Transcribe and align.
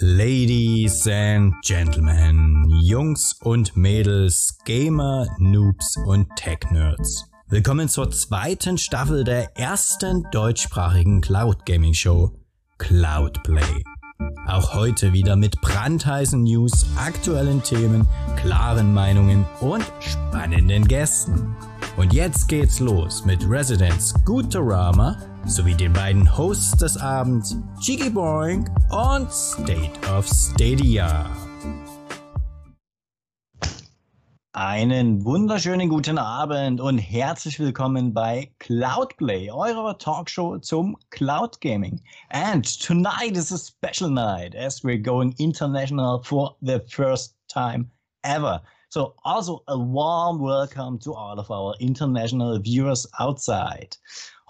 Ladies 0.00 1.08
and 1.08 1.54
Gentlemen, 1.64 2.70
Jungs 2.84 3.34
und 3.40 3.76
Mädels, 3.76 4.56
Gamer, 4.64 5.26
Noobs 5.40 5.96
und 6.06 6.28
Tech-Nerds. 6.36 7.24
Willkommen 7.48 7.88
zur 7.88 8.08
zweiten 8.12 8.78
Staffel 8.78 9.24
der 9.24 9.56
ersten 9.56 10.24
deutschsprachigen 10.30 11.20
Cloud 11.20 11.66
Gaming 11.66 11.94
Show, 11.94 12.30
Cloudplay. 12.78 13.82
Auch 14.46 14.72
heute 14.72 15.12
wieder 15.12 15.34
mit 15.34 15.60
brandheißen 15.62 16.44
News, 16.44 16.86
aktuellen 16.96 17.64
Themen, 17.64 18.06
klaren 18.36 18.94
Meinungen 18.94 19.46
und 19.60 19.84
spannenden 19.98 20.86
Gästen. 20.86 21.56
Und 21.96 22.12
jetzt 22.12 22.46
geht's 22.46 22.78
los 22.78 23.24
mit 23.24 23.44
Residents 23.50 24.14
Guterama 24.24 25.16
sowie 25.48 25.74
den 25.74 25.94
beiden 25.94 26.36
Hosts 26.36 26.72
des 26.76 26.98
Abends, 26.98 27.56
Cheeky 27.80 28.10
Boing 28.10 28.68
und 28.90 29.32
State 29.32 29.98
of 30.14 30.26
Stadia. 30.26 31.24
Einen 34.52 35.24
wunderschönen 35.24 35.88
guten 35.88 36.18
Abend 36.18 36.82
und 36.82 36.98
herzlich 36.98 37.58
willkommen 37.58 38.12
bei 38.12 38.52
Cloudplay, 38.58 39.50
eurer 39.50 39.96
Talkshow 39.96 40.58
zum 40.58 40.96
Cloud 41.10 41.58
Gaming. 41.62 42.02
And 42.28 42.64
tonight 42.80 43.34
is 43.34 43.50
a 43.50 43.58
special 43.58 44.10
night 44.10 44.54
as 44.54 44.84
we're 44.84 45.02
going 45.02 45.34
international 45.38 46.22
for 46.22 46.56
the 46.60 46.80
first 46.90 47.36
time 47.48 47.90
ever. 48.22 48.60
So, 48.90 49.14
also 49.24 49.62
a 49.68 49.78
warm 49.78 50.40
welcome 50.40 50.98
to 51.00 51.14
all 51.14 51.38
of 51.38 51.50
our 51.50 51.74
international 51.78 52.58
viewers 52.58 53.06
outside. 53.18 53.96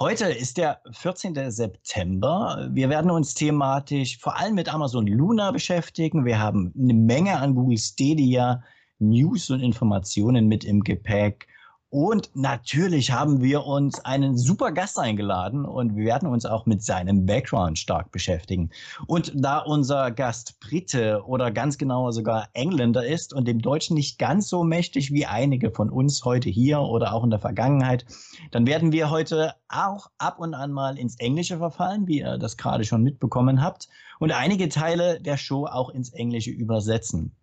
Heute 0.01 0.27
ist 0.27 0.59
der 0.59 0.81
14. 0.93 1.51
September. 1.51 2.69
Wir 2.71 2.89
werden 2.89 3.11
uns 3.11 3.35
thematisch 3.35 4.17
vor 4.19 4.39
allem 4.39 4.55
mit 4.55 4.73
Amazon 4.73 5.09
Luna 5.09 5.51
beschäftigen. 5.51 6.25
Wir 6.25 6.39
haben 6.39 6.73
eine 6.79 6.95
Menge 6.95 7.37
an 7.37 7.57
Google 7.57 7.79
Stadia 7.79 8.63
News 9.01 9.51
und 9.51 9.61
Informationen 9.61 10.47
mit 10.47 10.63
im 10.63 10.85
Gepäck. 10.85 11.49
Und 11.91 12.29
natürlich 12.35 13.13
haben 13.13 13.41
wir 13.41 13.65
uns 13.65 14.05
einen 14.05 14.37
super 14.37 14.73
Gast 14.73 14.99
eingeladen 14.99 15.65
und 15.65 15.97
wir 15.97 16.05
werden 16.05 16.29
uns 16.29 16.45
auch 16.45 16.67
mit 16.67 16.83
seinem 16.83 17.25
Background 17.25 17.79
stark 17.79 18.13
beschäftigen. 18.13 18.69
Und 19.07 19.33
da 19.35 19.61
unser 19.61 20.11
Gast 20.11 20.61
Brite 20.61 21.23
oder 21.27 21.51
ganz 21.51 21.79
genauer 21.79 22.13
sogar 22.13 22.49
Engländer 22.53 23.07
ist 23.07 23.33
und 23.33 23.49
dem 23.49 23.63
Deutschen 23.63 23.95
nicht 23.95 24.19
ganz 24.19 24.51
so 24.51 24.65
mächtig 24.65 25.13
wie 25.13 25.25
einige 25.25 25.71
von 25.71 25.89
uns 25.89 26.27
heute 26.27 26.51
hier 26.51 26.81
oder 26.81 27.15
auch 27.15 27.25
in 27.25 27.31
der 27.31 27.39
Vergangenheit, 27.39 28.05
dann 28.51 28.67
werden 28.67 28.93
wir 28.93 29.09
heute 29.09 29.55
auch 29.71 30.11
ab 30.19 30.41
und 30.41 30.53
an 30.53 30.73
mal 30.73 30.99
ins 30.99 31.19
Englische 31.19 31.57
verfallen, 31.57 32.07
wie 32.07 32.19
ihr 32.19 32.37
das 32.37 32.59
gerade 32.59 32.85
schon 32.85 33.03
mitbekommen 33.03 33.63
habt, 33.63 33.89
und 34.19 34.33
einige 34.33 34.69
Teile 34.69 35.23
der 35.23 35.39
Show 35.39 35.65
auch 35.65 35.89
ins 35.89 36.11
Englische 36.11 36.51
übersetzen 36.51 37.35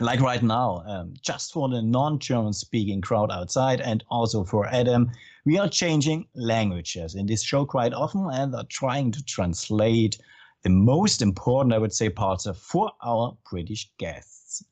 like 0.00 0.20
right 0.20 0.42
now, 0.42 0.82
um, 0.86 1.14
just 1.22 1.52
for 1.52 1.68
the 1.68 1.82
non-German 1.82 2.52
speaking 2.52 3.00
crowd 3.00 3.30
outside 3.30 3.80
and 3.80 4.04
also 4.10 4.44
for 4.44 4.66
Adam, 4.66 5.10
we 5.44 5.58
are 5.58 5.68
changing 5.68 6.26
languages 6.34 7.14
in 7.14 7.26
this 7.26 7.42
show 7.42 7.64
quite 7.64 7.92
often 7.92 8.28
and 8.32 8.54
are 8.54 8.66
trying 8.68 9.10
to 9.12 9.24
translate 9.24 10.18
the 10.62 10.70
most 10.70 11.22
important, 11.22 11.72
I 11.72 11.78
would 11.78 11.92
say, 11.92 12.08
parts 12.08 12.46
for 12.56 12.90
our 13.02 13.36
British 13.50 13.90
guests. 13.98 14.64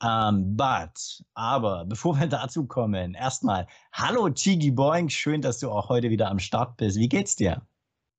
Um, 0.00 0.54
but, 0.56 1.00
aber, 1.36 1.84
bevor 1.86 2.18
wir 2.18 2.26
dazu 2.26 2.66
kommen, 2.66 3.14
erstmal, 3.14 3.66
hallo 3.92 4.28
Chigi 4.28 4.70
Boing, 4.70 5.08
schön, 5.08 5.40
dass 5.40 5.60
du 5.60 5.70
auch 5.70 5.88
heute 5.88 6.10
wieder 6.10 6.30
am 6.30 6.38
Start 6.38 6.76
bist. 6.76 6.98
Wie 6.98 7.08
geht's 7.08 7.36
dir? 7.36 7.62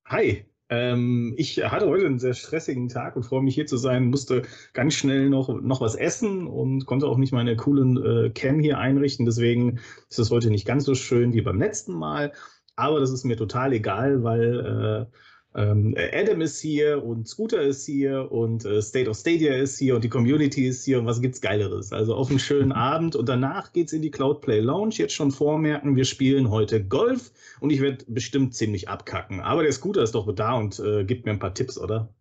Hi, 0.07 0.45
ähm, 0.69 1.33
ich 1.37 1.63
hatte 1.63 1.87
heute 1.87 2.05
einen 2.05 2.19
sehr 2.19 2.33
stressigen 2.33 2.89
Tag 2.89 3.15
und 3.15 3.23
freue 3.23 3.43
mich 3.43 3.55
hier 3.55 3.67
zu 3.67 3.77
sein, 3.77 4.05
musste 4.05 4.43
ganz 4.73 4.95
schnell 4.95 5.29
noch, 5.29 5.49
noch 5.61 5.81
was 5.81 5.95
essen 5.95 6.47
und 6.47 6.85
konnte 6.85 7.07
auch 7.07 7.17
nicht 7.17 7.33
meine 7.33 7.55
coolen 7.55 7.97
äh, 8.03 8.29
Cam 8.31 8.59
hier 8.59 8.79
einrichten. 8.79 9.25
Deswegen 9.25 9.79
ist 10.09 10.19
es 10.19 10.31
heute 10.31 10.49
nicht 10.49 10.65
ganz 10.65 10.85
so 10.85 10.95
schön 10.95 11.33
wie 11.33 11.41
beim 11.41 11.59
letzten 11.59 11.93
Mal. 11.93 12.33
Aber 12.75 12.99
das 12.99 13.11
ist 13.11 13.23
mir 13.23 13.37
total 13.37 13.73
egal, 13.73 14.23
weil 14.23 15.07
äh, 15.11 15.17
ähm, 15.55 15.95
Adam 16.13 16.41
ist 16.41 16.59
hier 16.59 17.03
und 17.03 17.27
Scooter 17.27 17.61
ist 17.61 17.85
hier 17.85 18.31
und 18.31 18.65
äh, 18.65 18.81
State 18.81 19.09
of 19.09 19.17
Stadia 19.17 19.55
ist 19.55 19.79
hier 19.79 19.95
und 19.95 20.03
die 20.03 20.09
Community 20.09 20.67
ist 20.67 20.83
hier 20.83 20.99
und 20.99 21.05
was 21.05 21.21
gibt's 21.21 21.39
Geileres? 21.39 21.93
Also 21.93 22.13
auf 22.15 22.29
einen 22.29 22.39
schönen 22.39 22.71
Abend 22.73 23.15
und 23.15 23.29
danach 23.29 23.71
geht's 23.71 23.93
in 23.93 24.01
die 24.01 24.11
Cloudplay 24.11 24.59
Lounge. 24.59 24.95
Jetzt 24.95 25.13
schon 25.13 25.31
vormerken, 25.31 25.95
wir 25.95 26.05
spielen 26.05 26.49
heute 26.49 26.83
Golf 26.83 27.31
und 27.61 27.69
ich 27.69 27.79
werde 27.81 28.03
bestimmt 28.07 28.53
ziemlich 28.53 28.89
abkacken. 28.89 29.39
Aber 29.39 29.63
der 29.63 29.71
Scooter 29.71 30.03
ist 30.03 30.15
doch 30.15 30.29
da 30.35 30.53
und 30.55 30.79
äh, 30.79 31.05
gibt 31.05 31.25
mir 31.25 31.31
ein 31.31 31.39
paar 31.39 31.53
Tipps, 31.53 31.77
oder? 31.77 32.13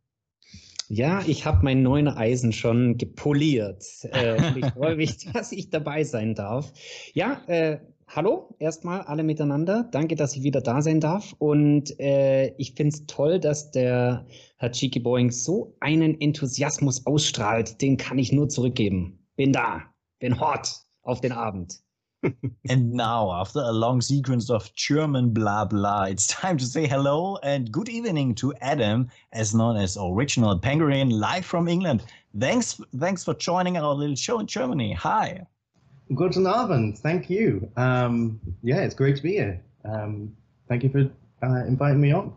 Ja, 0.89 1.23
ich 1.27 1.47
habe 1.47 1.65
mein 1.65 1.83
neuen 1.83 2.09
Eisen 2.09 2.53
schon 2.53 2.99
gepoliert. 2.99 3.85
Äh, 4.13 4.59
ich 4.59 4.67
freue 4.67 4.97
mich, 4.97 5.17
dass 5.33 5.51
ich 5.51 5.71
dabei 5.71 6.05
sein 6.05 6.35
darf. 6.35 6.73
Ja, 7.15 7.43
äh, 7.47 7.79
hallo 8.09 8.55
erstmal 8.59 9.03
alle 9.03 9.23
miteinander. 9.23 9.89
Danke, 9.91 10.15
dass 10.17 10.37
ich 10.37 10.43
wieder 10.43 10.61
da 10.61 10.83
sein 10.83 11.01
darf. 11.01 11.35
Und 11.39 11.99
äh, 12.01 12.49
ich 12.57 12.75
finde 12.75 12.95
es 12.95 13.07
toll, 13.07 13.41
dass 13.41 13.71
der 13.71 14.27
Herr 14.57 14.73
Cheeky 14.73 15.01
Boeing 15.01 15.31
so 15.31 15.77
einen 15.81 16.21
Enthusiasmus 16.21 17.07
ausstrahlt. 17.07 17.81
Den 17.81 17.97
kann 17.97 18.19
ich 18.19 18.33
nur 18.33 18.49
zurückgeben. 18.49 19.19
Bin 19.37 19.53
da, 19.53 19.83
bin 20.21 20.41
hot 20.41 20.71
auf 21.03 21.21
den 21.21 21.33
Abend. 21.33 21.81
and 22.71 22.93
now, 22.93 23.31
after 23.31 23.61
a 23.61 23.71
long 23.71 24.01
sequence 24.01 24.49
of 24.49 24.75
German 24.75 25.33
blah 25.33 25.65
blah, 25.65 26.05
it's 26.05 26.27
time 26.27 26.57
to 26.57 26.65
say 26.65 26.87
hello 26.87 27.37
and 27.43 27.71
good 27.71 27.89
evening 27.89 28.35
to 28.35 28.55
Adam, 28.63 29.11
as 29.33 29.55
known 29.55 29.77
as 29.77 29.99
Original 30.01 30.59
Penguin, 30.59 31.11
live 31.11 31.45
from 31.45 31.69
England. 31.69 32.03
Thanks, 32.39 32.81
thanks 32.99 33.25
for 33.25 33.35
joining 33.35 33.77
our 33.77 33.95
little 33.95 34.17
show 34.17 34.41
in 34.41 34.47
Germany. 34.47 34.93
Hi. 34.95 35.47
Guten 36.13 36.47
Abend. 36.47 36.99
Thank 36.99 37.31
you. 37.31 37.71
Um, 37.77 38.39
yeah, 38.63 38.81
it's 38.81 38.95
great 38.95 39.17
to 39.17 39.23
be 39.23 39.33
here. 39.33 39.61
Um, 39.85 40.37
thank 40.69 40.83
you 40.83 40.91
for 40.91 41.11
uh, 41.43 41.65
inviting 41.67 42.01
me 42.01 42.13
on. 42.13 42.33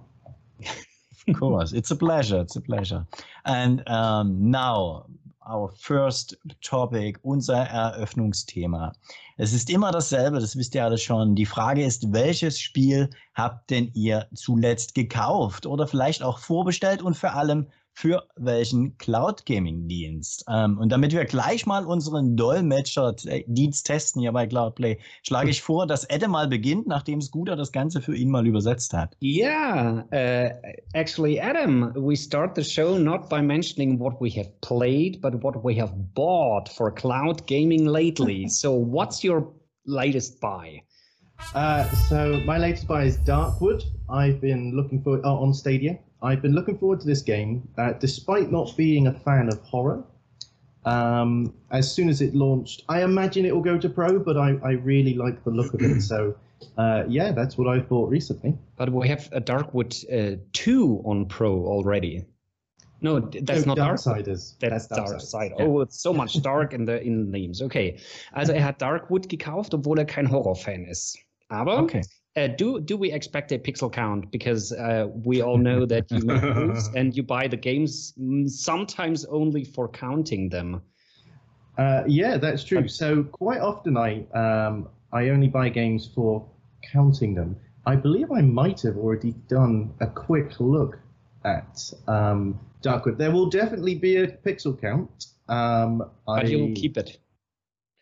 of 1.27 1.35
course, 1.35 1.73
it's 1.73 1.91
a 1.91 1.95
pleasure. 1.95 2.39
It's 2.39 2.55
a 2.55 2.61
pleasure. 2.61 3.05
And 3.45 3.87
um, 3.89 4.49
now, 4.49 5.07
our 5.47 5.69
first 5.77 6.35
topic, 6.61 7.19
unser 7.23 7.55
Eröffnungsthema. 7.55 8.93
Es 9.37 9.53
ist 9.53 9.69
immer 9.69 9.91
dasselbe, 9.91 10.39
das 10.39 10.55
wisst 10.55 10.75
ihr 10.75 10.83
alle 10.83 10.97
schon. 10.97 11.35
Die 11.35 11.45
Frage 11.45 11.85
ist, 11.85 12.11
welches 12.11 12.59
Spiel 12.59 13.09
habt 13.33 13.69
denn 13.69 13.91
ihr 13.93 14.27
zuletzt 14.33 14.95
gekauft 14.95 15.65
oder 15.65 15.87
vielleicht 15.87 16.23
auch 16.23 16.39
vorbestellt 16.39 17.01
und 17.01 17.15
vor 17.15 17.33
allem 17.33 17.67
für 17.97 18.27
welchen 18.35 18.95
Cloud 18.99 19.47
Gaming 19.47 19.87
Dienst. 19.87 20.45
Ähm, 20.47 20.77
und 20.77 20.91
damit 20.91 21.13
wir 21.13 21.25
gleich 21.25 21.65
mal 21.65 21.83
unseren 21.83 22.37
Dolmetscher-Dienst 22.37 23.87
testen 23.87 24.21
hier 24.21 24.31
bei 24.33 24.45
Cloudplay, 24.45 24.99
schlage 25.23 25.49
ich 25.49 25.63
vor, 25.63 25.87
dass 25.87 26.03
Edde 26.03 26.27
mal 26.27 26.47
beginnt, 26.47 26.85
nachdem 26.85 27.21
Scooter 27.21 27.55
das 27.55 27.71
Ganze 27.71 27.99
für 27.99 28.15
ihn 28.15 28.29
mal 28.29 28.45
übersetzt 28.45 28.93
hat. 28.93 29.17
Yeah, 29.19 30.05
uh, 30.11 30.69
actually, 30.93 31.41
Adam, 31.41 31.91
we 31.95 32.15
start 32.15 32.55
the 32.55 32.63
show 32.63 32.99
not 32.99 33.29
by 33.29 33.41
mentioning 33.41 33.99
what 33.99 34.21
we 34.21 34.29
have 34.29 34.51
played, 34.61 35.19
but 35.19 35.33
what 35.41 35.63
we 35.63 35.81
have 35.81 35.91
bought 36.13 36.69
for 36.69 36.93
cloud 36.93 37.47
gaming 37.47 37.87
lately. 37.87 38.47
so, 38.47 38.73
what's 38.73 39.23
your 39.23 39.51
latest 39.87 40.39
buy? 40.39 40.83
Uh, 41.55 41.83
so 42.09 42.41
my 42.45 42.59
latest 42.59 42.87
buy 42.87 43.05
is 43.05 43.17
Darkwood. 43.17 43.81
I've 44.07 44.39
been 44.39 44.75
looking 44.75 45.01
for 45.01 45.19
uh, 45.25 45.29
on 45.29 45.51
Stadia. 45.55 45.97
I've 46.21 46.41
been 46.41 46.53
looking 46.53 46.77
forward 46.77 46.99
to 47.01 47.07
this 47.07 47.21
game, 47.21 47.67
uh, 47.77 47.93
despite 47.93 48.51
not 48.51 48.75
being 48.75 49.07
a 49.07 49.13
fan 49.13 49.47
of 49.49 49.59
horror. 49.61 50.03
Um, 50.85 51.53
as 51.69 51.91
soon 51.91 52.09
as 52.09 52.21
it 52.21 52.33
launched, 52.33 52.83
I 52.87 53.03
imagine 53.03 53.45
it 53.45 53.53
will 53.53 53.61
go 53.61 53.77
to 53.77 53.89
pro, 53.89 54.19
but 54.19 54.37
I, 54.37 54.57
I 54.63 54.71
really 54.71 55.13
like 55.13 55.43
the 55.43 55.51
look 55.51 55.73
of 55.73 55.81
it. 55.81 56.01
So, 56.01 56.35
uh, 56.77 57.03
yeah, 57.07 57.31
that's 57.33 57.57
what 57.57 57.67
I've 57.67 57.89
bought 57.89 58.09
recently. 58.09 58.57
But 58.77 58.91
we 58.91 59.07
have 59.09 59.29
a 59.31 59.41
Darkwood 59.41 59.93
uh, 60.11 60.37
2 60.53 61.01
on 61.05 61.25
pro 61.25 61.65
already. 61.65 62.25
No, 63.01 63.19
that's 63.19 63.65
no, 63.65 63.75
not 63.75 63.77
Darksiders. 63.77 64.55
That's, 64.59 64.87
that's 64.87 64.87
Dark 64.87 65.21
Side. 65.21 65.51
Yeah. 65.57 65.65
Oh, 65.65 65.81
it's 65.81 66.01
so 66.01 66.13
much 66.13 66.41
dark 66.41 66.73
in 66.73 66.85
the 66.85 66.99
in 67.03 67.25
the 67.25 67.39
names. 67.39 67.61
Okay, 67.61 67.99
also 68.33 68.53
er 68.53 68.61
hat 68.61 68.79
Darkwood 68.79 69.29
gekauft, 69.29 69.75
obwohl 69.75 69.99
er 69.99 70.05
kein 70.05 70.31
Horrorfan 70.31 70.85
ist. 70.85 71.17
Aber 71.49 71.77
okay. 71.79 72.01
Uh, 72.37 72.45
do 72.45 72.79
do 72.79 72.95
we 72.95 73.11
expect 73.11 73.51
a 73.51 73.57
pixel 73.57 73.91
count? 73.91 74.31
Because 74.31 74.71
uh, 74.71 75.07
we 75.25 75.41
all 75.41 75.57
know 75.57 75.87
that 75.87 76.11
you 76.11 76.21
make 76.23 76.43
moves 76.43 76.87
and 76.95 77.17
you 77.17 77.23
buy 77.23 77.47
the 77.47 77.57
games 77.57 78.13
mm, 78.19 78.47
sometimes 78.47 79.25
only 79.25 79.63
for 79.63 79.89
counting 79.89 80.47
them. 80.47 80.81
Uh, 81.79 82.03
yeah, 82.07 82.37
that's 82.37 82.63
true. 82.63 82.87
So 82.87 83.23
quite 83.23 83.59
often 83.59 83.97
I 83.97 84.23
um, 84.35 84.87
I 85.11 85.29
only 85.29 85.47
buy 85.47 85.69
games 85.69 86.07
for 86.13 86.47
counting 86.93 87.33
them. 87.33 87.55
I 87.87 87.95
believe 87.95 88.31
I 88.31 88.41
might 88.41 88.81
have 88.81 88.97
already 88.97 89.33
done 89.47 89.91
a 89.99 90.07
quick 90.07 90.59
look 90.59 90.99
at 91.43 91.91
um, 92.07 92.59
Darkwood. 92.83 93.17
There 93.17 93.31
will 93.31 93.49
definitely 93.49 93.95
be 93.95 94.17
a 94.17 94.27
pixel 94.27 94.79
count. 94.79 95.27
Um, 95.49 96.03
but 96.25 96.45
I, 96.45 96.47
you'll 96.47 96.75
keep 96.75 96.97
it. 96.97 97.17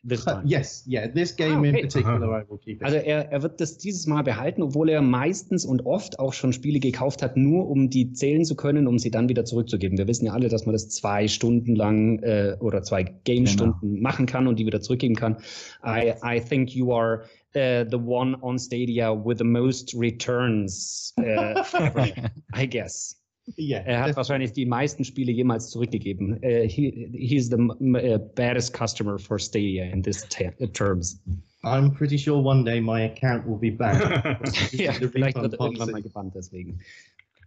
This 0.07 0.24
time. 0.24 0.44
yes, 0.46 0.86
yeah, 0.88 1.07
this 1.07 1.36
game 1.36 1.62
Ah, 1.62 1.63
in 1.63 1.75
okay. 1.75 1.81
particular, 1.81 2.30
Aha. 2.30 2.42
I 2.42 2.50
will 2.50 2.60
keep 2.60 2.80
it. 2.80 2.84
Also 2.84 2.98
er, 2.98 3.31
er 3.31 3.42
wird 3.42 3.60
das 3.60 3.78
dieses 3.80 4.06
Mal 4.06 4.22
behalten, 4.22 4.62
obwohl 4.62 4.90
er 4.90 5.02
meistens 5.02 5.66
und 5.66 5.86
oft 5.86 6.19
auch 6.19 6.34
schon 6.34 6.54
Spiele 6.54 6.80
gekauft 6.80 7.24
hat, 7.24 7.38
nur 7.38 7.68
um 7.68 7.90
die 7.90 8.13
zählen 8.13 8.46
zu 8.46 8.56
können, 8.56 8.88
um 8.88 9.00
sie 9.00 9.10
dann 9.10 9.30
wieder 9.30 9.46
zurückzugeben. 9.46 9.98
Wir 9.98 10.07
wissen 10.07 10.25
ja 10.28 10.34
alle, 10.34 10.48
dass 10.48 10.66
man 10.68 10.74
das 10.74 10.90
zwei 10.90 11.28
Stunden 11.28 11.75
lang 11.75 12.19
äh, 12.19 12.56
oder 12.60 12.84
zwei 12.84 13.04
Game-Stunden 13.04 14.02
machen 14.02 14.28
kann 14.28 14.48
und 14.48 14.60
die 14.60 14.66
wieder 14.68 14.81
zurückgeben 14.81 15.16
kann. 15.16 15.38
I, 15.84 16.13
I 16.24 16.40
think 16.40 16.75
you 16.75 16.92
are 16.94 17.24
uh, 17.56 17.86
the 17.90 17.98
one 17.98 18.38
on 18.42 18.60
Stadia 18.60 19.12
with 19.12 19.40
the 19.40 19.44
most 19.44 19.96
returns, 19.98 21.13
uh, 21.19 21.63
I 22.54 22.68
guess. 22.68 23.19
Yeah, 23.57 23.80
Er 23.86 24.01
hat 24.01 24.15
wahrscheinlich 24.15 24.53
die 24.53 24.65
meisten 24.65 25.03
Spiele 25.03 25.31
jemals 25.31 25.69
zurückgegeben. 25.69 26.39
Uh, 26.44 26.68
he, 26.68 27.09
he's 27.13 27.47
the 27.50 27.56
m- 27.56 27.95
uh, 27.95 28.18
baddest 28.36 28.74
customer 28.74 29.19
for 29.19 29.38
Stadia 29.39 29.86
in 29.86 30.01
this 30.01 30.27
te- 30.30 30.51
terms. 30.74 31.21
I'm 31.63 31.92
pretty 31.92 32.18
sure 32.18 32.42
one 32.44 32.63
day 32.63 32.80
my 32.80 33.03
account 33.06 33.45
will 33.47 33.57
be 33.57 33.71
back. 33.71 34.00
ja, 34.71 34.92
vielleicht 34.94 35.36
wird 35.38 35.53
er 35.53 35.59
irgendwann 35.59 35.92
mal 35.92 36.01
gebannt 36.01 36.33
deswegen. 36.36 36.80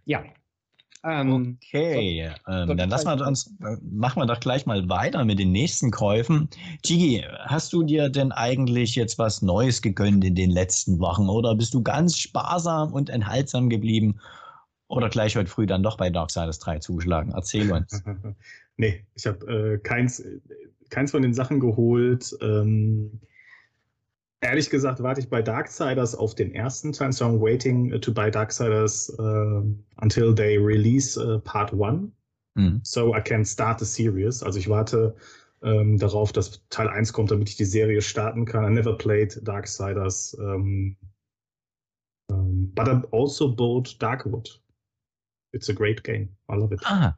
Ja. 0.05 0.23
Ähm, 1.05 1.57
Okay, 1.71 2.29
ähm, 2.49 2.67
soll 2.67 2.75
dann 2.75 2.89
lassen 2.89 3.07
wir 3.07 3.25
uns, 3.25 3.47
äh, 3.61 3.77
machen 3.89 4.21
wir 4.21 4.25
doch 4.25 4.41
gleich 4.41 4.65
mal 4.65 4.89
weiter 4.89 5.23
mit 5.23 5.39
den 5.39 5.53
nächsten 5.53 5.91
Käufen. 5.91 6.49
Gigi, 6.81 7.23
hast 7.45 7.71
du 7.71 7.83
dir 7.83 8.09
denn 8.09 8.33
eigentlich 8.33 8.95
jetzt 8.95 9.17
was 9.17 9.41
Neues 9.41 9.81
gegönnt 9.81 10.25
in 10.25 10.35
den 10.35 10.49
letzten 10.49 10.99
Wochen 10.99 11.29
oder 11.29 11.55
bist 11.55 11.73
du 11.73 11.81
ganz 11.81 12.17
sparsam 12.17 12.91
und 12.91 13.09
enthaltsam 13.09 13.69
geblieben 13.69 14.19
oder 14.89 15.07
gleich 15.09 15.35
heute 15.37 15.49
früh 15.49 15.67
dann 15.67 15.83
doch 15.83 15.97
bei 15.97 16.09
Darksiders 16.09 16.59
3 16.59 16.79
zugeschlagen? 16.79 17.31
Erzähl 17.33 17.71
uns. 17.71 18.03
nee, 18.77 19.05
ich 19.13 19.27
habe 19.27 19.45
äh, 19.45 19.77
keins, 19.77 20.23
keins 20.89 21.11
von 21.11 21.21
den 21.21 21.33
Sachen 21.33 21.59
geholt. 21.59 22.35
Ähm, 22.41 23.21
ehrlich 24.41 24.69
gesagt 24.71 25.01
warte 25.03 25.21
ich 25.21 25.29
bei 25.29 25.43
Darksiders 25.43 26.15
auf 26.15 26.33
den 26.33 26.53
ersten 26.53 26.91
Teil. 26.91 27.13
So 27.13 27.25
I'm 27.25 27.39
waiting 27.39 28.01
to 28.01 28.11
buy 28.11 28.31
Darksiders 28.31 29.13
uh, 29.19 29.63
until 30.01 30.33
they 30.33 30.57
release 30.57 31.17
uh, 31.17 31.39
Part 31.39 31.71
1. 31.71 32.11
Hm. 32.55 32.81
So 32.83 33.15
I 33.15 33.21
can 33.21 33.45
start 33.45 33.79
the 33.79 33.85
series. 33.85 34.41
Also 34.41 34.57
ich 34.57 34.69
warte 34.69 35.15
ähm, 35.61 35.99
darauf, 35.99 36.33
dass 36.33 36.63
Teil 36.69 36.89
1 36.89 37.13
kommt, 37.13 37.29
damit 37.29 37.49
ich 37.49 37.57
die 37.57 37.65
Serie 37.65 38.01
starten 38.01 38.45
kann. 38.45 38.65
I 38.65 38.73
never 38.73 38.97
played 38.97 39.39
Darksiders. 39.47 40.33
Um, 40.33 40.95
um, 42.31 42.71
but 42.73 42.87
I 42.87 43.01
also 43.11 43.53
bought 43.53 44.01
Darkwood. 44.01 44.59
It's 45.51 45.69
a 45.69 45.73
great 45.73 46.03
game. 46.03 46.29
I 46.49 46.55
love 46.55 46.73
it. 46.73 46.81
Ah, 46.83 47.15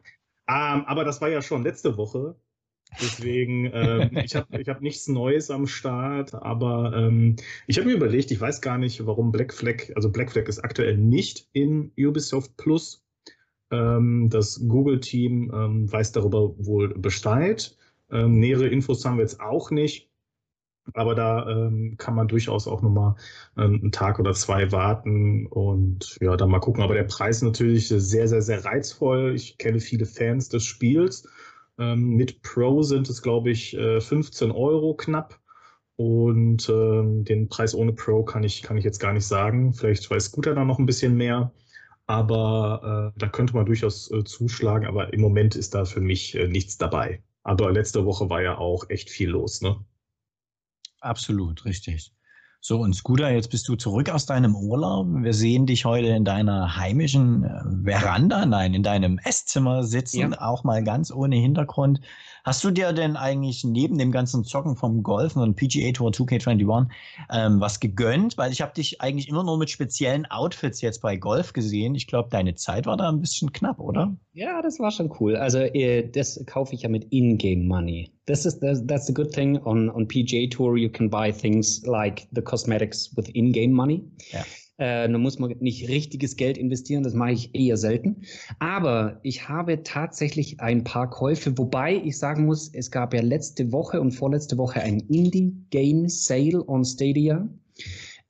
Ähm, 0.48 0.86
aber 0.86 1.06
das 1.06 1.22
war 1.22 1.30
ja 1.30 1.42
schon 1.42 1.63
letzte 1.63 1.98
Woche. 1.98 2.36
Deswegen, 3.00 3.69
ähm, 3.74 4.10
ich 4.24 4.36
habe 4.36 4.60
ich 4.62 4.68
hab 4.68 4.81
nichts 4.81 5.07
Neues 5.07 5.50
am 5.50 5.66
Start, 5.66 6.33
aber 6.33 6.94
ähm, 6.94 7.38
ich 7.68 7.78
habe 7.78 7.88
mir 7.88 7.95
überlegt, 7.95 8.31
ich 8.31 8.42
weiß 8.42 8.62
gar 8.62 8.78
nicht, 8.78 9.06
warum 9.06 9.31
Black 9.31 9.54
Flag, 9.54 9.92
also 9.95 10.12
Black 10.12 10.31
Flag 10.31 10.48
ist 10.48 10.60
aktuell 10.60 10.98
nicht 10.98 11.48
in 11.54 11.92
Ubisoft 11.98 12.57
Plus. 12.57 13.06
Ähm, 13.72 14.30
das 14.30 14.68
Google-Team 14.68 15.51
ähm, 15.54 15.92
weiß 15.92 16.12
darüber 16.12 16.54
wohl 16.57 16.89
Bescheid. 16.89 17.77
Ähm, 18.12 18.39
nähere 18.39 18.68
Infos 18.68 19.06
haben 19.06 19.18
wir 19.18 19.24
jetzt 19.24 19.39
auch 19.39 19.72
nicht. 19.72 20.11
Aber 20.94 21.16
da 21.16 21.48
ähm, 21.48 21.95
kann 21.98 22.16
man 22.16 22.28
durchaus 22.28 22.68
auch 22.68 22.81
nochmal 22.81 23.16
ähm, 23.57 23.80
einen 23.81 23.92
Tag 23.92 24.19
oder 24.19 24.33
zwei 24.33 24.72
warten 24.72 25.48
und 25.48 26.18
ja, 26.22 26.36
dann 26.36 26.50
mal 26.50 26.60
gucken. 26.60 26.83
Aber 26.83 26.95
der 26.95 27.04
Preis 27.04 27.38
ist 27.38 27.44
natürlich 27.44 27.88
sehr, 27.88 28.28
sehr, 28.28 28.42
sehr 28.42 28.66
reizvoll. 28.66 29.33
Ich 29.36 29.57
kenne 29.57 29.80
viele 29.80 30.06
Fans 30.06 30.50
des 30.50 30.66
Spiels. 30.66 31.28
Ähm, 31.78 32.16
mit 32.16 32.42
Pro 32.42 32.81
sind 32.83 33.10
es, 33.10 33.22
glaube 33.22 33.51
ich, 33.51 33.75
äh, 33.78 34.01
15 34.01 34.51
Euro 34.51 34.95
knapp. 34.95 35.39
Und 35.95 36.68
ähm, 36.69 37.24
den 37.25 37.48
Preis 37.48 37.75
ohne 37.75 37.94
Pro 37.94 38.24
kann 38.24 38.44
ich, 38.44 38.63
kann 38.63 38.77
ich 38.77 38.84
jetzt 38.84 39.00
gar 39.00 39.13
nicht 39.13 39.25
sagen. 39.25 39.74
Vielleicht 39.74 40.10
weiß 40.10 40.25
Scooter 40.25 40.56
da 40.56 40.66
noch 40.66 40.80
ein 40.80 40.86
bisschen 40.88 41.16
mehr. 41.16 41.51
Aber 42.07 43.13
äh, 43.16 43.19
da 43.19 43.27
könnte 43.30 43.54
man 43.56 43.66
durchaus 43.66 44.12
äh, 44.12 44.24
zuschlagen. 44.24 44.88
Aber 44.88 45.13
im 45.13 45.22
Moment 45.22 45.56
ist 45.56 45.75
da 45.75 45.86
für 45.86 46.01
mich 46.01 46.36
äh, 46.36 46.48
nichts 46.48 46.77
dabei. 46.77 47.22
Aber 47.44 47.72
letzte 47.72 48.06
Woche 48.06 48.30
war 48.30 48.42
ja 48.42 48.57
auch 48.57 48.89
echt 48.89 49.10
viel 49.10 49.30
los, 49.30 49.62
ne? 49.62 49.77
Absolut, 51.01 51.65
richtig. 51.65 52.12
So, 52.63 52.80
und 52.80 52.94
Scooter, 52.94 53.31
jetzt 53.31 53.50
bist 53.50 53.68
du 53.68 53.75
zurück 53.75 54.12
aus 54.12 54.27
deinem 54.27 54.56
Urlaub. 54.56 55.07
Wir 55.09 55.33
sehen 55.33 55.65
dich 55.65 55.83
heute 55.83 56.09
in 56.09 56.24
deiner 56.24 56.77
heimischen 56.77 57.44
äh, 57.44 57.89
Veranda, 57.89 58.45
nein, 58.45 58.75
in 58.75 58.83
deinem 58.83 59.18
Esszimmer 59.24 59.83
sitzen, 59.83 60.33
Ja. 60.33 60.42
auch 60.42 60.63
mal 60.63 60.83
ganz 60.83 61.12
ohne 61.12 61.38
Hintergrund. 61.38 62.01
Hast 62.44 62.63
du 62.63 62.69
dir 62.69 62.94
denn 62.94 63.15
eigentlich 63.18 63.63
neben 63.63 63.98
dem 63.98 64.12
ganzen 64.12 64.44
Zocken 64.44 64.75
vom 64.75 65.01
Golf 65.01 65.36
und 65.36 65.56
PGA 65.56 65.92
Tour 65.92 66.12
2K21 66.12 66.88
ähm, 67.31 67.59
was 67.59 67.80
gegönnt? 67.80 68.38
Weil 68.38 68.51
ich 68.51 68.62
habe 68.62 68.74
dich 68.74 69.01
eigentlich 69.01 69.27
immer 69.27 69.44
nur 69.44 69.57
mit 69.57 69.71
speziellen 69.71 70.27
Outfits 70.27 70.81
jetzt 70.81 71.01
bei 71.01 71.18
Golf 71.18 71.53
gesehen. 71.53 71.95
Ich 71.95 72.06
glaube, 72.06 72.30
deine 72.30 72.53
Zeit 72.53 72.86
war 72.86 72.95
da 72.98 73.09
ein 73.09 73.21
bisschen 73.21 73.51
knapp, 73.51 73.80
oder? 73.80 74.15
ja, 74.33 74.62
das 74.62 74.80
war 74.80 74.92
schon 74.92 75.12
cool. 75.19 75.36
Also 75.36 75.57
äh, 75.59 76.07
das 76.09 76.44
kaufe 76.45 76.75
ich 76.75 76.83
ja 76.83 76.89
mit 76.89 77.06
In-Game 77.12 77.68
Money. 77.68 78.12
This 78.28 78.46
is 78.46 78.60
the, 78.60 78.82
that's 78.86 79.08
the 79.08 79.14
good 79.14 79.32
thing 79.34 79.58
on 79.64 79.90
on 79.90 80.08
PGA 80.08 80.50
Tour. 80.50 80.78
You 80.78 80.90
can 80.90 81.10
buy 81.10 81.32
things 81.32 81.82
like 81.86 82.28
the 82.32 82.42
cosmetics 82.42 83.12
with 83.16 83.30
In-Game 83.34 83.72
Money. 83.74 84.04
Ja. 84.32 84.44
Äh, 84.78 85.08
da 85.10 85.18
muss 85.18 85.38
man 85.38 85.54
nicht 85.60 85.90
richtiges 85.90 86.36
Geld 86.36 86.58
investieren, 86.58 87.04
das 87.04 87.14
mache 87.14 87.34
ich 87.34 87.54
eher 87.54 87.78
selten. 87.78 88.24
Aber 88.60 89.20
ich 89.22 89.48
habe 89.48 89.84
tatsächlich 89.84 90.60
ein 90.60 90.84
paar 90.84 91.10
Käufe, 91.10 91.56
wobei 91.58 91.96
ich 91.98 92.18
sagen 92.18 92.46
muss, 92.46 92.74
es 92.74 92.90
gab 92.90 93.14
ja 93.14 93.22
letzte 93.22 93.72
Woche 93.72 94.02
und 94.02 94.12
vorletzte 94.12 94.58
Woche 94.58 94.82
ein 94.82 95.00
Indie 95.02 95.54
Game 95.70 96.10
Sale 96.10 96.68
on 96.68 96.84
Stadia. 96.84 97.48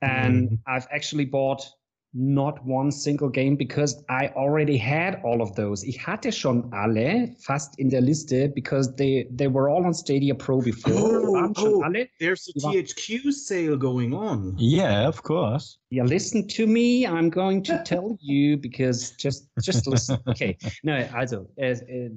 And 0.02 0.52
Mhm. 0.52 0.60
I've 0.66 0.88
actually 0.90 1.26
bought 1.26 1.78
not 2.14 2.64
one 2.66 2.92
single 2.92 3.30
game 3.30 3.56
because 3.56 4.04
I 4.10 4.28
already 4.36 4.78
had 4.78 5.22
all 5.24 5.42
of 5.42 5.56
those. 5.56 5.86
Ich 5.86 6.06
hatte 6.06 6.32
schon 6.32 6.72
alle 6.74 7.34
fast 7.40 7.80
in 7.80 7.90
der 7.90 8.02
Liste 8.02 8.50
because 8.50 8.96
they 8.96 9.28
they 9.32 9.48
were 9.48 9.70
all 9.70 9.86
on 9.86 9.94
Stadia 9.94 10.34
Pro 10.34 10.60
before. 10.60 10.94
Oh, 10.94 11.34
waren 11.34 11.56
schon 11.56 11.76
oh. 11.76 11.82
alle. 11.84 12.08
There's 12.20 12.50
a 12.50 12.60
Ja. 12.60 12.72
THQ 12.72 13.32
sale 13.32 13.78
going 13.78 14.14
on. 14.14 14.58
Yeah, 14.60 15.08
of 15.08 15.24
course. 15.24 15.78
Yeah, 15.90 16.06
listen 16.06 16.48
to 16.50 16.68
me. 16.68 17.06
I'm 17.06 17.30
going 17.30 17.64
to 17.64 17.82
tell 17.84 18.18
you 18.22 18.58
because 18.58 19.14
just 19.18 19.50
just 19.62 19.88
listen. 19.88 20.18
Okay. 20.28 20.58
No, 20.84 20.94
also 21.14 21.48
äh, 21.58 21.72
äh, 21.72 22.12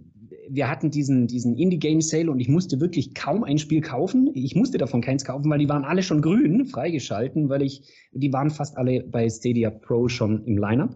wir 0.48 0.68
hatten 0.68 0.90
diesen 0.90 1.26
diesen 1.26 1.56
Indie 1.56 1.78
Game 1.78 2.00
Sale 2.00 2.30
und 2.30 2.40
ich 2.40 2.48
musste 2.48 2.80
wirklich 2.80 3.14
kaum 3.14 3.44
ein 3.44 3.58
Spiel 3.58 3.80
kaufen. 3.80 4.30
Ich 4.34 4.54
musste 4.54 4.78
davon 4.78 5.00
keins 5.00 5.24
kaufen, 5.24 5.50
weil 5.50 5.58
die 5.58 5.68
waren 5.68 5.84
alle 5.84 6.02
schon 6.02 6.22
grün 6.22 6.66
freigeschalten, 6.66 7.48
weil 7.48 7.62
ich 7.62 7.82
die 8.12 8.32
waren 8.32 8.50
fast 8.50 8.76
alle 8.76 9.02
bei 9.02 9.28
Stadia 9.28 9.70
Pro 9.84 10.08
schon 10.08 10.44
im 10.44 10.58
Lineup. 10.58 10.94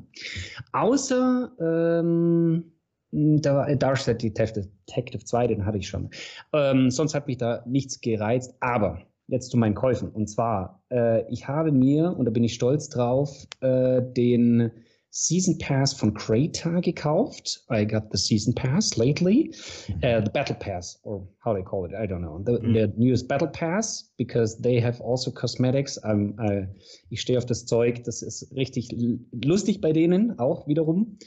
Außer 0.73 1.53
ähm, 1.61 2.73
da, 3.11 3.75
Darkset 3.75 4.23
Detective, 4.23 4.69
Detective 4.89 5.25
2, 5.25 5.47
den 5.47 5.65
hatte 5.65 5.79
ich 5.79 5.89
schon. 5.89 6.11
Ähm, 6.53 6.91
sonst 6.91 7.15
hat 7.15 7.27
mich 7.27 7.39
da 7.39 7.63
nichts 7.67 8.01
gereizt. 8.01 8.55
Aber 8.61 9.01
jetzt 9.29 9.51
zu 9.51 9.57
meinen 9.57 9.75
Käufen. 9.75 10.11
Und 10.11 10.29
zwar, 10.29 10.83
äh, 10.91 11.31
ich 11.31 11.47
habe 11.47 11.71
mir, 11.71 12.17
und 12.17 12.25
da 12.25 12.31
bin 12.31 12.45
ich 12.45 12.55
stolz 12.55 12.89
drauf, 12.89 13.47
äh, 13.61 14.03
den 14.03 14.73
Season 15.11 15.57
Pass 15.59 15.95
von 15.95 16.13
Crata 16.15 16.81
gekauft. 16.81 17.65
I 17.71 17.85
got 17.85 18.11
the 18.13 18.19
Season 18.19 18.55
Pass 18.55 18.97
lately. 18.97 19.55
Uh, 20.03 20.21
the 20.23 20.31
Battle 20.31 20.55
Pass, 20.57 21.01
or 21.03 21.27
how 21.45 21.55
they 21.55 21.63
call 21.63 21.87
it, 21.87 21.93
I 21.95 22.07
don't 22.07 22.21
know. 22.21 22.39
The, 22.45 22.59
Mhm. 22.61 22.75
the 22.75 22.93
newest 22.97 23.27
Battle 23.27 23.49
Pass, 23.49 24.13
because 24.19 24.59
they 24.61 24.81
have 24.81 25.01
also 25.01 25.31
cosmetics. 25.31 25.99
Um, 26.05 26.39
äh, 26.39 26.67
ich 27.11 27.21
stehe 27.23 27.39
auf 27.39 27.47
das 27.47 27.65
Zeug, 27.65 28.05
das 28.05 28.23
ist 28.23 28.55
richtig 28.55 28.95
lustig 29.33 29.81
bei 29.81 29.93
denen, 29.93 30.39
auch 30.39 30.69
wiederum. 30.69 31.19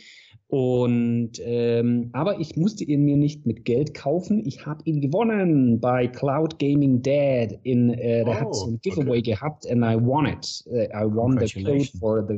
Und 0.52 1.42
ähm, 1.46 2.10
aber 2.12 2.42
ich 2.42 2.58
musste 2.58 2.84
ihn 2.84 3.06
mir 3.06 3.16
nicht 3.16 3.46
mit 3.46 3.64
Geld 3.64 3.94
kaufen. 3.94 4.46
Ich 4.46 4.66
habe 4.66 4.82
ihn 4.84 5.00
gewonnen 5.00 5.80
bei 5.80 6.08
Cloud 6.08 6.60
Gaming 6.60 7.02
Dad. 7.02 7.58
In 7.64 7.94
äh, 7.94 8.26
der 8.26 8.42
hat 8.42 8.48
Oh, 8.50 8.54
so 8.54 8.68
ein 8.68 8.80
Giveaway 8.82 9.22
gehabt 9.22 9.66
and 9.72 9.82
I 9.82 9.96
won 9.96 10.26
it. 10.26 10.62
Uh, 10.68 10.90
I 10.94 11.06
won 11.06 11.40
the 11.40 11.64
code 11.64 11.88
for 11.98 12.28
the 12.28 12.38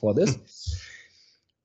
for 0.00 0.14
this. 0.14 0.80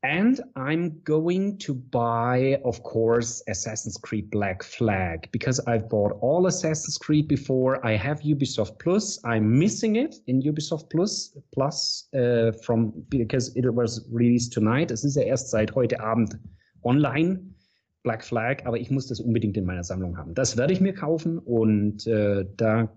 And 0.05 0.39
I'm 0.55 1.01
going 1.03 1.57
to 1.65 1.73
buy, 1.73 2.61
of 2.63 2.83
course, 2.83 3.41
Assassin's 3.47 3.97
Creed 3.97 4.29
Black 4.29 4.61
Flag 4.61 5.27
because 5.31 5.59
I've 5.65 5.89
bought 5.89 6.11
all 6.21 6.45
Assassin's 6.45 6.99
Creed 6.99 7.27
before. 7.27 7.83
I 7.83 7.97
have 7.97 8.19
Ubisoft 8.19 8.77
Plus. 8.77 9.19
I'm 9.25 9.57
missing 9.57 9.95
it 9.95 10.17
in 10.27 10.43
Ubisoft 10.43 10.91
Plus 10.91 11.35
Plus 11.51 12.07
uh, 12.13 12.51
from 12.63 12.93
because 13.09 13.55
it 13.55 13.67
was 13.73 14.05
released 14.11 14.53
tonight. 14.53 14.91
Es 14.91 15.03
ist 15.03 15.15
ja 15.15 15.23
erst 15.23 15.49
seit 15.49 15.73
heute 15.73 15.99
Abend 15.99 16.37
online. 16.83 17.39
Black 18.03 18.23
Flag, 18.23 18.63
aber 18.67 18.77
ich 18.77 18.91
muss 18.91 19.07
das 19.07 19.19
unbedingt 19.19 19.57
in 19.57 19.65
meiner 19.65 19.83
Sammlung 19.83 20.15
haben. 20.15 20.35
Das 20.35 20.55
werde 20.55 20.71
ich 20.71 20.81
mir 20.81 20.93
kaufen 20.93 21.39
und 21.39 22.05
äh, 22.05 22.45
da 22.57 22.95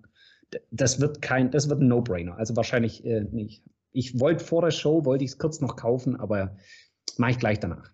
das 0.70 1.00
wird 1.00 1.22
kein, 1.22 1.50
das 1.50 1.70
wird 1.70 1.80
ein 1.80 1.88
No-Brainer. 1.88 2.36
Also 2.36 2.54
wahrscheinlich 2.54 3.02
äh, 3.06 3.24
nicht. 3.32 3.64
Ich 3.92 4.20
wollte 4.20 4.44
vor 4.44 4.60
der 4.60 4.70
Show, 4.70 5.06
wollte 5.06 5.24
ich 5.24 5.30
es 5.30 5.38
kurz 5.38 5.62
noch 5.62 5.76
kaufen, 5.76 6.16
aber 6.16 6.54
mache 7.16 7.32
ich 7.32 7.38
gleich 7.38 7.60
danach. 7.60 7.90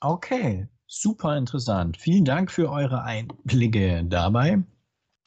Okay, 0.00 0.68
super 0.86 1.36
interessant. 1.36 1.96
Vielen 1.96 2.24
Dank 2.24 2.50
für 2.50 2.70
eure 2.70 3.02
Einblicke 3.02 4.04
dabei. 4.04 4.62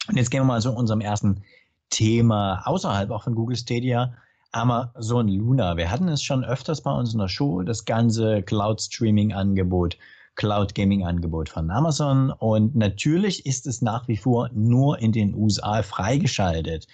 Und 0.08 0.18
jetzt 0.18 0.32
gehen 0.32 0.42
wir 0.42 0.46
mal 0.46 0.62
zu 0.62 0.72
unserem 0.72 1.02
ersten 1.02 1.44
Thema 1.90 2.62
außerhalb 2.66 3.12
auch 3.12 3.24
von 3.24 3.36
Google 3.36 3.58
Stadia. 3.58 4.16
Amazon 4.54 5.30
Luna. 5.30 5.78
Wir 5.78 5.90
hatten 5.90 6.10
es 6.10 6.24
schon 6.24 6.44
öfters 6.44 6.82
bei 6.82 6.92
uns 6.92 7.14
in 7.14 7.20
der 7.20 7.30
Show, 7.30 7.62
das 7.64 7.86
ganze 7.86 8.42
Cloud-Streaming-Angebot, 8.44 9.98
Cloud-Gaming-Angebot 10.36 11.50
von 11.50 11.70
Amazon. 11.70 12.32
Und 12.32 12.76
natürlich 12.76 13.46
ist 13.46 13.68
es 13.68 13.82
nach 13.82 14.08
wie 14.08 14.18
vor 14.18 14.50
nur 14.54 15.00
in 15.00 15.12
den 15.12 15.36
USA 15.36 15.84
freigeschaltet 15.84 16.88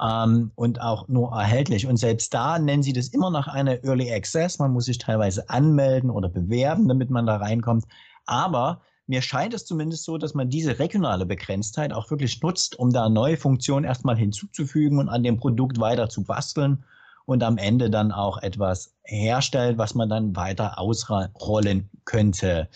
ähm, 0.00 0.50
und 0.54 0.80
auch 0.80 1.08
nur 1.08 1.32
erhältlich. 1.32 1.86
Und 1.86 1.96
selbst 1.96 2.34
da 2.34 2.58
nennen 2.58 2.82
sie 2.82 2.92
das 2.92 3.08
immer 3.08 3.30
noch 3.30 3.46
eine 3.46 3.82
Early 3.84 4.12
Access. 4.12 4.58
Man 4.58 4.72
muss 4.72 4.86
sich 4.86 4.98
teilweise 4.98 5.48
anmelden 5.48 6.10
oder 6.10 6.28
bewerben, 6.28 6.88
damit 6.88 7.10
man 7.10 7.26
da 7.26 7.36
reinkommt. 7.36 7.84
Aber 8.26 8.80
mir 9.06 9.22
scheint 9.22 9.54
es 9.54 9.64
zumindest 9.64 10.04
so, 10.04 10.18
dass 10.18 10.34
man 10.34 10.50
diese 10.50 10.78
regionale 10.78 11.26
Begrenztheit 11.26 11.92
auch 11.92 12.10
wirklich 12.10 12.40
nutzt, 12.42 12.78
um 12.78 12.92
da 12.92 13.08
neue 13.08 13.36
Funktionen 13.36 13.84
erstmal 13.84 14.16
hinzuzufügen 14.16 14.98
und 14.98 15.08
an 15.08 15.22
dem 15.22 15.36
Produkt 15.36 15.80
weiter 15.80 16.08
zu 16.08 16.22
basteln 16.22 16.84
und 17.26 17.42
am 17.42 17.58
Ende 17.58 17.90
dann 17.90 18.12
auch 18.12 18.38
etwas 18.38 18.94
herstellt, 19.04 19.78
was 19.78 19.94
man 19.94 20.08
dann 20.08 20.34
weiter 20.36 20.78
ausrollen 20.78 21.90
könnte. 22.04 22.68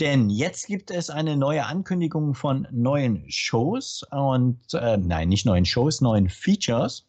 Denn 0.00 0.30
jetzt 0.30 0.66
gibt 0.66 0.90
es 0.90 1.10
eine 1.10 1.36
neue 1.36 1.66
Ankündigung 1.66 2.34
von 2.34 2.68
neuen 2.70 3.24
Shows 3.28 4.04
und 4.10 4.60
äh, 4.74 4.96
nein, 4.96 5.28
nicht 5.28 5.44
neuen 5.44 5.64
Shows, 5.64 6.00
neuen 6.00 6.28
Features. 6.28 7.06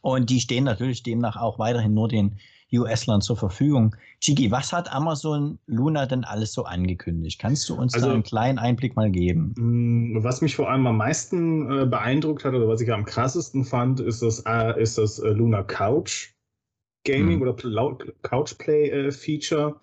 Und 0.00 0.30
die 0.30 0.40
stehen 0.40 0.64
natürlich 0.64 1.02
demnach 1.02 1.36
auch 1.36 1.58
weiterhin 1.58 1.94
nur 1.94 2.08
den 2.08 2.38
US-Land 2.78 3.24
zur 3.24 3.36
Verfügung. 3.36 3.94
Chigi, 4.20 4.50
was 4.50 4.72
hat 4.72 4.92
Amazon 4.92 5.58
Luna 5.66 6.06
denn 6.06 6.24
alles 6.24 6.52
so 6.52 6.64
angekündigt? 6.64 7.40
Kannst 7.40 7.68
du 7.68 7.74
uns 7.74 7.94
also, 7.94 8.10
einen 8.10 8.22
kleinen 8.22 8.58
Einblick 8.58 8.96
mal 8.96 9.10
geben? 9.10 9.54
Mm, 9.56 10.22
was 10.22 10.40
mich 10.40 10.56
vor 10.56 10.70
allem 10.70 10.86
am 10.86 10.96
meisten 10.96 11.70
äh, 11.70 11.86
beeindruckt 11.86 12.44
hat 12.44 12.54
oder 12.54 12.68
was 12.68 12.80
ich 12.80 12.92
am 12.92 13.04
krassesten 13.04 13.64
fand, 13.64 14.00
ist 14.00 14.22
das, 14.22 14.42
äh, 14.46 14.80
ist 14.80 14.98
das 14.98 15.18
äh, 15.18 15.30
Luna 15.30 15.62
Couch 15.62 16.30
Gaming 17.04 17.40
hm. 17.40 17.42
oder 17.42 17.98
Couch 18.22 18.56
Play 18.56 18.88
äh, 18.88 19.12
Feature 19.12 19.76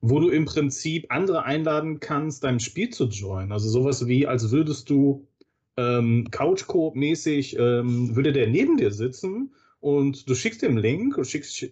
wo 0.00 0.20
du 0.20 0.28
im 0.28 0.44
Prinzip 0.44 1.06
andere 1.08 1.44
einladen 1.44 2.00
kannst, 2.00 2.44
deinem 2.44 2.60
Spiel 2.60 2.90
zu 2.90 3.06
joinen. 3.06 3.52
Also 3.52 3.68
sowas 3.68 4.06
wie, 4.06 4.26
als 4.26 4.50
würdest 4.50 4.90
du 4.90 5.26
ähm, 5.76 6.28
Couch-Coop-mäßig, 6.30 7.58
ähm, 7.58 8.14
würde 8.14 8.32
der 8.32 8.46
neben 8.48 8.76
dir 8.76 8.90
sitzen 8.90 9.54
und 9.80 10.28
du 10.28 10.34
schickst 10.34 10.62
den 10.62 10.76
Link, 10.76 11.16
und 11.16 11.26
schickst, 11.26 11.70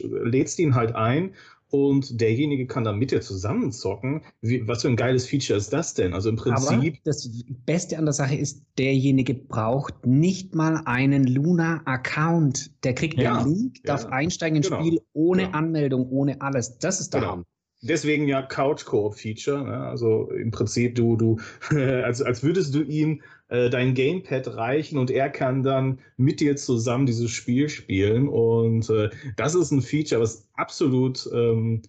lädst 0.00 0.58
ihn 0.58 0.74
halt 0.74 0.94
ein 0.94 1.34
und 1.72 2.20
derjenige 2.20 2.66
kann 2.66 2.84
dann 2.84 2.98
mit 2.98 3.12
dir 3.12 3.22
zusammenzocken. 3.22 4.20
Wie, 4.42 4.68
was 4.68 4.82
für 4.82 4.88
ein 4.88 4.96
geiles 4.96 5.26
Feature 5.26 5.58
ist 5.58 5.72
das 5.72 5.94
denn? 5.94 6.12
Also 6.12 6.28
im 6.28 6.36
Prinzip. 6.36 6.68
Aber 6.70 6.98
das 7.04 7.30
Beste 7.64 7.96
an 7.96 8.04
der 8.04 8.12
Sache 8.12 8.36
ist, 8.36 8.62
derjenige 8.76 9.32
braucht 9.32 10.06
nicht 10.06 10.54
mal 10.54 10.82
einen 10.84 11.24
Luna-Account. 11.26 12.84
Der 12.84 12.94
kriegt 12.94 13.18
ja, 13.18 13.42
den 13.42 13.54
Link, 13.54 13.76
ja, 13.78 13.82
darf 13.84 14.04
einsteigen 14.04 14.56
ins 14.56 14.68
genau, 14.68 14.82
Spiel 14.82 15.00
ohne 15.14 15.44
genau. 15.44 15.56
Anmeldung, 15.56 16.10
ohne 16.10 16.42
alles. 16.42 16.76
Das 16.78 17.00
ist 17.00 17.14
der 17.14 17.22
genau. 17.22 17.32
Hammer. 17.32 17.44
Deswegen 17.80 18.28
ja 18.28 18.42
Couch-Koop-Feature. 18.42 19.64
Ne? 19.64 19.78
Also 19.78 20.30
im 20.30 20.50
Prinzip, 20.50 20.94
du, 20.94 21.16
du, 21.16 21.38
als, 21.70 22.20
als 22.20 22.42
würdest 22.42 22.74
du 22.74 22.82
ihm 22.82 23.22
äh, 23.52 23.68
dein 23.68 23.92
Gamepad 23.92 24.56
reichen 24.56 24.98
und 24.98 25.10
er 25.10 25.28
kann 25.28 25.62
dann 25.62 25.98
mit 26.16 26.40
dir 26.40 26.56
zusammen 26.56 27.04
dieses 27.04 27.30
Spiel 27.30 27.68
spielen. 27.68 28.26
Und 28.28 28.88
äh, 28.88 29.10
das 29.36 29.54
ist 29.54 29.70
ein 29.70 29.82
Feature, 29.82 30.22
was 30.22 30.48
absolut, 30.54 31.28
ähm, 31.34 31.82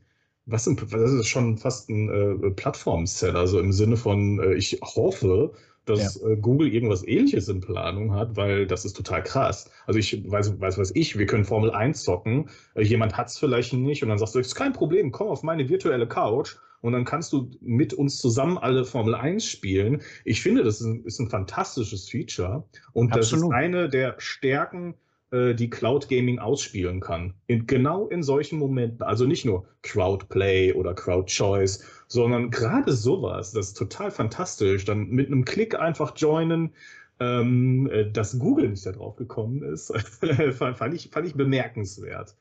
was, 0.45 0.65
das 0.65 1.11
ist 1.11 1.27
schon 1.27 1.57
fast 1.57 1.89
ein 1.89 2.09
äh, 2.09 2.51
Plattform-Seller, 2.51 3.39
also 3.39 3.59
im 3.59 3.71
Sinne 3.71 3.95
von, 3.95 4.39
äh, 4.41 4.55
ich 4.55 4.77
hoffe, 4.83 5.53
dass 5.85 6.21
ja. 6.21 6.31
Äh, 6.31 6.35
Google 6.35 6.67
irgendwas 6.73 7.07
ähnliches 7.07 7.47
in 7.47 7.61
Planung 7.61 8.13
hat, 8.13 8.35
weil 8.35 8.67
das 8.67 8.83
ist 8.83 8.97
total 8.97 9.23
krass. 9.23 9.69
Also 9.85 9.99
ich 9.99 10.29
weiß, 10.29 10.59
weiß 10.59 10.77
was 10.77 10.91
ich, 10.93 11.17
wir 11.17 11.25
können 11.25 11.45
Formel 11.45 11.71
1 11.71 12.03
zocken, 12.03 12.49
äh, 12.75 12.83
jemand 12.83 13.15
hat 13.15 13.27
es 13.27 13.37
vielleicht 13.37 13.71
nicht 13.71 14.03
und 14.03 14.09
dann 14.09 14.17
sagst 14.17 14.35
du, 14.35 14.39
ist 14.39 14.55
kein 14.55 14.73
Problem, 14.73 15.13
komm 15.13 15.27
auf 15.27 15.43
meine 15.43 15.69
virtuelle 15.69 16.07
Couch 16.07 16.57
und 16.83 16.91
dann 16.91 17.05
kannst 17.05 17.31
du 17.31 17.49
mit 17.61 17.93
uns 17.93 18.17
zusammen 18.17 18.57
alle 18.57 18.83
Formel 18.83 19.15
1 19.15 19.45
spielen. 19.45 20.01
Ich 20.25 20.41
finde, 20.41 20.63
das 20.63 20.81
ist 20.81 20.87
ein, 20.87 21.05
ist 21.05 21.19
ein 21.19 21.29
fantastisches 21.29 22.09
Feature 22.09 22.65
und 22.91 23.13
Absolut. 23.13 23.45
das 23.45 23.49
ist 23.49 23.55
eine 23.55 23.89
der 23.89 24.15
Stärken 24.17 24.95
äh, 25.31 25.55
die 25.55 25.69
Cloud 25.69 26.09
Gaming 26.09 26.39
ausspielen 26.39 26.99
kann. 26.99 27.35
In, 27.47 27.67
genau 27.67 28.07
in 28.09 28.21
solchen 28.21 28.59
Momenten. 28.59 29.01
Also 29.01 29.25
nicht 29.25 29.45
nur 29.45 29.65
Crowd 29.81 30.25
Play 30.27 30.73
oder 30.73 30.93
Crowd 30.93 31.31
Choice, 31.31 31.85
sondern 32.07 32.51
gerade 32.51 32.91
sowas, 32.91 33.53
das 33.53 33.69
ist 33.69 33.77
total 33.77 34.11
fantastisch. 34.11 34.83
Dann 34.83 35.07
mit 35.07 35.27
einem 35.27 35.45
Klick 35.45 35.79
einfach 35.79 36.13
joinen. 36.17 36.73
Ähm, 37.19 37.87
äh, 37.91 38.11
dass 38.11 38.39
Google 38.39 38.69
nicht 38.69 38.85
darauf 38.85 39.15
gekommen 39.15 39.61
ist, 39.61 39.93
fand, 40.57 40.93
ich, 40.95 41.09
fand 41.11 41.27
ich 41.27 41.35
bemerkenswert. 41.35 42.35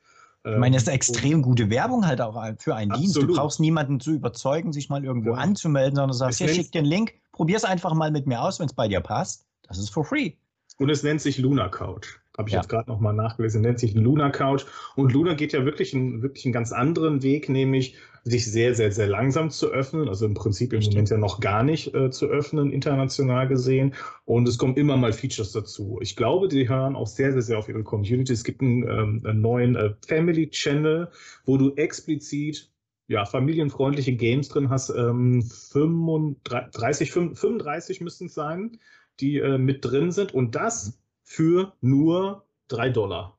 Ich 0.45 0.57
meine, 0.57 0.75
das 0.75 0.83
ist 0.83 0.89
ähm, 0.89 0.95
extrem 0.95 1.41
gute 1.41 1.69
Werbung 1.69 2.05
halt 2.05 2.19
auch 2.19 2.33
für 2.57 2.75
einen 2.75 2.91
Absolut. 2.91 3.15
Dienst. 3.15 3.15
Du 3.15 3.33
brauchst 3.33 3.59
niemanden 3.61 4.01
zu 4.01 4.11
überzeugen, 4.11 4.73
sich 4.73 4.89
mal 4.89 5.03
irgendwo 5.03 5.31
ja. 5.31 5.37
anzumelden, 5.37 5.95
sondern 5.95 6.09
du 6.09 6.17
sagst, 6.17 6.39
hier, 6.39 6.49
schick 6.49 6.71
dir 6.71 6.79
einen 6.79 6.87
Link, 6.87 7.13
probier 7.31 7.55
es 7.55 7.63
einfach 7.63 7.93
mal 7.93 8.11
mit 8.11 8.27
mir 8.27 8.41
aus, 8.41 8.59
wenn 8.59 8.65
es 8.65 8.73
bei 8.73 8.89
dir 8.89 8.99
passt. 8.99 9.45
Das 9.63 9.77
ist 9.77 9.89
for 9.89 10.03
free. 10.03 10.33
Und 10.79 10.89
es 10.89 11.01
nennt 11.01 11.21
sich 11.21 11.37
Luna 11.37 11.69
Couch. 11.69 12.17
Habe 12.37 12.49
ich 12.49 12.53
ja. 12.53 12.61
jetzt 12.61 12.69
gerade 12.69 12.89
nochmal 12.89 13.13
nachgelesen, 13.13 13.61
nennt 13.61 13.79
sich 13.79 13.93
Luna 13.93 14.31
Couch. 14.31 14.65
Und 14.95 15.13
Luna 15.13 15.35
geht 15.35 15.53
ja 15.53 15.65
wirklich 15.65 15.93
einen, 15.93 16.23
wirklich 16.23 16.45
einen 16.45 16.53
ganz 16.53 16.71
anderen 16.71 17.21
Weg, 17.21 17.47
nämlich 17.47 17.95
sich 18.23 18.49
sehr, 18.49 18.73
sehr, 18.73 18.91
sehr 18.91 19.07
langsam 19.07 19.51
zu 19.51 19.67
öffnen. 19.67 20.07
Also 20.07 20.25
im 20.25 20.33
Prinzip 20.33 20.73
im 20.73 20.81
Stimmt. 20.81 20.95
Moment 20.95 21.09
ja 21.11 21.17
noch 21.17 21.39
gar 21.39 21.61
nicht 21.61 21.93
äh, 21.93 22.09
zu 22.09 22.27
öffnen, 22.27 22.71
international 22.71 23.47
gesehen. 23.47 23.93
Und 24.25 24.47
es 24.47 24.57
kommen 24.57 24.75
immer 24.77 24.97
mal 24.97 25.13
Features 25.13 25.51
dazu. 25.51 25.99
Ich 26.01 26.15
glaube, 26.15 26.47
die 26.47 26.67
hören 26.67 26.95
auch 26.95 27.07
sehr, 27.07 27.33
sehr, 27.33 27.41
sehr 27.41 27.59
auf 27.59 27.69
ihre 27.69 27.83
Community. 27.83 28.33
Es 28.33 28.43
gibt 28.43 28.61
einen, 28.61 28.83
ähm, 28.83 29.21
einen 29.25 29.41
neuen 29.41 29.75
äh, 29.75 29.93
Family 30.07 30.49
Channel, 30.49 31.09
wo 31.45 31.57
du 31.57 31.75
explizit 31.75 32.71
ja, 33.07 33.25
familienfreundliche 33.25 34.15
Games 34.15 34.47
drin 34.49 34.69
hast. 34.69 34.89
Ähm, 34.89 35.43
35, 35.43 37.11
35 37.11 38.01
müssten 38.01 38.25
es 38.25 38.33
sein, 38.33 38.79
die 39.19 39.37
äh, 39.37 39.57
mit 39.57 39.85
drin 39.85 40.11
sind. 40.11 40.33
Und 40.33 40.55
das 40.55 40.97
für 41.23 41.73
nur 41.81 42.45
drei 42.67 42.89
Dollar. 42.89 43.37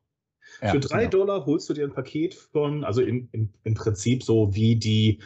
Ja, 0.61 0.71
für 0.71 0.79
drei 0.79 1.05
genau. 1.05 1.25
Dollar 1.25 1.45
holst 1.45 1.69
du 1.69 1.73
dir 1.73 1.85
ein 1.85 1.93
Paket 1.93 2.33
von, 2.33 2.83
also 2.83 3.01
im, 3.01 3.29
im, 3.31 3.49
im 3.63 3.73
Prinzip 3.73 4.23
so 4.23 4.53
wie 4.53 4.75
die, 4.75 5.19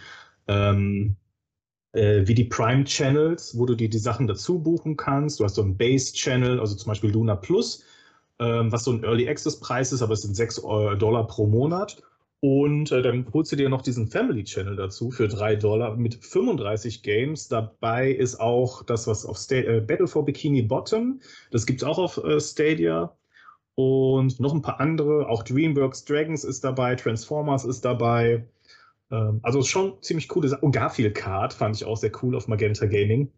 ähm, 0.47 1.15
äh, 1.93 2.25
wie 2.25 2.33
die 2.33 2.45
Prime 2.45 2.83
Channels, 2.85 3.57
wo 3.57 3.65
du 3.65 3.75
dir 3.75 3.89
die 3.89 3.99
Sachen 3.99 4.27
dazu 4.27 4.59
buchen 4.59 4.97
kannst. 4.97 5.39
Du 5.39 5.43
hast 5.43 5.55
so 5.55 5.61
einen 5.61 5.77
Base 5.77 6.13
Channel, 6.13 6.59
also 6.59 6.75
zum 6.75 6.89
Beispiel 6.89 7.11
Luna 7.11 7.35
Plus, 7.35 7.83
ähm, 8.39 8.71
was 8.71 8.83
so 8.83 8.91
ein 8.91 9.03
Early 9.03 9.27
Access 9.27 9.59
Preis 9.59 9.91
ist, 9.91 10.01
aber 10.01 10.13
es 10.13 10.21
sind 10.21 10.35
sechs 10.35 10.57
äh, 10.57 10.97
Dollar 10.97 11.27
pro 11.27 11.45
Monat. 11.45 12.01
Und 12.41 12.91
äh, 12.91 13.01
dann 13.01 13.27
holst 13.33 13.51
du 13.51 13.57
dir 13.57 13.67
noch 13.67 13.81
diesen 13.81 14.07
Family 14.07 14.45
Channel 14.45 14.77
dazu 14.77 15.11
für 15.11 15.27
3 15.27 15.57
Dollar 15.57 15.97
mit 15.97 16.15
35 16.15 17.03
Games. 17.03 17.49
Dabei 17.49 18.11
ist 18.11 18.39
auch 18.39 18.83
das, 18.83 19.07
was 19.07 19.25
auf 19.25 19.37
Sta 19.37 19.55
äh, 19.55 19.81
Battle 19.81 20.07
for 20.07 20.23
Bikini 20.23 20.61
Bottom, 20.61 21.19
das 21.51 21.65
gibt 21.65 21.81
es 21.81 21.87
auch 21.87 21.97
auf 21.97 22.17
äh, 22.23 22.39
Stadia. 22.39 23.13
Und 23.75 24.39
noch 24.39 24.53
ein 24.53 24.61
paar 24.61 24.79
andere, 24.79 25.27
auch 25.29 25.43
DreamWorks 25.43 26.05
Dragons 26.05 26.43
ist 26.43 26.63
dabei, 26.63 26.95
Transformers 26.95 27.65
ist 27.65 27.83
dabei. 27.83 28.45
Ähm, 29.11 29.39
also 29.43 29.61
schon 29.61 30.01
ziemlich 30.01 30.29
coole 30.29 30.47
Sachen. 30.47 30.63
Und 30.63 30.71
Garfield 30.71 31.15
Card 31.15 31.53
fand 31.53 31.75
ich 31.75 31.85
auch 31.85 31.97
sehr 31.97 32.11
cool 32.21 32.35
auf 32.35 32.47
Magenta 32.47 32.85
Gaming. 32.85 33.31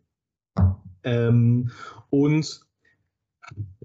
Ähm, 1.03 1.71
und 2.09 2.61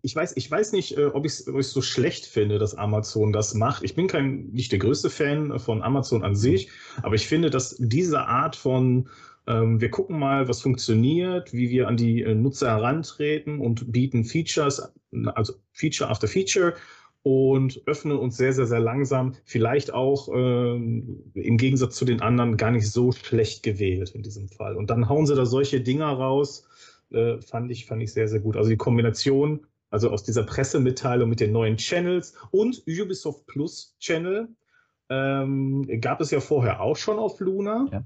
ich 0.02 0.14
weiß, 0.14 0.36
ich 0.36 0.50
weiß 0.50 0.72
nicht, 0.72 0.96
äh, 0.96 1.06
ob 1.06 1.26
ich 1.26 1.32
es 1.46 1.72
so 1.72 1.82
schlecht 1.82 2.26
finde, 2.26 2.58
dass 2.58 2.74
Amazon 2.74 3.32
das 3.32 3.54
macht. 3.54 3.82
Ich 3.82 3.94
bin 3.94 4.06
kein, 4.06 4.50
nicht 4.50 4.72
der 4.72 4.78
größte 4.78 5.10
Fan 5.10 5.58
von 5.58 5.82
Amazon 5.82 6.22
an 6.22 6.36
sich, 6.36 6.68
aber 7.02 7.14
ich 7.14 7.26
finde, 7.26 7.50
dass 7.50 7.76
diese 7.78 8.26
Art 8.26 8.56
von 8.56 9.08
ähm, 9.46 9.80
wir 9.80 9.90
gucken 9.90 10.18
mal, 10.18 10.48
was 10.48 10.60
funktioniert, 10.60 11.52
wie 11.52 11.70
wir 11.70 11.88
an 11.88 11.96
die 11.96 12.22
äh, 12.22 12.34
Nutzer 12.34 12.68
herantreten 12.68 13.60
und 13.60 13.92
bieten 13.92 14.24
Features, 14.24 14.92
also 15.34 15.54
Feature 15.72 16.10
after 16.10 16.26
Feature 16.26 16.74
und 17.22 17.82
öffnen 17.86 18.16
uns 18.16 18.36
sehr, 18.36 18.52
sehr, 18.52 18.66
sehr 18.66 18.80
langsam. 18.80 19.34
Vielleicht 19.44 19.92
auch 19.92 20.28
ähm, 20.32 21.24
im 21.34 21.56
Gegensatz 21.56 21.96
zu 21.96 22.04
den 22.04 22.20
anderen 22.20 22.56
gar 22.56 22.70
nicht 22.70 22.90
so 22.90 23.12
schlecht 23.12 23.62
gewählt 23.62 24.10
in 24.10 24.22
diesem 24.22 24.48
Fall. 24.48 24.76
Und 24.76 24.90
dann 24.90 25.08
hauen 25.08 25.26
sie 25.26 25.34
da 25.34 25.46
solche 25.46 25.80
Dinger 25.80 26.10
raus, 26.10 26.68
äh, 27.10 27.40
fand, 27.40 27.70
ich, 27.70 27.86
fand 27.86 28.02
ich 28.02 28.12
sehr, 28.12 28.28
sehr 28.28 28.40
gut. 28.40 28.56
Also 28.56 28.70
die 28.70 28.76
Kombination 28.76 29.66
also 29.90 30.10
aus 30.10 30.24
dieser 30.24 30.42
Pressemitteilung 30.42 31.28
mit 31.28 31.40
den 31.40 31.52
neuen 31.52 31.76
Channels 31.76 32.34
und 32.50 32.82
Ubisoft 32.88 33.46
Plus 33.46 33.96
Channel 34.00 34.48
ähm, 35.08 35.86
gab 36.00 36.20
es 36.20 36.30
ja 36.30 36.40
vorher 36.40 36.80
auch 36.80 36.96
schon 36.96 37.18
auf 37.18 37.38
Luna. 37.40 37.88
Ja. 37.92 38.04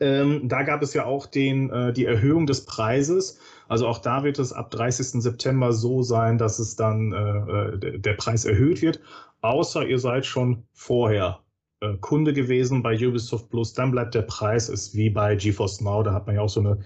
Ähm, 0.00 0.48
da 0.48 0.64
gab 0.64 0.82
es 0.82 0.92
ja 0.94 1.06
auch 1.06 1.26
den, 1.26 1.70
äh, 1.70 1.92
die 1.92 2.04
Erhöhung 2.04 2.46
des 2.46 2.66
Preises. 2.66 3.38
Also 3.68 3.86
auch 3.86 3.98
da 3.98 4.22
wird 4.22 4.38
es 4.38 4.52
ab 4.52 4.70
30. 4.70 5.22
September 5.22 5.72
so 5.72 6.02
sein, 6.02 6.36
dass 6.36 6.58
es 6.58 6.76
dann 6.76 7.12
äh, 7.12 7.86
äh 7.86 7.98
der 7.98 8.14
Preis 8.14 8.44
erhöht 8.44 8.82
wird. 8.82 9.00
Außer 9.40 9.86
ihr 9.86 9.98
seid 9.98 10.26
schon 10.26 10.64
vorher 10.72 11.40
äh, 11.80 11.94
Kunde 12.00 12.32
gewesen 12.32 12.82
bei 12.82 12.94
Ubisoft 12.94 13.48
Plus, 13.50 13.72
dann 13.72 13.92
bleibt 13.92 14.14
der 14.14 14.22
Preis 14.22 14.68
ist 14.68 14.94
wie 14.94 15.10
bei 15.10 15.36
GeForce 15.36 15.80
Now. 15.80 16.02
Da 16.02 16.12
hat 16.12 16.26
man 16.26 16.36
ja 16.36 16.42
auch 16.42 16.48
so, 16.48 16.60
eine, 16.60 16.80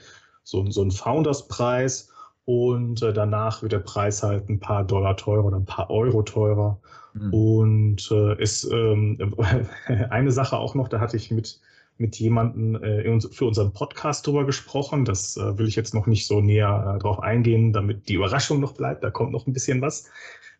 so, 0.44 0.68
so 0.70 0.82
einen 0.82 0.90
Founders-Preis. 0.90 2.08
Und 2.44 3.02
äh, 3.02 3.12
danach 3.12 3.62
wird 3.62 3.72
der 3.72 3.78
Preis 3.78 4.22
halt 4.22 4.48
ein 4.48 4.58
paar 4.58 4.84
Dollar 4.84 5.16
teurer 5.16 5.44
oder 5.44 5.56
ein 5.58 5.64
paar 5.64 5.90
Euro 5.90 6.22
teurer. 6.22 6.80
Mhm. 7.14 7.34
Und 7.34 8.10
äh, 8.10 8.42
ist 8.42 8.64
ähm, 8.64 9.18
eine 10.10 10.32
Sache 10.32 10.56
auch 10.56 10.74
noch, 10.74 10.88
da 10.88 10.98
hatte 10.98 11.16
ich 11.16 11.30
mit, 11.30 11.60
mit 11.98 12.18
jemandem 12.18 12.82
äh, 12.82 13.20
für 13.20 13.44
unseren 13.44 13.72
Podcast 13.72 14.26
drüber 14.26 14.44
gesprochen. 14.44 15.04
Das 15.04 15.36
äh, 15.36 15.56
will 15.56 15.68
ich 15.68 15.76
jetzt 15.76 15.94
noch 15.94 16.06
nicht 16.06 16.26
so 16.26 16.40
näher 16.40 16.94
äh, 16.96 16.98
drauf 16.98 17.20
eingehen, 17.20 17.72
damit 17.72 18.08
die 18.08 18.14
Überraschung 18.14 18.60
noch 18.60 18.72
bleibt. 18.72 19.04
Da 19.04 19.10
kommt 19.10 19.32
noch 19.32 19.46
ein 19.46 19.52
bisschen 19.52 19.80
was. 19.80 20.10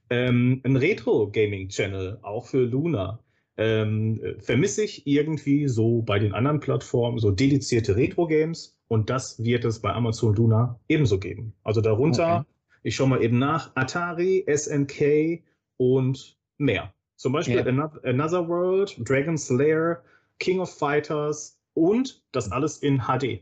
Ähm, 0.08 0.60
ein 0.64 0.76
Retro-Gaming-Channel, 0.76 2.18
auch 2.22 2.46
für 2.46 2.64
Luna. 2.64 3.18
Ähm, 3.56 4.20
vermisse 4.38 4.84
ich 4.84 5.06
irgendwie 5.06 5.68
so 5.68 6.02
bei 6.02 6.18
den 6.18 6.32
anderen 6.32 6.60
Plattformen 6.60 7.18
so 7.18 7.30
dedizierte 7.30 7.96
Retro-Games 7.96 8.76
und 8.92 9.08
das 9.08 9.42
wird 9.42 9.64
es 9.64 9.80
bei 9.80 9.90
Amazon 9.90 10.34
Luna 10.34 10.78
ebenso 10.86 11.18
geben. 11.18 11.54
Also 11.64 11.80
darunter, 11.80 12.40
okay. 12.40 12.46
ich 12.82 12.94
schaue 12.94 13.08
mal 13.08 13.22
eben 13.22 13.38
nach, 13.38 13.74
Atari, 13.74 14.44
SNK 14.46 15.42
und 15.78 16.36
mehr. 16.58 16.92
Zum 17.16 17.32
Beispiel 17.32 17.66
yeah. 17.66 17.90
Another 18.04 18.46
World, 18.46 18.94
Dragon's 18.98 19.48
Lair, 19.48 20.02
King 20.40 20.60
of 20.60 20.68
Fighters 20.68 21.58
und 21.72 22.22
das 22.32 22.52
alles 22.52 22.80
in 22.80 22.98
HD. 22.98 23.40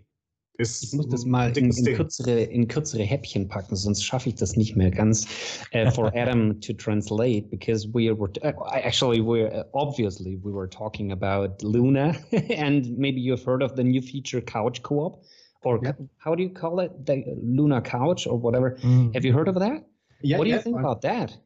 Ist 0.59 0.85
ich 0.85 0.93
muss 0.93 1.09
das 1.09 1.25
mal 1.25 1.57
in, 1.59 1.73
in, 1.73 1.97
kürzere, 1.97 2.43
in 2.43 2.69
kürzere 2.69 3.03
Häppchen 3.03 3.49
packen, 3.49 3.75
sonst 3.75 4.05
schaffe 4.05 4.29
ich 4.29 4.37
das 4.37 4.55
nicht 4.57 4.77
mehr 4.77 4.93
ganz. 4.93 5.27
Uh, 5.75 5.91
for 5.91 6.13
Adam 6.15 6.61
to 6.61 6.73
translate, 6.75 7.51
because 7.51 7.89
we 7.93 8.09
were 8.17 8.31
uh, 8.45 8.53
actually 8.71 9.21
we 9.21 9.47
uh, 9.47 9.65
obviously 9.73 10.37
we 10.45 10.53
were 10.53 10.69
talking 10.69 11.11
about 11.11 11.61
Luna, 11.63 12.15
and 12.57 12.97
maybe 12.97 13.21
you've 13.21 13.43
heard 13.43 13.65
of 13.65 13.75
the 13.75 13.83
new 13.83 14.01
feature 14.01 14.43
Couch 14.43 14.83
Co-op, 14.83 15.25
or 15.63 15.81
yeah. 15.83 15.93
how 16.19 16.35
do 16.35 16.43
you 16.43 16.51
call 16.51 16.81
it, 16.81 17.07
the 17.07 17.25
Luna 17.43 17.81
Couch 17.81 18.27
or 18.27 18.39
whatever? 18.39 18.79
Mm. 18.83 19.15
Have 19.15 19.25
you 19.25 19.33
heard 19.33 19.49
of 19.49 19.57
that? 19.57 19.85
Yeah. 20.23 20.39
What 20.39 20.45
do 20.45 20.51
you 20.51 20.61
think 20.61 20.79
about 20.79 21.03
that? 21.03 21.37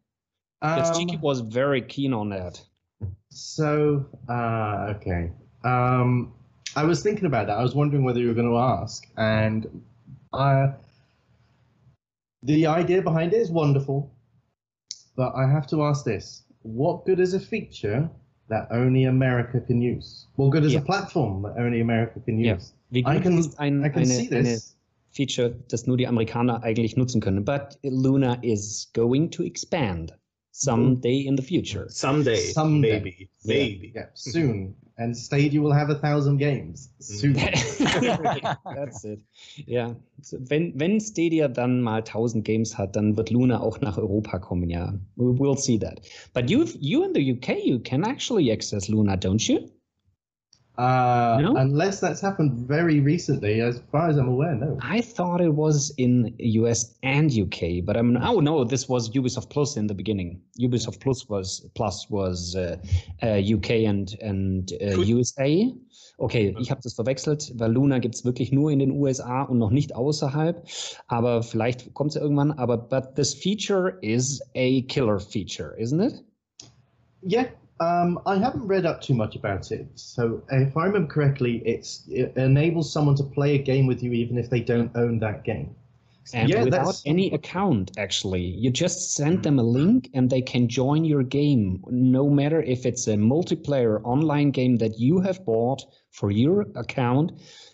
Because 0.60 0.90
um, 0.90 0.96
Chiki 0.96 1.20
was 1.20 1.40
very 1.40 1.82
keen 1.82 2.12
on 2.12 2.30
that. 2.30 2.60
So, 3.30 4.06
uh, 4.28 4.94
okay. 4.96 5.30
Um, 5.64 6.32
I 6.76 6.84
was 6.84 7.02
thinking 7.02 7.26
about 7.26 7.46
that. 7.48 7.58
I 7.58 7.62
was 7.62 7.74
wondering 7.74 8.04
whether 8.04 8.20
you 8.20 8.28
were 8.28 8.34
going 8.34 8.50
to 8.50 8.58
ask, 8.58 9.04
and 9.16 9.82
I, 10.32 10.72
the 12.42 12.66
idea 12.66 13.02
behind 13.02 13.32
it 13.32 13.36
is 13.36 13.50
wonderful, 13.50 14.12
but 15.16 15.34
I 15.34 15.48
have 15.48 15.66
to 15.68 15.84
ask 15.84 16.04
this: 16.04 16.42
What 16.62 17.04
good 17.04 17.20
is 17.20 17.34
a 17.34 17.40
feature 17.40 18.08
that 18.48 18.68
only 18.70 19.04
America 19.04 19.60
can 19.60 19.80
use? 19.80 20.26
What 20.36 20.50
good 20.50 20.64
is 20.64 20.74
yeah. 20.74 20.80
a 20.80 20.82
platform 20.82 21.42
that 21.42 21.54
only 21.58 21.80
America 21.80 22.20
can 22.20 22.38
use? 22.38 22.72
I 23.00 23.20
can, 23.20 23.38
ein, 23.58 23.84
I 23.84 23.88
can 23.88 24.02
eine, 24.02 24.06
see 24.06 24.28
this. 24.28 24.76
Feature, 25.10 25.54
das 25.68 25.86
nur 25.86 25.96
die 25.96 26.08
Amerikaner 26.08 26.62
eigentlich 26.64 26.96
nutzen 26.96 27.20
können. 27.20 27.44
But 27.44 27.78
Luna 27.84 28.34
is 28.42 28.90
going 28.94 29.30
to 29.30 29.44
expand 29.44 30.12
someday 30.50 31.20
in 31.20 31.36
the 31.36 31.42
future. 31.42 31.88
Someday, 31.88 32.36
someday. 32.36 33.00
maybe, 33.00 33.28
maybe. 33.44 33.86
Yeah, 33.88 34.02
yeah, 34.02 34.08
soon. 34.14 34.74
And 34.96 35.16
Stadia 35.16 35.60
will 35.60 35.72
have 35.72 35.90
a 35.90 35.96
thousand 35.96 36.38
games 36.38 36.88
soon. 37.00 37.34
That's 38.76 39.04
it. 39.04 39.20
Ja, 39.66 39.96
wenn, 40.30 40.72
wenn 40.78 41.00
Stadia 41.00 41.48
dann 41.48 41.80
mal 41.80 41.98
1000 41.98 42.44
Games 42.44 42.78
hat, 42.78 42.94
dann 42.94 43.16
wird 43.16 43.30
Luna 43.30 43.60
auch 43.60 43.80
nach 43.80 43.98
Europa 43.98 44.38
kommen, 44.38 44.70
ja. 44.70 44.94
We'll 45.16 45.58
see 45.58 45.78
that. 45.78 46.00
But 46.32 46.48
you, 46.48 46.64
you 46.78 47.02
in 47.02 47.12
the 47.12 47.32
UK, 47.32 47.64
you 47.64 47.80
can 47.80 48.04
actually 48.04 48.52
access 48.52 48.88
Luna, 48.88 49.16
don't 49.16 49.44
you? 49.48 49.68
Uh, 50.76 51.38
no? 51.40 51.54
Unless 51.56 52.00
that's 52.00 52.20
happened 52.20 52.52
very 52.66 52.98
recently, 52.98 53.60
as 53.60 53.80
far 53.92 54.08
as 54.08 54.16
I'm 54.16 54.26
aware, 54.26 54.56
no. 54.56 54.76
I 54.82 55.00
thought 55.02 55.40
it 55.40 55.54
was 55.54 55.92
in 55.98 56.34
US 56.38 56.96
and 57.04 57.32
UK, 57.32 57.84
but 57.84 57.96
I'm 57.96 58.16
oh 58.16 58.40
no, 58.40 58.64
this 58.64 58.88
was 58.88 59.08
Ubisoft 59.10 59.50
Plus 59.50 59.76
in 59.76 59.86
the 59.86 59.94
beginning. 59.94 60.40
Ubisoft 60.58 60.98
Plus 60.98 61.28
was 61.28 61.64
Plus 61.74 62.10
was 62.10 62.56
uh, 62.56 62.76
uh, 63.22 63.40
UK 63.56 63.70
and 63.86 64.16
and 64.20 64.72
uh, 64.82 65.00
USA. 65.00 65.70
Okay, 66.18 66.56
ich 66.60 66.70
habe 66.70 66.80
das 66.82 66.94
verwechselt, 66.94 67.52
weil 67.56 67.72
Luna 67.72 67.98
gibt 68.00 68.16
es 68.16 68.24
wirklich 68.24 68.50
nur 68.50 68.72
in 68.72 68.80
den 68.80 68.90
USA 68.90 69.42
und 69.42 69.58
noch 69.58 69.70
nicht 69.70 69.94
außerhalb. 69.94 70.66
Aber 71.06 71.44
vielleicht 71.44 71.94
kommt 71.94 72.10
es 72.10 72.14
ja 72.16 72.22
irgendwann. 72.22 72.50
Aber 72.52 72.78
but 72.78 73.14
this 73.14 73.32
feature 73.32 73.96
is 74.02 74.42
a 74.56 74.82
killer 74.82 75.20
feature, 75.20 75.76
isn't 75.78 76.00
it? 76.00 76.24
Yeah, 77.22 77.46
Um, 77.80 78.20
I 78.24 78.36
haven't 78.36 78.66
read 78.66 78.86
up 78.86 79.00
too 79.02 79.14
much 79.14 79.34
about 79.34 79.72
it. 79.72 79.86
So 79.96 80.42
if 80.50 80.76
I 80.76 80.84
remember 80.84 81.12
correctly, 81.12 81.62
it's 81.66 82.04
it 82.08 82.36
enables 82.36 82.92
someone 82.92 83.16
to 83.16 83.24
play 83.24 83.56
a 83.56 83.58
game 83.58 83.86
with 83.86 84.02
you 84.02 84.12
even 84.12 84.38
if 84.38 84.48
they 84.48 84.60
don't 84.60 84.94
own 84.96 85.18
that 85.20 85.44
game. 85.44 85.74
And 86.32 86.48
yeah, 86.48 86.64
without 86.64 86.86
that's... 86.86 87.02
any 87.04 87.30
account, 87.32 87.90
actually, 87.98 88.42
you 88.42 88.70
just 88.70 89.14
send 89.14 89.42
them 89.42 89.58
a 89.58 89.62
link 89.62 90.08
and 90.14 90.30
they 90.30 90.40
can 90.40 90.68
join 90.68 91.04
your 91.04 91.22
game. 91.22 91.82
No 91.88 92.30
matter 92.30 92.62
if 92.62 92.86
it's 92.86 93.08
a 93.08 93.14
multiplayer 93.14 94.00
online 94.04 94.50
game 94.50 94.76
that 94.76 94.98
you 94.98 95.20
have 95.20 95.44
bought 95.44 95.82
for 96.12 96.30
your 96.30 96.62
account, 96.76 97.32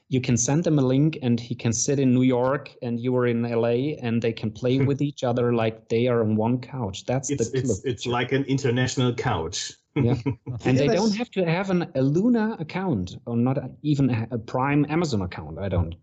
you 0.09 0.21
can 0.21 0.37
send 0.37 0.65
them 0.65 0.79
a 0.79 0.83
link 0.83 1.19
and 1.23 1.39
he 1.39 1.55
can 1.55 1.73
sit 1.73 2.01
in 2.01 2.13
New 2.13 2.23
York 2.23 2.75
and 2.83 2.99
you 2.99 3.15
are 3.17 3.29
in 3.29 3.43
LA 3.43 3.95
and 4.03 4.21
they 4.21 4.33
can 4.33 4.51
play 4.51 4.79
with 4.89 5.01
each 5.01 5.23
other 5.23 5.55
like 5.55 5.89
they 5.89 6.09
are 6.09 6.23
on 6.23 6.35
one 6.35 6.59
couch. 6.61 7.05
That's 7.05 7.31
it's, 7.31 7.51
the 7.51 7.59
it's, 7.59 7.85
it's 7.85 8.07
like 8.07 8.33
an 8.33 8.45
international 8.45 9.15
couch. 9.15 9.73
Yeah, 9.94 10.14
and 10.64 10.79
they 10.79 10.88
don't 10.88 11.14
have 11.16 11.31
to 11.33 11.44
have 11.44 11.70
an, 11.70 11.90
a 11.94 12.03
Luna 12.03 12.57
account 12.59 13.16
or 13.26 13.37
not 13.37 13.59
even 13.83 14.11
a, 14.11 14.29
a 14.33 14.38
Prime 14.38 14.87
Amazon 14.88 15.22
account. 15.22 15.59
I 15.59 15.68
don't. 15.68 15.94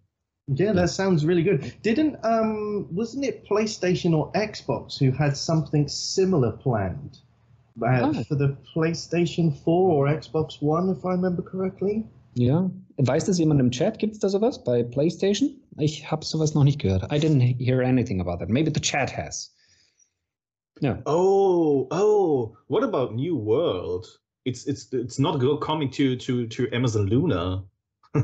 Yeah, 0.48 0.72
that 0.74 0.90
sounds 0.90 1.26
really 1.26 1.44
good. 1.44 1.74
Didn't 1.82 2.18
um 2.24 2.88
wasn't 2.96 3.26
it 3.26 3.46
PlayStation 3.46 4.14
or 4.14 4.32
Xbox 4.32 4.98
who 4.98 5.12
had 5.12 5.36
something 5.36 5.88
similar 5.88 6.52
planned 6.52 7.20
uh, 7.82 8.12
ah. 8.16 8.24
for 8.28 8.36
the 8.36 8.56
PlayStation 8.74 9.56
4 9.64 9.92
or 9.92 10.08
Xbox 10.08 10.62
One, 10.62 10.90
if 10.90 11.06
I 11.06 11.12
remember 11.12 11.42
correctly? 11.42 12.06
Ja, 12.36 12.70
weiß 12.98 13.26
das 13.26 13.40
jemand 13.40 13.60
im 13.60 13.72
Chat? 13.72 14.00
Gibt 14.00 14.14
es 14.14 14.20
da 14.20 14.30
sowas 14.30 14.64
bei 14.64 14.84
PlayStation? 14.84 15.50
Ich 15.78 16.10
habe 16.10 16.24
sowas 16.24 16.54
noch 16.54 16.64
nicht 16.64 16.80
gehört. 16.80 17.04
I 17.12 17.20
didn't 17.20 17.42
hear 17.42 17.82
anything 17.82 18.22
about 18.22 18.38
that. 18.40 18.50
Maybe 18.50 18.72
the 18.74 18.80
chat 18.80 19.16
has. 19.16 19.54
Yeah. 20.82 20.98
Oh, 21.06 21.88
oh. 21.92 22.58
What 22.68 22.84
about 22.84 23.14
New 23.16 23.36
World? 23.36 24.06
It's 24.46 24.66
it's 24.68 24.94
it's 24.94 25.20
not 25.20 25.40
coming 25.62 25.90
to 25.92 26.16
to 26.16 26.48
to 26.48 26.70
Amazon 26.74 27.08
Luna. 27.08 27.64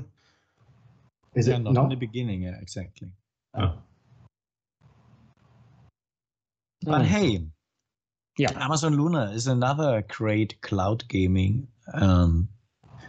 Is 1.36 1.48
yeah, 1.48 1.56
it 1.56 1.60
not, 1.60 1.74
not 1.74 1.84
in 1.86 1.90
the 1.90 1.96
beginning? 1.96 2.44
Yeah, 2.44 2.58
exactly. 2.62 3.10
Oh. 3.56 3.74
But 6.84 7.02
oh. 7.02 7.04
hey, 7.04 7.48
yeah, 8.38 8.52
Amazon 8.56 8.96
Luna 8.96 9.32
is 9.32 9.48
another 9.48 10.04
great 10.10 10.62
cloud 10.62 11.08
gaming 11.08 11.68
um, 11.94 12.50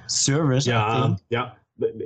service. 0.06 0.66
Ja, 0.66 1.16
ja. 1.28 1.56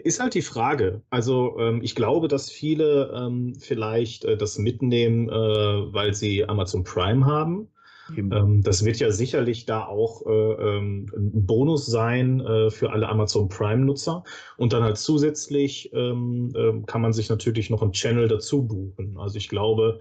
Ist 0.02 0.20
halt 0.20 0.35
die 0.35 0.42
Frage. 0.42 1.02
Also 1.11 1.59
ähm, 1.59 1.81
ich 1.83 1.94
glaube, 1.94 2.28
dass 2.28 2.50
viele 2.50 3.12
ähm, 3.14 3.54
vielleicht 3.54 4.24
äh, 4.24 4.37
das 4.37 4.59
mitnehmen, 4.59 5.28
äh, 5.28 5.33
weil 5.33 6.14
sie 6.14 6.48
Amazon 6.48 6.85
Prime 6.85 7.26
haben. 7.26 7.68
Ähm, 8.16 8.62
das 8.62 8.85
wird 8.85 8.98
ja 8.98 9.11
sicherlich 9.11 9.66
da 9.66 9.85
auch 9.85 10.26
äh, 10.26 10.31
ähm, 10.31 11.07
ein 11.14 11.46
Bonus 11.46 11.87
sein 11.87 12.40
äh, 12.40 12.70
für 12.70 12.90
alle 12.90 13.09
Amazon 13.09 13.48
Prime-Nutzer. 13.48 14.24
Und 14.57 14.72
dann 14.72 14.83
halt 14.83 14.98
zusätzlich 14.98 15.92
ähm, 15.92 16.52
ähm, 16.57 16.87
kann 16.87 17.02
man 17.02 17.12
sich 17.12 17.28
natürlich 17.28 17.70
noch 17.70 17.83
einen 17.83 17.92
Channel 17.92 18.28
dazu 18.28 18.66
buchen. 18.66 19.16
Also 19.18 19.37
ich 19.37 19.48
glaube, 19.48 20.00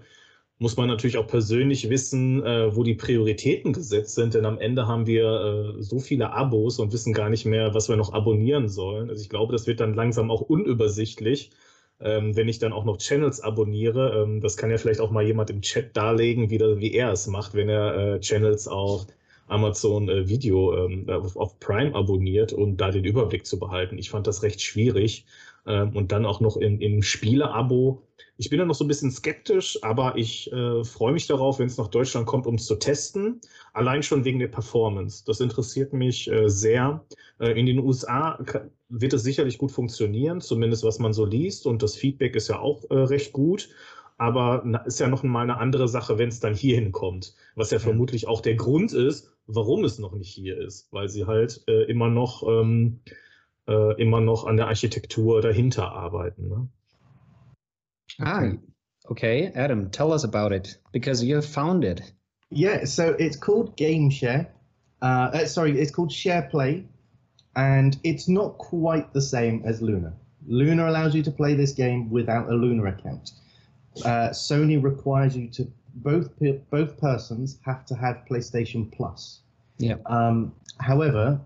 muss 0.58 0.76
man 0.76 0.88
natürlich 0.88 1.18
auch 1.18 1.26
persönlich 1.26 1.88
wissen, 1.88 2.44
äh, 2.44 2.74
wo 2.74 2.82
die 2.82 2.94
Prioritäten 2.94 3.72
gesetzt 3.72 4.14
sind, 4.14 4.34
denn 4.34 4.44
am 4.44 4.58
Ende 4.58 4.86
haben 4.86 5.06
wir 5.06 5.76
äh, 5.78 5.82
so 5.82 6.00
viele 6.00 6.32
Abos 6.32 6.78
und 6.80 6.92
wissen 6.92 7.12
gar 7.12 7.30
nicht 7.30 7.46
mehr, 7.46 7.74
was 7.74 7.88
wir 7.88 7.96
noch 7.96 8.12
abonnieren 8.12 8.68
sollen. 8.68 9.08
Also 9.08 9.22
ich 9.22 9.28
glaube, 9.28 9.52
das 9.52 9.66
wird 9.66 9.80
dann 9.80 9.94
langsam 9.94 10.30
auch 10.30 10.40
unübersichtlich, 10.40 11.50
ähm, 12.00 12.36
wenn 12.36 12.48
ich 12.48 12.58
dann 12.58 12.72
auch 12.72 12.84
noch 12.84 12.98
Channels 12.98 13.40
abonniere. 13.40 14.22
Ähm, 14.24 14.40
das 14.40 14.56
kann 14.56 14.70
ja 14.70 14.78
vielleicht 14.78 15.00
auch 15.00 15.12
mal 15.12 15.24
jemand 15.24 15.50
im 15.50 15.62
Chat 15.62 15.96
darlegen, 15.96 16.50
wie, 16.50 16.58
wie 16.58 16.92
er 16.92 17.12
es 17.12 17.28
macht, 17.28 17.54
wenn 17.54 17.68
er 17.68 18.16
äh, 18.16 18.20
Channels 18.20 18.66
auf 18.66 19.06
Amazon 19.48 20.08
äh, 20.08 20.28
Video 20.28 20.76
ähm, 20.76 21.08
auf, 21.08 21.36
auf, 21.36 21.58
Prime 21.60 21.94
abonniert 21.94 22.52
und 22.52 22.78
da 22.78 22.90
den 22.90 23.04
Überblick 23.04 23.46
zu 23.46 23.58
behalten. 23.58 23.98
Ich 23.98 24.10
fand 24.10 24.26
das 24.26 24.42
recht 24.42 24.60
schwierig. 24.60 25.24
Ähm, 25.68 25.94
und 25.94 26.10
dann 26.10 26.26
auch 26.26 26.40
noch 26.40 26.56
im, 26.56 26.80
im 26.80 27.02
Spiele-Abo 27.02 28.02
ich 28.40 28.50
bin 28.50 28.60
da 28.60 28.64
noch 28.64 28.76
so 28.76 28.84
ein 28.84 28.88
bisschen 28.88 29.10
skeptisch, 29.10 29.82
aber 29.82 30.16
ich 30.16 30.50
äh, 30.52 30.84
freue 30.84 31.12
mich 31.12 31.26
darauf, 31.26 31.58
wenn 31.58 31.66
es 31.66 31.76
nach 31.76 31.88
Deutschland 31.88 32.26
kommt, 32.26 32.46
um 32.46 32.54
es 32.54 32.66
zu 32.66 32.76
testen. 32.76 33.40
Allein 33.72 34.04
schon 34.04 34.24
wegen 34.24 34.38
der 34.38 34.46
Performance. 34.46 35.24
Das 35.26 35.40
interessiert 35.40 35.92
mich 35.92 36.30
äh, 36.30 36.48
sehr. 36.48 37.04
Äh, 37.40 37.58
in 37.58 37.66
den 37.66 37.80
USA 37.80 38.38
wird 38.88 39.12
es 39.12 39.24
sicherlich 39.24 39.58
gut 39.58 39.72
funktionieren, 39.72 40.40
zumindest 40.40 40.84
was 40.84 41.00
man 41.00 41.12
so 41.12 41.24
liest. 41.24 41.66
Und 41.66 41.82
das 41.82 41.96
Feedback 41.96 42.36
ist 42.36 42.46
ja 42.46 42.60
auch 42.60 42.88
äh, 42.90 42.94
recht 42.94 43.32
gut. 43.32 43.70
Aber 44.18 44.62
na, 44.64 44.78
ist 44.78 45.00
ja 45.00 45.08
noch 45.08 45.24
mal 45.24 45.42
eine 45.42 45.58
andere 45.58 45.88
Sache, 45.88 46.16
wenn 46.18 46.28
es 46.28 46.38
dann 46.38 46.54
hierhin 46.54 46.92
kommt. 46.92 47.34
Was 47.56 47.72
ja, 47.72 47.78
ja 47.78 47.82
vermutlich 47.82 48.28
auch 48.28 48.40
der 48.40 48.54
Grund 48.54 48.92
ist, 48.92 49.32
warum 49.48 49.82
es 49.84 49.98
noch 49.98 50.12
nicht 50.12 50.30
hier 50.30 50.58
ist. 50.58 50.86
Weil 50.92 51.08
sie 51.08 51.26
halt 51.26 51.64
äh, 51.66 51.84
immer 51.90 52.08
noch 52.08 52.44
ähm, 52.46 53.00
äh, 53.68 54.00
immer 54.00 54.20
noch 54.20 54.46
an 54.46 54.56
der 54.56 54.66
Architektur 54.66 55.42
dahinter 55.42 55.92
arbeiten. 55.92 56.48
Ne? 56.48 56.68
Ah, 58.20 58.52
Okay, 59.10 59.50
Adam, 59.54 59.90
tell 59.90 60.12
us 60.12 60.24
about 60.24 60.52
it 60.52 60.76
because 60.92 61.24
you 61.24 61.40
found 61.40 61.82
it. 61.82 62.12
Yeah, 62.50 62.84
so 62.84 63.14
it's 63.18 63.36
called 63.36 63.76
Game 63.76 64.10
Share. 64.10 64.48
Uh, 65.00 65.30
uh, 65.32 65.46
sorry, 65.46 65.78
it's 65.80 65.90
called 65.90 66.12
Share 66.12 66.42
Play, 66.42 66.84
and 67.56 67.96
it's 68.04 68.28
not 68.28 68.58
quite 68.58 69.12
the 69.14 69.22
same 69.22 69.62
as 69.64 69.80
Luna. 69.80 70.12
Luna 70.46 70.88
allows 70.90 71.14
you 71.14 71.22
to 71.22 71.30
play 71.30 71.54
this 71.54 71.72
game 71.72 72.10
without 72.10 72.50
a 72.50 72.54
Luna 72.54 72.84
account. 72.84 73.32
Uh, 74.04 74.30
Sony 74.30 74.82
requires 74.82 75.36
you 75.36 75.48
to 75.48 75.66
both 75.94 76.30
both 76.70 76.98
persons 76.98 77.58
have 77.64 77.86
to 77.86 77.94
have 77.94 78.24
PlayStation 78.30 78.92
Plus. 78.92 79.40
Yeah. 79.78 79.96
Um, 80.04 80.54
however, 80.78 81.40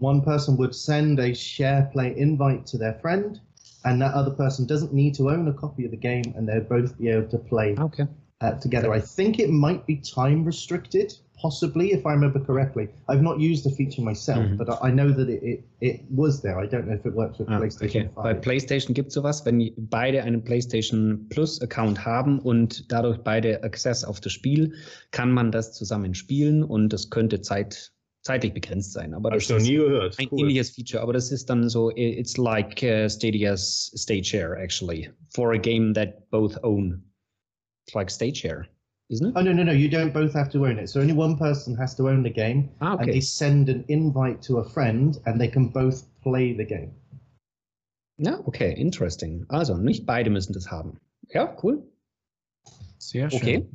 one 0.00 0.22
person 0.22 0.56
would 0.56 0.74
send 0.74 1.18
a 1.20 1.34
share 1.34 1.88
play 1.92 2.14
invite 2.16 2.66
to 2.66 2.78
their 2.78 2.94
friend, 2.94 3.40
and 3.84 4.00
that 4.02 4.12
other 4.14 4.30
person 4.32 4.66
doesn't 4.66 4.92
need 4.92 5.14
to 5.14 5.30
own 5.30 5.46
a 5.48 5.52
copy 5.52 5.84
of 5.84 5.90
the 5.90 5.96
game, 5.96 6.24
and 6.36 6.48
they'd 6.48 6.68
both 6.68 6.98
be 6.98 7.08
able 7.08 7.28
to 7.28 7.38
play 7.38 7.76
Okay. 7.78 8.06
uh, 8.40 8.52
together. 8.58 8.92
I 8.92 9.00
think 9.00 9.38
it 9.38 9.50
might 9.50 9.86
be 9.86 9.96
time 9.96 10.44
restricted, 10.44 11.12
possibly, 11.36 11.92
if 11.92 12.04
I 12.06 12.12
remember 12.12 12.40
correctly. 12.40 12.88
I've 13.08 13.22
not 13.22 13.38
used 13.38 13.64
the 13.64 13.70
feature 13.70 14.02
myself, 14.02 14.44
Mhm. 14.46 14.56
but 14.58 14.68
I, 14.70 14.88
I 14.88 14.90
know 14.90 15.10
that 15.12 15.28
it, 15.28 15.42
it, 15.42 15.64
it 15.80 16.00
was 16.10 16.40
there. 16.42 16.58
I 16.58 16.66
don't 16.66 16.86
know 16.86 16.94
if 16.94 17.04
it 17.06 17.14
works 17.14 17.38
with 17.38 17.48
Ah, 17.50 17.58
PlayStation 17.58 18.06
okay. 18.06 18.10
Bei 18.14 18.34
PlayStation 18.34 18.94
gibt 18.94 19.08
es 19.08 19.14
sowas, 19.14 19.44
wenn 19.44 19.72
beide 19.76 20.22
einen 20.22 20.42
PlayStation 20.42 21.26
Plus 21.28 21.60
Account 21.62 22.04
haben 22.04 22.38
und 22.38 22.90
dadurch 22.92 23.18
beide 23.18 23.62
Access 23.62 24.04
auf 24.04 24.20
das 24.20 24.32
Spiel, 24.32 24.72
kann 25.10 25.30
man 25.32 25.50
das 25.52 25.72
zusammen 25.72 26.14
spielen 26.14 26.62
und 26.62 26.90
das 26.92 27.08
könnte 27.10 27.40
Zeit, 27.42 27.92
zeitlich 28.22 28.52
begrenzt 28.52 28.92
sein. 28.92 29.14
Aber 29.14 29.30
Habe 29.30 29.36
das 29.36 29.44
ich 29.44 29.50
noch 29.50 29.56
ist 29.58 29.66
nie 29.66 29.76
gehört. 29.76 30.18
ein 30.18 30.28
Cool. 30.30 30.40
ähnliches 30.40 30.70
Feature, 30.70 31.02
aber 31.02 31.12
das 31.12 31.30
ist 31.32 31.48
dann 31.48 31.68
so, 31.68 31.90
it's 31.96 32.36
like 32.36 32.82
uh, 32.82 33.08
Stadia's 33.08 33.92
Stage 33.96 34.26
Share 34.28 34.56
actually 34.60 35.10
for 35.34 35.52
a 35.52 35.58
game 35.58 35.94
that 35.94 36.28
both 36.30 36.58
own. 36.62 37.02
It's 37.86 37.94
like 37.94 38.10
Stage 38.10 38.38
Share, 38.38 38.66
isn't 39.08 39.28
it? 39.28 39.32
Oh, 39.36 39.42
no, 39.42 39.52
no, 39.52 39.62
no. 39.64 39.72
You 39.72 39.88
don't 39.88 40.12
both 40.12 40.34
have 40.34 40.50
to 40.50 40.66
own 40.66 40.78
it. 40.78 40.88
So 40.88 41.00
only 41.00 41.14
one 41.14 41.36
person 41.36 41.74
has 41.76 41.94
to 41.96 42.08
own 42.08 42.22
the 42.22 42.30
game, 42.30 42.68
Ah, 42.80 42.96
and 42.98 43.06
they 43.06 43.10
okay. 43.18 43.20
send 43.20 43.68
an 43.68 43.84
invite 43.88 44.42
to 44.42 44.58
a 44.58 44.64
friend, 44.64 45.18
and 45.26 45.40
they 45.40 45.48
can 45.48 45.68
both 45.68 46.04
play 46.22 46.52
the 46.54 46.64
game. 46.64 46.92
Ja, 48.18 48.38
okay, 48.46 48.74
interesting. 48.76 49.46
Also, 49.48 49.76
nicht 49.78 50.04
beide 50.04 50.28
müssen 50.28 50.52
das 50.52 50.70
haben. 50.70 50.98
Ja, 51.32 51.56
cool. 51.62 51.82
Sehr 52.98 53.30
schön. 53.30 53.38
Okay. 53.40 53.66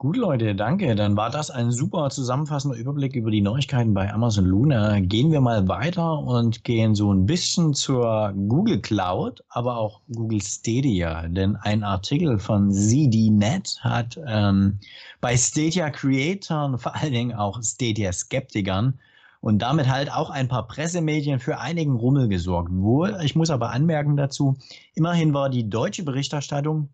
Gut, 0.00 0.16
Leute, 0.16 0.54
danke. 0.54 0.94
Dann 0.94 1.14
war 1.14 1.28
das 1.28 1.50
ein 1.50 1.70
super 1.70 2.08
zusammenfassender 2.08 2.74
Überblick 2.74 3.14
über 3.14 3.30
die 3.30 3.42
Neuigkeiten 3.42 3.92
bei 3.92 4.10
Amazon 4.10 4.46
Luna. 4.46 4.98
Gehen 5.00 5.30
wir 5.30 5.42
mal 5.42 5.68
weiter 5.68 6.20
und 6.20 6.64
gehen 6.64 6.94
so 6.94 7.12
ein 7.12 7.26
bisschen 7.26 7.74
zur 7.74 8.32
Google 8.48 8.80
Cloud, 8.80 9.44
aber 9.50 9.76
auch 9.76 10.00
Google 10.10 10.40
Stadia. 10.40 11.28
Denn 11.28 11.54
ein 11.56 11.84
Artikel 11.84 12.38
von 12.38 12.72
ZDNet 12.72 13.76
hat 13.82 14.18
ähm, 14.26 14.78
bei 15.20 15.36
Stadia 15.36 15.90
Creatoren, 15.90 16.78
vor 16.78 16.96
allen 16.96 17.12
Dingen 17.12 17.34
auch 17.34 17.62
Stadia 17.62 18.10
Skeptikern 18.10 18.98
und 19.42 19.58
damit 19.60 19.86
halt 19.86 20.10
auch 20.10 20.30
ein 20.30 20.48
paar 20.48 20.66
Pressemedien 20.66 21.40
für 21.40 21.58
einigen 21.58 21.96
Rummel 21.96 22.28
gesorgt. 22.28 22.70
Wohl, 22.72 23.18
ich 23.22 23.36
muss 23.36 23.50
aber 23.50 23.72
anmerken 23.72 24.16
dazu, 24.16 24.56
immerhin 24.94 25.34
war 25.34 25.50
die 25.50 25.68
deutsche 25.68 26.04
Berichterstattung 26.04 26.88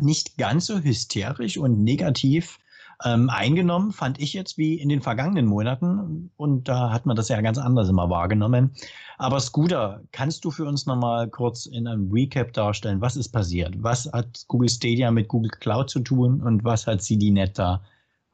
nicht 0.00 0.38
ganz 0.38 0.66
so 0.66 0.78
hysterisch 0.78 1.58
und 1.58 1.82
negativ 1.82 2.58
ähm, 3.04 3.30
eingenommen, 3.30 3.92
fand 3.92 4.20
ich 4.20 4.32
jetzt 4.32 4.58
wie 4.58 4.74
in 4.74 4.88
den 4.88 5.00
vergangenen 5.02 5.46
Monaten. 5.46 6.30
Und 6.36 6.68
da 6.68 6.90
hat 6.92 7.06
man 7.06 7.16
das 7.16 7.28
ja 7.28 7.40
ganz 7.40 7.58
anders 7.58 7.88
immer 7.88 8.10
wahrgenommen. 8.10 8.72
Aber 9.18 9.38
Scooter, 9.40 10.02
kannst 10.10 10.44
du 10.44 10.50
für 10.50 10.64
uns 10.64 10.86
nochmal 10.86 11.28
kurz 11.28 11.66
in 11.66 11.86
einem 11.86 12.10
Recap 12.10 12.52
darstellen, 12.52 13.00
was 13.00 13.16
ist 13.16 13.28
passiert? 13.28 13.74
Was 13.82 14.10
hat 14.12 14.44
Google 14.48 14.68
Stadia 14.68 15.10
mit 15.10 15.28
Google 15.28 15.50
Cloud 15.50 15.90
zu 15.90 16.00
tun 16.00 16.40
und 16.42 16.64
was 16.64 16.86
hat 16.86 17.02
CDNet 17.02 17.58
da 17.58 17.82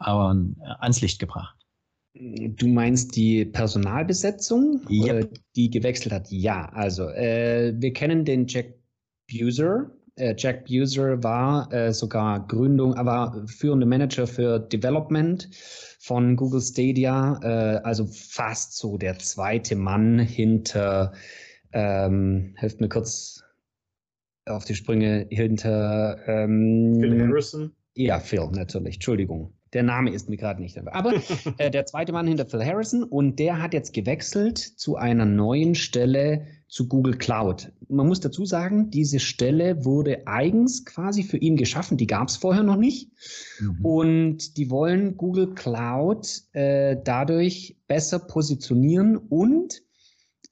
äh, 0.01 0.11
ans 0.11 1.01
Licht 1.01 1.19
gebracht? 1.19 1.57
Du 2.15 2.69
meinst 2.69 3.17
die 3.17 3.45
Personalbesetzung, 3.45 4.81
Yep. 4.89 5.37
die 5.57 5.69
gewechselt 5.69 6.15
hat? 6.15 6.31
Ja, 6.31 6.67
also 6.67 7.09
äh, 7.09 7.75
wir 7.77 7.93
kennen 7.93 8.25
den 8.25 8.47
Jack 8.47 8.75
Buser. 9.29 9.91
Äh, 10.17 10.35
Jack 10.39 10.67
Buser 10.67 11.23
war 11.23 11.73
äh, 11.73 11.93
sogar 11.93 12.47
Gründung, 12.47 12.95
aber 12.95 13.45
führende 13.47 13.87
Manager 13.87 14.27
für 14.27 14.61
Development 14.61 15.49
von 15.99 16.37
Google 16.37 16.61
Stadia, 16.61 17.41
äh, 17.43 17.81
also 17.83 18.07
fast 18.07 18.77
so 18.77 18.97
der 18.97 19.19
zweite 19.19 19.75
Mann 19.75 20.19
hinter, 20.21 21.13
ähm, 21.73 22.55
helft 22.57 22.81
mir 22.81 22.89
kurz 22.89 23.43
auf 24.47 24.65
die 24.65 24.75
Sprünge, 24.75 25.27
hinter 25.31 26.19
ähm, 26.27 26.99
Phil 27.01 27.21
Harrison. 27.27 27.73
ja, 27.95 28.21
Phil, 28.21 28.47
natürlich. 28.53 28.97
Entschuldigung. 28.97 29.55
Der 29.73 29.83
Name 29.83 30.13
ist 30.13 30.29
mir 30.29 30.37
gerade 30.37 30.63
nicht. 30.63 30.79
Aber 30.79 31.15
äh, 31.59 31.71
der 31.71 31.87
zweite 31.87 32.13
Mann 32.13 32.29
hinter 32.29 32.47
Phil 32.47 32.65
Harrison 32.65 33.03
und 33.03 33.41
der 33.41 33.61
hat 33.61 33.75
jetzt 33.75 33.93
gewechselt 33.93 34.59
zu 34.59 34.97
einer 34.97 35.25
neuen 35.25 35.75
Stelle 35.75 36.47
zu 36.75 36.89
Google 36.89 37.17
Cloud. 37.17 37.71
Man 37.89 38.09
muss 38.09 38.19
dazu 38.19 38.45
sagen, 38.45 38.91
diese 38.91 39.21
Stelle 39.21 39.85
wurde 39.85 40.27
eigens 40.27 40.85
quasi 40.85 41.23
für 41.23 41.37
ihn 41.37 41.57
geschaffen. 41.57 41.97
Die 41.97 42.09
gab 42.09 42.27
es 42.27 42.37
vorher 42.37 42.65
noch 42.65 42.75
nicht. 42.75 43.13
Mhm. 43.61 43.85
Und 43.85 44.57
die 44.57 44.71
wollen 44.71 45.17
Google 45.17 45.55
Cloud 45.55 46.43
äh, 46.51 46.97
dadurch 47.05 47.77
besser 47.87 48.19
positionieren 48.19 49.17
und 49.17 49.83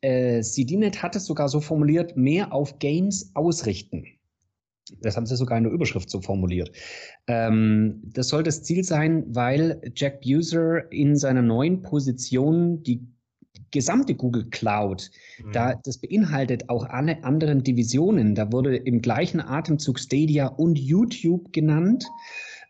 äh, 0.01 0.43
CDNet 0.43 1.03
hat 1.03 1.17
es 1.17 1.25
sogar 1.25 1.49
so 1.49 1.61
formuliert, 1.61 2.17
mehr 2.17 2.53
auf 2.53 2.79
Games 2.79 3.33
ausrichten. 3.35 4.05
Das 5.01 5.17
haben 5.17 5.27
sie 5.27 5.37
sogar 5.37 5.59
in 5.59 5.65
der 5.65 5.73
Überschrift 5.73 6.09
so 6.09 6.21
formuliert. 6.21 6.71
Ähm, 7.27 8.01
das 8.15 8.29
soll 8.29 8.45
das 8.45 8.63
Ziel 8.63 8.85
sein, 8.85 9.25
weil 9.27 9.81
Jack 9.97 10.21
Buser 10.21 10.93
in 10.93 11.17
seiner 11.17 11.43
neuen 11.43 11.83
Position 11.83 12.85
die 12.85 13.09
gesamte 13.71 14.15
Google 14.15 14.47
Cloud, 14.51 15.11
Mhm. 15.43 15.53
da 15.53 15.75
das 15.85 15.99
beinhaltet 15.99 16.69
auch 16.69 16.85
alle 16.85 17.25
anderen 17.25 17.63
Divisionen. 17.63 18.35
Da 18.35 18.53
wurde 18.53 18.77
im 18.77 19.01
gleichen 19.01 19.41
Atemzug 19.41 19.99
Stadia 19.99 20.47
und 20.47 20.79
YouTube 20.79 21.53
genannt. 21.53 22.05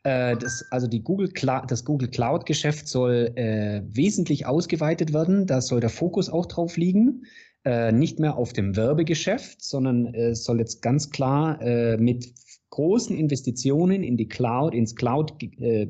Äh, 0.05 0.37
das, 0.37 0.65
also 0.71 0.87
die 0.87 1.03
Google 1.03 1.29
Cloud, 1.29 1.71
das 1.71 1.85
Google 1.85 2.09
Cloud 2.09 2.47
Geschäft 2.47 2.89
soll 2.89 3.33
äh, 3.37 3.83
wesentlich 3.87 4.47
ausgeweitet 4.47 5.13
werden. 5.13 5.47
Da 5.47 5.61
soll 5.61 5.81
der 5.81 5.91
Fokus 5.91 6.29
auch 6.29 6.47
drauf 6.47 6.77
liegen. 6.77 7.23
Äh, 7.65 7.93
nicht 7.93 8.19
mehr 8.19 8.37
auf 8.37 8.53
dem 8.53 8.75
Werbegeschäft, 8.75 9.63
sondern 9.63 10.07
äh, 10.15 10.31
es 10.31 10.43
soll 10.43 10.59
jetzt 10.59 10.83
ganz 10.83 11.11
klar 11.11 11.63
äh, 11.63 11.97
mit 11.97 12.33
großen 12.71 13.17
Investitionen 13.17 14.03
in 14.03 14.17
die 14.17 14.27
Cloud, 14.29 14.75
ins 14.75 14.97
Cloud, 14.97 15.35
äh, 15.61 15.87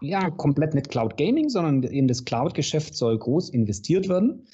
ja, 0.00 0.30
komplett 0.30 0.74
nicht 0.74 0.90
Cloud 0.90 1.16
Gaming, 1.16 1.48
sondern 1.48 1.82
in 1.82 2.08
das 2.08 2.24
Cloud-Geschäft 2.24 2.94
soll 2.94 3.18
groß 3.18 3.50
investiert 3.50 4.08
werden. 4.08 4.46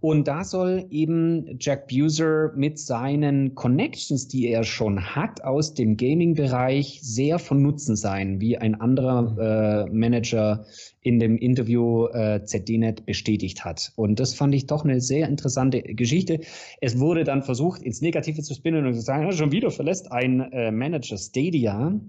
Und 0.00 0.26
da 0.26 0.44
soll 0.44 0.86
eben 0.90 1.56
Jack 1.60 1.88
Buser 1.88 2.52
mit 2.56 2.78
seinen 2.78 3.54
Connections, 3.54 4.28
die 4.28 4.48
er 4.48 4.64
schon 4.64 5.14
hat 5.14 5.44
aus 5.44 5.74
dem 5.74 5.96
Gaming-Bereich, 5.96 7.00
sehr 7.02 7.38
von 7.38 7.62
Nutzen 7.62 7.96
sein, 7.96 8.40
wie 8.40 8.58
ein 8.58 8.80
anderer 8.80 9.86
äh, 9.86 9.90
Manager 9.92 10.64
in 11.02 11.20
dem 11.20 11.38
Interview 11.38 12.06
äh, 12.08 12.42
ZDNet 12.44 13.06
bestätigt 13.06 13.64
hat. 13.64 13.92
Und 13.96 14.18
das 14.18 14.34
fand 14.34 14.54
ich 14.54 14.66
doch 14.66 14.84
eine 14.84 15.00
sehr 15.00 15.28
interessante 15.28 15.82
Geschichte. 15.82 16.40
Es 16.80 16.98
wurde 16.98 17.24
dann 17.24 17.42
versucht, 17.42 17.82
ins 17.82 18.00
Negative 18.00 18.42
zu 18.42 18.54
spinnen 18.54 18.86
und 18.86 18.94
zu 18.94 19.00
sagen, 19.00 19.24
ja, 19.24 19.32
schon 19.32 19.52
wieder 19.52 19.70
verlässt 19.70 20.10
ein 20.10 20.40
äh, 20.52 20.72
Manager 20.72 21.16
Stadia. 21.16 22.00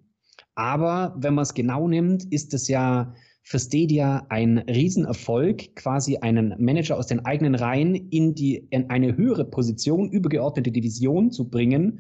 Aber 0.58 1.15
wenn 1.20 1.36
man 1.36 1.43
es 1.43 1.54
genau 1.54 1.88
nimmt, 1.88 2.26
ist 2.34 2.52
es 2.56 2.67
ja 2.67 3.13
für 3.43 3.60
Stadia 3.60 4.26
ein 4.30 4.58
Riesenerfolg, 4.58 5.76
quasi 5.76 6.17
einen 6.17 6.56
Manager 6.58 6.98
aus 6.98 7.06
den 7.06 7.24
eigenen 7.26 7.54
Reihen 7.54 7.93
in, 7.93 8.34
die, 8.34 8.67
in 8.72 8.89
eine 8.89 9.15
höhere 9.15 9.46
Position, 9.46 10.10
übergeordnete 10.10 10.72
Division 10.72 11.30
zu 11.30 11.48
bringen. 11.48 12.00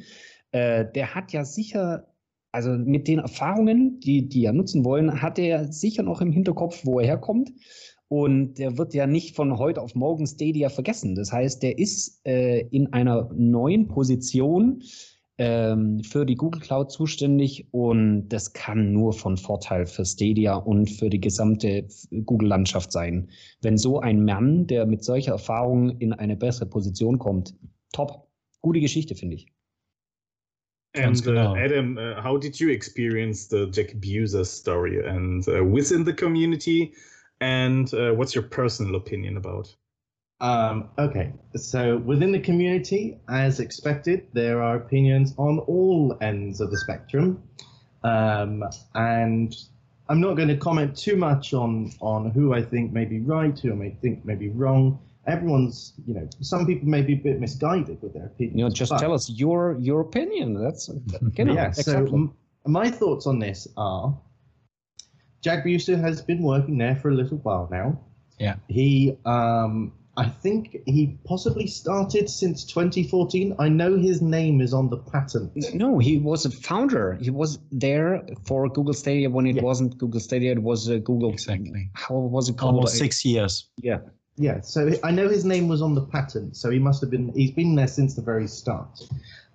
Äh, 0.51 0.85
der 0.95 1.13
hat 1.13 1.33
ja 1.33 1.45
sicher, 1.45 2.07
also 2.51 2.71
mit 2.71 3.07
den 3.07 3.19
Erfahrungen, 3.19 3.99
die 3.99 4.27
die 4.27 4.41
ja 4.41 4.51
nutzen 4.51 4.83
wollen, 4.83 5.21
hat 5.21 5.37
er 5.37 5.71
sicher 5.71 6.01
noch 6.01 6.19
im 6.19 6.31
Hinterkopf, 6.31 6.83
wo 6.83 6.99
er 6.99 7.05
herkommt. 7.05 7.51
Und 8.07 8.55
der 8.55 8.79
wird 8.79 8.95
ja 8.95 9.05
nicht 9.05 9.35
von 9.35 9.59
heute 9.59 9.83
auf 9.83 9.93
morgen 9.93 10.25
Stadia 10.25 10.69
vergessen. 10.69 11.13
Das 11.13 11.31
heißt, 11.31 11.61
der 11.61 11.77
ist 11.77 12.25
äh, 12.25 12.61
in 12.71 12.91
einer 12.91 13.29
neuen 13.35 13.87
Position, 13.87 14.81
ähm, 15.37 16.03
für 16.03 16.25
die 16.25 16.35
Google 16.35 16.61
Cloud 16.61 16.91
zuständig 16.91 17.67
und 17.71 18.29
das 18.29 18.53
kann 18.53 18.91
nur 18.91 19.13
von 19.13 19.37
Vorteil 19.37 19.85
für 19.85 20.05
Stadia 20.05 20.55
und 20.55 20.89
für 20.89 21.09
die 21.09 21.21
gesamte 21.21 21.87
Google-Landschaft 22.25 22.91
sein. 22.91 23.29
Wenn 23.61 23.77
so 23.77 23.99
ein 23.99 24.25
Mann, 24.25 24.65
der 24.67 24.85
mit 24.85 25.03
solcher 25.03 25.33
Erfahrung 25.33 25.97
in 25.99 26.13
eine 26.13 26.35
bessere 26.35 26.67
Position 26.67 27.19
kommt, 27.19 27.53
top. 27.93 28.27
Gute 28.61 28.79
Geschichte, 28.79 29.15
finde 29.15 29.35
ich. 29.35 29.47
And 30.95 31.17
uh, 31.19 31.21
genau. 31.21 31.55
Adam, 31.55 31.97
uh, 31.97 32.21
how 32.23 32.39
did 32.39 32.59
you 32.59 32.69
experience 32.69 33.47
the 33.47 33.69
Jack 33.71 33.93
Buser 34.01 34.43
story 34.43 35.05
and 35.05 35.47
uh, 35.47 35.63
within 35.63 36.03
the 36.03 36.13
community? 36.13 36.93
And 37.39 37.93
uh, 37.93 38.13
what's 38.13 38.33
your 38.33 38.43
personal 38.49 38.95
opinion 38.95 39.37
about? 39.37 39.75
Um, 40.39 40.89
okay, 40.99 41.33
so 41.55 41.97
within 41.97 42.31
the 42.31 42.39
community, 42.39 43.19
as 43.27 43.59
expected, 43.59 44.27
there 44.33 44.61
are 44.61 44.75
opinions 44.75 45.33
on 45.37 45.59
all 45.59 46.15
ends 46.21 46.61
of 46.61 46.69
the 46.69 46.77
spectrum, 46.77 47.41
um, 48.03 48.63
and 48.93 49.55
I'm 50.09 50.21
not 50.21 50.35
going 50.35 50.49
to 50.49 50.57
comment 50.57 50.95
too 50.95 51.15
much 51.15 51.53
on 51.53 51.91
on 52.01 52.29
who 52.29 52.53
I 52.53 52.61
think 52.61 52.93
may 52.93 53.05
be 53.05 53.19
right, 53.19 53.57
who 53.57 53.71
I 53.71 53.75
may 53.75 53.89
think 54.01 54.25
may 54.25 54.35
be 54.35 54.49
wrong. 54.49 54.99
Everyone's, 55.25 55.93
you 56.05 56.13
know, 56.13 56.29
some 56.39 56.65
people 56.67 56.87
may 56.87 57.01
be 57.01 57.13
a 57.13 57.17
bit 57.17 57.39
misguided 57.39 58.01
with 58.01 58.13
their 58.13 58.27
opinions. 58.27 58.57
You 58.57 58.63
know, 58.65 58.69
just 58.69 58.91
but- 58.91 58.99
tell 58.99 59.13
us 59.13 59.29
your 59.31 59.75
your 59.79 60.01
opinion. 60.01 60.53
That's 60.53 60.87
you 60.87 61.45
know, 61.45 61.53
yeah, 61.53 61.71
so 61.71 61.81
exactly. 61.81 62.13
m- 62.13 62.33
my 62.65 62.91
thoughts 62.91 63.25
on 63.25 63.39
this 63.39 63.67
are 63.75 64.15
Jack 65.41 65.65
Buser 65.65 65.99
has 65.99 66.21
been 66.21 66.43
working 66.43 66.77
there 66.77 66.95
for 66.95 67.09
a 67.09 67.15
little 67.15 67.37
while 67.39 67.67
now. 67.71 67.99
Yeah. 68.39 68.55
He, 68.67 69.17
um, 69.25 69.93
I 70.17 70.27
think 70.27 70.77
he 70.87 71.17
possibly 71.25 71.67
started 71.67 72.27
since 72.27 72.65
2014. 72.65 73.55
I 73.59 73.69
know 73.69 73.97
his 73.97 74.19
name 74.21 74.61
is 74.61 74.73
on 74.73 74.89
the 74.89 74.97
patent. 74.97 75.51
No, 75.75 75.99
he 75.99 76.17
was 76.17 76.43
a 76.45 76.49
founder. 76.49 77.13
He 77.21 77.29
was 77.29 77.59
there 77.71 78.23
for 78.43 78.67
Google 78.67 78.93
Stadia 78.93 79.29
when 79.29 79.45
it 79.45 79.57
Yeah. 79.57 79.61
wasn't 79.61 79.97
Google 79.99 80.19
Stadia. 80.19 80.51
It 80.53 80.63
was 80.63 80.89
uh, 80.89 80.97
Google. 80.97 81.31
Exactly. 81.31 81.91
How 81.93 82.15
was 82.15 82.49
it 82.49 82.57
called? 82.57 82.75
Almost 82.75 82.97
six 82.97 83.23
years. 83.23 83.69
Yeah. 83.77 83.99
Yeah, 84.39 84.61
so 84.61 84.91
I 85.03 85.11
know 85.11 85.27
his 85.29 85.45
name 85.45 85.67
was 85.67 85.81
on 85.81 85.95
the 85.95 86.05
patent, 86.05 86.55
so 86.57 86.69
he 86.69 86.77
must 86.77 87.01
have 87.01 87.09
been, 87.09 87.31
he's 87.33 87.49
been 87.51 87.73
there 87.73 87.87
since 87.87 88.13
the 88.13 88.21
very 88.21 88.47
start. 88.47 89.01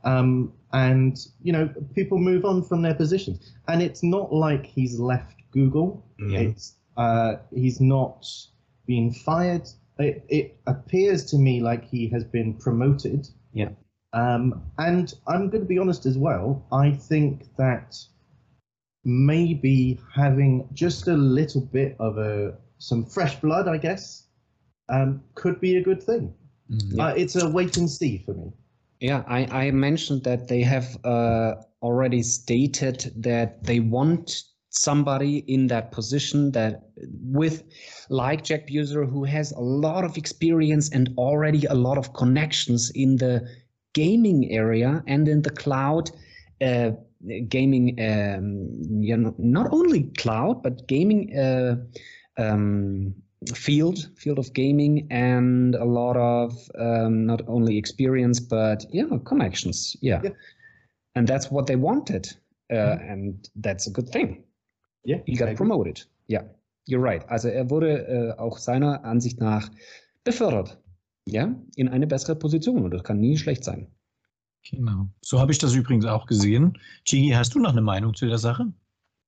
Um, 0.03 0.53
and, 0.73 1.17
you 1.43 1.53
know, 1.53 1.69
people 1.95 2.19
move 2.19 2.45
on 2.45 2.63
from 2.65 2.83
their 2.83 2.95
positions. 2.95 3.53
And 3.69 3.81
it's 3.81 4.03
not 4.03 4.33
like 4.33 4.67
he's 4.67 4.99
left 4.99 5.37
Google. 5.53 6.05
Yeah. 6.19 6.41
It's, 6.41 6.75
uh, 6.97 7.37
he's 7.55 7.81
not 7.81 8.27
been 8.87 9.13
fired. 9.13 9.69
It, 10.03 10.25
it 10.29 10.57
appears 10.67 11.25
to 11.27 11.39
me 11.39 11.61
like 11.61 11.89
he 11.89 12.09
has 12.09 12.25
been 12.25 12.55
promoted. 12.55 13.29
Yeah. 13.53 13.71
Um, 14.13 14.63
and 14.79 15.15
I'm 15.27 15.49
going 15.49 15.63
to 15.63 15.69
be 15.69 15.79
honest 15.79 16.07
as 16.07 16.19
well. 16.19 16.67
I 16.73 16.93
think 16.93 17.55
that 17.57 17.99
maybe 19.05 19.99
having 20.15 20.69
just 20.73 21.09
a 21.09 21.17
little 21.17 21.61
bit 21.61 21.97
of 21.99 22.19
a 22.19 22.55
some 22.79 23.05
fresh 23.05 23.41
blood, 23.41 23.69
I 23.69 23.79
guess, 23.79 24.27
um, 24.89 25.23
could 25.35 25.61
be 25.61 25.77
a 25.77 25.83
good 25.83 26.03
thing. 26.03 26.35
Mhm. 26.71 27.01
Uh, 27.01 27.15
it's 27.17 27.37
a 27.37 27.49
wait 27.49 27.77
and 27.77 27.91
see 27.91 28.19
for 28.19 28.35
me. 28.35 28.53
Yeah, 29.01 29.25
I, 29.27 29.67
I 29.67 29.71
mentioned 29.71 30.23
that 30.25 30.49
they 30.49 30.63
have 30.63 30.97
uh, 31.05 31.55
already 31.81 32.23
stated 32.23 33.13
that 33.17 33.65
they 33.65 33.81
want 33.81 34.45
somebody 34.73 35.39
in 35.49 35.69
that 35.69 35.93
position 35.93 36.53
that 36.53 36.83
with 37.23 37.63
like 38.09 38.43
Jack 38.45 38.67
Buser 38.69 39.09
who 39.09 39.25
has 39.25 39.53
a 39.53 39.61
lot 39.61 40.05
of 40.05 40.17
experience 40.17 40.91
and 40.91 41.11
already 41.19 41.65
a 41.67 41.75
lot 41.75 41.99
of 41.99 42.15
connections 42.15 42.91
in 42.95 43.17
the 43.17 43.47
gaming 43.95 44.51
area 44.51 45.03
and 45.07 45.29
in 45.29 45.43
the 45.43 45.51
cloud 45.51 46.11
uh, 46.63 46.91
gaming 47.49 47.97
um, 48.01 48.69
you 49.03 49.17
know 49.17 49.35
not 49.39 49.69
only 49.73 50.05
cloud 50.19 50.63
but 50.63 50.87
gaming 50.89 51.37
uh, 51.37 51.77
um, 52.39 53.15
field 53.55 54.09
field 54.17 54.39
of 54.39 54.53
gaming 54.55 55.07
and 55.11 55.75
a 55.75 55.85
lot 55.85 56.17
of 56.17 56.53
um, 56.79 57.27
not 57.27 57.43
only 57.49 57.77
experience 57.77 58.41
but 58.41 58.85
yeah 58.93 59.05
connections 59.25 59.97
yeah, 60.01 60.21
Yeah. 60.25 60.31
and 61.15 61.27
that's 61.29 61.51
what 61.51 61.67
they 61.67 61.77
wanted 61.77 62.29
uh, 62.73 62.97
and 63.03 63.49
that's 63.57 63.87
a 63.87 63.91
good 63.91 64.09
thing 64.09 64.43
Yeah, 65.07 65.21
he 65.27 65.35
got 65.35 65.55
promoted 65.57 66.09
ja 66.27 66.43
you're 66.89 67.03
right 67.03 67.29
also 67.29 67.49
er 67.49 67.71
wurde 67.71 68.07
äh, 68.07 68.39
auch 68.39 68.59
seiner 68.59 69.05
Ansicht 69.05 69.41
nach 69.41 69.71
befördert 70.25 70.81
ja 71.27 71.55
in 71.77 71.89
eine 71.89 72.07
bessere 72.07 72.37
Position 72.37 72.85
und 72.85 72.93
das 72.93 73.05
kann 73.05 73.21
nie 73.21 73.37
schlecht 73.37 73.65
sein 73.65 73.89
Genau. 74.71 75.09
So 75.21 75.41
habe 75.41 75.53
ich 75.53 75.59
das 75.59 75.75
übrigens 75.75 76.07
auch 76.07 76.27
gesehen. 76.27 76.79
Chigi, 77.05 77.31
hast 77.31 77.55
du 77.55 77.59
noch 77.59 77.73
eine 77.73 77.83
Meinung 77.83 78.15
zu 78.15 78.27
der 78.27 78.39
Sache? 78.39 78.73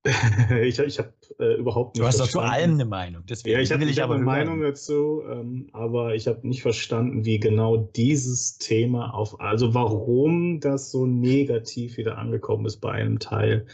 ich 0.63 0.79
ich 0.79 0.99
habe 0.99 1.15
äh, 1.39 1.55
überhaupt 1.55 1.97
nicht. 1.97 2.03
Du 2.03 2.07
hast 2.07 2.21
doch 2.21 2.29
zu 2.29 2.41
allem 2.41 2.75
eine 2.75 2.85
Meinung. 2.85 3.25
Deswegen 3.27 3.57
Ja, 3.57 3.63
ich 3.63 3.73
habe 3.73 3.85
hab 3.87 4.11
eine. 4.11 4.23
Meinung 4.23 4.61
dazu, 4.61 5.23
ähm, 5.29 5.69
aber 5.73 6.15
ich 6.15 6.27
habe 6.27 6.47
nicht 6.47 6.61
verstanden, 6.61 7.25
wie 7.25 7.41
genau 7.41 7.79
dieses 7.79 8.59
Thema 8.59 9.15
auf, 9.15 9.41
also 9.41 9.73
warum 9.73 10.61
das 10.61 10.91
so 10.91 11.07
negativ 11.07 11.97
wieder 11.97 12.19
angekommen 12.19 12.67
ist 12.67 12.83
bei 12.83 12.93
einem 12.93 13.19
Teil 13.19 13.67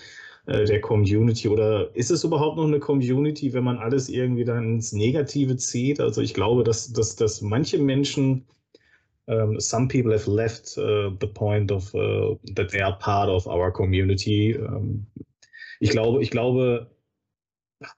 äh, 0.47 0.65
der 0.65 0.81
Community 0.81 1.49
oder 1.49 1.95
ist 1.95 2.11
es 2.11 2.25
überhaupt 2.25 2.57
noch 2.57 2.67
eine 2.67 2.81
Community, 2.81 3.53
wenn 3.53 3.65
man 3.65 3.79
alles 3.79 4.09
irgendwie 4.09 4.45
dann 4.45 4.75
ins 4.75 4.93
Negative 4.93 5.57
zieht? 5.57 6.01
Also 6.01 6.21
ich 6.23 6.35
glaube, 6.35 6.65
dass, 6.65 6.93
dass, 6.93 7.17
dass 7.17 7.41
manche 7.41 7.79
Menschen 7.79 8.47
um, 9.31 9.61
some 9.61 9.87
people 9.87 10.13
have 10.13 10.27
left 10.27 10.77
uh, 10.77 11.11
the 11.21 11.27
point 11.27 11.71
of 11.71 11.95
uh, 11.95 12.35
that 12.57 12.71
they 12.71 12.81
are 12.81 12.99
part 12.99 13.29
of 13.29 13.47
our 13.47 13.71
community. 13.71 14.57
Um, 14.57 15.07
ich 15.79 15.91
glaube, 15.91 16.23
ich 16.23 16.31
glaube, 16.31 16.91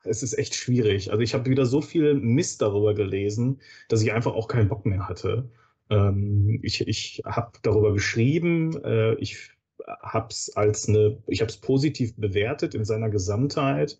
es 0.04 0.22
ist 0.22 0.34
echt 0.34 0.54
schwierig. 0.54 1.10
Also 1.10 1.22
ich 1.22 1.34
habe 1.34 1.48
wieder 1.48 1.66
so 1.66 1.80
viel 1.80 2.14
Mist 2.14 2.60
darüber 2.60 2.94
gelesen, 2.94 3.60
dass 3.88 4.02
ich 4.02 4.12
einfach 4.12 4.34
auch 4.34 4.46
keinen 4.46 4.68
Bock 4.68 4.84
mehr 4.84 5.08
hatte. 5.08 5.48
Ähm, 5.90 6.60
ich 6.62 6.86
ich 6.86 7.22
habe 7.24 7.52
darüber 7.62 7.92
geschrieben, 7.92 8.78
ich 9.18 9.50
habe 9.86 10.28
es 10.30 10.52
als 10.54 10.88
eine, 10.88 11.18
ich 11.26 11.40
habe 11.40 11.50
es 11.50 11.56
positiv 11.56 12.14
bewertet 12.16 12.74
in 12.74 12.84
seiner 12.84 13.10
Gesamtheit 13.10 13.98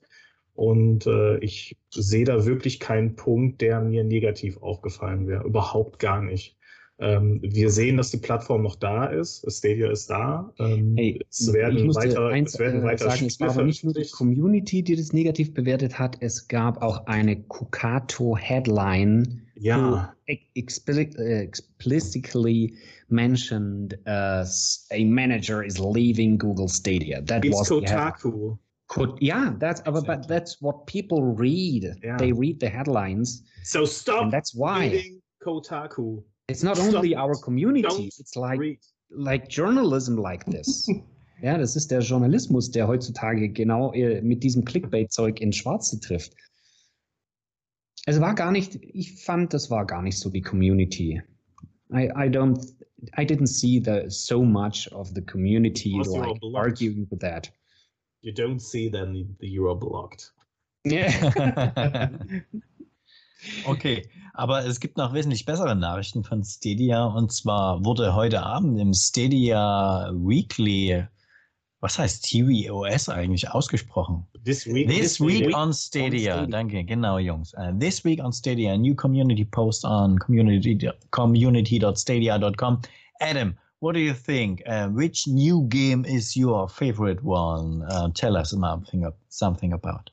und 0.54 1.06
äh, 1.06 1.38
ich 1.38 1.76
sehe 1.90 2.24
da 2.24 2.44
wirklich 2.44 2.80
keinen 2.80 3.16
Punkt, 3.16 3.60
der 3.60 3.80
mir 3.80 4.04
negativ 4.04 4.62
aufgefallen 4.62 5.26
wäre. 5.26 5.44
Überhaupt 5.44 5.98
gar 5.98 6.22
nicht. 6.22 6.56
Ähm, 6.98 7.40
wir 7.42 7.70
sehen, 7.70 7.96
dass 7.96 8.10
die 8.10 8.18
Plattform 8.18 8.62
noch 8.62 8.76
da 8.76 9.06
ist. 9.06 9.50
Stadia 9.50 9.90
ist 9.90 10.10
da. 10.10 10.52
Ähm, 10.58 10.94
Hey, 10.96 11.20
es 11.28 11.52
werden 11.52 11.94
weiter, 11.94 12.28
eins 12.28 12.54
es 12.54 12.60
werden 12.60 12.82
äh, 12.82 12.84
weiter 12.84 13.10
sagen, 13.10 13.26
es 13.26 13.40
war 13.40 13.50
aber 13.50 13.64
nicht 13.64 13.82
nur 13.82 13.94
die. 13.94 14.08
Community, 14.10 14.82
die 14.82 14.94
das 14.94 15.12
negativ 15.12 15.54
bewertet 15.54 15.98
hat, 15.98 16.18
es 16.20 16.48
gab 16.48 16.82
auch 16.82 17.06
eine 17.06 17.42
Kukato-Headline, 17.42 19.41
Ja, 19.54 19.78
who 19.78 19.96
uh, 19.96 20.06
explicitly 20.54 22.74
mentioned 23.08 23.94
as 24.06 24.86
a 24.90 25.04
manager 25.04 25.62
is 25.62 25.78
leaving 25.78 26.38
Google 26.38 26.68
Stadia. 26.68 27.22
That 27.22 27.44
it's 27.44 27.56
was 27.56 27.68
Kotaku. 27.68 28.58
Could, 28.88 29.16
yeah, 29.20 29.54
that's 29.58 29.80
but, 29.82 30.06
but 30.06 30.28
that's 30.28 30.60
what 30.60 30.86
people 30.86 31.22
read. 31.22 31.94
Yeah. 32.02 32.16
They 32.18 32.32
read 32.32 32.60
the 32.60 32.68
headlines, 32.68 33.42
So 33.62 33.84
stop 33.86 34.30
that's 34.30 34.54
why 34.54 34.80
reading 34.80 35.22
Kotaku. 35.42 36.22
it's 36.48 36.62
not 36.62 36.76
Stop 36.76 36.94
only 36.94 37.14
our 37.14 37.34
community. 37.36 37.82
Don't 37.88 38.12
It's 38.18 38.36
like 38.36 38.58
read. 38.58 38.78
like 39.10 39.48
journalism 39.48 40.16
like 40.16 40.44
this. 40.46 40.88
ja, 41.42 41.56
das 41.56 41.76
ist 41.76 41.90
der 41.90 42.00
Journalismus, 42.00 42.70
der 42.70 42.86
heutzutage 42.86 43.48
genau 43.48 43.92
äh, 43.94 44.20
mit 44.20 44.42
diesem 44.42 44.64
Clickbait-Zeug 44.64 45.40
ins 45.40 45.56
Schwarze 45.56 45.98
trifft. 46.00 46.34
Es 48.06 48.20
war 48.20 48.34
gar 48.34 48.50
nicht, 48.50 48.74
ich 48.82 49.22
fand, 49.22 49.54
das 49.54 49.70
war 49.70 49.86
gar 49.86 50.02
nicht 50.02 50.18
so 50.18 50.30
die 50.30 50.40
Community. 50.40 51.22
I, 51.92 52.06
I 52.16 52.28
don't, 52.28 52.58
I 53.16 53.24
didn't 53.24 53.46
see 53.46 53.80
the 53.80 54.08
so 54.08 54.42
much 54.42 54.90
of 54.92 55.12
the 55.14 55.22
community 55.22 56.00
like 56.04 56.40
arguing 56.54 57.06
with 57.10 57.20
that. 57.20 57.52
You 58.22 58.32
don't 58.32 58.60
see 58.60 58.88
them, 58.90 59.36
you 59.40 59.68
are 59.68 59.76
blocked. 59.76 60.32
Yeah. 60.84 62.10
Okay, 63.66 64.08
aber 64.34 64.64
es 64.64 64.78
gibt 64.78 64.96
noch 64.96 65.12
wesentlich 65.12 65.44
bessere 65.44 65.74
Nachrichten 65.74 66.22
von 66.22 66.44
Stadia 66.44 67.04
und 67.04 67.32
zwar 67.32 67.84
wurde 67.84 68.14
heute 68.14 68.42
Abend 68.44 68.78
im 68.78 68.94
Stadia 68.94 70.12
Weekly, 70.14 71.04
was 71.82 71.98
heißt 71.98 72.24
TVOS 72.24 73.08
eigentlich 73.08 73.50
ausgesprochen? 73.50 74.24
This 74.44 74.66
week, 74.66 74.88
This 74.88 75.20
week 75.20 75.46
week- 75.46 75.56
on 75.56 75.72
Stadia, 75.72 76.34
Stadia. 76.34 76.46
danke, 76.46 76.84
genau 76.84 77.18
Jungs. 77.18 77.52
Uh, 77.54 77.72
this 77.78 78.04
week 78.04 78.20
on 78.22 78.32
Stadia, 78.32 78.72
a 78.72 78.76
new 78.78 78.94
community 78.94 79.44
post 79.44 79.84
on 79.84 80.16
community 80.18 80.78
community.stadia.com. 81.10 82.80
Adam, 83.20 83.54
what 83.80 83.94
do 83.94 84.00
you 84.00 84.14
think? 84.14 84.62
Uh, 84.66 84.88
which 84.88 85.26
new 85.26 85.62
game 85.68 86.04
is 86.06 86.36
your 86.36 86.68
favorite 86.68 87.22
one? 87.24 87.82
Uh, 87.90 88.08
tell 88.14 88.36
us 88.36 88.50
something, 88.52 89.04
something 89.28 89.72
about. 89.72 90.08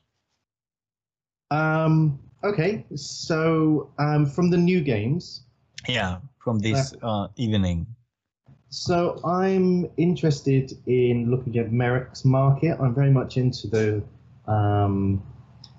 Um, 1.52 2.18
okay, 2.44 2.84
so 2.96 3.90
um, 3.98 4.26
from 4.26 4.50
the 4.50 4.56
new 4.58 4.80
games, 4.80 5.42
Yeah, 5.88 6.18
from 6.38 6.58
this 6.60 6.94
uh, 7.02 7.28
evening. 7.36 7.86
So 8.70 9.20
I'm 9.24 9.90
interested 9.96 10.72
in 10.86 11.30
looking 11.30 11.58
at 11.58 11.72
Merrick's 11.72 12.24
market. 12.24 12.78
I'm 12.80 12.94
very 12.94 13.10
much 13.10 13.36
into 13.36 13.66
the 13.66 14.02
um, 14.50 15.22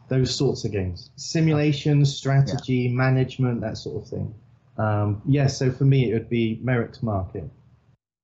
those 0.10 0.36
sorts 0.36 0.66
of 0.66 0.74
games, 0.74 1.10
simulation, 1.16 2.06
strategy, 2.06 2.90
management, 2.90 3.62
that 3.62 3.78
sort 3.78 4.04
of 4.04 4.10
thing. 4.10 4.36
Um, 4.78 5.22
yeah, 5.26 5.48
so 5.48 5.72
for 5.72 5.86
me, 5.86 6.12
it 6.12 6.14
would 6.14 6.30
be 6.30 6.60
Merrick's 6.62 7.02
market. 7.02 7.50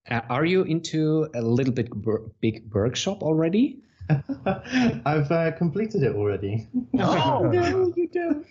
Uh, 0.10 0.21
are 0.30 0.45
you 0.45 0.63
into 0.63 1.30
a 1.34 1.41
little 1.41 1.73
bit 1.73 1.89
bur- 1.89 2.30
big 2.41 2.69
workshop 2.73 3.23
already? 3.23 3.80
I've 4.45 5.32
uh, 5.32 5.51
completed 5.51 6.03
it 6.03 6.13
already. 6.15 6.67
Oh. 6.99 7.49
no, 7.53 7.93
you 7.95 8.08
don't. 8.08 8.45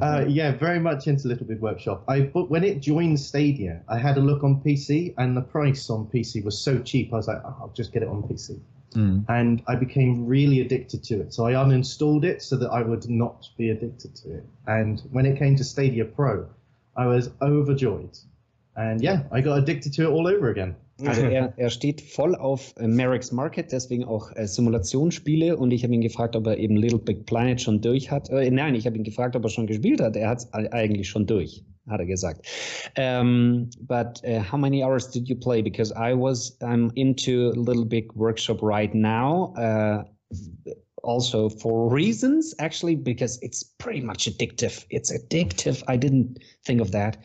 Uh, 0.00 0.24
yeah, 0.28 0.52
very 0.52 0.80
much 0.80 1.06
into 1.06 1.28
Little 1.28 1.46
Big 1.46 1.60
Workshop. 1.60 2.04
I 2.08 2.20
but 2.22 2.50
when 2.50 2.64
it 2.64 2.80
joined 2.80 3.20
Stadia, 3.20 3.82
I 3.88 3.98
had 3.98 4.16
a 4.18 4.20
look 4.20 4.42
on 4.44 4.60
PC, 4.60 5.14
and 5.18 5.36
the 5.36 5.42
price 5.42 5.88
on 5.90 6.06
PC 6.06 6.44
was 6.44 6.58
so 6.58 6.78
cheap. 6.80 7.12
I 7.12 7.16
was 7.16 7.28
like, 7.28 7.40
oh, 7.44 7.56
I'll 7.60 7.72
just 7.74 7.92
get 7.92 8.02
it 8.02 8.08
on 8.08 8.22
PC, 8.22 8.58
Mm. 8.94 9.24
and 9.28 9.62
I 9.68 9.74
became 9.76 10.26
really 10.26 10.60
addicted 10.60 11.04
to 11.04 11.20
it. 11.20 11.34
So 11.34 11.46
I 11.46 11.52
uninstalled 11.52 12.24
it 12.24 12.42
so 12.42 12.56
that 12.56 12.70
I 12.70 12.80
would 12.82 13.08
not 13.10 13.46
be 13.58 13.68
addicted 13.70 14.14
to 14.16 14.36
it. 14.38 14.44
And 14.66 15.00
when 15.12 15.26
it 15.26 15.38
came 15.38 15.56
to 15.56 15.64
Stadia 15.64 16.06
Pro, 16.06 16.46
I 16.96 17.06
was 17.06 17.30
overjoyed, 17.42 18.18
and 18.76 19.00
yeah, 19.02 19.24
I 19.30 19.40
got 19.42 19.58
addicted 19.58 19.92
to 19.94 20.04
it 20.04 20.08
all 20.08 20.26
over 20.26 20.48
again. 20.50 20.74
Also 21.04 21.22
er, 21.22 21.52
er 21.56 21.70
steht 21.70 22.00
voll 22.00 22.34
auf 22.34 22.74
äh, 22.78 22.86
Merrick's 22.86 23.32
Market, 23.32 23.72
deswegen 23.72 24.04
auch 24.04 24.34
äh, 24.34 24.46
Simulationsspiele 24.46 25.56
und 25.56 25.70
ich 25.70 25.84
habe 25.84 25.94
ihn 25.94 26.00
gefragt, 26.00 26.36
ob 26.36 26.46
er 26.46 26.58
eben 26.58 26.76
Little 26.76 26.98
Big 26.98 27.26
Planet 27.26 27.60
schon 27.60 27.80
durch 27.80 28.10
hat. 28.10 28.28
Äh, 28.30 28.50
nein, 28.50 28.74
ich 28.74 28.86
habe 28.86 28.96
ihn 28.96 29.04
gefragt, 29.04 29.36
ob 29.36 29.44
er 29.44 29.50
schon 29.50 29.66
gespielt 29.66 30.00
hat. 30.00 30.16
Er 30.16 30.30
hat 30.30 30.38
es 30.38 30.52
eigentlich 30.52 31.08
schon 31.08 31.26
durch, 31.26 31.64
hat 31.88 32.00
er 32.00 32.06
gesagt. 32.06 32.46
Um, 32.98 33.70
but 33.80 34.22
uh, 34.24 34.40
how 34.40 34.58
many 34.58 34.82
hours 34.82 35.10
did 35.10 35.28
you 35.28 35.36
play? 35.36 35.62
Because 35.62 35.92
I 35.92 36.14
was, 36.14 36.56
I'm 36.60 36.90
into 36.94 37.52
Little 37.54 37.84
Big 37.84 38.14
Workshop 38.14 38.62
right 38.62 38.92
now. 38.94 39.54
Uh, 39.56 40.04
also 41.02 41.48
for 41.48 41.88
reasons 41.88 42.54
actually 42.58 42.96
because 42.96 43.38
it's 43.42 43.62
pretty 43.62 44.00
much 44.00 44.26
addictive. 44.26 44.84
It's 44.90 45.12
addictive. 45.12 45.82
I 45.88 45.96
didn't 45.96 46.38
think 46.64 46.80
of 46.80 46.92
that. 46.92 47.18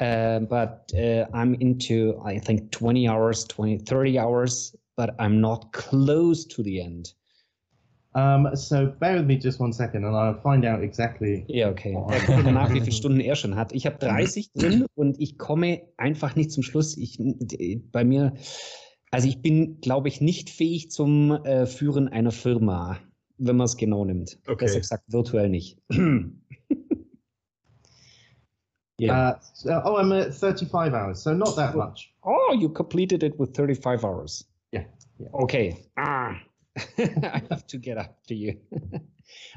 Uh, 0.00 0.40
but 0.40 0.90
uh, 0.94 1.24
i'm 1.32 1.54
into 1.54 2.20
i 2.22 2.38
think 2.38 2.70
20 2.70 3.08
hours 3.08 3.44
20 3.44 3.78
30 3.78 4.18
hours 4.18 4.76
but 4.94 5.14
i'm 5.18 5.40
not 5.40 5.72
close 5.72 6.44
to 6.44 6.62
the 6.62 6.82
end. 6.82 7.12
Um, 8.14 8.48
so 8.56 8.86
bear 8.86 9.16
with 9.16 9.26
me 9.26 9.36
just 9.36 9.60
one 9.60 9.74
second, 9.74 10.04
and 10.04 10.16
I'll 10.16 10.40
find 10.40 10.64
out 10.64 10.82
exactly. 10.82 11.44
ja 11.48 11.68
okay. 11.68 11.92
er 11.92 12.20
guckt 12.20 12.46
danach 12.46 12.72
wie 12.72 12.80
viele 12.84 12.92
Stunden 12.92 13.20
er 13.20 13.36
schon 13.36 13.56
hat. 13.56 13.72
Ich 13.72 13.84
habe 13.84 13.98
30 13.98 14.52
drin 14.54 14.86
und 14.94 15.20
ich 15.20 15.36
komme 15.36 15.82
einfach 15.98 16.34
nicht 16.34 16.50
zum 16.50 16.62
Schluss. 16.62 16.96
Ich 16.96 17.18
bei 17.92 18.04
mir 18.04 18.32
also 19.10 19.28
ich 19.28 19.42
bin 19.42 19.80
glaube 19.82 20.08
ich 20.08 20.22
nicht 20.22 20.48
fähig 20.48 20.90
zum 20.90 21.32
äh, 21.44 21.66
Führen 21.66 22.08
einer 22.08 22.32
Firma 22.32 22.98
wenn 23.38 23.56
man 23.56 23.64
es 23.66 23.76
genau 23.76 24.04
nimmt 24.04 24.38
Okay. 24.46 24.64
besser 24.66 24.80
gesagt 24.80 25.04
virtuell 25.08 25.48
nicht 25.48 25.78
ja 28.98 29.32
Uh, 29.32 29.38
so, 29.54 29.68
oh, 29.84 29.98
I'm 29.98 30.12
at 30.12 30.34
35 30.34 30.94
hours, 30.94 31.22
so 31.22 31.32
not 31.34 31.54
that 31.56 31.74
much. 31.74 32.14
Oh, 32.22 32.54
you 32.58 32.68
completed 32.68 33.22
it 33.22 33.38
with 33.38 33.54
35 33.54 34.04
hours. 34.04 34.48
Yeah, 34.72 34.84
yeah. 35.18 35.28
Okay. 35.32 35.76
Ah. 35.96 36.36
I 36.98 37.42
have 37.50 37.66
to 37.68 37.78
get 37.78 37.98
up 37.98 38.16
to 38.28 38.34
you. 38.34 38.54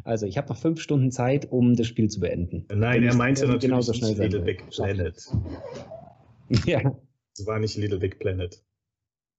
Also, 0.03 0.25
ich 0.25 0.35
habe 0.35 0.49
noch 0.49 0.57
fünf 0.57 0.81
Stunden 0.81 1.11
Zeit, 1.11 1.51
um 1.51 1.75
das 1.75 1.85
Spiel 1.85 2.09
zu 2.09 2.19
beenden. 2.19 2.65
Nein, 2.73 3.01
Wenn 3.01 3.09
er 3.09 3.13
meinte 3.15 3.41
natürlich 3.45 3.61
genauso 3.61 3.91
nicht 3.91 3.99
schnell 4.03 4.17
Little. 4.17 4.41
Big 4.41 4.67
Planet. 4.71 5.15
Ja, 6.65 6.95
Es 7.37 7.45
war 7.45 7.59
nicht 7.59 7.77
Little 7.77 7.99
Big 7.99 8.17
Planet. 8.17 8.59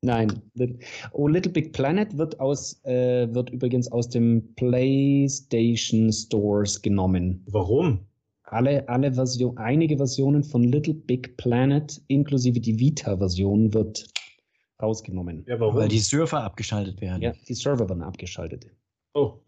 Nein. 0.02 0.42
Oh, 1.12 1.26
Little 1.28 1.52
Big 1.52 1.72
Planet 1.72 2.16
wird 2.16 2.38
aus, 2.40 2.82
äh, 2.84 3.32
wird 3.32 3.50
übrigens 3.50 3.90
aus 3.92 4.08
dem 4.08 4.54
PlayStation 4.54 6.12
Stores 6.12 6.80
genommen. 6.80 7.44
Warum? 7.48 8.06
Alle, 8.44 8.88
alle 8.88 9.12
Version, 9.12 9.56
einige 9.58 9.96
Versionen 9.96 10.42
von 10.42 10.64
Little 10.64 10.94
Big 10.94 11.36
Planet, 11.36 12.02
inklusive 12.08 12.58
die 12.60 12.78
Vita-Version, 12.78 13.72
wird 13.72 14.08
rausgenommen. 14.82 15.44
Ja, 15.46 15.60
warum? 15.60 15.76
Weil 15.76 15.88
die 15.88 15.98
Server 15.98 16.42
abgeschaltet 16.42 17.00
werden. 17.00 17.22
Ja, 17.22 17.32
die 17.48 17.54
Server 17.54 17.88
werden 17.88 18.02
abgeschaltet. 18.02 18.66
oh, 19.14 19.38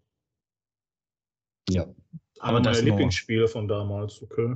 Ja. 1.69 1.85
aber 2.39 2.61
das 2.61 2.77
meine 2.77 2.87
nur. 2.87 2.97
Lieblingsspiele 2.97 3.47
von 3.47 3.67
damals, 3.67 4.21
okay. 4.21 4.55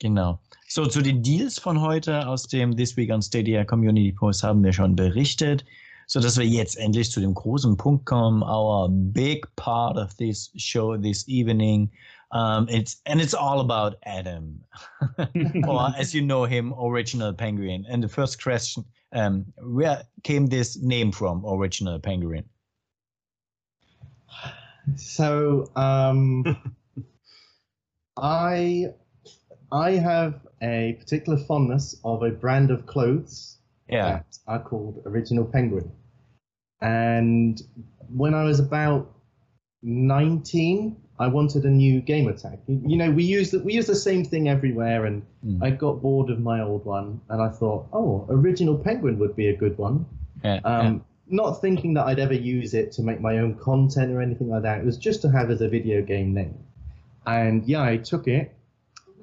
Genau. 0.00 0.38
So, 0.68 0.86
zu 0.86 1.00
den 1.00 1.22
Deals 1.22 1.58
von 1.58 1.80
heute 1.80 2.26
aus 2.26 2.46
dem 2.48 2.76
This 2.76 2.96
Week 2.96 3.10
on 3.10 3.22
Stadia 3.22 3.64
Community 3.64 4.12
Post 4.12 4.42
haben 4.42 4.62
wir 4.62 4.72
schon 4.72 4.94
berichtet, 4.94 5.64
sodass 6.06 6.36
wir 6.36 6.46
jetzt 6.46 6.76
endlich 6.76 7.10
zu 7.10 7.20
dem 7.20 7.34
großen 7.34 7.76
Punkt 7.76 8.04
kommen. 8.04 8.42
Our 8.42 8.88
big 8.90 9.46
part 9.56 9.96
of 9.96 10.14
this 10.16 10.50
show 10.56 10.96
this 10.96 11.26
evening. 11.28 11.90
Um, 12.32 12.68
it's 12.68 13.00
and 13.06 13.20
it's 13.20 13.34
all 13.34 13.60
about 13.60 13.96
Adam, 14.04 14.62
or 15.66 15.94
as 15.96 16.12
you 16.12 16.20
know 16.20 16.44
him, 16.44 16.74
Original 16.74 17.32
Penguin. 17.32 17.86
And 17.88 18.02
the 18.02 18.08
first 18.08 18.42
question: 18.42 18.84
um, 19.12 19.46
Where 19.62 20.02
came 20.24 20.48
this 20.48 20.76
name 20.76 21.12
from, 21.12 21.44
Original 21.46 22.00
Penguin? 22.00 22.44
So, 24.96 25.70
um, 25.76 26.44
I 28.16 28.92
I 29.72 29.92
have 29.92 30.40
a 30.62 30.96
particular 30.98 31.38
fondness 31.38 31.98
of 32.04 32.22
a 32.22 32.30
brand 32.30 32.70
of 32.70 32.86
clothes 32.86 33.58
Yeah. 33.88 34.08
that 34.08 34.38
are 34.46 34.60
called 34.60 35.02
Original 35.06 35.44
Penguin. 35.44 35.90
And 36.80 37.60
when 38.08 38.34
I 38.34 38.44
was 38.44 38.60
about 38.60 39.12
19, 39.82 40.96
I 41.18 41.28
wanted 41.28 41.64
a 41.64 41.70
new 41.70 42.00
gamer 42.00 42.32
tag. 42.34 42.58
You, 42.66 42.96
know, 42.96 43.10
we 43.10 43.24
use 43.24 43.50
the, 43.50 43.60
we 43.60 43.72
use 43.74 43.86
the 43.86 43.94
same 43.94 44.24
thing 44.24 44.48
everywhere, 44.48 45.06
and 45.06 45.22
Mm. 45.46 45.62
I 45.62 45.70
got 45.70 46.02
bored 46.02 46.28
of 46.30 46.40
my 46.40 46.60
old 46.60 46.84
one, 46.84 47.20
and 47.28 47.40
I 47.40 47.48
thought, 47.48 47.86
oh, 47.92 48.26
Original 48.28 48.76
Penguin 48.76 49.18
would 49.20 49.36
be 49.36 49.48
a 49.48 49.56
good 49.56 49.78
one. 49.78 50.04
Yeah. 50.44 50.60
Um, 50.64 51.04
Not 51.28 51.60
thinking 51.60 51.94
that 51.94 52.06
I'd 52.06 52.18
ever 52.20 52.34
use 52.34 52.72
it 52.74 52.92
to 52.92 53.02
make 53.02 53.20
my 53.20 53.38
own 53.38 53.54
content 53.56 54.12
or 54.12 54.20
anything 54.20 54.48
like 54.48 54.62
that. 54.62 54.78
It 54.80 54.84
was 54.84 54.96
just 54.96 55.22
to 55.22 55.28
have 55.30 55.50
as 55.50 55.60
a 55.60 55.68
video 55.68 56.00
game 56.02 56.34
name. 56.34 56.54
And 57.26 57.64
yeah, 57.66 57.82
I 57.82 57.96
took 57.96 58.28
it, 58.28 58.54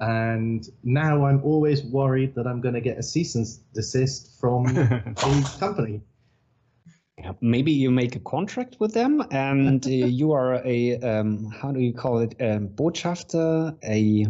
and 0.02 0.68
now 0.84 1.26
I'm 1.26 1.42
always 1.44 1.84
worried 1.84 2.36
that 2.36 2.48
I'm 2.48 2.62
going 2.62 2.74
to 2.76 2.82
get 2.82 2.98
a 2.98 3.04
cease 3.04 3.36
and 3.36 3.46
desist 3.74 4.40
from 4.40 4.64
the 4.74 5.56
company. 5.60 6.02
Yeah, 7.18 7.34
maybe 7.42 7.72
you 7.72 7.92
make 7.92 8.16
a 8.16 8.20
contract 8.20 8.78
with 8.80 8.94
them 8.94 9.24
and 9.32 9.86
uh, 9.86 9.90
you 10.20 10.32
are 10.32 10.56
a 10.66 10.98
um, 11.00 11.46
how 11.52 11.72
do 11.72 11.80
you 11.80 11.94
call 11.94 12.20
it 12.20 12.36
um, 12.42 12.70
Botschafter, 12.70 13.78
a 13.84 14.26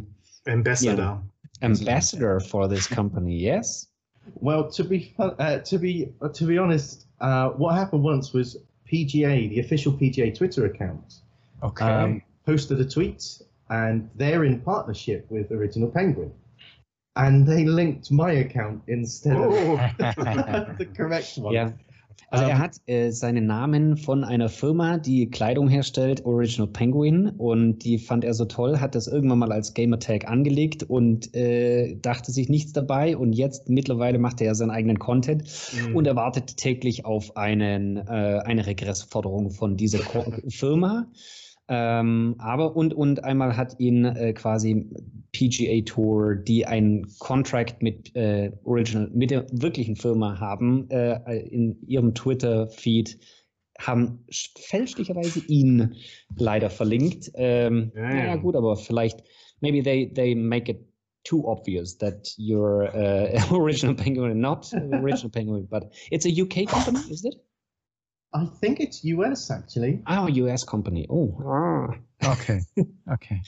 Ambassador. 0.47 1.19
ambassador 1.62 2.39
for 2.41 2.67
this 2.67 2.88
company. 2.88 3.36
Yes. 3.38 3.88
Well, 4.36 4.69
to 4.71 4.84
be 4.84 5.13
uh, 5.19 5.60
to 5.60 5.78
be 5.78 6.13
uh, 6.21 6.30
to 6.30 6.45
be 6.45 6.58
honest, 6.58 7.08
uh, 7.21 7.49
what 7.49 7.76
happened 7.76 8.04
once 8.04 8.34
was 8.34 8.58
PGA, 8.91 9.49
the 9.49 9.60
official 9.60 9.93
PGA 9.93 10.36
Twitter 10.38 10.65
account, 10.65 11.21
Okay. 11.63 11.86
um, 11.86 12.21
posted 12.45 12.80
a 12.80 12.86
tweet, 12.86 13.41
and 13.74 14.04
they're 14.18 14.44
in 14.46 14.62
partnership 14.64 15.26
with 15.32 15.50
Original 15.52 15.90
Penguin, 15.90 16.32
and 17.16 17.48
they 17.48 17.66
linked 17.66 18.12
my 18.12 18.32
account 18.40 18.82
instead 18.88 19.36
Oh. 19.38 19.78
of 19.78 20.78
the 20.78 20.86
correct 20.96 21.38
one. 21.42 21.54
Ja. 21.56 21.74
Also 22.30 22.46
er 22.46 22.58
hat 22.58 22.78
äh, 22.88 23.12
seinen 23.12 23.46
Namen 23.46 23.96
von 23.96 24.24
einer 24.24 24.50
Firma, 24.50 24.98
die 24.98 25.30
Kleidung 25.30 25.68
herstellt, 25.68 26.26
Original 26.26 26.68
Penguin, 26.68 27.30
und 27.38 27.84
die 27.84 28.00
fand 28.00 28.24
er 28.24 28.34
so 28.34 28.46
toll, 28.46 28.80
hat 28.80 28.96
das 28.96 29.08
irgendwann 29.08 29.38
mal 29.40 29.52
als 29.52 29.76
Gamertag 29.76 30.28
angelegt 30.28 30.82
und 30.82 31.36
äh, 31.36 31.96
dachte 32.02 32.32
sich 32.32 32.50
nichts 32.50 32.74
dabei. 32.74 33.18
Und 33.18 33.34
jetzt 33.34 33.70
mittlerweile 33.70 34.18
macht 34.18 34.42
er 34.42 34.48
ja 34.48 34.56
seinen 34.56 34.72
eigenen 34.72 34.98
Content 34.98 35.44
Mhm. 35.88 35.96
und 35.96 36.08
er 36.08 36.16
wartet 36.16 36.58
täglich 36.58 37.06
auf 37.06 37.38
einen, 37.38 37.98
äh, 37.98 38.42
eine 38.46 38.66
Regressforderung 38.66 39.52
von 39.52 39.78
dieser 39.78 40.00
Firma. 40.50 41.06
Ähm, 41.69 42.36
aber 42.39 42.76
und, 42.76 42.93
und 42.93 43.23
einmal 43.23 43.56
hat 43.56 43.80
ihn 43.80 44.04
äh, 44.06 44.34
quasi 44.34 44.86
PGA 45.32 45.82
Tour, 45.86 46.36
die 46.36 46.65
einen 46.65 47.08
Contract 47.19 47.82
mit 47.82 48.15
äh, 48.15 48.52
Original, 48.65 49.10
mit 49.13 49.32
der 49.32 49.45
wirklichen 49.52 49.95
Firma 49.95 50.39
haben, 50.39 50.89
äh, 50.89 51.39
in 51.47 51.82
ihrem 51.88 52.13
Twitter-Feed, 52.13 53.17
haben 53.80 54.19
sch- 54.30 54.52
fälschlicherweise 54.60 55.39
ihn 55.47 55.95
leider 56.38 56.69
verlinkt. 56.69 57.32
Ähm, 57.36 57.91
Ja, 57.95 58.02
ja. 58.04 58.15
Naja, 58.15 58.36
gut, 58.36 58.56
aber 58.56 58.76
vielleicht, 58.76 59.23
maybe 59.62 59.82
they, 59.82 60.12
they 60.13 60.36
make 60.36 60.69
it 60.71 60.86
too 61.23 61.47
obvious 61.47 61.97
that 61.97 62.36
you're 62.38 62.89
uh, 62.93 63.56
original 63.56 63.95
penguin, 63.95 64.39
not 64.39 64.71
original 64.91 65.32
penguin, 65.32 65.65
but 65.69 65.89
it's 66.12 66.26
a 66.26 66.30
UK 66.30 66.67
company, 66.67 66.99
is 67.10 67.23
it? 67.23 67.36
I 68.34 68.46
think 68.46 68.80
it's 68.80 69.04
US 69.04 69.52
actually. 69.52 70.02
Oh, 70.08 70.28
US 70.28 70.63
company. 70.63 71.08
Oh, 71.10 71.38
ah. 71.46 72.32
Okay. 72.32 72.62
okay. 73.12 73.41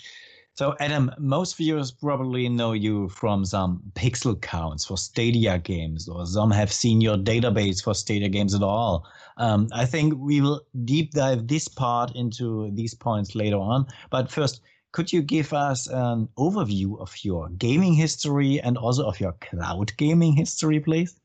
So, 0.53 0.73
Adam, 0.79 1.11
most 1.19 1.57
viewers 1.57 1.91
probably 1.91 2.47
know 2.47 2.71
you 2.71 3.09
from 3.09 3.43
some 3.43 3.81
pixel 3.93 4.39
counts 4.39 4.85
for 4.85 4.97
Stadia 4.97 5.59
games, 5.59 6.07
or 6.07 6.25
some 6.25 6.49
have 6.51 6.71
seen 6.71 7.01
your 7.01 7.17
database 7.17 7.83
for 7.83 7.93
Stadia 7.93 8.29
games 8.29 8.55
at 8.55 8.63
all. 8.63 9.05
Um, 9.35 9.67
I 9.73 9.85
think 9.85 10.13
we 10.17 10.39
will 10.39 10.61
deep 10.85 11.11
dive 11.11 11.47
this 11.47 11.67
part 11.67 12.15
into 12.15 12.71
these 12.73 12.93
points 12.93 13.35
later 13.35 13.57
on. 13.57 13.87
But 14.09 14.31
first, 14.31 14.61
could 14.93 15.11
you 15.11 15.21
give 15.21 15.51
us 15.51 15.87
an 15.87 16.29
overview 16.37 17.01
of 17.01 17.13
your 17.21 17.49
gaming 17.49 17.93
history 17.93 18.61
and 18.61 18.77
also 18.77 19.05
of 19.05 19.19
your 19.19 19.33
cloud 19.41 19.91
gaming 19.97 20.31
history, 20.37 20.79
please? 20.79 21.19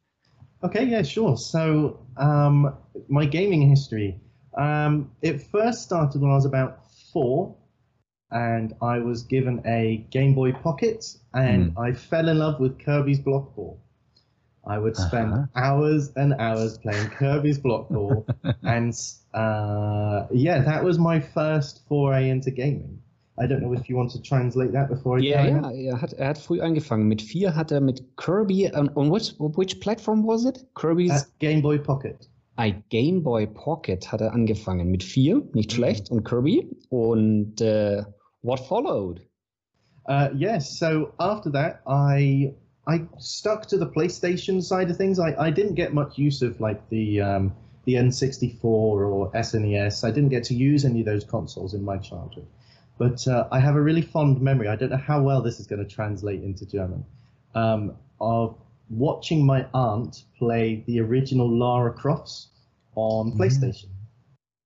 Okay, 0.63 0.85
yeah, 0.85 1.03
sure. 1.03 1.37
So, 1.37 1.99
um, 2.17 2.75
my 3.09 3.25
gaming 3.27 3.69
history. 3.69 4.21
Um, 4.57 5.11
it 5.23 5.43
first 5.43 5.83
started 5.83 6.21
when 6.21 6.31
I 6.31 6.35
was 6.35 6.45
about 6.47 6.91
four. 7.13 7.57
and 8.33 8.75
I 8.83 8.99
was 8.99 9.23
given 9.25 9.63
a 9.67 10.07
Game 10.11 10.35
Boy 10.35 10.53
Pocket, 10.53 11.05
and 11.35 11.73
I 11.77 11.93
fell 11.93 12.29
in 12.29 12.39
love 12.39 12.61
with 12.61 12.79
Kirby's 12.79 13.21
Block 13.21 13.55
Ball. 13.55 13.79
I 14.67 14.79
would 14.79 14.97
spend 14.97 15.35
Uh-huh. 15.35 15.47
hours 15.55 16.13
and 16.17 16.35
hours 16.35 16.79
playing 16.79 17.11
Kirby's 17.11 17.59
Block 17.59 17.93
Ball, 17.93 18.29
and 18.65 18.93
uh, 19.35 20.27
yeah, 20.33 20.61
that 20.63 20.85
was 20.85 20.99
my 20.99 21.21
first 21.21 21.87
foray 21.89 22.29
into 22.31 22.51
gaming. 22.51 23.03
I 23.43 23.47
don't 23.47 23.61
know 23.61 23.73
if 23.73 23.89
you 23.89 23.97
want 23.97 24.11
to 24.13 24.21
translate 24.21 24.73
that 24.73 24.89
before 24.91 25.19
I 25.19 25.23
ja, 25.23 25.41
on. 25.41 25.65
er 25.73 26.01
hat, 26.01 26.13
er 26.13 26.29
hat 26.29 26.39
früh 26.39 26.61
angefangen. 26.61 27.09
Mit 27.09 27.23
vier 27.23 27.55
hat 27.57 27.73
er 27.73 27.81
mit 27.81 28.03
Kirby, 28.17 28.71
on, 28.75 28.91
on 28.95 29.11
which, 29.11 29.35
which 29.39 29.81
platform 29.81 30.27
was 30.27 30.45
it? 30.45 30.67
Kirby's 30.75 31.11
Uh, 31.11 31.25
Game 31.39 31.63
Boy 31.63 31.79
Pocket. 31.79 32.29
ein 32.57 32.85
Game 32.91 33.23
Boy 33.23 33.47
Pocket 33.47 34.13
hat 34.13 34.21
er 34.21 34.33
angefangen. 34.35 34.91
Mit 34.91 35.03
vier, 35.03 35.41
nicht 35.55 35.73
schlecht, 35.73 36.11
und 36.11 36.25
Kirby. 36.25 36.69
Und 36.91 37.61
äh, 37.63 38.03
what 38.43 38.61
followed? 38.61 39.21
Uh, 40.07 40.29
yes. 40.37 40.79
So 40.79 41.13
after 41.19 41.51
that, 41.53 41.81
I 41.87 42.53
I 42.87 43.07
stuck 43.19 43.67
to 43.69 43.79
the 43.79 43.87
PlayStation 43.87 44.61
side 44.61 44.91
of 44.91 44.97
things. 44.99 45.19
I, 45.19 45.35
I 45.39 45.51
didn't 45.51 45.77
get 45.77 45.95
much 45.95 46.19
use 46.19 46.43
of 46.43 46.61
like 46.61 46.81
the 46.91 47.23
um, 47.23 47.53
the 47.87 47.95
N64 47.95 48.65
or 48.65 49.31
SNES. 49.33 50.05
I 50.05 50.11
didn't 50.11 50.31
get 50.31 50.45
to 50.45 50.55
use 50.55 50.85
any 50.85 51.01
of 51.01 51.07
those 51.07 51.25
consoles 51.25 51.73
in 51.73 51.83
my 51.83 51.97
childhood. 51.99 52.47
But 53.01 53.27
uh, 53.27 53.49
I 53.51 53.59
have 53.61 53.77
a 53.77 53.81
really 53.83 54.03
fond 54.03 54.41
memory. 54.43 54.69
I 54.69 54.77
don't 54.77 54.91
know 54.91 54.99
how 55.13 55.23
well 55.23 55.41
this 55.43 55.59
is 55.59 55.67
going 55.67 55.83
to 55.83 55.89
translate 55.97 56.43
into 56.45 56.67
German. 56.67 57.03
Um, 57.55 57.93
of 58.21 58.55
watching 58.91 59.47
my 59.47 59.65
aunt 59.73 60.25
play 60.39 60.85
the 60.87 61.01
original 61.01 61.49
Lara 61.49 61.93
Crofts 61.95 62.51
on 62.95 63.33
PlayStation. 63.39 63.89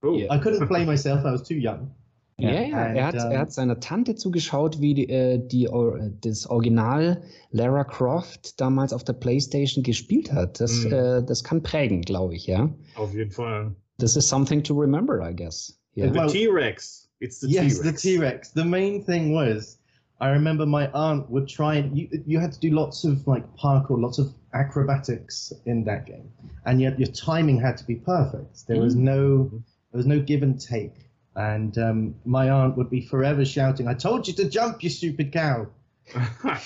Oh, 0.03 0.16
Ja. 0.18 0.26
I 0.35 0.39
couldn't 0.39 0.66
play 0.72 0.85
myself. 0.85 1.24
I 1.24 1.30
was 1.30 1.43
too 1.43 1.55
young. 1.55 1.93
Ja, 2.37 2.51
Ja, 2.51 2.61
ja, 2.62 2.76
and, 2.89 2.97
er, 2.99 3.07
hat, 3.07 3.14
um, 3.14 3.30
er 3.30 3.39
hat 3.39 3.53
seiner 3.53 3.78
Tante 3.78 4.16
zugeschaut, 4.16 4.80
wie 4.80 4.95
die, 4.95 5.09
äh, 5.09 5.39
die, 5.39 5.68
Or- 5.68 6.01
das 6.20 6.49
Original 6.51 7.22
Lara 7.53 7.85
Croft 7.85 8.61
damals 8.61 8.93
auf 8.93 9.05
der 9.05 9.12
Playstation 9.12 9.85
gespielt 9.85 10.32
hat. 10.32 10.59
Das, 10.61 10.85
Mhm. 10.85 10.93
äh, 10.93 11.22
das 11.22 11.45
kann 11.45 11.62
prägen, 11.62 12.03
glaube 12.03 12.35
ich, 12.35 12.49
ja. 12.49 12.68
auf 12.97 13.14
jeden 13.14 13.30
Fall. 13.30 13.76
This 14.01 14.16
is 14.16 14.28
something 14.28 14.61
to 14.64 14.74
remember, 14.74 15.20
I 15.22 15.32
guess. 15.32 15.78
Yeah. 15.97 16.12
The 16.26 16.32
T-Rex. 16.32 17.04
It's 17.21 17.41
the 17.41 17.49
yes, 17.49 17.79
T-Rex. 17.79 18.03
the 18.03 18.09
T 18.09 18.19
Rex. 18.19 18.51
The 18.51 18.65
main 18.65 19.03
thing 19.03 19.33
was, 19.33 19.79
I 20.21 20.31
remember 20.31 20.67
my 20.67 20.91
aunt 20.93 21.29
would 21.31 21.49
try 21.49 21.77
and 21.77 21.97
you, 21.97 22.09
you 22.27 22.39
had 22.39 22.53
to 22.53 22.61
do 22.61 22.71
lots 22.71 23.05
of 23.05 23.27
like 23.27 23.45
parkour, 23.57 24.01
lots 24.01 24.19
of 24.19 24.33
acrobatics 24.53 25.53
in 25.67 25.85
that 25.85 26.07
game, 26.07 26.31
and 26.67 26.81
yet 26.81 26.99
your 26.99 27.09
timing 27.09 27.61
had 27.61 27.77
to 27.79 27.85
be 27.85 27.97
perfect. 27.97 28.67
There 28.67 28.81
was 28.81 28.95
no 28.95 29.51
there 29.91 29.99
was 29.99 30.07
no 30.07 30.21
give 30.21 30.43
and 30.43 30.61
take, 30.61 30.95
and 31.37 31.77
um, 31.79 32.15
my 32.25 32.51
aunt 32.51 32.77
would 32.77 32.91
be 32.91 33.01
forever 33.01 33.45
shouting, 33.45 33.89
"I 33.89 33.95
told 33.95 34.27
you 34.29 34.35
to 34.35 34.49
jump, 34.49 34.83
you 34.83 34.91
stupid 34.91 35.33
cow!" 35.33 35.69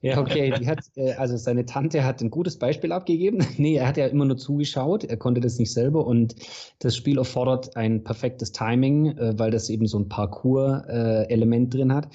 Ja, 0.00 0.18
okay. 0.20 0.52
Die 0.58 0.66
hat, 0.66 0.80
äh, 0.96 1.12
also 1.14 1.36
seine 1.36 1.66
Tante 1.66 2.04
hat 2.04 2.20
ein 2.20 2.30
gutes 2.30 2.58
Beispiel 2.58 2.92
abgegeben. 2.92 3.44
Nee, 3.58 3.76
er 3.76 3.88
hat 3.88 3.96
ja 3.96 4.06
immer 4.06 4.24
nur 4.24 4.36
zugeschaut. 4.36 5.04
Er 5.04 5.16
konnte 5.16 5.40
das 5.40 5.58
nicht 5.58 5.72
selber 5.72 6.06
und 6.06 6.36
das 6.78 6.94
Spiel 6.94 7.18
erfordert 7.18 7.76
ein 7.76 8.04
perfektes 8.04 8.52
Timing, 8.52 9.16
äh, 9.16 9.38
weil 9.38 9.50
das 9.50 9.70
eben 9.70 9.86
so 9.86 9.98
ein 9.98 10.08
Parcours-Element 10.08 11.74
drin 11.74 11.92
hat. 11.94 12.08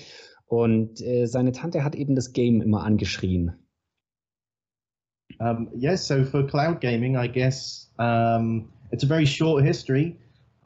Und 0.45 1.01
äh, 1.01 1.25
seine 1.25 1.51
Tante 1.51 1.83
hat 1.83 1.95
eben 1.95 2.15
das 2.15 2.33
Game 2.33 2.61
immer 2.61 2.83
angeschrien. 2.83 3.53
Um, 5.39 5.69
yes, 5.73 6.05
so 6.05 6.23
for 6.23 6.45
cloud 6.45 6.81
gaming, 6.81 7.15
I 7.15 7.27
guess 7.27 7.89
um, 7.97 8.69
it's 8.91 9.03
a 9.03 9.07
very 9.07 9.25
short 9.25 9.63
history. 9.63 10.17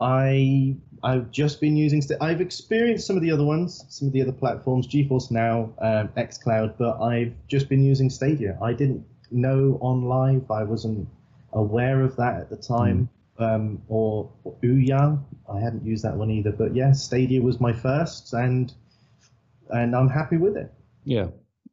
I 0.02 0.76
I've 1.04 1.32
just 1.32 1.62
been 1.62 1.76
using. 1.76 2.02
St- 2.02 2.22
I've 2.22 2.42
experienced 2.42 3.08
some 3.08 3.16
of 3.16 3.22
the 3.22 3.32
other 3.32 3.44
ones, 3.44 3.86
some 3.90 4.08
of 4.08 4.14
the 4.14 4.22
other 4.22 4.32
platforms, 4.32 4.88
GeForce 4.88 5.32
Now, 5.32 5.74
um, 5.80 6.10
XCloud, 6.18 6.76
but 6.78 7.02
I've 7.02 7.34
just 7.48 7.70
been 7.70 7.84
using 7.84 8.10
Stadia. 8.10 8.58
I 8.62 8.74
didn't 8.74 9.06
know 9.32 9.78
on 9.82 10.06
live. 10.06 10.50
I 10.50 10.64
wasn't 10.64 11.08
aware 11.54 12.02
of 12.02 12.16
that 12.18 12.40
at 12.40 12.50
the 12.50 12.58
time. 12.58 13.10
Um, 13.38 13.82
or, 13.90 14.32
or 14.46 14.56
Ouya, 14.64 15.20
I 15.52 15.60
hadn't 15.60 15.86
used 15.86 16.04
that 16.06 16.16
one 16.16 16.32
either. 16.32 16.52
But 16.52 16.74
yeah, 16.74 16.94
Stadia 16.94 17.42
was 17.42 17.60
my 17.60 17.74
first, 17.74 18.34
and 18.34 18.74
and 19.70 19.96
I'm 19.96 20.10
happy 20.10 20.38
with 20.38 20.56
it. 20.56 20.72
Ja, 21.04 21.28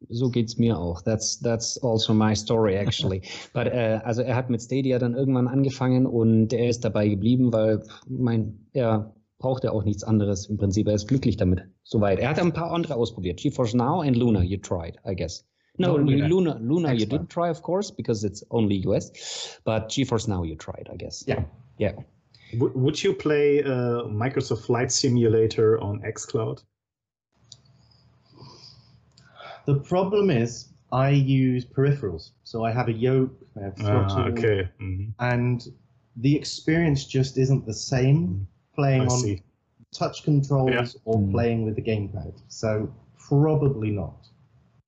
so 0.09 0.31
geht's 0.31 0.59
mir 0.59 0.79
auch. 0.79 1.03
That's, 1.03 1.41
that's 1.41 1.83
also 1.83 2.15
my 2.15 2.35
story 2.35 2.77
actually. 2.77 3.23
But, 3.53 3.67
äh, 3.67 4.01
also 4.05 4.23
er 4.23 4.37
hat 4.37 4.51
mit 4.51 4.63
Stadia 4.63 4.99
dann 4.99 5.15
irgendwann 5.15 5.49
angefangen 5.49 6.07
und 6.07 6.53
er 6.53 6.69
ist 6.69 6.85
dabei 6.85 7.09
geblieben, 7.09 7.53
weil 7.53 7.83
mein, 8.09 8.67
er 8.73 9.15
braucht 9.39 9.65
ja 9.65 9.73
auch 9.73 9.85
nichts 9.85 10.05
anderes 10.05 10.47
im 10.47 10.57
Prinzip. 10.57 10.87
Er 10.89 10.95
ist 10.95 11.09
glücklich 11.09 11.37
damit. 11.37 11.65
Soweit. 11.85 12.21
Er 12.21 12.31
hat 12.31 12.39
ein 12.39 12.53
paar 12.53 12.71
andere 12.71 12.95
ausprobiert. 12.95 13.41
GeForce 13.41 13.75
Now 13.75 14.01
and 14.01 14.17
Luna, 14.17 14.43
you 14.43 14.57
tried, 14.57 14.99
I 15.07 15.15
guess. 15.15 15.45
No, 15.79 15.97
No, 15.97 16.05
Luna. 16.05 16.27
Luna, 16.27 16.59
Luna, 16.61 16.93
you 16.93 17.07
didn't 17.07 17.31
try, 17.31 17.49
of 17.49 17.63
course, 17.63 17.91
because 17.91 18.25
it's 18.25 18.45
only 18.51 18.87
US. 18.87 19.11
But 19.65 19.89
GeForce 19.89 20.29
Now 20.29 20.45
you 20.45 20.57
tried, 20.57 20.89
I 20.93 20.97
guess. 20.97 21.25
Yeah. 21.27 21.45
Yeah. 21.79 21.93
Would 22.59 22.75
would 22.75 23.03
you 23.03 23.15
play 23.15 23.63
uh, 23.63 24.05
Microsoft 24.05 24.67
Flight 24.67 24.93
Simulator 24.93 25.81
on 25.81 26.03
xCloud? 26.03 26.63
The 29.67 29.75
problem 29.77 30.31
is 30.31 30.69
I 30.93 31.11
use 31.11 31.65
peripherals, 31.65 32.33
so 32.45 32.65
I 32.65 32.73
have 32.73 32.89
a 32.89 32.93
yoke, 32.93 33.31
I 33.57 33.61
have 33.65 33.75
Ah, 33.81 33.85
throttle, 33.85 34.33
okay. 34.33 34.69
Mhm. 34.79 35.15
and 35.19 35.73
the 36.21 36.37
experience 36.37 37.07
just 37.07 37.39
isn't 37.39 37.65
the 37.65 37.73
same 37.73 38.47
playing 38.75 39.03
I 39.03 39.07
on 39.07 39.19
see. 39.21 39.43
touch 39.93 40.25
controls 40.25 40.71
Yeah. 40.73 40.89
or 41.05 41.19
Mm. 41.19 41.31
playing 41.31 41.65
with 41.65 41.77
the 41.77 41.83
gamepad. 41.83 42.35
So 42.49 42.89
probably 43.29 43.91
not. 43.91 44.31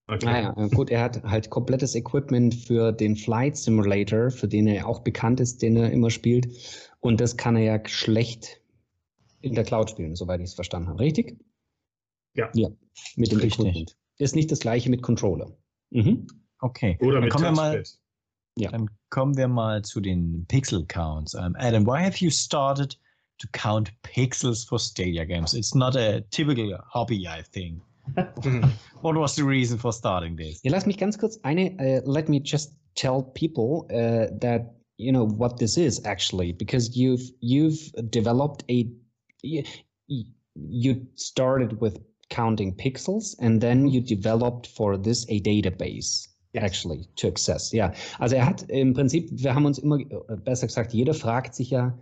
Okay. 0.08 0.26
Naja, 0.26 0.54
äh, 0.56 0.68
gut, 0.68 0.90
er 0.90 1.00
hat 1.02 1.22
halt 1.24 1.48
komplettes 1.48 1.94
Equipment 1.94 2.54
für 2.54 2.92
den 2.92 3.16
Flight 3.16 3.56
Simulator, 3.56 4.30
für 4.30 4.48
den 4.48 4.66
er 4.66 4.86
auch 4.86 5.00
bekannt 5.00 5.40
ist, 5.40 5.62
den 5.62 5.76
er 5.76 5.90
immer 5.90 6.10
spielt. 6.10 6.46
Und 7.00 7.20
das 7.20 7.36
kann 7.38 7.56
er 7.56 7.62
ja 7.62 7.88
schlecht 7.88 8.60
in 9.40 9.54
der 9.54 9.64
Cloud 9.64 9.88
spielen, 9.90 10.14
soweit 10.14 10.40
ich 10.40 10.46
es 10.48 10.54
verstanden 10.54 10.88
habe. 10.88 11.00
Richtig? 11.00 11.38
Ja. 12.34 12.50
Ja, 12.54 12.68
mit 13.16 13.32
dem 13.32 13.38
Richtig. 13.38 13.60
Equipment. 13.60 13.96
Ist 14.18 14.36
nicht 14.36 14.50
das 14.50 14.60
gleiche 14.60 14.90
mit 14.90 15.02
Controller. 15.02 15.50
Mhm. 15.90 16.26
Okay. 16.60 16.96
Oder 17.00 17.14
Dann 17.14 17.24
mit 17.24 17.32
kommen 17.32 17.44
wir 17.44 17.52
mal 17.52 17.82
Touchpad. 17.82 17.98
Dann 18.56 18.90
kommen 19.10 19.36
wir 19.36 19.48
mal 19.48 19.82
zu 19.82 20.00
den 20.00 20.46
Pixel 20.46 20.86
Counts. 20.86 21.34
Um, 21.34 21.56
Adam, 21.56 21.84
why 21.86 22.00
have 22.00 22.18
you 22.24 22.30
started 22.30 22.96
to 23.38 23.48
count 23.52 23.92
pixels 24.02 24.64
for 24.64 24.78
Stadia 24.78 25.24
games? 25.24 25.54
It's 25.54 25.74
not 25.74 25.96
a 25.96 26.20
typical 26.30 26.78
hobby, 26.92 27.26
I 27.26 27.42
think. 27.42 27.82
What 29.02 29.16
was 29.16 29.34
the 29.34 29.42
reason 29.42 29.78
for 29.78 29.92
starting 29.92 30.36
this? 30.36 30.60
Ja, 30.62 30.70
lass 30.70 30.86
mich 30.86 30.98
ganz 30.98 31.18
kurz 31.18 31.38
eine, 31.42 31.76
äh, 31.78 32.02
let 32.04 32.28
me 32.28 32.40
just 32.44 32.74
tell 32.94 33.22
people 33.22 33.86
äh, 33.88 34.30
that, 34.40 34.74
you 34.98 35.10
know, 35.10 35.26
what 35.26 35.58
this 35.58 35.76
is 35.76 36.04
actually, 36.04 36.52
because 36.52 36.94
you've, 36.94 37.32
you've 37.40 37.90
developed 38.10 38.64
a, 38.70 38.86
you, 39.42 39.64
you 40.54 41.06
started 41.16 41.80
with 41.80 41.98
counting 42.30 42.76
pixels 42.76 43.36
and 43.38 43.60
then 43.60 43.86
you 43.86 44.00
developed 44.00 44.66
for 44.66 44.96
this 45.00 45.26
a 45.28 45.40
database. 45.40 46.28
Actually, 46.56 47.08
to 47.16 47.26
access. 47.26 47.72
Ja, 47.72 47.92
also 48.20 48.36
er 48.36 48.46
hat 48.46 48.62
im 48.68 48.94
Prinzip, 48.94 49.28
wir 49.32 49.56
haben 49.56 49.66
uns 49.66 49.78
immer, 49.78 49.98
äh, 49.98 50.36
besser 50.36 50.68
gesagt, 50.68 50.92
jeder 50.92 51.12
fragt 51.12 51.54
sich 51.56 51.70
ja 51.70 51.98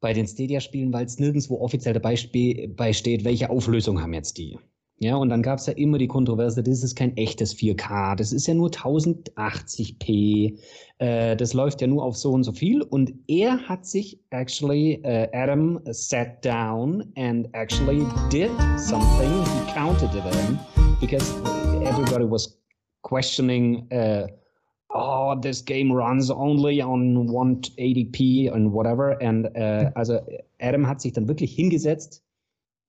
bei 0.00 0.12
den 0.12 0.26
Stadia-Spielen, 0.26 0.92
weil 0.92 1.06
es 1.06 1.18
nirgendwo 1.18 1.58
offiziell 1.58 1.94
dabei 1.94 2.16
steht, 2.16 3.24
welche 3.24 3.48
Auflösung 3.48 4.02
haben 4.02 4.12
jetzt 4.12 4.36
die. 4.36 4.58
Ja, 5.02 5.16
und 5.16 5.30
dann 5.30 5.42
gab 5.42 5.58
es 5.58 5.66
ja 5.66 5.72
immer 5.72 5.98
die 5.98 6.06
Kontroverse, 6.06 6.62
das 6.62 6.84
ist 6.84 6.94
kein 6.94 7.16
echtes 7.16 7.56
4K, 7.56 8.14
das 8.14 8.32
ist 8.32 8.46
ja 8.46 8.54
nur 8.54 8.70
1080p, 8.70 10.56
äh, 10.98 11.34
das 11.34 11.54
läuft 11.54 11.80
ja 11.80 11.88
nur 11.88 12.04
auf 12.04 12.16
so 12.16 12.30
und 12.30 12.44
so 12.44 12.52
viel. 12.52 12.82
Und 12.82 13.12
er 13.26 13.58
hat 13.68 13.84
sich 13.84 14.20
actually, 14.30 15.00
äh, 15.02 15.28
Adam 15.32 15.80
sat 15.86 16.44
down 16.44 17.02
and 17.16 17.48
actually 17.52 18.06
did 18.30 18.52
something, 18.76 19.28
he 19.42 19.72
counted 19.74 20.14
it 20.14 20.22
in, 20.46 20.56
because 21.00 21.34
everybody 21.84 22.24
was 22.24 22.56
questioning, 23.02 23.88
uh, 23.92 24.28
oh, 24.90 25.34
this 25.34 25.64
game 25.64 25.90
runs 25.90 26.30
only 26.30 26.80
on 26.80 27.26
180p 27.26 28.54
and 28.54 28.72
whatever. 28.72 29.20
And 29.20 29.46
äh, 29.56 29.90
also 29.96 30.20
Adam 30.60 30.86
hat 30.86 31.00
sich 31.00 31.12
dann 31.12 31.26
wirklich 31.26 31.56
hingesetzt 31.56 32.22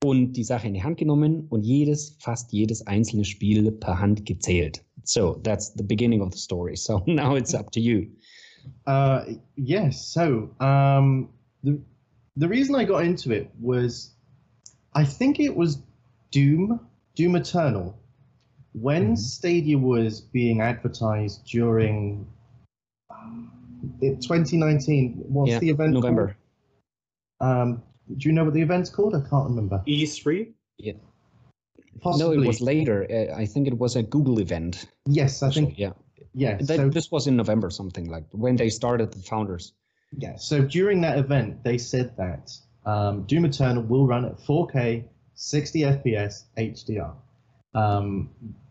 und 0.04 0.34
die 0.34 0.44
Sache 0.44 0.66
in 0.68 0.74
die 0.74 0.82
Hand 0.82 0.98
genommen 0.98 1.46
und 1.48 1.62
jedes, 1.64 2.16
fast 2.20 2.52
jedes 2.52 2.86
einzelne 2.86 3.24
Spiel 3.24 3.72
per 3.72 3.98
Hand 3.98 4.26
gezählt. 4.26 4.84
So 5.04 5.34
that's 5.42 5.72
the 5.76 5.82
beginning 5.82 6.20
of 6.22 6.32
the 6.32 6.38
story. 6.38 6.76
So 6.76 7.02
now 7.06 7.36
it's 7.36 7.54
up 7.54 7.70
to 7.72 7.80
you. 7.80 8.06
Uh, 8.86 9.34
yes. 9.56 10.06
So 10.12 10.50
um, 10.60 11.28
the 11.62 11.78
the 12.36 12.48
reason 12.48 12.74
I 12.74 12.84
got 12.84 13.04
into 13.04 13.30
it 13.32 13.50
was, 13.60 14.14
I 14.94 15.04
think 15.04 15.38
it 15.38 15.54
was 15.54 15.78
Doom, 16.30 16.80
Doom 17.14 17.36
Eternal, 17.36 17.94
when 18.72 19.12
Mhm. 19.12 19.18
Stadia 19.18 19.78
was 19.78 20.20
being 20.20 20.60
advertised 20.60 21.44
during 21.46 22.26
um, 23.10 23.50
2019. 24.00 25.24
What's 25.28 25.50
yeah, 25.50 25.58
the 25.60 25.70
event? 25.70 25.92
November. 25.92 26.36
Um, 27.40 27.82
do 28.16 28.28
you 28.28 28.34
know 28.34 28.44
what 28.44 28.54
the 28.54 28.62
event's 28.62 28.90
called? 28.90 29.14
I 29.14 29.20
can't 29.20 29.48
remember. 29.48 29.82
E3? 29.86 30.52
Yeah. 30.78 30.92
Possibly. 32.00 32.36
No, 32.36 32.42
it 32.42 32.46
was 32.46 32.60
later. 32.60 33.06
Uh, 33.10 33.34
I 33.34 33.46
think 33.46 33.66
it 33.66 33.78
was 33.78 33.96
a 33.96 34.02
Google 34.02 34.40
event. 34.40 34.86
Yes, 35.06 35.42
I 35.42 35.50
think. 35.50 35.78
yeah. 35.78 35.92
Yeah. 36.34 36.56
That, 36.56 36.76
so, 36.76 36.88
this 36.88 37.10
was 37.10 37.26
in 37.26 37.36
November, 37.36 37.70
something 37.70 38.10
like 38.10 38.24
when 38.32 38.56
they 38.56 38.68
started 38.68 39.12
the 39.12 39.22
founders. 39.22 39.72
yeah. 40.18 40.36
So 40.36 40.62
during 40.62 41.00
that 41.02 41.18
event, 41.18 41.62
they 41.64 41.78
said 41.78 42.16
that 42.16 42.50
um, 42.84 43.22
Doom 43.22 43.46
Eternal 43.46 43.82
will 43.84 44.06
run 44.06 44.24
at 44.24 44.38
4K, 44.38 45.04
60 45.34 45.80
FPS, 45.80 46.44
HDR. 46.58 47.14
Um, 47.74 48.30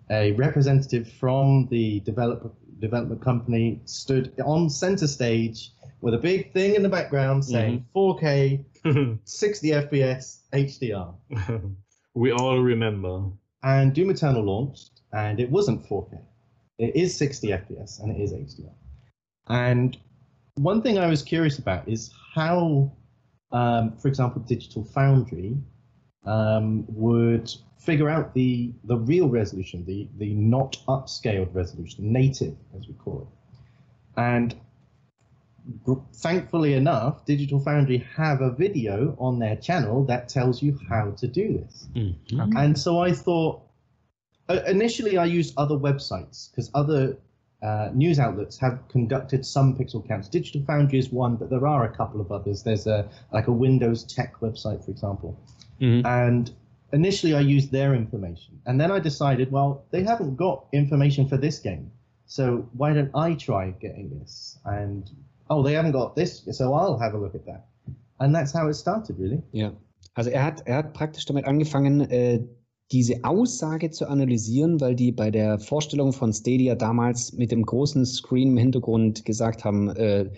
a 0.09 0.33
representative 0.33 1.11
from 1.13 1.67
the 1.71 2.01
developer 2.01 2.51
development 2.79 3.21
company 3.21 3.81
stood 3.85 4.33
on 4.45 4.69
center 4.69 5.07
stage 5.07 5.71
with 6.03 6.13
a 6.13 6.17
big 6.17 6.51
thing 6.51 6.75
in 6.75 6.83
the 6.83 6.89
background 6.89 7.45
saying 7.45 7.85
4K, 7.95 8.65
60 9.23 9.67
FPS, 9.69 10.39
HDR. 10.51 11.15
we 12.13 12.33
all 12.33 12.59
remember. 12.59 13.23
And 13.63 13.93
Doom 13.93 14.09
Eternal 14.09 14.43
launched, 14.43 14.99
and 15.13 15.39
it 15.39 15.49
wasn't 15.49 15.81
4K. 15.87 16.19
It 16.77 16.93
is 16.93 17.15
60 17.15 17.47
FPS 17.47 18.01
and 18.01 18.11
it 18.11 18.21
is 18.21 18.33
HDR. 18.33 18.73
And 19.47 19.97
one 20.55 20.81
thing 20.81 20.99
I 20.99 21.07
was 21.07 21.21
curious 21.21 21.57
about 21.57 21.87
is 21.87 22.11
how, 22.35 22.91
um, 23.53 23.95
for 23.95 24.09
example, 24.09 24.41
Digital 24.41 24.83
Foundry 24.83 25.55
um, 26.25 26.83
would 26.89 27.49
figure 27.79 28.09
out 28.09 28.33
the 28.33 28.73
the 28.85 28.97
real 28.97 29.29
resolution, 29.29 29.85
the 29.85 30.09
the 30.17 30.33
not 30.33 30.77
upscaled 30.87 31.53
resolution, 31.53 32.11
native 32.11 32.55
as 32.77 32.87
we 32.87 32.93
call 32.95 33.21
it. 33.21 34.19
And 34.19 34.55
thankfully 36.13 36.73
enough, 36.73 37.25
Digital 37.25 37.59
Foundry 37.59 38.05
have 38.15 38.41
a 38.41 38.51
video 38.51 39.15
on 39.19 39.39
their 39.39 39.55
channel 39.55 40.03
that 40.05 40.29
tells 40.29 40.61
you 40.61 40.77
how 40.89 41.11
to 41.11 41.27
do 41.27 41.57
this. 41.59 41.87
Mhm. 41.95 42.55
And 42.55 42.77
so 42.77 42.99
I 42.99 43.11
thought, 43.11 43.61
uh, 44.49 44.59
initially 44.67 45.17
I 45.17 45.25
used 45.25 45.53
other 45.57 45.75
websites 45.75 46.51
because 46.51 46.69
other 46.73 47.17
uh, 47.61 47.89
news 47.93 48.19
outlets 48.19 48.57
have 48.57 48.85
conducted 48.89 49.45
some 49.45 49.73
pixel 49.77 50.05
counts. 50.05 50.27
Digital 50.27 50.61
Foundry 50.67 50.99
is 50.99 51.13
one, 51.13 51.37
but 51.37 51.49
there 51.49 51.65
are 51.65 51.85
a 51.85 51.95
couple 51.95 52.19
of 52.19 52.29
others. 52.29 52.63
There's 52.63 52.87
a 52.87 53.07
like 53.31 53.47
a 53.47 53.53
Windows 53.53 54.03
Tech 54.03 54.41
website, 54.41 54.83
for 54.83 54.91
example. 54.91 55.37
Mhm. 55.79 56.05
And 56.05 56.51
initially 56.91 57.33
I 57.33 57.39
used 57.39 57.71
their 57.71 57.95
information, 57.95 58.59
and 58.65 58.81
then 58.81 58.91
I 58.91 58.99
decided, 58.99 59.49
well, 59.49 59.85
they 59.91 60.03
haven't 60.03 60.35
got 60.35 60.65
information 60.73 61.25
for 61.25 61.37
this 61.37 61.59
game, 61.59 61.91
so 62.25 62.67
why 62.73 62.93
don't 62.93 63.11
I 63.15 63.35
try 63.35 63.71
getting 63.71 64.09
this? 64.19 64.59
And 64.65 65.09
oh, 65.49 65.63
they 65.63 65.75
haven't 65.75 65.93
got 65.93 66.15
this, 66.15 66.45
so 66.51 66.73
I'll 66.73 66.99
have 66.99 67.13
a 67.13 67.17
look 67.17 67.35
at 67.35 67.45
that. 67.45 67.67
And 68.19 68.33
that's 68.33 68.53
how 68.53 68.67
it 68.67 68.75
started, 68.75 69.17
really. 69.19 69.41
Ja, 69.51 69.71
also 70.15 70.29
er 70.29 70.43
hat, 70.43 70.61
er 70.65 70.77
hat 70.77 70.93
praktisch 70.93 71.25
damit 71.25 71.45
angefangen, 71.45 72.01
äh, 72.01 72.43
diese 72.91 73.23
Aussage 73.23 73.89
zu 73.89 74.07
analysieren, 74.07 74.79
weil 74.79 74.95
die 74.95 75.11
bei 75.11 75.31
der 75.31 75.57
Vorstellung 75.57 76.13
von 76.13 76.31
Stadia 76.31 76.75
damals 76.75 77.33
mit 77.33 77.51
dem 77.51 77.63
großen 77.63 78.05
Screen 78.05 78.49
im 78.49 78.57
Hintergrund 78.57 79.25
gesagt 79.25 79.65
haben, 79.65 79.89
äh, 79.95 80.29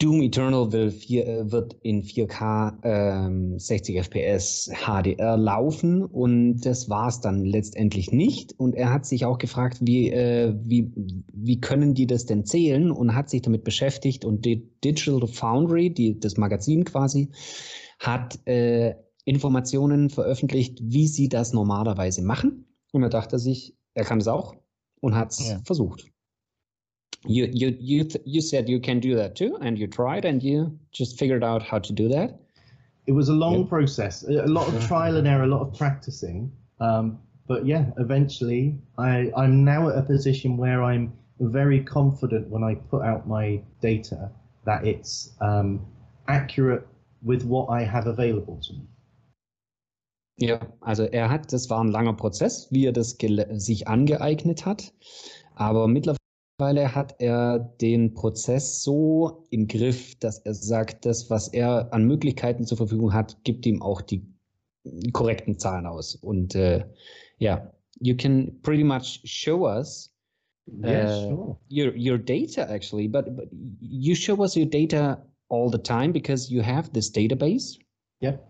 Doom 0.00 0.22
Eternal 0.22 0.72
will 0.72 0.90
vier, 0.90 1.26
äh, 1.26 1.52
wird 1.52 1.74
in 1.82 2.02
4K 2.02 2.78
ähm, 2.82 3.58
60 3.58 3.96
FPS 3.98 4.70
HDR 4.84 5.36
laufen 5.36 6.04
und 6.04 6.60
das 6.62 6.88
war 6.90 7.08
es 7.08 7.20
dann 7.20 7.44
letztendlich 7.44 8.10
nicht. 8.10 8.58
Und 8.58 8.74
er 8.74 8.92
hat 8.92 9.06
sich 9.06 9.24
auch 9.24 9.38
gefragt, 9.38 9.78
wie, 9.82 10.10
äh, 10.10 10.52
wie, 10.62 10.90
wie 11.32 11.60
können 11.60 11.94
die 11.94 12.06
das 12.08 12.26
denn 12.26 12.44
zählen 12.44 12.90
und 12.90 13.14
hat 13.14 13.30
sich 13.30 13.42
damit 13.42 13.62
beschäftigt 13.62 14.24
und 14.24 14.44
die 14.44 14.68
Digital 14.84 15.26
Foundry, 15.28 15.94
die, 15.94 16.18
das 16.18 16.36
Magazin 16.36 16.84
quasi, 16.84 17.30
hat 18.00 18.40
äh, 18.46 18.94
Informationen 19.24 20.10
veröffentlicht, 20.10 20.80
wie 20.82 21.06
sie 21.06 21.28
das 21.28 21.52
normalerweise 21.52 22.22
machen. 22.22 22.66
Und 22.92 23.02
da 23.02 23.08
dachte 23.08 23.36
er 23.36 23.38
sich, 23.38 23.76
er 23.94 24.04
kann 24.04 24.18
es 24.18 24.28
auch 24.28 24.56
und 25.00 25.14
hat 25.14 25.30
es 25.30 25.50
Ja. 25.50 25.60
versucht. 25.64 26.10
You, 27.26 27.48
you, 27.52 27.76
you, 27.80 28.04
th- 28.04 28.24
you 28.26 28.40
said 28.40 28.68
you 28.68 28.80
can 28.80 29.00
do 29.00 29.14
that 29.16 29.34
too, 29.34 29.56
and 29.60 29.78
you 29.78 29.86
tried, 29.86 30.24
and 30.24 30.42
you 30.42 30.78
just 30.92 31.18
figured 31.18 31.42
out 31.42 31.62
how 31.62 31.78
to 31.78 31.92
do 31.92 32.08
that. 32.08 32.38
it 33.06 33.12
was 33.12 33.28
a 33.28 33.34
long 33.34 33.60
Yeah. 33.60 33.68
process, 33.68 34.22
a 34.24 34.46
lot 34.46 34.66
of 34.68 34.82
trial 34.86 35.16
and 35.16 35.26
error, 35.28 35.44
a 35.44 35.46
lot 35.46 35.60
of 35.60 35.72
practicing. 35.76 36.50
Um, 36.80 37.18
but 37.46 37.66
yeah, 37.66 37.84
eventually, 37.98 38.78
I, 38.96 39.30
I'm 39.36 39.62
now 39.64 39.88
at 39.90 39.98
a 39.98 40.02
position 40.02 40.56
where 40.56 40.82
I'm 40.82 41.12
very 41.40 41.80
confident 41.84 42.48
when 42.48 42.62
I 42.64 42.76
put 42.90 43.02
out 43.02 43.26
my 43.28 43.60
data 43.82 44.30
that 44.64 44.86
it's 44.86 45.32
um, 45.42 45.80
accurate 46.28 46.86
with 47.22 47.44
what 47.44 47.68
I 47.68 47.84
have 47.84 48.06
available 48.06 48.58
to 48.62 48.72
me. 48.72 48.86
Ja, 50.38 50.58
also 50.80 51.04
er 51.04 51.28
hat, 51.30 51.52
das 51.52 51.68
war 51.70 51.80
ein 51.84 51.88
langer 51.88 52.14
Prozess, 52.14 52.68
wie 52.72 52.86
er 52.86 52.92
das 52.92 53.16
sich 53.56 53.86
angeeignet 53.86 54.64
hat. 54.66 54.92
Aber 55.54 55.86
mittlerweile 55.88 56.16
hat 56.60 57.16
er 57.18 57.58
den 57.80 58.14
Prozess 58.14 58.82
so 58.82 59.44
im 59.50 59.66
Griff, 59.66 60.14
dass 60.20 60.38
er 60.38 60.54
sagt, 60.54 61.04
das, 61.04 61.28
was 61.28 61.48
er 61.48 61.92
an 61.92 62.04
Möglichkeiten 62.04 62.64
zur 62.64 62.76
Verfügung 62.76 63.12
hat, 63.12 63.42
gibt 63.44 63.66
ihm 63.66 63.82
auch 63.82 64.00
die 64.00 64.24
korrekten 65.12 65.58
Zahlen 65.58 65.86
aus. 65.86 66.14
Und 66.14 66.54
äh, 66.54 66.84
ja, 67.38 67.72
you 68.00 68.16
can 68.16 68.60
pretty 68.62 68.84
much 68.84 69.20
show 69.24 69.66
us 69.66 70.10
Yeah, 70.66 71.04
Uh, 71.04 71.28
sure. 71.28 71.58
your 71.68 71.94
your 71.94 72.16
data 72.16 72.62
actually, 72.62 73.06
but, 73.06 73.36
but 73.36 73.48
you 73.82 74.14
show 74.14 74.42
us 74.42 74.56
your 74.56 74.64
data 74.64 75.22
all 75.50 75.68
the 75.70 75.78
time 75.78 76.10
because 76.10 76.50
you 76.50 76.62
have 76.62 76.90
this 76.94 77.10
database 77.12 77.76
Yep. 78.20 78.42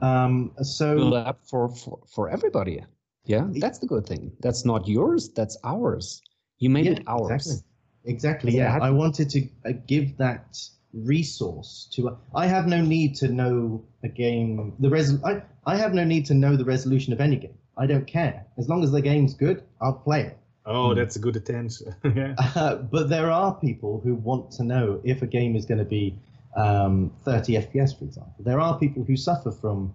Um, 0.00 0.52
so 0.62 1.12
up 1.14 1.40
for, 1.42 1.68
for 1.68 1.98
for 2.06 2.30
everybody. 2.30 2.84
Yeah, 3.24 3.48
that's 3.58 3.80
the 3.80 3.86
good 3.88 4.06
thing. 4.06 4.30
That's 4.40 4.64
not 4.64 4.86
yours. 4.86 5.30
That's 5.34 5.58
ours. 5.64 6.22
You 6.60 6.70
made 6.70 6.86
yeah, 6.86 6.92
it 6.92 7.02
ours. 7.06 7.30
Exactly. 7.30 7.64
Exactly. 8.04 8.52
Yeah, 8.52 8.76
Yeah, 8.76 8.84
I 8.84 8.90
wanted 8.90 9.28
to 9.30 9.48
uh, 9.66 9.72
give 9.86 10.16
that 10.18 10.58
resource 10.94 11.88
to. 11.94 12.16
I 12.34 12.46
have 12.46 12.66
no 12.66 12.80
need 12.80 13.16
to 13.16 13.28
know 13.28 13.84
a 14.04 14.08
game. 14.08 14.74
The 14.78 14.88
res. 14.88 15.22
I, 15.24 15.42
I 15.66 15.76
have 15.76 15.92
no 15.92 16.04
need 16.04 16.26
to 16.26 16.34
know 16.34 16.56
the 16.56 16.64
resolution 16.64 17.12
of 17.12 17.20
any 17.20 17.36
game. 17.36 17.58
I 17.76 17.86
don't 17.86 18.06
care 18.06 18.46
as 18.58 18.68
long 18.68 18.84
as 18.84 18.92
the 18.92 19.00
game's 19.00 19.34
good. 19.34 19.64
I'll 19.80 19.94
play 19.94 20.22
it. 20.22 20.38
Oh, 20.66 20.90
Hmm. 20.90 20.98
that's 20.98 21.16
a 21.16 21.18
good 21.18 21.36
attention. 21.36 21.94
yeah. 22.04 22.34
Uh, 22.38 22.76
but 22.94 23.08
there 23.08 23.30
are 23.30 23.54
people 23.54 24.00
who 24.04 24.14
want 24.14 24.50
to 24.52 24.64
know 24.64 25.00
if 25.04 25.22
a 25.22 25.26
game 25.26 25.56
is 25.56 25.64
going 25.66 25.78
to 25.78 25.84
be 25.84 26.16
um, 26.56 27.10
30 27.24 27.54
FPS, 27.54 27.98
for 27.98 28.04
example. 28.04 28.34
There 28.40 28.60
are 28.60 28.78
people 28.78 29.04
who 29.04 29.16
suffer 29.16 29.50
from 29.50 29.94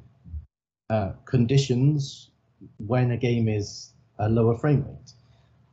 uh, 0.90 1.12
conditions 1.26 2.32
when 2.78 3.12
a 3.12 3.18
game 3.18 3.48
is 3.48 3.94
a 4.20 4.30
lower 4.30 4.58
frame 4.58 4.86
rate. 4.86 5.14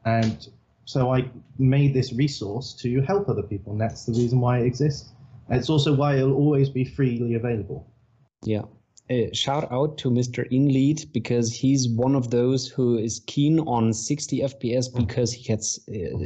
And 0.04 0.48
so 0.84 1.12
I 1.14 1.30
made 1.58 1.94
this 1.94 2.12
resource 2.12 2.74
to 2.80 3.00
help 3.02 3.28
other 3.28 3.42
people, 3.42 3.72
and 3.72 3.80
that's 3.80 4.04
the 4.04 4.12
reason 4.12 4.40
why 4.40 4.58
it 4.58 4.66
exists. 4.66 5.12
And 5.48 5.58
it's 5.58 5.70
also 5.70 5.94
why 5.94 6.16
it'll 6.16 6.34
always 6.34 6.68
be 6.68 6.84
freely 6.84 7.34
available. 7.34 7.86
Yeah. 8.44 8.62
Uh, 9.10 9.26
shout 9.32 9.70
out 9.70 9.98
to 9.98 10.10
Mr. 10.10 10.48
Inlead 10.50 11.12
because 11.12 11.52
he's 11.52 11.88
one 11.88 12.14
of 12.14 12.30
those 12.30 12.68
who 12.68 12.96
is 12.96 13.20
keen 13.26 13.58
on 13.60 13.92
60 13.92 14.40
FPS 14.40 14.94
because 14.94 15.32
he 15.32 15.42
gets 15.42 15.80
uh, 15.88 16.24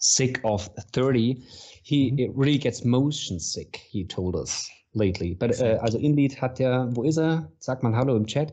sick 0.00 0.40
of 0.44 0.68
30. 0.92 1.42
He 1.82 2.12
it 2.18 2.34
really 2.34 2.58
gets 2.58 2.84
motion 2.84 3.38
sick, 3.38 3.80
he 3.88 4.04
told 4.04 4.34
us 4.34 4.68
lately. 4.96 5.34
But 5.34 5.60
uh, 5.60 5.78
also 5.80 5.98
Inlead 5.98 6.40
hat 6.40 6.58
ja, 6.58 6.88
wo 6.94 7.02
ist 7.04 7.18
er? 7.18 7.52
Sagt 7.58 7.82
mal 7.82 7.94
Hallo 7.94 8.16
im 8.16 8.26
Chat. 8.26 8.52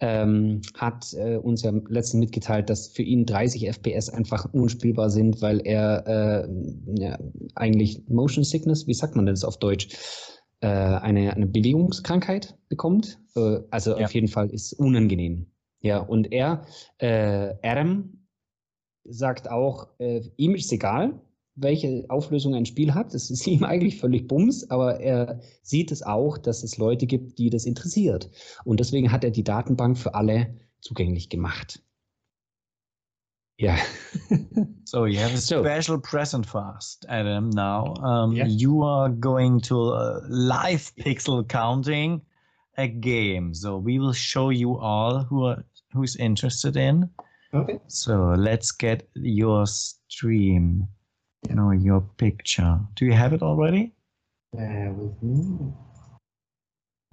Ähm, 0.00 0.60
hat 0.76 1.12
äh, 1.14 1.36
uns 1.36 1.62
ja 1.62 1.72
letztens 1.88 2.20
mitgeteilt, 2.20 2.70
dass 2.70 2.88
für 2.88 3.02
ihn 3.02 3.26
30 3.26 3.68
FPS 3.68 4.10
einfach 4.10 4.46
unspielbar 4.52 5.10
sind, 5.10 5.42
weil 5.42 5.60
er 5.64 6.06
äh, 6.06 6.48
ja, 7.00 7.18
eigentlich 7.56 8.02
Motion 8.08 8.44
Sickness, 8.44 8.86
wie 8.86 8.94
sagt 8.94 9.16
man 9.16 9.26
das 9.26 9.44
auf 9.44 9.58
Deutsch? 9.58 9.88
äh, 10.60 10.66
eine, 10.66 11.34
eine 11.34 11.46
Bewegungskrankheit 11.46 12.56
bekommt. 12.68 13.18
Äh, 13.36 13.60
also 13.70 13.96
Ja. 13.96 14.06
auf 14.06 14.14
jeden 14.14 14.28
Fall 14.28 14.50
ist 14.50 14.72
unangenehm. 14.74 15.46
Ja, 15.80 15.98
und 15.98 16.32
er, 16.32 16.66
äh, 16.98 17.54
Adam, 17.62 18.26
sagt 19.04 19.48
auch, 19.50 19.88
äh, 19.98 20.22
ihm 20.36 20.54
ist 20.54 20.72
egal, 20.72 21.20
welche 21.60 22.04
Auflösung 22.08 22.54
ein 22.54 22.66
Spiel 22.66 22.94
hat. 22.94 23.14
Das 23.14 23.30
ist 23.30 23.46
ihm 23.46 23.64
eigentlich 23.64 23.98
völlig 24.00 24.28
bums, 24.28 24.68
aber 24.70 25.00
er 25.00 25.40
sieht 25.62 25.90
es 25.92 26.02
auch, 26.02 26.38
dass 26.38 26.62
es 26.62 26.78
Leute 26.78 27.06
gibt, 27.06 27.38
die 27.38 27.50
das 27.50 27.64
interessiert. 27.64 28.30
Und 28.64 28.80
deswegen 28.80 29.10
hat 29.12 29.24
er 29.24 29.30
die 29.30 29.44
Datenbank 29.44 29.98
für 29.98 30.14
alle 30.14 30.56
zugänglich 30.80 31.28
gemacht. 31.28 31.82
Ja. 33.58 33.76
So 34.84 35.04
you 35.04 35.18
have 35.20 35.34
a 35.34 35.36
So- 35.36 35.62
special 35.62 35.98
present 36.00 36.46
for 36.46 36.62
us, 36.74 36.98
Adam. 37.08 37.50
Now 37.50 37.92
um, 38.02 38.32
Yeah. 38.32 38.46
you 38.46 38.82
are 38.82 39.10
going 39.10 39.60
to 39.62 39.92
uh, 39.92 40.20
live 40.28 40.90
pixel 40.96 41.44
counting 41.46 42.22
a 42.78 42.86
game. 42.88 43.52
So 43.52 43.76
we 43.78 43.98
will 43.98 44.14
show 44.14 44.48
you 44.50 44.78
all 44.78 45.26
who 45.28 45.44
are 45.46 45.62
who's 45.92 46.16
interested 46.16 46.76
in. 46.76 47.10
Okay. 47.52 47.80
So 47.88 48.34
let's 48.36 48.70
get 48.72 49.08
your 49.14 49.66
stream. 49.66 50.88
You 51.48 51.54
know 51.54 51.70
your 51.70 52.00
picture. 52.16 52.80
Do 52.94 53.04
you 53.04 53.12
have 53.12 53.32
it 53.32 53.42
already? 53.42 53.92
Bear 54.52 54.92
with 54.92 55.22
me. 55.22 55.72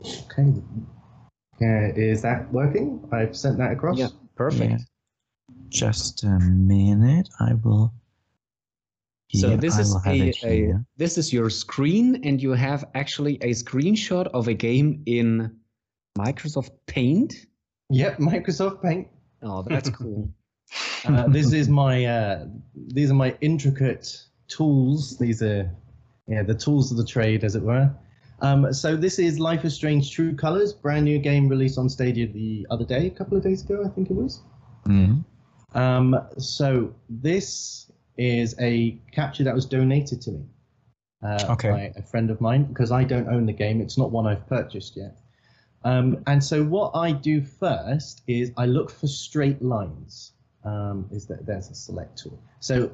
Okay. 0.02 0.62
Uh, 1.62 1.94
is 1.96 2.22
that 2.22 2.52
working? 2.52 3.08
I've 3.12 3.36
sent 3.36 3.58
that 3.58 3.72
across. 3.72 3.98
Yeah, 3.98 4.08
perfect. 4.36 4.72
Yeah. 4.72 4.78
Just 5.70 6.24
a 6.24 6.40
minute. 6.40 7.30
I 7.40 7.54
will. 7.54 7.94
So 9.34 9.50
Here, 9.50 9.58
this 9.58 9.78
is 9.78 9.94
will 9.94 10.02
a, 10.06 10.34
a 10.44 10.74
this 10.98 11.18
is 11.18 11.34
your 11.34 11.50
screen, 11.50 12.22
and 12.24 12.42
you 12.42 12.52
have 12.52 12.86
actually 12.94 13.36
a 13.42 13.52
screenshot 13.52 14.28
of 14.28 14.48
a 14.48 14.54
game 14.54 15.04
in 15.06 15.58
Microsoft 16.18 16.72
Paint. 16.88 17.48
Yep, 17.90 18.20
Microsoft 18.20 18.82
Paint. 18.82 19.08
Oh, 19.42 19.64
that's 19.64 19.90
cool. 19.90 20.30
Uh, 21.08 21.28
this 21.28 21.54
is 21.54 21.70
my 21.70 22.06
uh, 22.06 22.46
these 22.76 23.12
are 23.12 23.16
my 23.16 23.36
intricate 23.42 24.24
tools. 24.48 25.18
These 25.18 25.42
are 25.42 25.70
yeah 26.28 26.44
the 26.44 26.56
tools 26.56 26.92
of 26.92 26.98
the 26.98 27.06
trade, 27.06 27.44
as 27.44 27.56
it 27.56 27.64
were. 27.64 27.92
Um, 28.42 28.74
so 28.74 28.96
this 28.96 29.18
is 29.18 29.40
Life 29.40 29.64
is 29.64 29.74
Strange 29.74 30.12
True 30.12 30.36
Colors, 30.36 30.74
brand 30.74 31.06
new 31.06 31.20
game 31.20 31.48
released 31.48 31.78
on 31.78 31.88
Stadia 31.90 32.28
the 32.28 32.68
other 32.70 32.84
day, 32.86 33.08
a 33.08 33.10
couple 33.10 33.38
of 33.38 33.44
days 33.44 33.64
ago, 33.64 33.84
I 33.86 33.90
think 33.90 34.10
it 34.10 34.14
was. 34.14 34.42
Mhm. 34.86 35.24
Um, 35.74 36.20
so 36.38 36.94
this 37.10 37.92
is 38.18 38.56
a 38.60 39.00
capture 39.12 39.44
that 39.46 39.56
was 39.56 39.66
donated 39.66 40.22
to 40.22 40.32
me 40.32 40.46
uh, 41.24 41.48
Okay. 41.50 41.70
by 41.70 41.94
a 41.96 42.02
friend 42.02 42.30
of 42.30 42.40
mine 42.42 42.66
because 42.66 42.92
I 42.92 43.04
don't 43.04 43.28
own 43.30 43.46
the 43.46 43.54
game. 43.54 43.82
It's 43.82 43.98
not 43.98 44.12
one 44.12 44.28
I've 44.28 44.46
purchased 44.48 44.96
yet. 44.98 45.18
Um, 45.84 46.22
and 46.28 46.44
so 46.44 46.64
what 46.64 46.92
I 46.96 47.12
do 47.12 47.42
first 47.42 48.22
is 48.28 48.52
I 48.58 48.66
look 48.66 48.90
for 48.90 49.08
straight 49.08 49.62
lines. 49.62 50.34
Um, 50.66 51.06
is 51.12 51.26
that 51.28 51.46
there's 51.46 51.70
a 51.70 51.76
select 51.76 52.18
tool. 52.18 52.40
So 52.60 52.90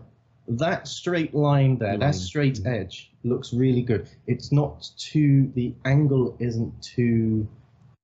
that 0.47 0.87
straight 0.87 1.33
line 1.33 1.77
there, 1.77 1.91
Line. 1.91 1.99
that 2.01 2.15
straight 2.15 2.59
Mhm. 2.59 2.65
edge 2.67 3.13
looks 3.23 3.53
really 3.53 3.81
good. 3.81 4.09
It's 4.27 4.51
not 4.51 4.91
too 4.97 5.49
the 5.55 5.73
angle 5.85 6.35
isn't 6.39 6.73
too 6.81 7.47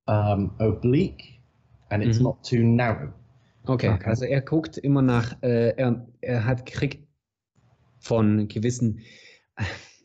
um, 0.07 0.51
oblique 0.59 1.41
and 1.91 2.01
it's 2.01 2.19
Mhm. 2.19 2.23
not 2.23 2.43
too 2.45 2.63
narrow. 2.63 3.11
Okay, 3.67 3.89
Okay. 3.89 4.09
also 4.09 4.25
er 4.25 4.39
guckt 4.41 4.77
immer 4.77 5.01
nach, 5.01 5.35
äh, 5.41 5.73
er, 5.75 6.07
er 6.21 6.45
hat 6.45 6.65
kriegt 6.65 7.05
von 7.99 8.47
gewissen, 8.47 9.01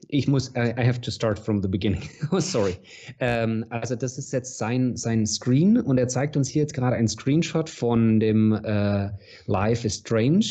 ich 0.09 0.29
muss, 0.29 0.51
I, 0.57 0.73
I 0.77 0.85
have 0.85 1.01
to 1.01 1.11
start 1.11 1.39
from 1.39 1.63
the 1.63 1.69
beginning, 1.69 2.03
oh 2.31 2.41
sorry. 2.41 2.77
Ähm, 3.21 3.65
also 3.71 3.97
das 3.97 4.19
ist 4.19 4.33
jetzt 4.33 4.59
sein, 4.59 4.97
sein 4.97 5.27
Screen 5.27 5.79
und 5.79 5.99
er 5.99 6.09
zeigt 6.09 6.37
uns 6.37 6.49
hier 6.49 6.63
jetzt 6.63 6.75
gerade 6.75 6.97
einen 6.97 7.09
Screenshot 7.09 7.69
von 7.71 8.21
dem 8.21 8.53
äh, 8.53 9.11
Life 9.47 9.87
is 9.87 9.97
Strange 9.97 10.45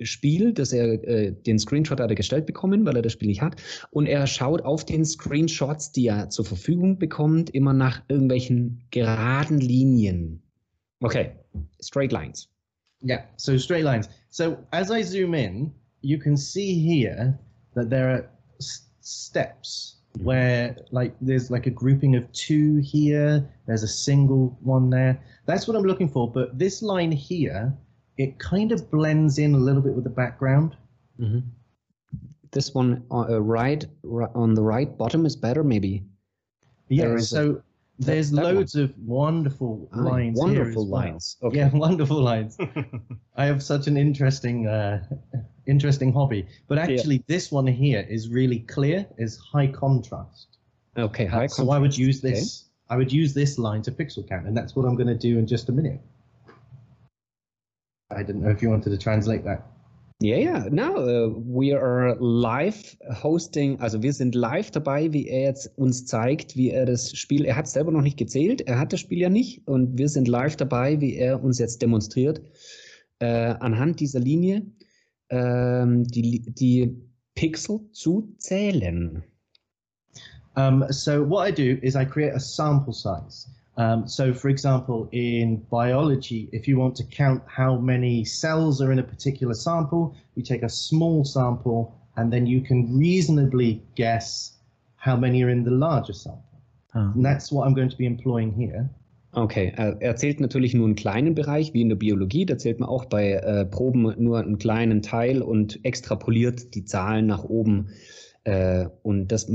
Spiel, 0.00 0.52
dass 0.52 0.72
er 0.72 1.06
äh, 1.06 1.32
den 1.32 1.58
Screenshot 1.58 2.00
hat 2.00 2.10
er 2.10 2.16
gestellt 2.16 2.46
bekommen, 2.46 2.84
weil 2.84 2.96
er 2.96 3.02
das 3.02 3.12
Spiel 3.12 3.28
nicht 3.28 3.42
hat. 3.42 3.56
Und 3.90 4.06
er 4.06 4.26
schaut 4.26 4.62
auf 4.62 4.84
den 4.84 5.04
Screenshots, 5.04 5.92
die 5.92 6.06
er 6.06 6.30
zur 6.30 6.44
Verfügung 6.44 6.98
bekommt, 6.98 7.50
immer 7.50 7.72
nach 7.72 8.02
irgendwelchen 8.08 8.82
geraden 8.90 9.60
Linien. 9.60 10.42
Okay, 11.00 11.32
straight 11.80 12.12
lines. 12.12 12.48
Yeah, 13.04 13.24
so 13.36 13.58
straight 13.58 13.84
lines. 13.84 14.08
So 14.30 14.56
as 14.70 14.90
I 14.90 15.02
zoom 15.02 15.34
in, 15.34 15.72
you 16.00 16.18
can 16.18 16.36
see 16.36 16.74
here 16.74 17.38
that 17.74 17.90
there 17.90 18.08
are 18.08 18.31
steps 19.04 19.96
where 20.22 20.76
like 20.90 21.14
there's 21.20 21.50
like 21.50 21.66
a 21.66 21.70
grouping 21.70 22.16
of 22.16 22.30
two 22.32 22.76
here, 22.76 23.48
there's 23.66 23.82
a 23.82 23.88
single 23.88 24.56
one 24.62 24.90
there. 24.90 25.22
That's 25.46 25.66
what 25.66 25.76
I'm 25.76 25.84
looking 25.84 26.08
for, 26.08 26.30
but 26.30 26.58
this 26.58 26.82
line 26.82 27.10
here, 27.12 27.72
it 28.18 28.38
kind 28.38 28.72
of 28.72 28.90
blends 28.90 29.38
in 29.38 29.54
a 29.54 29.58
little 29.58 29.80
bit 29.82 29.94
with 29.94 30.04
the 30.04 30.10
background. 30.10 30.76
Mhm. 31.18 31.42
This 32.50 32.74
one 32.74 33.02
uh, 33.10 33.40
right, 33.40 33.84
ri- 34.02 34.26
on 34.34 34.52
the 34.54 34.62
right 34.62 34.96
bottom 34.98 35.24
is 35.24 35.34
better, 35.34 35.64
maybe. 35.64 36.04
Yeah, 36.88 37.06
There 37.06 37.16
is 37.16 37.32
a- 37.32 37.36
so 37.36 37.62
there's 37.98 38.30
that 38.32 38.44
one. 38.44 38.54
loads 38.56 38.74
of 38.74 38.92
wonderful 38.98 39.88
Ah, 39.94 40.00
lines. 40.00 40.38
here 40.38 40.46
wonderful 40.46 40.82
as 40.82 40.88
well. 40.88 41.00
lines. 41.02 41.36
Okay. 41.42 41.56
Yeah, 41.58 41.70
wonderful 41.72 42.20
lines. 42.20 42.58
I 43.36 43.46
have 43.46 43.62
such 43.62 43.86
an 43.86 43.96
interesting, 43.96 44.66
uh, 44.66 45.02
interesting 45.66 46.12
hobby. 46.12 46.46
But 46.68 46.78
actually, 46.78 47.24
this 47.26 47.50
one 47.52 47.66
here 47.66 48.06
is 48.08 48.28
really 48.28 48.60
clear, 48.60 49.06
is 49.18 49.38
high 49.38 49.68
contrast. 49.68 50.58
Okay. 50.96 51.26
Uh, 51.26 51.30
High 51.30 51.46
so 51.46 51.70
I 51.70 51.78
would 51.78 51.92
contrast. 51.92 51.98
use 51.98 52.24
Okay. 52.24 52.34
this. 52.34 52.64
I 52.90 52.96
would 52.96 53.12
use 53.12 53.32
this 53.32 53.58
line 53.58 53.82
to 53.82 53.90
pixel 53.90 54.28
count, 54.28 54.46
and 54.46 54.56
that's 54.56 54.76
what 54.76 54.84
I'm 54.84 54.96
going 54.96 55.08
to 55.08 55.16
do 55.16 55.38
in 55.38 55.46
just 55.46 55.68
a 55.68 55.72
minute. 55.72 56.00
I 58.10 58.22
didn't 58.22 58.42
know 58.42 58.50
if 58.50 58.60
you 58.60 58.68
wanted 58.68 58.90
to 58.90 58.98
translate 58.98 59.44
that. 59.44 59.62
Ja, 60.20 60.36
ja, 60.36 60.68
now 60.70 60.94
uh, 60.94 61.30
we 61.30 61.72
are 61.72 62.14
live 62.20 62.96
hosting, 63.10 63.80
also 63.80 64.02
wir 64.02 64.12
sind 64.12 64.36
live 64.36 64.70
dabei, 64.70 65.12
wie 65.12 65.26
er 65.26 65.48
jetzt 65.48 65.76
uns 65.76 66.06
zeigt, 66.06 66.54
wie 66.56 66.70
er 66.70 66.86
das 66.86 67.10
Spiel, 67.16 67.44
er 67.44 67.56
hat 67.56 67.66
es 67.66 67.72
selber 67.72 67.90
noch 67.90 68.02
nicht 68.02 68.18
gezählt, 68.18 68.60
er 68.60 68.78
hat 68.78 68.92
das 68.92 69.00
Spiel 69.00 69.18
ja 69.18 69.28
nicht 69.28 69.66
und 69.66 69.98
wir 69.98 70.08
sind 70.08 70.28
live 70.28 70.54
dabei, 70.54 71.00
wie 71.00 71.16
er 71.16 71.42
uns 71.42 71.58
jetzt 71.58 71.82
demonstriert, 71.82 72.40
äh, 73.18 73.54
anhand 73.58 73.98
dieser 73.98 74.20
Linie 74.20 74.62
ähm, 75.32 76.04
die, 76.04 76.40
die 76.40 76.94
Pixel 77.34 77.80
zu 77.92 78.28
zählen. 78.38 79.24
Um, 80.54 80.84
so 80.90 81.24
what 81.24 81.48
I 81.48 81.50
do 81.50 81.78
is 81.82 81.96
I 81.96 82.04
create 82.04 82.34
a 82.34 82.40
sample 82.40 82.92
size. 82.92 83.48
Um, 83.78 84.06
so 84.06 84.34
for 84.34 84.50
example, 84.50 85.08
in 85.12 85.66
biology, 85.70 86.50
if 86.52 86.68
you 86.68 86.78
want 86.78 86.94
to 86.96 87.04
count 87.04 87.42
how 87.46 87.78
many 87.78 88.22
cells 88.24 88.82
are 88.82 88.92
in 88.92 88.98
a 88.98 89.02
particular 89.02 89.54
sample, 89.54 90.14
you 90.34 90.42
take 90.42 90.62
a 90.62 90.68
small 90.68 91.24
sample 91.24 91.94
and 92.16 92.30
then 92.30 92.46
you 92.46 92.60
can 92.60 92.98
reasonably 92.98 93.82
guess 93.94 94.58
how 94.96 95.16
many 95.16 95.42
are 95.42 95.48
in 95.48 95.64
the 95.64 95.70
larger 95.70 96.12
sample. 96.12 96.44
Ah. 96.94 97.10
And 97.14 97.24
that's 97.24 97.50
what 97.50 97.66
I'm 97.66 97.72
going 97.72 97.88
to 97.88 97.96
be 97.96 98.04
employing 98.04 98.52
here. 98.52 98.90
Okay, 99.34 99.72
er 99.76 100.16
zählt 100.16 100.40
natürlich 100.40 100.74
nur 100.74 100.84
einen 100.84 100.94
kleinen 100.94 101.34
Bereich, 101.34 101.72
wie 101.72 101.80
in 101.80 101.88
der 101.88 101.96
Biologie. 101.96 102.44
Da 102.44 102.58
zählt 102.58 102.80
man 102.80 102.90
auch 102.90 103.06
bei 103.06 103.32
äh, 103.32 103.64
Proben 103.64 104.14
nur 104.18 104.38
einen 104.38 104.58
kleinen 104.58 105.00
Teil 105.00 105.40
und 105.40 105.82
extrapoliert 105.86 106.74
die 106.74 106.84
Zahlen 106.84 107.26
nach 107.26 107.42
oben. 107.42 107.88
Äh, 108.44 108.86
und 109.02 109.28
das 109.28 109.50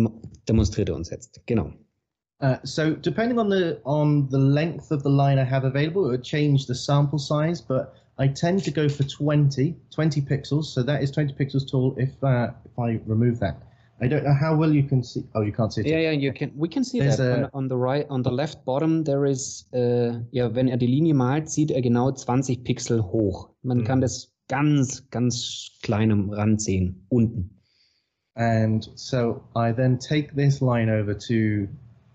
demonstriert 0.50 0.90
er 0.90 0.96
uns 0.96 1.12
jetzt. 1.12 1.42
Genau. 1.46 1.74
Uh, 2.40 2.56
so 2.64 2.92
depending 2.92 3.40
on 3.40 3.50
the 3.50 3.78
on 3.84 4.30
the 4.30 4.38
length 4.38 4.92
of 4.92 5.02
the 5.02 5.10
line 5.10 5.40
I 5.40 5.44
have 5.44 5.66
available, 5.66 6.06
it 6.06 6.12
would 6.12 6.24
change 6.24 6.68
the 6.68 6.76
sample 6.76 7.18
size, 7.18 7.62
but 7.62 7.94
I 8.20 8.28
tend 8.28 8.64
to 8.66 8.72
go 8.72 8.88
for 8.88 9.04
20, 9.04 9.76
20 9.90 10.22
pixels. 10.22 10.66
So 10.66 10.84
that 10.84 11.02
is 11.02 11.10
20 11.12 11.34
pixels 11.34 11.70
tall 11.70 11.96
if 11.98 12.12
uh, 12.24 12.52
if 12.64 12.78
I 12.78 13.00
remove 13.08 13.40
that. 13.40 13.67
I 14.00 14.08
don't 14.08 14.24
know 14.24 14.34
how 14.34 14.56
well 14.56 14.72
you 14.72 14.84
can 14.88 15.02
see. 15.04 15.24
Oh, 15.34 15.42
you 15.42 15.52
can't 15.52 15.74
see 15.74 15.82
it. 15.82 15.88
Ja, 15.88 15.98
ja, 15.98 16.12
you 16.12 16.32
can, 16.32 16.52
we 16.56 16.68
can 16.70 16.84
see 16.84 17.00
There's 17.00 17.18
that. 17.18 17.40
a- 17.40 17.46
On, 17.54 17.64
on 17.64 17.68
the 17.68 17.76
right, 17.78 18.06
on 18.10 18.22
the 18.24 18.30
left 18.32 18.64
bottom, 18.64 19.04
there 19.04 19.26
is, 19.26 19.68
äh, 19.74 20.20
ja, 20.32 20.54
wenn 20.54 20.68
er 20.68 20.78
die 20.78 20.86
Linie 20.88 21.16
malt, 21.16 21.50
sieht 21.50 21.72
er 21.72 21.82
genau 21.82 22.12
20 22.12 22.64
Pixel 22.64 23.02
hoch. 23.04 23.50
Man 23.64 23.80
Mhm. 23.80 23.84
kann 23.86 24.02
das 24.02 24.32
ganz, 24.50 25.10
ganz 25.10 25.72
klein 25.82 26.12
am 26.12 26.30
Rand 26.30 26.62
sehen, 26.62 27.06
unten. 27.10 27.50
And 28.36 28.88
so 28.96 29.42
I 29.56 29.74
then 29.74 29.98
take 29.98 30.36
this 30.36 30.62
line 30.62 30.90
over 30.92 31.18
to, 31.18 31.68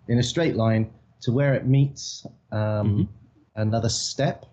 in 0.07 0.18
a 0.18 0.22
straight 0.22 0.55
line, 0.55 0.87
to 1.24 1.33
where 1.35 1.55
it 1.57 1.66
meets 1.66 2.24
um, 2.53 3.09
another 3.55 3.89
step. 3.89 4.47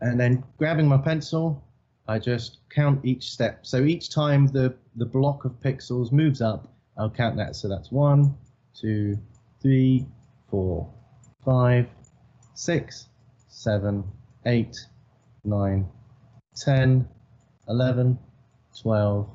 And 0.00 0.18
then 0.18 0.42
grabbing 0.56 0.88
my 0.88 0.96
pencil, 0.96 1.62
I 2.10 2.18
just 2.18 2.58
count 2.70 3.04
each 3.04 3.30
step. 3.30 3.64
So 3.64 3.84
each 3.84 4.10
time 4.10 4.48
the, 4.48 4.74
the 4.96 5.06
block 5.06 5.44
of 5.44 5.52
pixels 5.60 6.10
moves 6.10 6.40
up, 6.40 6.72
I'll 6.98 7.08
count 7.10 7.36
that. 7.36 7.54
So 7.54 7.68
that's 7.68 7.92
one, 7.92 8.34
two, 8.74 9.16
three, 9.62 10.06
four, 10.50 10.92
five, 11.44 11.86
six, 12.54 13.06
seven, 13.48 14.02
eight, 14.44 14.76
nine, 15.44 15.86
ten, 16.56 17.08
eleven, 17.68 18.18
twelve. 18.82 19.28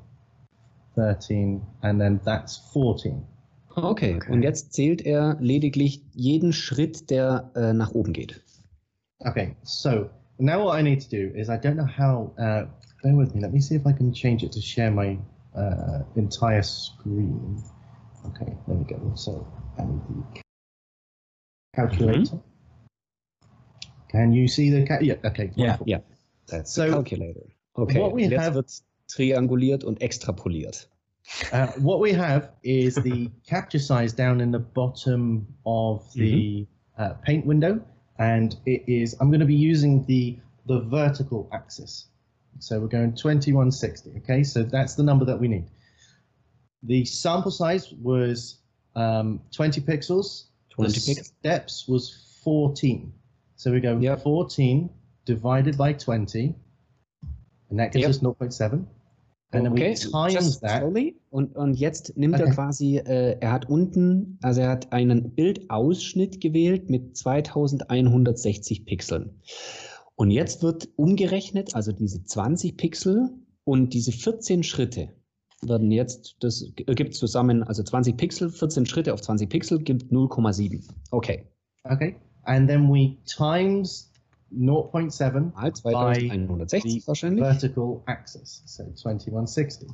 13, 0.95 1.61
and 1.83 1.99
then 1.99 2.21
that's 2.23 2.57
14. 2.71 3.21
Okay, 3.75 4.15
Okay. 4.15 4.31
und 4.31 4.43
jetzt 4.43 4.71
zählt 4.71 5.01
er 5.05 5.35
lediglich 5.41 6.01
jeden 6.13 6.53
Schritt, 6.53 7.09
der 7.09 7.51
äh, 7.53 7.73
nach 7.73 7.91
oben 7.91 8.13
geht. 8.13 8.41
Okay, 9.19 9.57
so 9.63 10.09
now 10.39 10.63
what 10.65 10.77
I 10.77 10.81
need 10.81 11.01
to 11.01 11.09
do 11.09 11.31
is 11.35 11.49
I 11.49 11.57
don't 11.57 11.77
know 11.77 11.85
how. 11.85 12.31
Uh, 12.37 12.65
bear 13.03 13.15
with 13.15 13.33
me. 13.35 13.41
Let 13.41 13.53
me 13.53 13.59
see 13.59 13.75
if 13.75 13.85
I 13.87 13.91
can 13.93 14.13
change 14.13 14.43
it 14.43 14.51
to 14.53 14.61
share 14.61 14.91
my 14.91 15.17
uh, 15.55 15.99
entire 16.15 16.61
screen. 16.63 17.61
Okay, 18.27 18.57
let 18.67 18.77
me 18.77 18.83
go. 18.85 19.11
So, 19.15 19.47
and 19.77 20.01
the 20.33 20.41
calculator. 21.75 22.39
Can 24.09 24.31
you 24.33 24.47
see 24.47 24.69
the 24.69 24.85
cal- 24.85 25.03
Yeah. 25.03 25.15
Okay. 25.23 25.51
Yeah, 25.55 25.77
wonderful. 25.77 25.87
ja. 25.87 25.99
That's 26.47 26.71
So, 26.71 26.87
the 26.87 26.93
calculator. 26.93 27.41
Okay, 27.77 27.99
what 27.99 28.13
we 28.13 28.23
jetzt 28.23 28.39
have- 28.39 28.55
wird 28.55 28.71
trianguliert 29.07 29.83
und 29.83 30.01
extrapoliert. 30.01 30.87
Uh, 31.51 31.67
what 31.79 31.99
we 31.99 32.13
have 32.13 32.51
is 32.63 32.95
the 32.95 33.29
capture 33.47 33.79
size 33.79 34.13
down 34.13 34.39
in 34.41 34.51
the 34.51 34.59
bottom 34.59 35.47
of 35.65 36.03
the 36.13 36.67
uh, 36.99 37.13
paint 37.25 37.45
window, 37.47 37.79
and 38.19 38.55
it 38.65 38.83
is. 38.87 39.15
I'm 39.19 39.29
going 39.29 39.39
to 39.39 39.45
be 39.45 39.55
using 39.55 40.05
the 40.05 40.37
the 40.67 40.81
vertical 40.81 41.47
axis. 41.53 42.07
So 42.59 42.79
we're 42.79 42.87
going 42.87 43.13
2160. 43.13 44.13
Okay, 44.19 44.43
so 44.43 44.63
that's 44.63 44.95
the 44.95 45.03
number 45.03 45.25
that 45.25 45.39
we 45.39 45.47
need. 45.47 45.65
The 46.83 47.03
sample 47.05 47.51
size 47.51 47.91
was 47.93 48.59
um, 48.95 49.41
20 49.51 49.81
pixels. 49.81 50.45
20 50.69 50.91
the 50.93 50.99
pixels. 50.99 51.25
steps 51.25 51.87
was 51.87 52.39
14. 52.43 53.11
So 53.57 53.71
we 53.71 53.79
go 53.79 53.97
Yep. 53.97 54.21
14 54.23 54.89
divided 55.25 55.77
by 55.77 55.93
20, 55.93 56.53
and 57.69 57.79
that 57.79 57.91
gives 57.91 58.03
Yep. 58.03 58.09
us 58.09 58.19
0.7. 58.19 58.85
And 59.55 59.75
times 59.75 60.33
just 60.33 60.59
slowly. 60.59 61.15
Und, 61.29 61.55
und 61.55 61.75
jetzt 61.75 62.17
nimmt 62.17 62.39
er 62.39 62.45
Okay. 62.45 62.55
quasi, 62.55 62.97
äh, 62.97 63.37
er 63.39 63.51
hat 63.51 63.69
unten, 63.69 64.37
also 64.41 64.61
er 64.61 64.69
hat 64.69 64.91
einen 64.93 65.31
Bildausschnitt 65.31 66.41
gewählt 66.41 66.89
mit 66.89 67.17
2160 67.17 68.85
Pixeln. 68.85 69.41
Und 70.15 70.31
jetzt 70.31 70.63
wird 70.63 70.89
umgerechnet, 70.95 71.75
also 71.75 71.91
diese 71.91 72.23
20 72.23 72.77
Pixel 72.77 73.29
und 73.63 73.93
diese 73.93 74.11
14 74.11 74.63
Schritte 74.63 75.09
werden 75.61 75.91
jetzt, 75.91 76.37
das 76.39 76.71
gibt 76.75 77.15
zusammen, 77.15 77.63
also 77.63 77.83
20 77.83 78.17
Pixel, 78.17 78.49
14 78.49 78.85
Schritte 78.85 79.13
auf 79.13 79.21
20 79.21 79.49
Pixel 79.49 79.79
gibt 79.79 80.11
0,7. 80.11 80.83
Okay. 81.11 81.45
Okay. 81.83 82.15
And 82.43 82.69
then 82.69 82.89
we 82.89 83.17
times 83.25 84.11
0.7 84.57 85.53
Mal 85.53 85.73
2160 85.73 87.07
wahrscheinlich. 87.07 87.43
vertical 87.43 88.01
axis, 88.05 88.63
so 88.65 88.83
2160. 88.93 89.89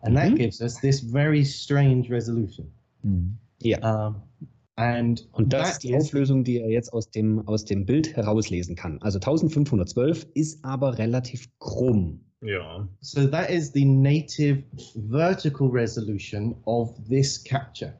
And 0.00 0.16
that 0.16 0.30
Mhm. 0.30 0.36
gives 0.36 0.60
us 0.60 0.80
this 0.80 1.00
very 1.00 1.44
strange 1.44 2.08
resolution. 2.10 2.70
Mhm. 3.02 3.38
Ja. 3.62 4.08
Um, 4.08 4.16
and 4.76 5.26
Und 5.32 5.52
das 5.52 5.62
that 5.62 5.72
ist 5.72 5.82
die 5.84 5.92
is- 5.92 6.04
Auflösung, 6.06 6.44
die 6.44 6.58
er 6.60 6.68
jetzt 6.70 6.92
aus 6.92 7.10
dem, 7.10 7.46
aus 7.48 7.64
dem 7.64 7.86
Bild 7.86 8.14
herauslesen 8.14 8.76
kann. 8.76 9.00
Also 9.02 9.18
1512 9.18 10.26
ist 10.34 10.64
aber 10.64 10.98
relativ 10.98 11.48
krumm. 11.58 12.20
Ja. 12.42 12.86
So 13.00 13.26
that 13.26 13.48
is 13.50 13.72
the 13.72 13.84
native 13.84 14.62
vertical 14.94 15.68
resolution 15.68 16.54
of 16.66 16.94
this 17.08 17.42
capture. 17.42 17.94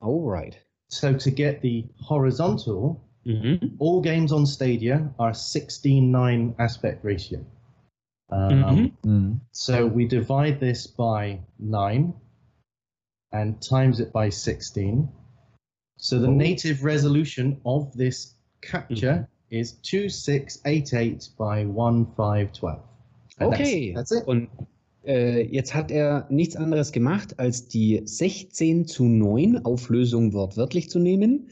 Alright. 0.00 0.58
So 0.90 1.12
to 1.14 1.30
get 1.30 1.60
the 1.62 1.88
horizontal, 2.08 3.00
Mhm. 3.28 3.76
all 3.78 4.00
games 4.00 4.32
on 4.32 4.46
Stadia 4.46 5.12
are 5.18 5.34
16:9 5.34 6.54
aspect 6.58 7.04
ratio. 7.04 7.40
Um, 8.30 8.62
Mhm. 8.62 8.92
Mhm. 9.04 9.40
So 9.52 9.86
we 9.86 10.06
divide 10.06 10.60
this 10.60 10.86
by 10.86 11.38
9 11.58 12.14
and 13.32 13.60
times 13.60 14.00
it 14.00 14.12
by 14.12 14.30
16. 14.30 15.08
So 15.98 16.18
the 16.18 16.28
Oh. 16.28 16.32
native 16.34 16.82
resolution 16.84 17.58
of 17.64 17.92
this 17.92 18.34
capture 18.62 19.28
is 19.50 19.78
2688 19.82 21.30
by 21.36 21.64
1512. 21.66 22.80
And 23.38 23.52
Okay. 23.52 23.92
That's, 23.94 24.10
it. 24.12 24.26
Und 24.26 24.48
äh, 25.06 25.42
jetzt 25.50 25.74
hat 25.74 25.90
er 25.90 26.26
nichts 26.30 26.56
anderes 26.56 26.92
gemacht, 26.92 27.38
als 27.38 27.68
die 27.68 28.02
16 28.04 28.86
zu 28.86 29.04
9 29.04 29.64
Auflösung 29.64 30.32
wortwörtlich 30.32 30.88
zu 30.90 30.98
nehmen. 30.98 31.48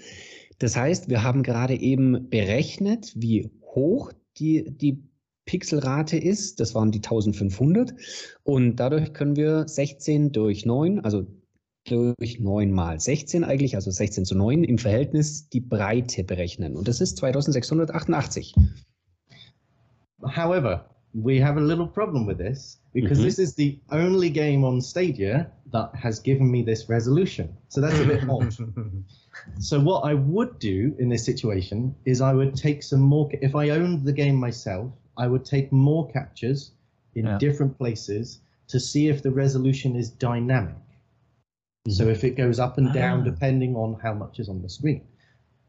Das 0.59 0.77
heißt, 0.77 1.09
wir 1.09 1.23
haben 1.23 1.43
gerade 1.43 1.75
eben 1.75 2.29
berechnet, 2.31 3.13
wie 3.17 3.51
hoch 3.63 4.13
die, 4.39 4.65
die 4.77 5.03
Pixelrate 5.45 6.19
ist. 6.19 6.61
Das 6.61 6.75
waren 6.75 6.91
die 6.91 6.99
1500. 6.99 7.95
Und 8.43 8.77
dadurch 8.77 9.13
können 9.13 9.37
wir 9.37 9.69
16 9.69 10.33
durch 10.33 10.67
9, 10.67 11.01
also 11.01 11.27
durch 11.85 12.41
9 12.41 12.73
mal 12.73 12.99
16 12.99 13.45
eigentlich, 13.45 13.77
also 13.77 13.91
16 13.91 14.25
zu 14.25 14.37
9 14.37 14.65
im 14.65 14.79
Verhältnis 14.79 15.49
die 15.49 15.61
Breite 15.61 16.25
berechnen. 16.25 16.77
Und 16.77 16.89
das 16.89 17.01
ist 17.01 17.17
2688. 17.19 18.55
However, 20.23 20.96
we 21.23 21.39
have 21.41 21.57
a 21.57 21.61
little 21.61 21.87
problem 21.87 22.27
with 22.27 22.37
this 22.39 22.79
because 22.93 23.19
Mhm. 23.19 23.25
this 23.25 23.39
is 23.39 23.55
the 23.55 23.79
only 23.91 24.29
game 24.29 24.65
on 24.65 24.81
Stadia 24.81 25.51
that 25.73 25.95
has 25.95 26.19
given 26.21 26.51
me 26.51 26.63
this 26.63 26.89
resolution. 26.89 27.49
So 27.69 27.81
that's 27.81 27.99
a 27.99 28.05
bit 28.07 28.29
odd. 28.29 28.55
So 29.61 29.79
what 29.79 30.01
I 30.01 30.13
would 30.15 30.59
do 30.59 30.93
in 30.99 31.09
this 31.09 31.25
situation 31.25 31.95
is 32.05 32.21
I 32.21 32.33
would 32.35 32.57
take 32.57 32.83
some 32.83 33.01
more. 33.01 33.31
If 33.41 33.55
I 33.55 33.71
owned 33.71 34.05
the 34.05 34.13
game 34.13 34.35
myself, 34.35 34.91
I 35.17 35.29
would 35.29 35.45
take 35.45 35.71
more 35.71 36.09
captures 36.11 36.73
in 37.15 37.27
Yeah. 37.27 37.39
different 37.39 37.79
places 37.79 38.41
to 38.67 38.81
see 38.81 39.07
if 39.09 39.23
the 39.23 39.31
resolution 39.31 39.95
is 39.95 40.11
dynamic. 40.11 40.75
So 41.89 42.09
if 42.09 42.25
it 42.25 42.37
goes 42.37 42.59
up 42.59 42.77
and 42.79 42.93
down 42.93 43.21
Ah. 43.21 43.25
depending 43.25 43.77
on 43.77 43.95
how 44.03 44.15
much 44.15 44.41
is 44.41 44.49
on 44.49 44.63
the 44.63 44.69
screen. 44.69 45.03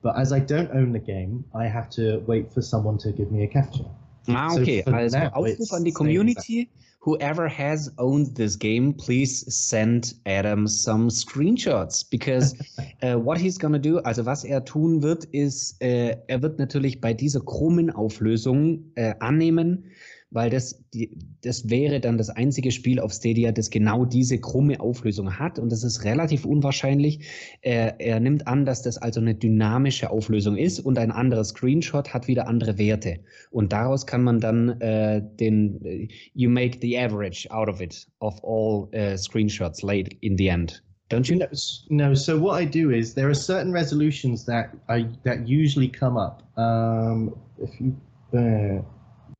But 0.02 0.18
as 0.18 0.32
I 0.34 0.40
don't 0.40 0.72
own 0.72 0.92
the 0.92 1.00
game, 1.00 1.46
I 1.54 1.68
have 1.68 1.90
to 1.92 2.20
wait 2.26 2.52
for 2.52 2.62
someone 2.64 2.98
to 3.00 3.12
give 3.12 3.32
me 3.32 3.44
a 3.44 3.48
capture. 3.48 3.86
Ah, 4.28 4.54
okay. 4.54 4.84
Also 4.84 5.18
Aufruf 5.18 5.72
an 5.74 5.84
die 5.84 5.92
Community. 5.92 6.70
Whoever 7.00 7.48
has 7.48 7.90
owned 8.00 8.36
this 8.36 8.58
game, 8.58 8.94
please 8.94 9.46
send 9.48 10.16
Adam 10.26 10.68
some 10.68 11.10
screenshots 11.10 12.04
because 12.10 12.54
uh, 13.02 13.14
what 13.18 13.38
he's 13.38 13.58
gonna 13.58 13.80
do, 13.80 14.00
also 14.00 14.26
was 14.26 14.44
er 14.44 14.66
tun 14.66 15.02
wird, 15.02 15.24
ist, 15.26 15.82
äh, 15.82 16.18
er 16.28 16.42
wird 16.42 16.60
natürlich 16.60 17.00
bei 17.00 17.14
dieser 17.14 17.40
krummen 17.40 17.92
Auflösung 17.92 18.92
äh, 18.96 19.14
annehmen, 19.20 19.86
weil 20.30 20.50
das, 20.50 20.84
die, 20.94 21.18
das 21.42 21.70
wäre 21.70 22.00
dann 22.00 22.18
das 22.18 22.30
einzige 22.30 22.72
Spiel 22.72 23.00
auf 23.00 23.14
Stadia, 23.14 23.52
das 23.52 23.70
genau 23.70 24.06
diese 24.06 24.40
krumme 24.40 24.80
Auflösung 24.80 25.40
hat 25.40 25.58
und 25.58 25.72
das 25.72 25.84
ist 25.84 26.04
relativ 26.04 26.46
unwahrscheinlich. 26.46 27.20
Er, 27.62 28.00
er 28.00 28.20
nimmt 28.20 28.48
an, 28.48 28.66
dass 28.66 28.82
das 28.82 28.98
also 28.98 29.22
eine 29.22 29.36
dynamische 29.36 30.10
Auflösung 30.10 30.58
ist 30.58 30.80
und 30.80 30.98
ein 30.98 31.12
anderer 31.12 31.44
Screenshot 31.44 32.14
hat 32.14 32.28
wieder 32.28 32.48
andere 32.48 32.78
Werte. 32.78 33.20
Und 33.52 33.72
daraus 33.72 34.06
kann 34.06 34.24
man 34.24 34.40
dann 34.40 34.82
äh, 34.82 35.22
den, 35.40 35.84
äh, 35.86 36.08
you 36.34 36.50
make 36.50 36.80
the 36.82 36.98
average 36.98 37.50
out 37.50 37.70
of 37.70 37.80
it, 37.80 38.08
of 38.20 38.44
all 38.44 38.90
uh, 38.94 39.18
screenshots 39.18 39.82
late 39.82 40.16
in 40.22 40.38
the 40.38 40.48
end. 40.48 40.84
Don't 41.10 41.30
you? 41.30 41.38
No, 41.38 41.46
s- 41.52 41.86
no. 41.90 42.14
So 42.14 42.38
what 42.38 42.62
I 42.62 42.66
do 42.66 42.92
is 42.92 43.14
there 43.14 43.30
are 43.30 43.34
certain 43.36 43.72
resolutions 43.72 44.44
that 44.46 44.74
I 44.90 45.06
that 45.24 45.48
usually 45.48 45.88
come 45.88 46.18
up. 46.18 46.44
Um, 46.58 47.34
if 47.62 47.80
you 47.80 47.96
bear 48.34 48.84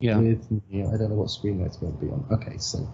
Yeah. 0.00 0.18
with 0.18 0.48
me, 0.50 0.84
I 0.84 0.96
don't 0.96 1.10
know 1.10 1.16
what 1.16 1.30
screen 1.30 1.60
that's 1.60 1.76
going 1.76 1.92
to 1.92 1.98
be 1.98 2.06
on. 2.10 2.24
Okay, 2.30 2.56
so 2.58 2.88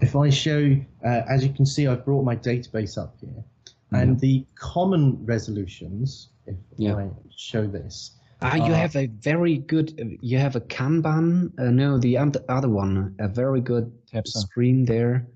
if 0.00 0.16
I 0.16 0.30
show, 0.30 0.74
uh, 1.04 1.22
as 1.28 1.44
you 1.44 1.52
can 1.52 1.66
see, 1.66 1.86
I've 1.86 2.04
brought 2.04 2.24
my 2.24 2.34
database 2.34 2.96
up 2.96 3.14
here, 3.20 3.44
and 3.92 4.18
the 4.20 4.46
common 4.54 5.18
resolutions. 5.26 6.30
If 6.46 6.56
Yeah. 6.76 6.96
I 6.96 7.10
show 7.36 7.66
this, 7.66 8.16
Ah, 8.42 8.54
you 8.54 8.72
Uh, 8.72 8.74
have 8.74 8.96
a 8.96 9.06
very 9.06 9.58
good, 9.58 9.92
uh, 10.00 10.16
you 10.22 10.38
have 10.38 10.56
a 10.56 10.62
Kanban. 10.62 11.52
Uh, 11.58 11.70
no, 11.70 11.98
the 11.98 12.16
oth- 12.16 12.42
other 12.48 12.70
one, 12.70 13.14
a 13.18 13.28
very 13.28 13.60
good 13.60 13.92
Tabs 14.06 14.32
screen 14.32 14.86
there. 14.86 15.26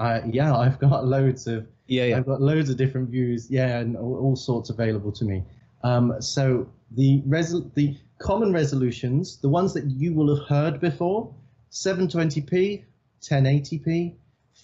uh, 0.00 0.20
yeah, 0.28 0.56
I've 0.56 0.78
got 0.80 1.06
loads 1.06 1.46
of 1.46 1.66
Yeah, 1.86 2.04
yeah. 2.06 2.16
I've 2.18 2.26
got 2.26 2.40
loads 2.42 2.68
of 2.68 2.76
different 2.76 3.10
views, 3.10 3.48
yeah, 3.50 3.78
and 3.78 3.96
all, 3.96 4.16
all 4.16 4.36
sorts 4.36 4.70
available 4.70 5.12
to 5.12 5.24
me. 5.24 5.44
Um, 5.84 6.14
so 6.20 6.66
the 6.90 7.22
resol- 7.28 7.72
the 7.74 7.96
common 8.18 8.52
resolutions, 8.52 9.38
the 9.38 9.48
ones 9.48 9.74
that 9.74 9.84
you 9.86 10.12
will 10.14 10.34
have 10.36 10.46
heard 10.48 10.80
before, 10.80 11.34
720p, 11.70 12.84
1080p, 13.22 14.14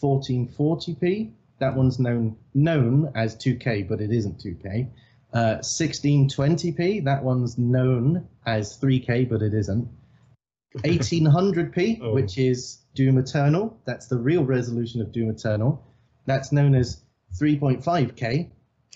1440p. 0.03 1.33
That 1.61 1.77
one's 1.77 1.99
known 1.99 2.37
known 2.53 3.13
as 3.15 3.37
2K, 3.37 3.89
but 3.89 4.01
it 4.01 4.11
isn't 4.11 4.39
2K. 4.39 4.89
Uh, 5.33 5.57
1620p. 5.59 7.05
That 7.05 7.23
one's 7.25 7.57
known 7.59 8.29
as 8.47 8.79
3K, 8.79 9.29
but 9.29 9.43
it 9.43 9.55
isn't. 9.55 9.89
1800p, 10.79 12.01
Oh. 12.03 12.15
which 12.15 12.37
is 12.39 12.79
Doom 12.95 13.19
Eternal. 13.19 13.79
That's 13.85 14.09
the 14.09 14.19
real 14.19 14.45
resolution 14.45 15.01
of 15.01 15.13
Doom 15.13 15.31
Eternal. 15.31 15.85
That's 16.27 16.51
known 16.53 16.75
as 16.75 17.01
3.5K. 17.41 18.51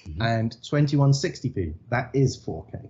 Mhm. 0.06 0.16
And 0.20 0.56
2160p. 0.62 1.74
That 1.90 2.11
is 2.14 2.36
4K. 2.36 2.88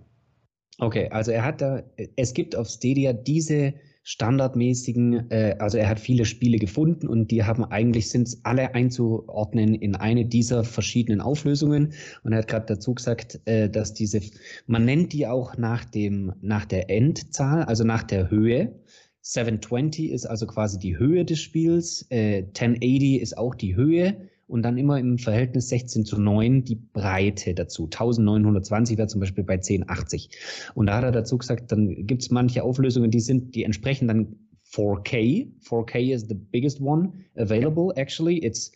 Okay, 0.79 1.09
also 1.09 1.31
er 1.31 1.43
hat 1.43 1.61
da, 1.61 1.83
es 2.15 2.33
gibt 2.33 2.55
auf 2.55 2.69
Stadia 2.69 3.11
diese 3.11 3.73
standardmäßigen, 4.03 5.29
äh, 5.29 5.55
also 5.59 5.77
er 5.77 5.89
hat 5.89 5.99
viele 5.99 6.23
Spiele 6.23 6.57
gefunden 6.57 7.07
und 7.07 7.31
die 7.31 7.43
haben 7.43 7.65
eigentlich 7.65 8.09
sind 8.09 8.37
alle 8.43 8.73
einzuordnen 8.73 9.75
in 9.75 9.95
eine 9.95 10.25
dieser 10.25 10.63
verschiedenen 10.63 11.19
Auflösungen. 11.19 11.93
Und 12.23 12.31
er 12.31 12.39
hat 12.39 12.47
gerade 12.47 12.65
dazu 12.65 12.95
gesagt, 12.95 13.41
äh, 13.45 13.69
dass 13.69 13.93
diese, 13.93 14.21
man 14.67 14.85
nennt 14.85 15.11
die 15.11 15.27
auch 15.27 15.57
nach 15.57 15.83
dem, 15.83 16.33
nach 16.41 16.65
der 16.65 16.89
Endzahl, 16.89 17.63
also 17.63 17.83
nach 17.83 18.03
der 18.03 18.29
Höhe. 18.31 18.73
720 19.21 20.11
ist 20.11 20.25
also 20.25 20.47
quasi 20.47 20.79
die 20.79 20.97
Höhe 20.97 21.25
des 21.25 21.39
Spiels, 21.39 22.07
äh, 22.09 22.43
1080 22.43 23.21
ist 23.21 23.37
auch 23.37 23.53
die 23.53 23.75
Höhe 23.75 24.28
und 24.49 24.63
dann 24.63 24.77
immer 24.77 24.99
im 24.99 25.17
Verhältnis 25.19 25.69
16 25.69 26.05
zu 26.05 26.19
9 26.19 26.63
die 26.63 26.75
Breite 26.75 27.53
dazu. 27.53 27.83
1920 27.85 28.97
wäre 28.97 29.07
zum 29.07 29.21
Beispiel 29.21 29.43
bei 29.43 29.53
1080. 29.53 30.31
Und 30.73 30.87
da 30.87 30.97
hat 30.97 31.03
er 31.03 31.11
dazu 31.11 31.37
gesagt, 31.37 31.71
dann 31.71 32.07
gibt 32.07 32.23
es 32.23 32.31
manche 32.31 32.63
Auflösungen, 32.63 33.11
die 33.11 33.19
sind, 33.19 33.53
die 33.55 33.63
entsprechen 33.63 34.07
dann 34.07 34.35
4K. 34.71 35.51
4K 35.63 36.13
is 36.13 36.25
the 36.27 36.33
biggest 36.35 36.81
one 36.81 37.13
available. 37.35 37.93
Actually, 37.95 38.43
it's 38.43 38.71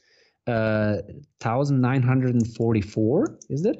uh, 0.47 1.01
1944, 1.43 3.39
is 3.49 3.65
it? 3.65 3.77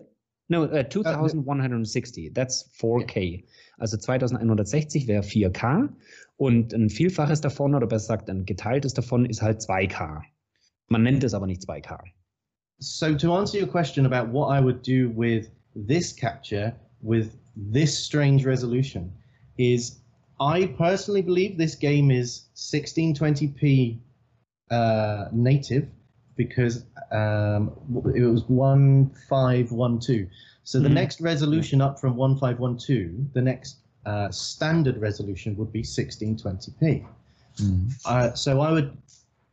No, 0.49 0.63
uh, 0.63 0.83
2160. 0.83 2.33
That's 2.33 2.69
4K. 2.79 3.45
Also 3.77 3.97
2160 3.97 5.07
wäre 5.07 5.23
4K 5.23 5.89
und 6.37 6.73
ein 6.73 6.89
Vielfaches 6.89 7.41
davon 7.41 7.75
oder 7.75 7.87
besser 7.87 8.17
gesagt 8.17 8.29
ein 8.29 8.45
geteiltes 8.45 8.93
davon 8.93 9.25
ist 9.25 9.41
halt 9.41 9.61
2K. 9.61 10.21
Man 10.89 11.03
nennt 11.03 11.23
es 11.23 11.33
aber 11.33 11.47
nicht 11.47 11.61
2K. 11.63 11.97
So 12.79 13.15
to 13.15 13.33
answer 13.33 13.57
your 13.57 13.67
question 13.67 14.05
about 14.05 14.29
what 14.29 14.47
I 14.49 14.59
would 14.59 14.81
do 14.81 15.09
with 15.15 15.49
this 15.75 16.13
capture 16.13 16.73
with 17.01 17.37
this 17.55 17.97
strange 17.97 18.45
resolution 18.45 19.11
is 19.57 19.99
I 20.39 20.65
personally 20.77 21.21
believe 21.21 21.57
this 21.57 21.75
game 21.75 22.11
is 22.11 22.49
1620p 22.55 23.99
uh, 24.71 25.25
native 25.31 25.87
because 26.35 26.85
um, 27.11 27.71
it 28.15 28.23
was 28.25 28.43
1512. 28.49 30.27
So 30.63 30.79
the 30.79 30.89
Mhm. 30.89 30.93
next 30.93 31.21
resolution 31.21 31.81
up 31.81 31.99
from 31.99 32.15
1512, 32.17 33.33
the 33.33 33.41
next 33.41 33.77
uh, 34.05 34.29
standard 34.31 34.97
resolution 34.97 35.55
would 35.57 35.71
be 35.71 35.83
1620p. 35.83 37.05
Uh, 38.05 38.33
so 38.33 38.61
I 38.61 38.71
would 38.71 38.97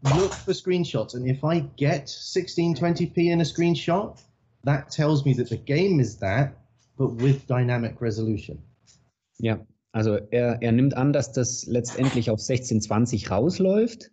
look 0.02 0.32
for 0.32 0.52
screenshots, 0.52 1.14
and 1.14 1.26
if 1.26 1.44
I 1.44 1.60
get 1.76 2.06
1620p 2.06 3.30
in 3.30 3.40
a 3.40 3.44
screenshot, 3.44 4.18
that 4.64 4.90
tells 4.90 5.24
me 5.24 5.34
that 5.34 5.48
the 5.48 5.56
game 5.56 6.00
is 6.00 6.16
that, 6.18 6.56
but 6.96 7.20
with 7.20 7.46
dynamic 7.46 8.00
resolution. 8.00 8.58
Ja, 9.38 9.58
also 9.92 10.18
er, 10.30 10.62
er 10.62 10.72
nimmt 10.72 10.94
an, 10.94 11.12
dass 11.12 11.32
das 11.32 11.66
letztendlich 11.66 12.30
auf 12.30 12.40
1620 12.40 13.30
rausläuft 13.30 14.10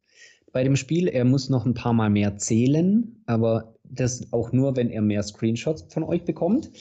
bei 0.53 0.63
dem 0.63 0.75
Spiel. 0.75 1.07
Er 1.07 1.25
muss 1.25 1.49
noch 1.49 1.65
ein 1.65 1.73
paar 1.73 1.93
Mal 1.93 2.09
mehr 2.09 2.38
zählen, 2.38 3.21
aber 3.25 3.76
das 3.89 4.31
auch 4.33 4.51
nur, 4.51 4.75
wenn 4.75 4.89
er 4.89 5.01
mehr 5.01 5.23
Screenshots 5.23 5.85
von 5.93 6.03
euch 6.03 6.23
bekommt. 6.25 6.71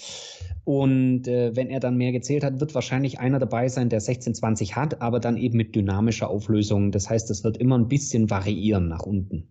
Und 0.65 1.29
äh, 1.29 1.55
wenn 1.55 1.69
er 1.69 1.79
dann 1.81 1.97
mehr 1.97 2.11
gezählt 2.13 2.43
hat, 2.43 2.59
wird 2.59 2.75
wahrscheinlich 2.75 3.21
einer 3.21 3.39
dabei 3.39 3.69
sein, 3.69 3.89
der 3.89 3.99
1620 3.99 4.75
hat, 4.75 5.01
aber 5.01 5.21
dann 5.21 5.37
eben 5.37 5.57
mit 5.57 5.77
dynamischer 5.77 6.29
Auflösung. 6.29 6.91
Das 6.91 7.09
heißt, 7.09 7.31
es 7.31 7.45
wird 7.45 7.57
immer 7.59 7.79
ein 7.79 7.87
bisschen 7.89 8.29
variieren 8.31 8.89
nach 8.89 9.03
unten. 9.03 9.47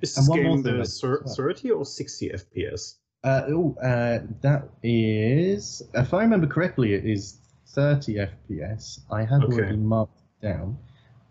Is 0.00 0.16
And 0.18 0.26
this 0.26 0.34
one 0.34 0.42
more 0.42 0.54
game 0.56 0.64
thing, 0.64 0.74
uh, 0.74 0.78
like- 0.78 0.88
thir- 0.88 1.24
30 1.36 1.72
or 1.72 1.84
60 1.84 2.32
FPS? 2.34 3.00
Uh, 3.24 3.42
oh, 3.52 3.76
uh, 3.80 4.20
that 4.42 4.68
is, 4.82 5.88
if 5.94 6.12
I 6.12 6.16
remember 6.22 6.46
correctly, 6.48 6.94
it 6.94 7.04
is 7.04 7.40
30 7.74 8.18
FPS. 8.20 9.00
I 9.10 9.24
have 9.24 9.42
Okay. 9.44 9.54
already 9.62 9.76
marked 9.76 10.20
it 10.20 10.42
down. 10.48 10.76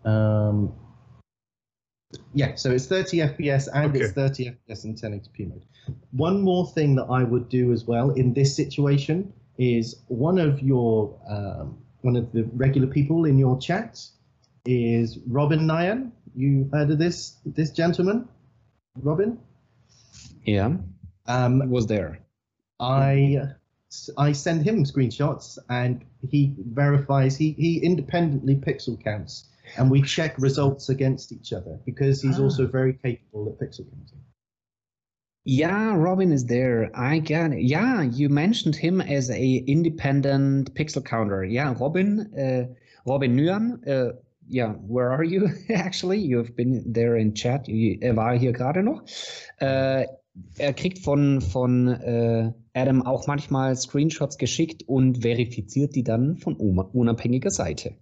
Um, 0.04 0.72
yeah, 2.34 2.54
so 2.54 2.70
it's 2.70 2.86
30 2.86 3.18
FPS 3.18 3.68
and 3.72 3.96
it's 3.96 4.12
30 4.12 4.56
FPS 4.68 4.84
in 4.84 4.94
1080p 4.94 5.48
mode. 5.48 5.64
One 6.12 6.42
more 6.42 6.66
thing 6.66 6.96
that 6.96 7.04
I 7.04 7.22
would 7.22 7.48
do 7.48 7.72
as 7.72 7.84
well 7.84 8.10
in 8.10 8.34
this 8.34 8.54
situation 8.54 9.32
is 9.58 10.02
one 10.08 10.38
of 10.38 10.60
your 10.62 11.18
um, 11.28 11.78
one 12.02 12.16
of 12.16 12.32
the 12.32 12.44
regular 12.52 12.86
people 12.86 13.24
in 13.24 13.38
your 13.38 13.58
chat 13.58 14.04
is 14.64 15.18
Robin 15.26 15.60
Nyan. 15.60 16.10
You 16.34 16.68
heard 16.72 16.90
of 16.90 16.98
this 16.98 17.36
this 17.46 17.70
gentleman, 17.70 18.28
Robin? 19.00 19.38
Yeah, 20.44 20.76
Um, 21.26 21.70
was 21.70 21.86
there. 21.86 22.20
I 22.78 23.52
I 24.18 24.32
send 24.32 24.64
him 24.64 24.84
screenshots 24.84 25.58
and 25.68 26.04
he 26.28 26.54
verifies 26.58 27.36
he 27.36 27.52
he 27.52 27.78
independently 27.78 28.56
pixel 28.56 29.02
counts 29.02 29.48
and 29.76 29.90
we 29.90 30.02
check 30.02 30.34
results 30.38 30.88
against 30.88 31.32
each 31.32 31.52
other 31.52 31.78
because 31.84 32.22
he's 32.22 32.38
Ah. 32.38 32.44
also 32.44 32.66
very 32.66 32.94
capable 32.94 33.48
at 33.48 33.58
pixel 33.58 33.84
counting. 33.90 34.20
Yeah, 35.44 35.94
Robin 35.96 36.32
is 36.32 36.44
there. 36.46 36.90
I 36.94 37.20
get 37.20 37.52
it. 37.52 37.62
Yeah, 37.62 38.02
you 38.02 38.28
mentioned 38.28 38.74
him 38.74 39.00
as 39.00 39.30
a 39.30 39.56
independent 39.68 40.74
pixel 40.74 41.04
counter. 41.04 41.44
Yeah, 41.44 41.72
Robin, 41.78 42.32
uh, 42.36 42.66
Robin 43.06 43.36
Nguyen. 43.36 43.86
Uh, 43.86 44.12
yeah, 44.48 44.72
where 44.72 45.10
are 45.12 45.22
you 45.22 45.48
actually? 45.70 46.18
You've 46.18 46.56
been 46.56 46.92
there 46.92 47.16
in 47.16 47.34
chat. 47.34 47.68
Er 47.68 48.16
war 48.16 48.36
hier 48.36 48.52
gerade 48.52 48.82
noch. 48.82 49.02
Äh, 49.60 50.06
er 50.58 50.72
kriegt 50.74 50.98
von, 50.98 51.40
von 51.40 51.88
äh, 51.88 52.52
Adam 52.74 53.02
auch 53.06 53.26
manchmal 53.28 53.76
Screenshots 53.76 54.38
geschickt 54.38 54.82
und 54.88 55.22
verifiziert 55.22 55.94
die 55.94 56.02
dann 56.02 56.36
von 56.36 56.56
unabhängiger 56.56 57.50
Seite. 57.50 57.94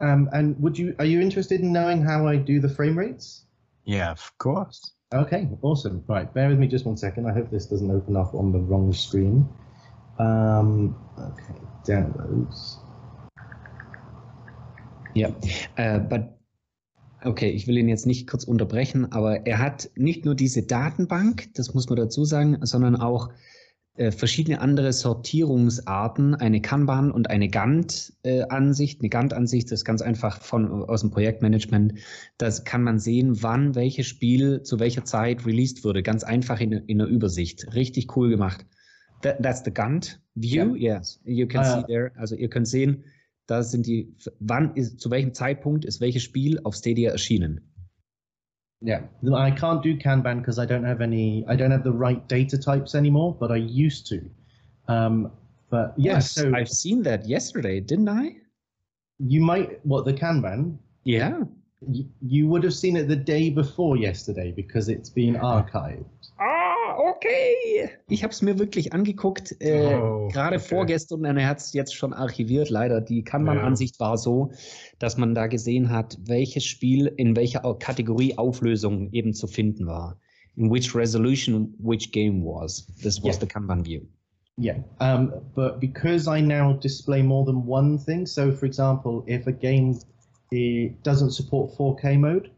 Um, 0.00 0.28
and 0.32 0.60
would 0.60 0.78
you 0.78 0.94
are 0.98 1.06
you 1.06 1.20
interested 1.20 1.60
in 1.60 1.72
knowing 1.72 2.02
how 2.02 2.26
I 2.26 2.36
do 2.36 2.60
the 2.60 2.68
frame 2.68 2.98
rates? 2.98 3.46
Yeah, 3.84 4.10
of 4.10 4.32
course. 4.38 4.92
Okay, 5.14 5.48
awesome. 5.62 6.02
Right, 6.08 6.32
bear 6.34 6.48
with 6.48 6.58
me 6.58 6.66
just 6.66 6.84
one 6.84 6.96
second. 6.96 7.26
I 7.26 7.32
hope 7.32 7.50
this 7.50 7.66
doesn't 7.66 7.90
open 7.90 8.16
up 8.16 8.34
on 8.34 8.52
the 8.52 8.58
wrong 8.58 8.92
screen. 8.92 9.48
Um, 10.18 10.96
okay, 11.18 11.60
downloads. 11.86 12.78
Ja, 15.14 15.30
äh, 15.76 16.00
but, 16.00 16.38
okay, 17.24 17.48
ich 17.48 17.66
will 17.66 17.78
ihn 17.78 17.88
jetzt 17.88 18.06
nicht 18.06 18.28
kurz 18.28 18.44
unterbrechen, 18.44 19.12
aber 19.12 19.46
er 19.46 19.60
hat 19.60 19.90
nicht 19.94 20.26
nur 20.26 20.34
diese 20.34 20.64
Datenbank, 20.64 21.54
das 21.54 21.72
muss 21.72 21.88
man 21.88 21.96
dazu 21.96 22.26
sagen, 22.26 22.58
sondern 22.62 22.96
auch 22.96 23.30
äh, 23.96 24.10
verschiedene 24.10 24.60
andere 24.60 24.92
Sortierungsarten, 24.92 26.34
eine 26.34 26.60
Kanban 26.60 27.10
und 27.10 27.30
eine 27.30 27.48
Gantt-Ansicht. 27.48 29.00
eine 29.00 29.08
Gantt-Ansicht 29.08 29.72
ist 29.72 29.84
ganz 29.84 30.02
einfach 30.02 30.40
von, 30.42 30.84
aus 30.84 31.00
dem 31.00 31.10
Projektmanagement. 31.10 31.94
Das 32.38 32.64
kann 32.64 32.82
man 32.82 32.98
sehen, 32.98 33.42
wann 33.42 33.74
welches 33.74 34.06
Spiel 34.06 34.62
zu 34.62 34.78
welcher 34.78 35.04
Zeit 35.04 35.46
released 35.46 35.84
wurde. 35.84 36.02
Ganz 36.02 36.24
einfach 36.24 36.60
in, 36.60 36.72
in 36.72 36.98
der 36.98 37.06
Übersicht. 37.06 37.74
Richtig 37.74 38.16
cool 38.16 38.28
gemacht. 38.30 38.66
That, 39.22 39.42
that's 39.42 39.62
the 39.64 39.72
Gantt 39.72 40.20
view. 40.34 40.74
Yes, 40.74 41.20
you 41.24 41.46
can 41.46 41.60
Ah, 41.60 41.64
see 41.64 41.80
ja. 41.80 41.86
there. 41.86 42.12
Also 42.16 42.34
ihr 42.36 42.48
könnt 42.50 42.68
sehen, 42.68 43.04
da 43.46 43.62
sind 43.62 43.86
die, 43.86 44.14
wann 44.40 44.74
ist, 44.74 45.00
zu 45.00 45.10
welchem 45.10 45.32
Zeitpunkt 45.32 45.84
ist 45.84 46.00
welches 46.00 46.22
Spiel 46.22 46.60
auf 46.64 46.74
Stadia 46.74 47.12
erschienen. 47.12 47.60
Yeah, 48.82 49.00
I 49.34 49.50
can't 49.50 49.82
do 49.82 49.96
Kanban 49.96 50.38
because 50.40 50.58
I 50.58 50.66
don't 50.66 50.84
have 50.84 51.00
any. 51.00 51.44
I 51.48 51.56
don't 51.56 51.70
have 51.70 51.82
the 51.84 51.92
right 51.92 52.26
data 52.28 52.58
types 52.58 52.94
anymore, 52.94 53.34
but 53.38 53.50
I 53.50 53.56
used 53.56 54.06
to. 54.08 54.20
Um, 54.88 55.32
but 55.70 55.94
yes, 55.96 56.36
Yes, 56.36 56.44
so 56.44 56.52
I've 56.54 56.68
seen 56.68 57.02
that 57.04 57.26
yesterday, 57.26 57.80
didn't 57.80 58.08
I? 58.08 58.36
you 59.18 59.40
might 59.40 59.84
what 59.84 60.04
the 60.04 60.12
Kanban. 60.12 60.76
Yeah. 61.04 61.40
You, 61.90 62.06
you 62.20 62.48
would 62.48 62.64
have 62.64 62.74
seen 62.74 62.96
it 62.96 63.06
the 63.08 63.16
day 63.16 63.50
before 63.50 63.96
yesterday 63.96 64.50
because 64.50 64.88
it's 64.88 65.10
been 65.10 65.34
archived. 65.34 66.04
Okay. 67.16 67.90
Ich 68.08 68.22
habe 68.22 68.32
es 68.32 68.42
mir 68.42 68.58
wirklich 68.58 68.92
angeguckt, 68.92 69.56
äh, 69.60 69.94
Oh, 69.94 70.28
gerade 70.28 70.56
okay. 70.56 70.64
vorgestern, 70.68 71.24
und 71.24 71.36
er 71.36 71.48
hat 71.48 71.58
es 71.58 71.72
jetzt 71.72 71.94
schon 71.94 72.12
archiviert, 72.12 72.68
leider. 72.70 73.00
Die 73.00 73.22
Kanban-Ansicht 73.22 73.98
war 74.00 74.18
so, 74.18 74.50
dass 74.98 75.16
man 75.16 75.34
da 75.34 75.46
gesehen 75.46 75.90
hat, 75.90 76.18
welches 76.26 76.64
Spiel 76.64 77.06
in 77.16 77.34
welcher 77.36 77.60
Kategorie 77.78 78.36
Auflösung 78.36 79.10
eben 79.12 79.32
zu 79.34 79.46
finden 79.46 79.86
war. 79.86 80.18
In 80.56 80.70
which 80.70 80.94
resolution 80.94 81.74
which 81.78 82.12
game 82.12 82.42
was. 82.44 82.86
This 83.02 83.22
was 83.22 83.36
Yeah. 83.36 83.40
the 83.40 83.46
Kanban 83.46 83.84
view. 83.84 84.00
Yeah, 84.58 84.78
um, 85.00 85.32
but 85.54 85.80
because 85.80 86.26
I 86.26 86.40
now 86.40 86.72
display 86.72 87.22
more 87.22 87.44
than 87.44 87.66
one 87.66 87.98
thing, 87.98 88.24
so 88.26 88.50
for 88.52 88.64
example, 88.64 89.22
if 89.26 89.46
a 89.46 89.52
game 89.52 89.98
eh, 90.52 90.92
doesn't 91.02 91.32
support 91.32 91.76
4K 91.76 92.16
mode, 92.18 92.50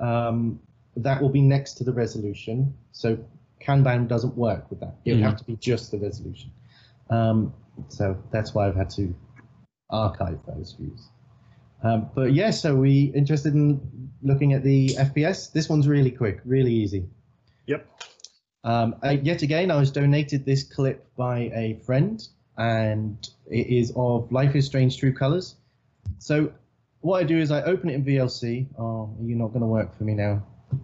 um, 0.00 0.60
that 0.96 1.22
will 1.22 1.30
be 1.30 1.40
next 1.40 1.78
to 1.78 1.84
the 1.84 1.92
resolution. 1.94 2.74
So 2.92 3.16
Kanban 3.60 4.08
doesn't 4.08 4.36
work 4.36 4.70
with 4.70 4.80
that. 4.80 4.96
It 5.04 5.12
would 5.12 5.20
Mhm. 5.20 5.24
have 5.24 5.36
to 5.36 5.44
be 5.44 5.56
just 5.56 5.90
the 5.90 5.98
resolution. 5.98 6.50
Um, 7.10 7.52
so 7.88 8.16
that's 8.30 8.54
why 8.54 8.68
I've 8.68 8.76
had 8.76 8.90
to 8.90 9.14
archive 9.90 10.38
those 10.46 10.72
views. 10.72 11.08
Um, 11.82 12.10
but 12.14 12.32
yeah, 12.32 12.50
so 12.50 12.76
we 12.76 13.04
interested 13.14 13.54
in 13.54 13.80
looking 14.22 14.52
at 14.52 14.62
the 14.62 14.88
FPS. 14.98 15.50
This 15.52 15.68
one's 15.68 15.88
really 15.88 16.10
quick, 16.10 16.40
really 16.44 16.72
easy. 16.72 17.08
Yep. 17.66 17.86
Um, 18.64 18.96
uh, 19.02 19.16
yet 19.22 19.42
again, 19.42 19.70
I 19.70 19.78
was 19.78 19.90
donated 19.90 20.44
this 20.44 20.62
clip 20.62 21.06
by 21.16 21.50
a 21.54 21.80
friend, 21.86 22.26
and 22.58 23.16
it 23.46 23.66
is 23.66 23.92
of 23.96 24.30
Life 24.30 24.54
is 24.54 24.66
Strange 24.66 24.98
True 24.98 25.12
Colors. 25.14 25.56
So, 26.18 26.52
what 27.00 27.22
I 27.22 27.24
do 27.24 27.38
is 27.38 27.50
I 27.50 27.62
open 27.62 27.88
it 27.88 27.94
in 27.94 28.04
VLC. 28.04 28.66
Oh, 28.78 29.14
you're 29.22 29.38
not 29.38 29.48
going 29.48 29.62
to 29.62 29.66
work 29.66 29.96
for 29.96 30.04
me 30.04 30.12
now. 30.12 30.42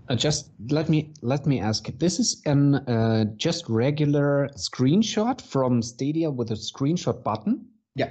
Uh, 0.08 0.14
just 0.14 0.50
let 0.70 0.88
me 0.88 1.12
let 1.22 1.46
me 1.46 1.60
ask. 1.60 1.86
This 1.98 2.18
is 2.18 2.42
an 2.46 2.74
uh, 2.74 3.24
just 3.36 3.68
regular 3.68 4.48
screenshot 4.56 5.40
from 5.40 5.82
Stadia 5.82 6.30
with 6.30 6.50
a 6.50 6.56
screenshot 6.56 7.22
button. 7.22 7.66
Yeah. 7.94 8.10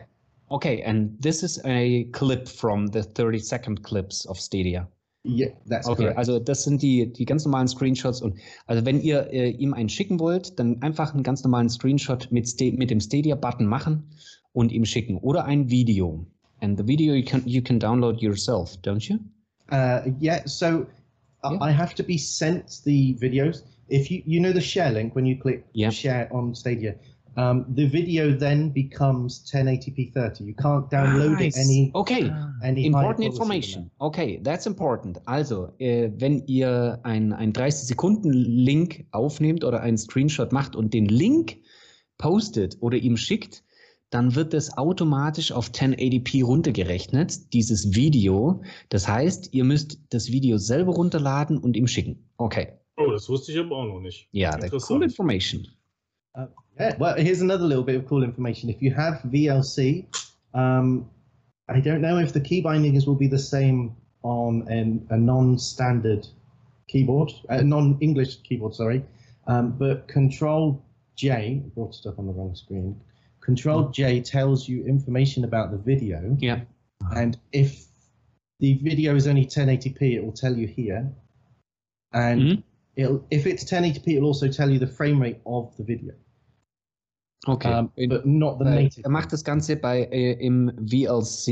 Okay, 0.51 0.81
and 0.81 1.15
this 1.19 1.43
is 1.43 1.59
a 1.65 2.05
clip 2.13 2.47
from 2.47 2.87
the 2.87 3.03
30 3.03 3.39
second 3.39 3.83
clips 3.83 4.25
of 4.25 4.39
Stadia. 4.39 4.87
Yeah, 5.23 5.47
that's 5.65 5.87
Okay, 5.87 6.03
correct. 6.03 6.17
also 6.19 6.39
das 6.39 6.63
sind 6.63 6.83
die, 6.83 7.11
die 7.11 7.25
ganz 7.25 7.45
normalen 7.45 7.67
Screenshots 7.67 8.21
und 8.21 8.35
also 8.67 8.85
wenn 8.85 9.01
ihr 9.01 9.27
äh, 9.33 9.49
ihm 9.49 9.73
einen 9.73 9.89
schicken 9.89 10.19
wollt, 10.19 10.59
dann 10.59 10.79
einfach 10.83 11.13
einen 11.15 11.23
ganz 11.23 11.43
normalen 11.43 11.67
Screenshot 11.67 12.31
mit, 12.31 12.47
mit 12.77 12.91
dem 12.91 12.99
Stadia-Button 12.99 13.65
machen 13.65 14.03
und 14.53 14.71
ihm 14.71 14.85
schicken 14.85 15.17
oder 15.17 15.45
ein 15.45 15.69
Video. 15.69 16.27
And 16.61 16.77
the 16.77 16.87
video 16.87 17.15
you 17.15 17.25
can 17.25 17.41
you 17.45 17.61
can 17.61 17.79
download 17.79 18.21
yourself, 18.21 18.77
don't 18.83 19.09
you? 19.09 19.17
Uh, 19.71 20.11
yeah, 20.21 20.41
so 20.45 20.85
Yeah. 21.53 21.63
I 21.69 21.71
have 21.71 21.93
to 21.95 22.03
be 22.03 22.17
sent 22.17 22.81
the 22.85 23.15
videos. 23.21 23.61
If 23.89 24.09
you 24.09 24.23
you 24.25 24.39
know 24.39 24.51
the 24.53 24.61
share 24.61 24.91
link 24.91 25.15
when 25.15 25.25
you 25.25 25.37
click 25.37 25.65
Yeah. 25.73 25.91
share 25.91 26.27
on 26.31 26.55
Stadia, 26.55 26.95
um, 27.37 27.65
the 27.75 27.85
video 27.85 28.31
then 28.37 28.69
becomes 28.71 29.43
1080p 29.51 30.11
30. 30.13 30.43
You 30.45 30.55
can't 30.55 30.89
download 30.89 31.39
it 31.41 31.53
Nice. 31.55 31.57
any 31.59 31.91
Okay. 31.93 32.31
any 32.63 32.85
Important 32.85 33.25
information. 33.25 33.91
Okay, 33.99 34.39
that's 34.41 34.65
important. 34.65 35.19
Also, 35.27 35.67
äh, 35.79 36.09
wenn 36.17 36.43
ihr 36.47 36.99
ein, 37.03 37.33
ein 37.33 37.51
30-Sekunden-Link 37.53 39.05
aufnehmt 39.11 39.63
oder 39.63 39.81
einen 39.81 39.97
Screenshot 39.97 40.51
macht 40.51 40.75
und 40.75 40.93
den 40.93 41.05
Link 41.07 41.57
postet 42.17 42.77
oder 42.79 42.97
ihm 42.97 43.17
schickt, 43.17 43.63
dann 44.15 44.33
wird 44.33 44.53
es 44.53 44.77
automatisch 44.77 45.51
auf 45.51 45.71
1080p 45.71 46.45
runtergerechnet, 46.45 47.51
dieses 47.51 47.95
Video. 47.95 48.61
Das 48.87 49.09
heißt, 49.09 49.53
ihr 49.53 49.65
müsst 49.65 49.99
das 50.09 50.31
Video 50.31 50.57
selber 50.57 50.93
runterladen 50.93 51.57
und 51.57 51.75
ihm 51.75 51.85
schicken. 51.85 52.23
Okay. 52.37 52.69
Oh, 52.95 53.11
das 53.11 53.27
wusste 53.27 53.51
ich 53.51 53.59
aber 53.59 53.75
auch 53.75 53.85
noch 53.85 53.99
nicht. 53.99 54.29
Ja, 54.31 54.57
yeah, 54.57 54.71
cool 54.89 55.03
information. 55.03 55.67
Uh, 56.33 56.45
yeah, 56.79 56.97
well, 56.97 57.15
here's 57.17 57.41
another 57.41 57.67
little 57.67 57.83
bit 57.83 58.01
of 58.01 58.09
cool 58.09 58.23
information. 58.23 58.69
If 58.69 58.81
you 58.81 58.95
have 58.95 59.19
VLC, 59.25 60.05
um, 60.53 61.09
I 61.67 61.81
don't 61.81 61.99
know 61.99 62.17
if 62.17 62.31
the 62.31 62.39
key 62.39 62.61
bindings 62.61 63.05
will 63.05 63.17
be 63.17 63.27
the 63.27 63.37
same 63.37 63.97
on 64.23 64.65
an, 64.69 65.05
a 65.09 65.17
non-standard 65.17 66.25
keyboard, 66.87 67.33
a 67.49 67.61
non-English 67.61 68.43
keyboard, 68.43 68.75
sorry. 68.75 69.03
Um, 69.47 69.75
but 69.77 70.07
Control 70.07 70.81
J, 71.17 71.61
brought 71.75 71.93
stuff 71.93 72.17
on 72.17 72.27
the 72.27 72.31
wrong 72.31 72.55
screen. 72.55 72.95
Control 73.45 73.89
J 73.89 74.21
tells 74.21 74.67
you 74.67 74.83
information 74.85 75.43
about 75.43 75.69
the 75.71 75.77
video. 75.77 76.35
Yeah. 76.39 76.61
And 77.15 77.37
if 77.51 77.85
the 78.59 78.73
video 78.81 79.15
is 79.15 79.27
only 79.27 79.45
1080p, 79.45 80.01
it 80.15 80.25
will 80.25 80.33
tell 80.33 80.57
you 80.57 80.67
here. 80.67 81.11
And 82.11 82.41
mm 82.41 82.47
-hmm. 82.47 82.63
it'll, 82.95 83.21
if 83.29 83.45
it's 83.45 83.63
1080p, 83.63 84.07
it'll 84.07 84.27
also 84.27 84.47
tell 84.47 84.69
you 84.71 84.79
the 84.79 84.91
frame 84.97 85.21
rate 85.21 85.39
of 85.43 85.75
the 85.77 85.83
video. 85.83 86.13
Okay. 87.47 87.71
Um, 87.71 87.91
but 88.09 88.25
not 88.25 88.57
the 88.57 88.65
native. 88.65 89.03
Er 89.05 89.11
macht 89.11 89.31
das 89.31 89.43
Ganze 89.43 89.75
bei 89.75 90.07
äh, 90.11 90.33
im 90.39 90.71
VLC 90.91 91.47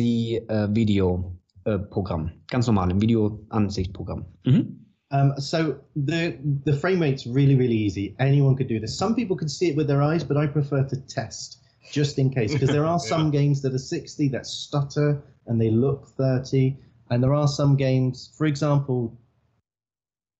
äh, 0.48 0.76
Video 0.76 1.38
äh, 1.66 1.78
Programm, 1.78 2.32
ganz 2.48 2.66
normal 2.68 2.90
im 2.92 3.00
Video 3.02 3.40
Ansichtprogramm. 3.50 4.26
Mhm. 4.46 4.80
Um, 5.12 5.34
so 5.38 5.76
the 5.96 6.40
the 6.66 6.74
frame 6.74 7.00
rate's 7.00 7.28
really 7.28 7.56
really 7.56 7.78
easy. 7.86 8.16
Anyone 8.18 8.56
could 8.56 8.70
do 8.70 8.80
this. 8.80 8.98
Some 8.98 9.14
people 9.14 9.36
can 9.36 9.48
see 9.48 9.70
it 9.70 9.78
with 9.78 9.88
their 9.88 10.02
eyes, 10.02 10.24
but 10.24 10.38
I 10.38 10.48
prefer 10.48 10.84
to 10.88 10.96
test 11.08 11.63
just 11.92 12.20
in 12.20 12.30
case 12.30 12.54
because 12.54 12.70
there 12.70 12.86
are 12.86 13.00
some 13.12 13.26
yeah. 13.26 13.40
games 13.40 13.62
that 13.62 13.74
are 13.74 13.80
60 13.80 14.30
that 14.30 14.46
stutter 14.46 15.22
and 15.48 15.60
they 15.60 15.70
look 15.70 16.08
30, 16.18 16.78
and 17.10 17.24
there 17.24 17.34
are 17.34 17.48
some 17.48 17.76
games, 17.76 18.34
for 18.38 18.46
example, 18.46 19.18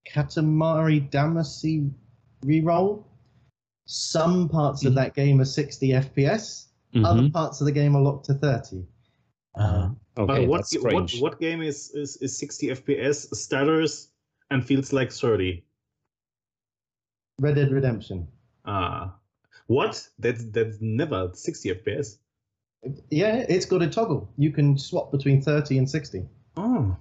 Katamari 0.10 1.10
Damacy 1.10 1.92
Reroll. 2.46 3.04
Some 3.86 4.48
parts 4.48 4.80
mm-hmm. 4.80 4.88
of 4.90 4.96
that 4.96 5.14
game 5.14 5.42
are 5.42 5.46
60 5.46 5.90
FPS. 5.90 6.68
Mm-hmm. 6.96 7.06
Other 7.06 7.30
parts 7.30 7.60
of 7.60 7.66
the 7.66 7.72
game 7.72 7.96
are 7.96 8.02
locked 8.02 8.26
to 8.28 8.34
30. 8.34 8.86
Uh, 9.56 9.90
okay, 10.18 10.46
but 10.46 10.48
what, 10.48 10.66
what 10.82 11.12
what 11.20 11.40
game 11.40 11.62
is, 11.62 11.92
is 11.92 12.18
is 12.18 12.38
60 12.38 12.68
FPS, 12.70 13.36
stutters, 13.36 14.10
and 14.50 14.66
feels 14.66 14.94
like 14.94 15.12
30. 15.12 15.64
Red 17.40 17.56
Dead 17.56 17.72
Redemption. 17.72 18.28
Ah. 18.66 19.16
What? 19.68 20.08
That's 20.20 20.44
that's 20.46 20.78
never 20.82 21.32
60 21.34 21.70
FPS. 21.70 22.18
Yeah, 23.10 23.46
it's 23.48 23.66
got 23.66 23.82
a 23.82 23.88
toggle. 23.88 24.30
You 24.38 24.52
can 24.52 24.78
swap 24.78 25.12
between 25.12 25.42
30 25.42 25.78
and 25.78 25.90
60. 25.90 26.26
Oh. 26.58 26.98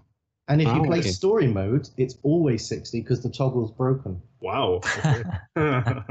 And 0.48 0.62
if 0.62 0.68
oh, 0.68 0.76
you 0.76 0.82
play 0.84 0.98
okay. 1.00 1.08
story 1.08 1.48
mode, 1.48 1.88
it's 1.96 2.16
always 2.22 2.66
60 2.66 3.00
because 3.00 3.22
the 3.22 3.30
toggle's 3.30 3.72
broken. 3.72 4.20
Wow. 4.40 4.80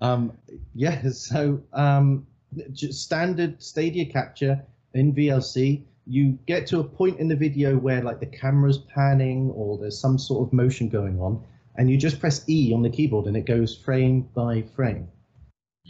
Um, 0.00 0.32
yeah, 0.74 1.08
so 1.12 1.60
um, 1.72 2.26
standard 2.74 3.62
Stadia 3.62 4.06
capture 4.06 4.64
in 4.94 5.14
VLC 5.14 5.84
you 6.06 6.38
get 6.46 6.66
to 6.66 6.80
a 6.80 6.84
point 6.84 7.18
in 7.18 7.28
the 7.28 7.36
video 7.36 7.78
where 7.78 8.02
like 8.02 8.20
the 8.20 8.26
camera's 8.26 8.78
panning 8.78 9.50
or 9.52 9.78
there's 9.78 9.98
some 9.98 10.18
sort 10.18 10.46
of 10.46 10.52
motion 10.52 10.88
going 10.88 11.18
on 11.18 11.42
and 11.76 11.90
you 11.90 11.96
just 11.96 12.20
press 12.20 12.46
E 12.48 12.72
on 12.74 12.82
the 12.82 12.90
keyboard 12.90 13.26
and 13.26 13.36
it 13.36 13.46
goes 13.46 13.76
frame 13.76 14.28
by 14.34 14.62
frame. 14.76 15.08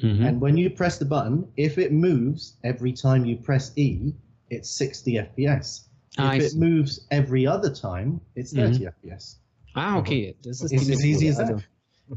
Mm-hmm. 0.03 0.25
And 0.25 0.41
when 0.41 0.57
you 0.57 0.71
press 0.71 0.99
the 0.99 1.05
button, 1.05 1.47
if 1.57 1.79
it 1.79 1.93
moves 1.93 2.57
every 2.65 2.93
time 2.93 3.25
you 3.25 3.37
press 3.37 3.73
E, 3.77 4.13
it's 4.51 4.71
60 4.71 5.15
FPS. 5.15 5.89
Ah, 6.19 6.35
if 6.35 6.43
it 6.43 6.55
moves 6.57 7.07
every 7.11 7.47
other 7.47 7.71
time, 7.71 8.21
it's 8.35 8.53
30 8.53 8.79
mm-hmm. 8.79 9.09
FPS. 9.09 9.37
Ah, 9.77 9.99
okay. 9.99 10.37
Das 10.43 10.61
ist, 10.61 10.73
ist 10.73 10.91
as 10.91 11.05
easy 11.05 11.29
as 11.29 11.37
that. 11.37 11.63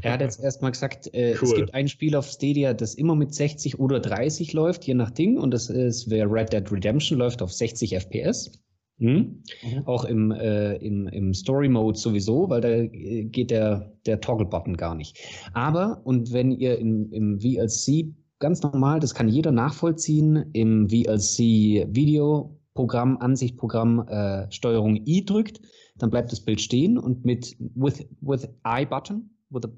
Er 0.01 0.13
hat 0.13 0.21
jetzt 0.21 0.41
erstmal 0.41 0.71
gesagt, 0.71 1.13
äh, 1.13 1.35
cool. 1.35 1.47
es 1.47 1.55
gibt 1.55 1.73
ein 1.73 1.87
Spiel 1.87 2.15
auf 2.15 2.27
Stadia, 2.27 2.73
das 2.73 2.93
immer 2.95 3.15
mit 3.15 3.33
60 3.33 3.79
oder 3.79 4.01
30 4.01 4.51
läuft, 4.51 4.83
je 4.83 4.93
nach 4.93 5.11
Ding. 5.11 5.37
Und 5.37 5.51
das 5.51 5.69
ist, 5.69 6.09
wer 6.09 6.29
Red 6.29 6.51
Dead 6.51 6.69
Redemption 6.71 7.17
läuft 7.17 7.41
auf 7.41 7.53
60 7.53 7.95
FPS. 7.95 8.51
Hm? 8.99 9.43
Mhm. 9.63 9.83
Auch 9.85 10.05
im, 10.05 10.31
äh, 10.31 10.75
im, 10.77 11.07
im 11.07 11.33
Story-Mode 11.33 11.97
sowieso, 11.97 12.49
weil 12.49 12.61
da 12.61 12.69
äh, 12.69 13.25
geht 13.25 13.51
der, 13.51 13.91
der 14.05 14.21
Toggle-Button 14.21 14.75
gar 14.75 14.95
nicht. 14.95 15.19
Aber, 15.53 16.01
und 16.03 16.33
wenn 16.33 16.51
ihr 16.51 16.79
im, 16.79 17.11
im 17.11 17.39
VLC 17.39 18.07
ganz 18.39 18.63
normal, 18.63 18.99
das 18.99 19.13
kann 19.13 19.27
jeder 19.27 19.51
nachvollziehen, 19.51 20.49
im 20.53 20.89
VLC-Video-Programm, 20.89 23.17
Ansichtprogramm, 23.17 24.07
äh, 24.07 24.51
Steuerung 24.51 24.95
I 25.05 25.23
drückt, 25.25 25.61
dann 25.97 26.09
bleibt 26.09 26.31
das 26.31 26.39
Bild 26.41 26.61
stehen 26.61 26.97
und 26.97 27.23
mit 27.25 27.55
with, 27.75 28.07
with 28.21 28.47
I-Button 28.65 29.29
with 29.49 29.65
a 29.65 29.69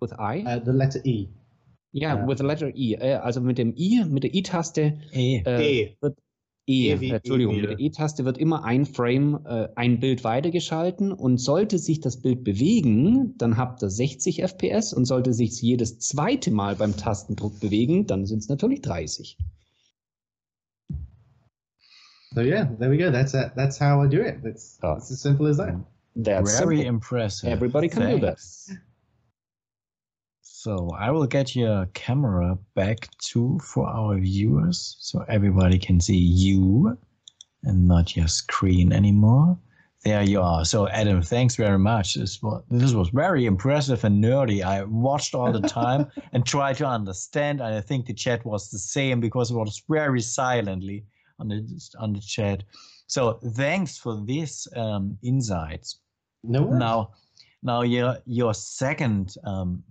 with 0.00 0.12
I? 0.18 0.44
Uh, 0.46 0.60
the 0.64 0.72
letter 0.72 1.04
E. 1.04 1.28
Ja, 1.92 2.16
yeah, 2.16 2.26
with 2.26 2.38
the 2.38 2.44
letter 2.44 2.74
E. 2.74 2.94
Äh, 2.94 3.14
also 3.14 3.40
mit 3.40 3.58
dem 3.58 3.74
I, 3.76 4.04
mit 4.08 4.24
der 4.24 4.34
I-Taste 4.34 4.98
e. 5.12 5.42
Äh, 5.44 5.82
e. 5.82 5.96
wird 6.00 6.18
E, 6.66 6.92
e 6.92 7.10
Entschuldigung, 7.10 7.56
e 7.56 7.60
mit 7.60 7.70
der 7.70 7.78
E-Taste 7.78 8.24
wird 8.24 8.38
immer 8.38 8.64
ein 8.64 8.86
Frame, 8.86 9.40
äh, 9.44 9.68
ein 9.74 10.00
Bild 10.00 10.24
weitergeschalten 10.24 11.12
und 11.12 11.38
sollte 11.38 11.78
sich 11.78 12.00
das 12.00 12.22
Bild 12.22 12.42
bewegen, 12.42 13.36
dann 13.36 13.58
habt 13.58 13.82
ihr 13.82 13.90
60 13.90 14.42
FPS 14.42 14.94
und 14.94 15.04
sollte 15.04 15.34
sich 15.34 15.60
jedes 15.60 15.98
zweite 15.98 16.50
Mal 16.50 16.74
beim 16.76 16.96
Tastendruck 16.96 17.60
bewegen, 17.60 18.06
dann 18.06 18.24
sind 18.24 18.38
es 18.38 18.48
natürlich 18.48 18.80
30. 18.80 19.36
So 22.34 22.40
yeah, 22.40 22.64
there 22.78 22.90
we 22.90 22.98
go. 22.98 23.12
That's 23.12 23.34
a, 23.34 23.52
that's 23.54 23.78
how 23.78 24.02
I 24.02 24.08
do 24.08 24.20
it. 24.20 24.44
It's, 24.44 24.78
oh. 24.82 24.96
it's 24.96 25.10
as 25.10 25.20
simple 25.20 25.46
as 25.46 25.58
that. 25.58 25.76
That's 26.16 26.58
very 26.58 26.78
simple. 26.78 26.94
impressive. 26.94 27.48
Everybody 27.48 27.88
can 27.88 28.02
Thanks. 28.02 28.66
do 28.68 28.74
that. 28.74 28.80
So 30.64 30.88
I 30.98 31.10
will 31.10 31.26
get 31.26 31.54
your 31.54 31.84
camera 31.92 32.56
back 32.74 33.10
too 33.18 33.58
for 33.62 33.86
our 33.86 34.18
viewers 34.18 34.96
so 34.98 35.22
everybody 35.28 35.78
can 35.78 36.00
see 36.00 36.16
you 36.16 36.96
and 37.64 37.86
not 37.86 38.16
your 38.16 38.28
screen 38.28 38.90
anymore. 38.90 39.58
There 40.06 40.22
you 40.22 40.40
are. 40.40 40.64
So 40.64 40.88
Adam, 40.88 41.20
thanks 41.20 41.54
very 41.56 41.78
much. 41.78 42.14
This 42.14 42.42
was, 42.42 42.62
this 42.70 42.94
was 42.94 43.10
very 43.10 43.44
impressive 43.44 44.04
and 44.04 44.24
nerdy. 44.24 44.62
I 44.64 44.84
watched 44.84 45.34
all 45.34 45.52
the 45.52 45.68
time 45.68 46.10
and 46.32 46.46
tried 46.46 46.78
to 46.78 46.86
understand. 46.86 47.60
And 47.60 47.74
I 47.74 47.82
think 47.82 48.06
the 48.06 48.14
chat 48.14 48.42
was 48.46 48.70
the 48.70 48.78
same 48.78 49.20
because 49.20 49.50
it 49.50 49.56
was 49.56 49.82
very 49.86 50.22
silently 50.22 51.04
on 51.40 51.48
the 51.48 51.60
on 51.98 52.14
the 52.14 52.20
chat. 52.20 52.64
So 53.06 53.38
thanks 53.52 53.98
for 53.98 54.24
this 54.24 54.66
um, 54.74 55.18
insights. 55.22 55.98
No. 56.42 56.64
Now 56.70 57.10
now, 57.64 57.80
your 57.80 58.18
your 58.26 58.52
second 58.52 59.36
um, 59.44 59.82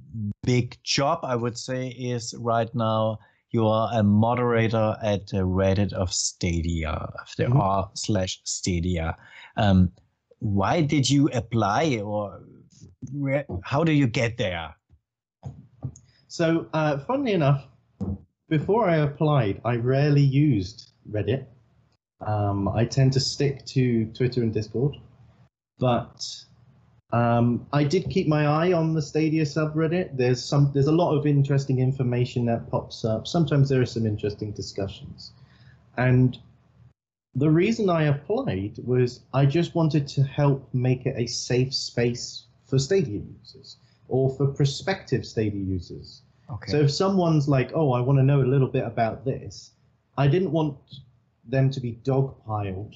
big 0.44 0.78
job, 0.84 1.20
I 1.24 1.36
would 1.36 1.58
say, 1.58 1.88
is 1.88 2.36
right 2.38 2.74
now 2.76 3.18
you 3.50 3.68
are 3.68 3.90
a 3.94 4.04
moderator 4.04 4.96
at 5.02 5.28
the 5.28 5.38
Reddit 5.38 5.92
of 5.94 6.14
Stadia, 6.14 7.12
the 7.38 7.46
mm-hmm. 7.46 7.60
r 7.60 7.90
slash 7.96 8.42
Stadia. 8.44 9.18
Um, 9.58 9.92
why 10.40 10.82
did 10.82 11.10
you 11.10 11.30
apply, 11.34 12.02
or 12.04 12.44
where, 13.12 13.46
how 13.64 13.84
do 13.84 13.92
you 13.92 14.08
get 14.08 14.38
there? 14.38 14.76
So, 16.28 16.68
uh, 16.74 17.00
funnily 17.00 17.34
enough, 17.34 17.66
before 18.50 18.88
I 18.88 18.98
applied, 18.98 19.62
I 19.66 19.78
rarely 19.78 20.22
used 20.22 20.92
Reddit. 21.10 21.46
Um, 22.26 22.68
I 22.68 22.86
tend 22.86 23.14
to 23.14 23.20
stick 23.20 23.66
to 23.68 24.06
Twitter 24.14 24.42
and 24.42 24.54
Discord, 24.54 24.96
but 25.80 26.26
um, 27.14 27.68
I 27.72 27.84
did 27.84 28.10
keep 28.10 28.28
my 28.28 28.48
eye 28.48 28.74
on 28.74 28.96
the 28.96 29.02
Stadia 29.02 29.44
subreddit. 29.44 30.18
There's 30.18 30.44
some, 30.44 30.72
there's 30.74 30.88
a 30.88 30.92
lot 30.92 31.16
of 31.16 31.28
interesting 31.28 31.80
information 31.80 32.44
that 32.48 32.70
pops 32.72 33.06
up. 33.06 33.28
Sometimes 33.28 33.70
there 33.70 33.82
are 33.82 33.86
some 33.86 34.08
interesting 34.08 34.52
discussions, 34.52 35.32
and 35.98 36.40
the 37.36 37.50
reason 37.50 37.88
I 37.88 38.06
applied 38.06 38.80
was 38.84 39.22
I 39.32 39.46
just 39.46 39.76
wanted 39.76 40.08
to 40.08 40.24
help 40.24 40.68
make 40.74 41.06
it 41.06 41.16
a 41.16 41.28
safe 41.28 41.74
space 41.74 42.46
for 42.66 42.80
Stadia 42.80 43.22
users 43.22 43.78
or 44.08 44.32
for 44.32 44.48
prospective 44.48 45.24
Stadia 45.24 45.62
users. 45.62 46.24
Okay. 46.52 46.72
So 46.72 46.80
if 46.80 46.92
someone's 46.92 47.48
like, 47.48 47.72
"Oh, 47.76 47.92
I 47.92 48.02
want 48.02 48.18
to 48.18 48.24
know 48.24 48.42
a 48.42 48.50
little 48.54 48.68
bit 48.68 48.86
about 48.86 49.24
this," 49.24 49.72
I 50.18 50.28
didn't 50.28 50.52
want 50.52 50.78
them 51.48 51.70
to 51.70 51.80
be 51.80 52.00
dogpiled 52.04 52.96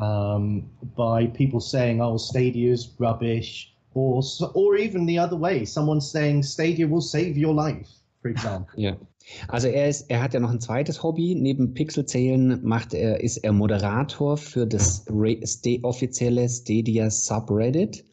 um, 0.00 0.70
by 0.96 1.26
people 1.26 1.60
saying, 1.60 2.00
"Oh, 2.00 2.16
Stadia's 2.16 2.94
rubbish," 2.98 3.74
or 3.94 4.22
or 4.54 4.76
even 4.76 5.06
the 5.06 5.18
other 5.18 5.38
way, 5.38 5.64
someone 5.64 6.00
saying 6.00 6.42
Stadia 6.42 6.88
will 6.88 7.02
save 7.02 7.36
your 7.36 7.54
life, 7.54 7.88
for 8.22 8.30
example. 8.30 8.72
ja. 8.76 8.96
Also 9.48 9.68
er 9.68 9.88
ist, 9.88 10.10
er 10.10 10.22
hat 10.22 10.34
ja 10.34 10.40
noch 10.40 10.50
ein 10.50 10.60
zweites 10.60 11.02
Hobby. 11.02 11.34
Neben 11.34 11.74
Pixelzählen 11.74 12.60
macht 12.64 12.94
er, 12.94 13.20
ist 13.20 13.36
er 13.38 13.52
Moderator 13.52 14.36
für 14.36 14.66
das 14.66 15.04
St 15.44 15.84
offizielle 15.84 16.48
Stadia 16.48 17.10
Subreddit. 17.10 18.04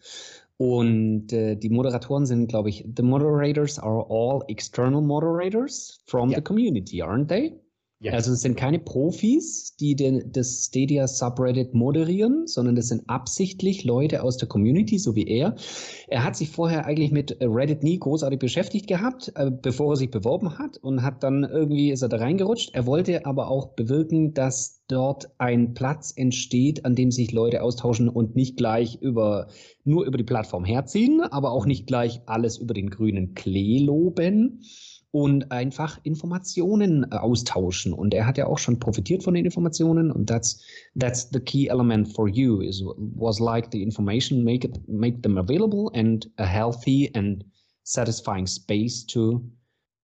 Und 0.58 1.32
äh, 1.34 1.56
die 1.56 1.70
Moderatoren 1.70 2.26
sind, 2.26 2.48
glaube 2.48 2.70
ich, 2.70 2.86
the 2.96 3.04
moderators 3.04 3.80
are 3.80 4.06
all 4.10 4.44
external 4.48 5.02
moderators 5.02 6.02
from 6.06 6.30
yeah. 6.30 6.38
the 6.38 6.44
community, 6.44 7.02
aren't 7.02 7.30
they? 7.30 7.54
Ja. 8.00 8.14
Also 8.14 8.34
es 8.34 8.42
sind 8.42 8.56
keine 8.56 8.78
Profis, 8.78 9.76
die 9.76 9.96
den, 9.96 10.32
das 10.32 10.66
Stadia 10.66 11.08
Subreddit 11.08 11.74
moderieren, 11.74 12.46
sondern 12.46 12.76
das 12.76 12.90
sind 12.90 13.10
absichtlich 13.10 13.86
Leute 13.86 14.22
aus 14.22 14.38
der 14.38 14.48
Community, 14.48 15.00
so 15.00 15.16
wie 15.16 15.28
er. 15.28 15.56
Er 16.08 16.24
hat 16.24 16.36
sich 16.36 16.50
vorher 16.50 16.86
eigentlich 16.86 17.12
mit 17.12 17.38
Reddit 17.42 17.82
nie 17.82 17.98
großartig 17.98 18.38
beschäftigt 18.38 18.86
gehabt, 18.86 19.32
äh, 19.34 19.50
bevor 19.50 19.94
er 19.94 19.96
sich 19.96 20.12
beworben 20.12 20.60
hat 20.60 20.78
und 20.78 21.02
hat 21.02 21.24
dann 21.24 21.44
irgendwie 21.44 21.90
ist 21.90 22.04
er 22.04 22.10
da 22.10 22.18
reingerutscht. 22.18 22.70
Er 22.76 22.86
wollte 22.86 23.26
aber 23.26 23.50
auch 23.50 23.70
bewirken, 23.70 24.36
dass 24.36 24.84
dort 24.88 25.32
ein 25.40 25.74
Platz 25.74 26.14
entsteht, 26.16 26.86
an 26.86 26.94
dem 26.94 27.10
sich 27.10 27.32
Leute 27.32 27.64
austauschen 27.64 28.10
und 28.10 28.36
nicht 28.36 28.58
gleich 28.58 29.02
über 29.02 29.48
nur 29.84 30.06
über 30.06 30.20
die 30.20 30.24
Plattform 30.24 30.66
herziehen, 30.66 31.22
aber 31.22 31.52
auch 31.52 31.66
nicht 31.66 31.88
gleich 31.88 32.22
alles 32.28 32.58
über 32.58 32.76
den 32.76 32.92
grünen 32.92 33.34
Klee 33.34 33.80
loben 33.80 34.62
und 35.18 35.52
einfach 35.52 36.00
Informationen 36.04 37.08
äh, 37.12 37.16
austauschen. 37.16 37.92
Und 37.92 38.14
er 38.14 38.28
hat 38.28 38.38
ja 38.38 38.46
auch 38.46 38.60
schon 38.60 38.78
profitiert 38.78 39.24
von 39.24 39.34
den 39.34 39.46
Informationen 39.46 40.12
und 40.12 40.30
that's 40.30 40.62
that's 40.96 41.28
the 41.32 41.40
key 41.40 41.68
element 41.70 42.08
for 42.14 42.28
you 42.28 42.62
is 42.62 42.84
was 43.16 43.40
like 43.40 43.70
the 43.72 43.82
information 43.82 44.44
make 44.44 44.68
it 44.68 44.80
make 44.88 45.24
them 45.24 45.40
available 45.40 45.90
and 45.96 46.30
a 46.38 46.46
healthy 46.46 47.10
and 47.16 47.44
satisfying 47.84 48.46
space 48.46 49.04
to 49.08 49.42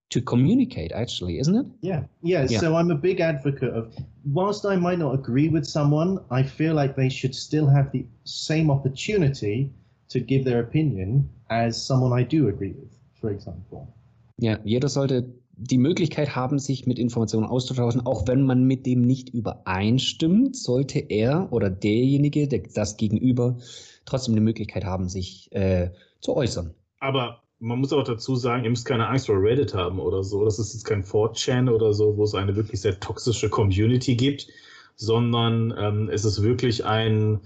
to 0.10 0.20
communicate 0.22 0.92
actually 0.94 1.38
isn't 1.38 1.56
it 1.56 1.66
yeah. 1.82 2.04
yeah 2.22 2.46
yeah 2.50 2.60
so 2.60 2.76
i'm 2.76 2.92
a 2.92 2.96
big 2.96 3.20
advocate 3.20 3.74
of 3.74 3.94
whilst 4.26 4.66
i 4.66 4.76
might 4.76 5.00
not 5.00 5.14
agree 5.14 5.50
with 5.50 5.66
someone 5.66 6.20
i 6.32 6.44
feel 6.44 6.74
like 6.74 6.96
they 6.96 7.10
should 7.10 7.36
still 7.36 7.68
have 7.68 7.92
the 7.92 8.06
same 8.24 8.72
opportunity 8.72 9.72
to 10.10 10.20
give 10.20 10.44
their 10.46 10.60
opinion 10.60 11.28
as 11.50 11.72
someone 11.82 12.14
i 12.14 12.24
do 12.24 12.48
agree 12.48 12.74
with 12.80 12.94
for 13.20 13.32
example 13.32 13.96
Ja, 14.38 14.60
jeder 14.64 14.90
sollte 14.90 15.34
die 15.56 15.78
Möglichkeit 15.78 16.36
haben, 16.36 16.58
sich 16.60 16.88
mit 16.88 16.98
Informationen 16.98 17.46
auszutauschen, 17.46 18.06
auch 18.06 18.28
wenn 18.28 18.44
man 18.44 18.64
mit 18.64 18.86
dem 18.86 19.02
nicht 19.02 19.30
übereinstimmt, 19.30 20.56
sollte 20.56 21.00
er 21.00 21.52
oder 21.52 21.70
derjenige, 21.70 22.48
der 22.48 22.64
das 22.74 22.98
Gegenüber, 22.98 23.58
trotzdem 24.06 24.36
die 24.36 24.42
Möglichkeit 24.42 24.84
haben, 24.84 25.10
sich 25.10 25.52
äh, 25.52 25.92
zu 26.20 26.36
äußern. 26.36 26.74
Aber 27.00 27.44
man 27.60 27.80
muss 27.80 27.94
auch 27.94 28.04
dazu 28.04 28.36
sagen, 28.36 28.64
ihr 28.64 28.70
müsst 28.70 28.86
keine 28.86 29.08
Angst 29.08 29.28
vor 29.28 29.42
Reddit 29.42 29.74
haben 29.74 30.00
oder 30.00 30.24
so. 30.24 30.44
Das 30.44 30.60
ist 30.60 30.74
jetzt 30.74 30.86
kein 30.86 31.04
4chan 31.04 31.70
oder 31.70 31.94
so, 31.94 32.18
wo 32.18 32.24
es 32.24 32.34
eine 32.34 32.56
wirklich 32.56 32.82
sehr 32.82 33.00
toxische 33.00 33.50
Community 33.50 34.16
gibt, 34.16 34.48
sondern 34.96 35.74
ähm, 35.78 36.10
es 36.12 36.26
ist 36.26 36.42
wirklich 36.42 36.84
ein, 36.84 37.40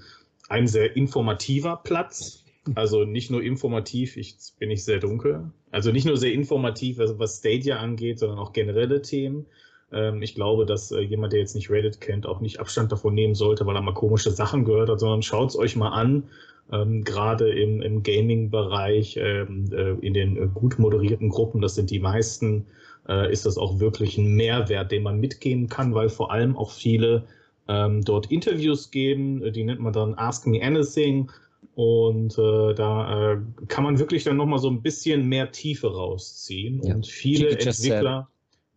ein 0.49 0.67
sehr 0.67 0.95
informativer 0.95 1.81
Platz 1.83 2.43
also 2.75 3.03
nicht 3.03 3.31
nur 3.31 3.41
informativ, 3.41 4.17
ich 4.17 4.35
bin 4.59 4.71
ich 4.71 4.83
sehr 4.83 4.99
dunkel. 4.99 5.51
Also 5.71 5.91
nicht 5.91 6.05
nur 6.05 6.17
sehr 6.17 6.33
informativ, 6.33 6.97
was 6.99 7.37
Stadia 7.37 7.77
angeht, 7.77 8.19
sondern 8.19 8.39
auch 8.39 8.53
generelle 8.53 9.01
Themen. 9.01 9.45
Ähm, 9.91 10.21
ich 10.21 10.35
glaube, 10.35 10.65
dass 10.65 10.91
äh, 10.91 10.99
jemand, 10.99 11.33
der 11.33 11.39
jetzt 11.39 11.55
nicht 11.55 11.69
Reddit 11.69 12.01
kennt, 12.01 12.25
auch 12.25 12.41
nicht 12.41 12.59
Abstand 12.59 12.91
davon 12.91 13.13
nehmen 13.13 13.35
sollte, 13.35 13.65
weil 13.65 13.75
er 13.75 13.81
mal 13.81 13.93
komische 13.93 14.31
Sachen 14.31 14.65
gehört 14.65 14.89
hat, 14.89 14.99
sondern 14.99 15.21
schaut 15.21 15.49
es 15.49 15.57
euch 15.57 15.75
mal 15.75 15.89
an. 15.89 16.23
Ähm, 16.71 17.03
Gerade 17.03 17.49
im, 17.49 17.81
im 17.81 18.03
Gaming-Bereich, 18.03 19.17
ähm, 19.17 19.69
äh, 19.71 19.91
in 20.05 20.13
den 20.13 20.37
äh, 20.37 20.47
gut 20.53 20.79
moderierten 20.79 21.29
Gruppen, 21.29 21.61
das 21.61 21.75
sind 21.75 21.89
die 21.89 21.99
meisten, 21.99 22.65
äh, 23.07 23.31
ist 23.31 23.45
das 23.45 23.57
auch 23.57 23.79
wirklich 23.79 24.17
ein 24.17 24.35
Mehrwert, 24.35 24.91
den 24.91 25.03
man 25.03 25.19
mitgeben 25.19 25.69
kann, 25.69 25.93
weil 25.93 26.09
vor 26.09 26.31
allem 26.31 26.57
auch 26.57 26.71
viele 26.71 27.23
ähm, 27.69 28.03
dort 28.03 28.31
Interviews 28.31 28.91
geben, 28.91 29.51
die 29.53 29.63
nennt 29.63 29.79
man 29.79 29.93
dann 29.93 30.15
Ask 30.15 30.45
Me 30.45 30.61
Anything 30.61 31.31
und 31.77 32.35
äh, 32.39 32.73
da 32.73 33.33
äh, 33.33 33.37
kann 33.67 33.83
man 33.83 33.99
wirklich 33.99 34.23
dann 34.23 34.35
nochmal 34.35 34.57
so 34.57 34.67
ein 34.67 34.81
bisschen 34.81 35.27
mehr 35.27 35.51
Tiefe 35.51 35.93
rausziehen. 35.93 36.81
Ja. 36.83 36.95
Und 36.95 37.05
viele 37.05 37.51
Entwickler, 37.51 38.27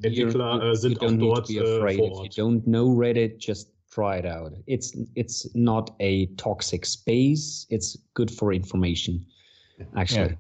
Entwickler 0.02 0.62
äh, 0.62 0.76
sind 0.76 1.00
auch 1.00 1.10
dort 1.10 1.48
äh, 1.48 1.78
vor 1.78 2.18
Ort. 2.18 2.26
If 2.26 2.36
you 2.36 2.44
don't 2.44 2.62
know 2.64 2.92
Reddit, 2.92 3.42
just 3.42 3.72
try 3.90 4.18
it 4.18 4.26
out. 4.26 4.52
It's, 4.66 4.94
it's 5.14 5.48
not 5.54 5.92
a 6.00 6.26
toxic 6.36 6.84
space. 6.84 7.66
It's 7.70 7.98
good 8.12 8.30
for 8.30 8.52
information, 8.52 9.24
actually. 9.96 10.36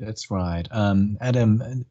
Yeah. 0.00 0.06
That's 0.06 0.30
right. 0.30 0.66
Um, 0.70 1.18
Adam, 1.20 1.84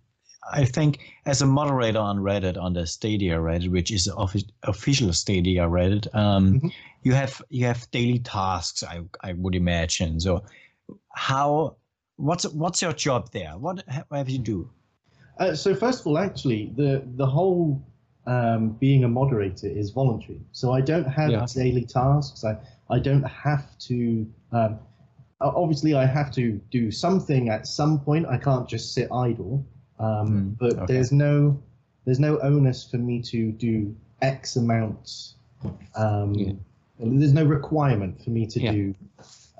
I 0.51 0.65
think 0.65 0.99
as 1.25 1.41
a 1.41 1.45
moderator 1.45 1.99
on 1.99 2.19
Reddit, 2.19 2.57
on 2.57 2.73
the 2.73 2.85
Stadia 2.85 3.37
Reddit, 3.37 3.69
which 3.69 3.91
is 3.91 4.07
offi- 4.07 4.47
official 4.63 5.11
Stadia 5.13 5.67
Reddit, 5.67 6.13
um, 6.15 6.53
mm-hmm. 6.53 6.67
you 7.03 7.13
have 7.13 7.41
you 7.49 7.65
have 7.65 7.89
daily 7.91 8.19
tasks. 8.19 8.83
I 8.83 9.01
I 9.21 9.33
would 9.33 9.55
imagine. 9.55 10.19
So, 10.19 10.43
how 11.13 11.77
what's 12.15 12.45
what's 12.47 12.81
your 12.81 12.93
job 12.93 13.31
there? 13.31 13.57
What 13.57 13.83
have 14.11 14.29
you 14.29 14.39
do? 14.39 14.69
Uh, 15.39 15.53
so 15.53 15.75
first 15.75 16.01
of 16.01 16.07
all, 16.07 16.17
actually, 16.17 16.71
the 16.75 17.03
the 17.15 17.25
whole 17.25 17.81
um, 18.25 18.69
being 18.79 19.03
a 19.03 19.07
moderator 19.07 19.67
is 19.67 19.91
voluntary. 19.91 20.41
So 20.51 20.73
I 20.73 20.81
don't 20.81 21.05
have 21.05 21.31
yeah. 21.31 21.45
daily 21.53 21.85
tasks. 21.85 22.43
I 22.43 22.57
I 22.89 22.99
don't 22.99 23.23
have 23.23 23.77
to. 23.79 24.27
Um, 24.51 24.79
obviously, 25.41 25.93
I 25.93 26.05
have 26.05 26.31
to 26.33 26.59
do 26.71 26.91
something 26.91 27.49
at 27.49 27.67
some 27.67 27.99
point. 27.99 28.25
I 28.27 28.37
can't 28.37 28.67
just 28.67 28.93
sit 28.93 29.09
idle. 29.11 29.65
Um, 29.99 30.07
mm, 30.07 30.57
but 30.59 30.73
okay. 30.73 30.93
there's 30.93 31.11
no 31.11 31.61
there's 32.05 32.19
no 32.19 32.39
onus 32.39 32.83
for 32.83 32.97
me 32.97 33.21
to 33.23 33.51
do 33.51 33.95
X 34.21 34.55
amount. 34.55 35.33
Um, 35.95 36.33
yeah. 36.33 36.53
There's 36.99 37.33
no 37.33 37.43
requirement 37.43 38.23
for 38.23 38.29
me 38.29 38.47
to 38.47 38.59
ja. 38.59 38.71
do. 38.71 38.95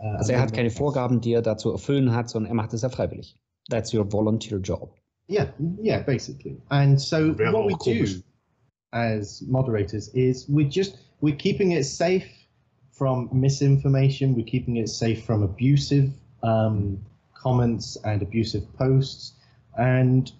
Uh, 0.01 0.17
also 0.17 0.33
er 0.33 0.39
hat 0.39 0.53
keine 0.53 0.69
Vorgaben, 0.69 1.21
die 1.21 1.33
er 1.33 1.41
dazu 1.41 1.71
erfüllen 1.71 2.13
hat, 2.13 2.29
sondern 2.29 2.51
er 2.51 2.55
macht 2.55 2.73
es 2.73 2.81
ja 2.81 2.89
freiwillig. 2.89 3.35
That's 3.69 3.93
your 3.93 4.05
volunteer 4.05 4.59
job. 4.59 4.93
Yeah, 5.27 5.47
yeah, 5.81 6.03
basically. 6.03 6.57
And 6.69 6.99
so 6.99 7.33
what 7.33 7.65
we 7.65 7.75
do 7.83 8.05
as 8.93 9.41
moderators 9.41 10.07
is 10.13 10.47
we're 10.47 10.69
just 10.69 10.97
we're 11.21 11.35
keeping 11.35 11.71
it 11.71 11.85
safe 11.85 12.27
from 12.91 13.29
misinformation. 13.31 14.35
We're 14.35 14.45
keeping 14.45 14.77
it 14.77 14.89
safe 14.89 15.23
from 15.23 15.43
abusive 15.43 16.11
um, 16.43 16.99
comments 17.33 17.97
and 18.03 18.21
abusive 18.21 18.63
posts. 18.77 19.33
And 19.77 20.31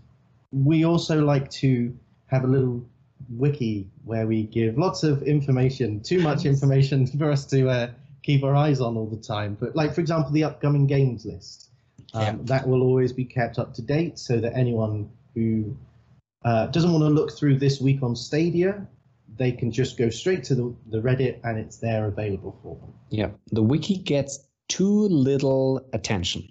we 0.52 0.86
also 0.86 1.24
like 1.24 1.50
to 1.52 1.96
have 2.28 2.44
a 2.44 2.48
little 2.48 2.84
wiki 3.30 3.90
where 4.04 4.28
we 4.28 4.44
give 4.44 4.78
lots 4.78 5.04
of 5.04 5.24
information, 5.24 6.02
too 6.02 6.22
much 6.22 6.46
information 6.46 7.06
for 7.18 7.32
us 7.32 7.46
to 7.48 7.70
uh, 7.70 7.92
keep 8.24 8.44
our 8.44 8.56
eyes 8.56 8.82
on 8.82 8.98
all 8.98 9.08
the 9.08 9.18
time. 9.18 9.58
But 9.60 9.76
like, 9.76 9.94
for 9.94 10.02
example, 10.02 10.32
the 10.32 10.44
upcoming 10.44 10.88
games 10.88 11.26
list, 11.26 11.70
um, 12.14 12.24
yeah. 12.24 12.36
that 12.44 12.68
will 12.68 12.82
always 12.82 13.14
be 13.14 13.26
kept 13.26 13.60
up 13.60 13.74
to 13.76 13.82
date 13.82 14.18
so 14.18 14.40
that 14.40 14.54
anyone 14.56 15.10
who 15.36 15.76
uh, 16.44 16.68
doesn't 16.68 16.92
want 16.92 17.04
to 17.04 17.10
look 17.10 17.32
through 17.32 17.60
this 17.60 17.82
week 17.82 18.02
on 18.02 18.16
Stadia, 18.16 18.88
they 19.38 19.52
can 19.52 19.72
just 19.72 19.98
go 19.98 20.10
straight 20.10 20.44
to 20.46 20.56
the, 20.56 20.76
the 20.90 21.02
Reddit 21.02 21.40
and 21.44 21.58
it's 21.60 21.78
there 21.78 22.08
available 22.08 22.58
for 22.64 22.76
them. 22.76 22.94
Yeah, 23.10 23.30
the 23.52 23.62
wiki 23.62 23.98
gets 23.98 24.40
too 24.68 25.08
little 25.08 25.86
attention. 25.94 26.50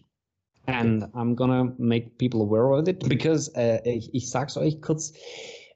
And 0.67 1.05
I'm 1.15 1.35
gonna 1.35 1.75
make 1.79 2.19
people 2.19 2.43
aware 2.43 2.73
of 2.73 2.89
it, 2.89 3.09
because 3.09 3.49
äh, 3.55 3.81
ich, 3.89 4.15
ich 4.15 4.31
sag's 4.31 4.57
euch 4.57 4.81
kurz, 4.83 5.13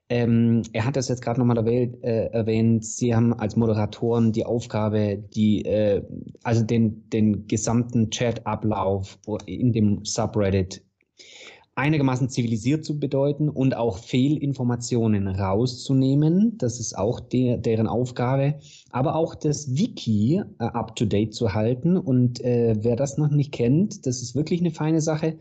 ähm, 0.08 0.62
er 0.72 0.84
hat 0.84 0.96
das 0.96 1.08
jetzt 1.08 1.22
gerade 1.22 1.38
nochmal 1.38 1.58
erwähnt, 1.58 2.02
äh, 2.02 2.26
erwähnt, 2.26 2.84
Sie 2.84 3.14
haben 3.14 3.32
als 3.32 3.54
Moderatoren 3.54 4.32
die 4.32 4.44
Aufgabe, 4.44 5.16
die, 5.16 5.64
äh, 5.64 6.02
also 6.42 6.64
den, 6.64 7.08
den 7.10 7.46
gesamten 7.46 8.10
Chat-Ablauf 8.10 9.18
in 9.46 9.72
dem 9.72 10.04
Subreddit 10.04 10.82
einigermaßen 11.80 12.28
zivilisiert 12.28 12.84
zu 12.84 13.00
bedeuten 13.00 13.48
und 13.48 13.74
auch 13.74 13.98
Fehlinformationen 13.98 15.26
rauszunehmen. 15.28 16.58
Das 16.58 16.78
ist 16.78 16.96
auch 16.96 17.20
der, 17.20 17.56
deren 17.56 17.86
Aufgabe. 17.86 18.56
Aber 18.90 19.16
auch 19.16 19.34
das 19.34 19.76
Wiki 19.76 20.42
äh, 20.58 20.64
up-to-date 20.64 21.34
zu 21.34 21.54
halten. 21.54 21.96
Und 21.96 22.40
äh, 22.44 22.76
wer 22.80 22.96
das 22.96 23.16
noch 23.16 23.30
nicht 23.30 23.52
kennt, 23.52 24.06
das 24.06 24.20
ist 24.20 24.34
wirklich 24.34 24.60
eine 24.60 24.70
feine 24.70 25.00
Sache. 25.00 25.38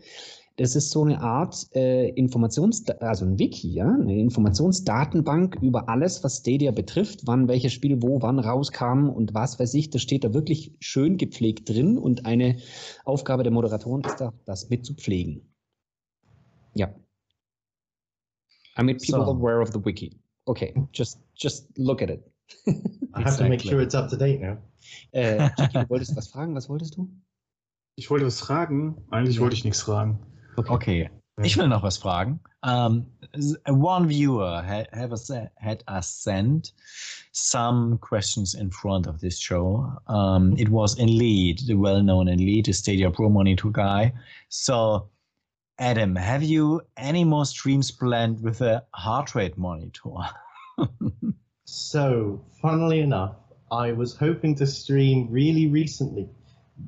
Das 0.56 0.76
ist 0.76 0.90
so 0.90 1.04
eine 1.04 1.20
Art 1.20 1.68
äh, 1.74 2.08
Informations, 2.10 2.86
also 3.00 3.24
ein 3.24 3.38
Wiki, 3.38 3.72
ja, 3.72 3.88
eine 3.88 4.18
Informationsdatenbank 4.18 5.56
über 5.62 5.88
alles, 5.88 6.22
was 6.24 6.38
Stadia 6.38 6.70
betrifft, 6.70 7.20
wann 7.24 7.48
welches 7.48 7.72
Spiel 7.72 8.02
wo 8.02 8.20
wann 8.20 8.38
rauskam 8.38 9.08
und 9.08 9.32
was 9.32 9.58
weiß 9.58 9.74
ich. 9.74 9.90
Das 9.90 10.02
steht 10.02 10.24
da 10.24 10.34
wirklich 10.34 10.74
schön 10.80 11.16
gepflegt 11.16 11.68
drin 11.68 11.96
und 11.98 12.26
eine 12.26 12.56
Aufgabe 13.04 13.42
der 13.42 13.52
Moderatoren 13.52 14.02
ist 14.04 14.20
da, 14.20 14.32
das 14.44 14.68
mit 14.68 14.84
zu 14.84 14.94
pflegen. 14.94 15.49
Yeah. 16.74 16.90
I 18.76 18.82
made 18.82 19.00
people 19.00 19.24
so, 19.24 19.30
aware 19.30 19.60
of 19.60 19.72
the 19.72 19.78
wiki. 19.78 20.16
Okay, 20.48 20.74
just 20.92 21.18
just 21.34 21.66
look 21.76 22.02
at 22.02 22.10
it. 22.10 22.22
I 23.14 23.22
have 23.22 23.36
to 23.38 23.48
make 23.48 23.60
sure 23.60 23.80
it's 23.80 23.94
up 23.94 24.08
to 24.10 24.16
date 24.16 24.40
now. 24.40 24.58
Äh, 25.12 25.50
Jackie, 25.58 25.78
du 25.78 25.88
wolltest 25.88 26.16
was 26.16 26.28
fragen. 26.28 26.54
Was 26.54 26.68
wolltest 26.68 26.96
du? 26.96 27.08
Ich 27.96 28.10
wollte 28.10 28.24
was 28.24 28.40
fragen. 28.40 28.96
Eigentlich 29.10 29.36
ja. 29.36 29.42
wollte 29.42 29.56
ich 29.56 29.64
nichts 29.64 29.82
fragen. 29.82 30.18
Okay. 30.56 30.70
okay. 30.72 31.10
Ich 31.42 31.56
will 31.56 31.68
noch 31.68 31.82
was 31.82 31.98
fragen. 31.98 32.40
Um, 32.62 33.06
one 33.66 34.08
viewer 34.08 34.62
had, 34.62 34.88
have 34.92 35.12
a, 35.12 35.50
had 35.56 35.82
us 35.88 36.08
send 36.08 36.72
some 37.32 37.98
questions 37.98 38.54
in 38.54 38.70
front 38.70 39.06
of 39.06 39.20
this 39.20 39.38
show. 39.38 39.90
Um, 40.06 40.54
it 40.58 40.68
was 40.68 40.98
in 40.98 41.16
lead, 41.16 41.60
the 41.66 41.74
well-known 41.74 42.28
in 42.28 42.38
lead, 42.38 42.66
the 42.66 42.72
Stadia 42.72 43.10
Pro 43.10 43.30
Monitor 43.30 43.70
guy. 43.70 44.12
So 44.48 45.08
Adam, 45.80 46.14
have 46.14 46.42
you 46.42 46.82
any 46.98 47.24
more 47.24 47.46
streams 47.46 47.90
planned 47.90 48.42
with 48.42 48.60
a 48.60 48.84
heart 48.92 49.34
rate 49.34 49.56
monitor? 49.58 50.10
So, 51.72 52.44
funnily 52.60 52.98
enough, 52.98 53.36
I 53.70 53.92
was 53.92 54.16
hoping 54.16 54.56
to 54.56 54.66
stream 54.66 55.28
really 55.30 55.68
recently, 55.68 56.28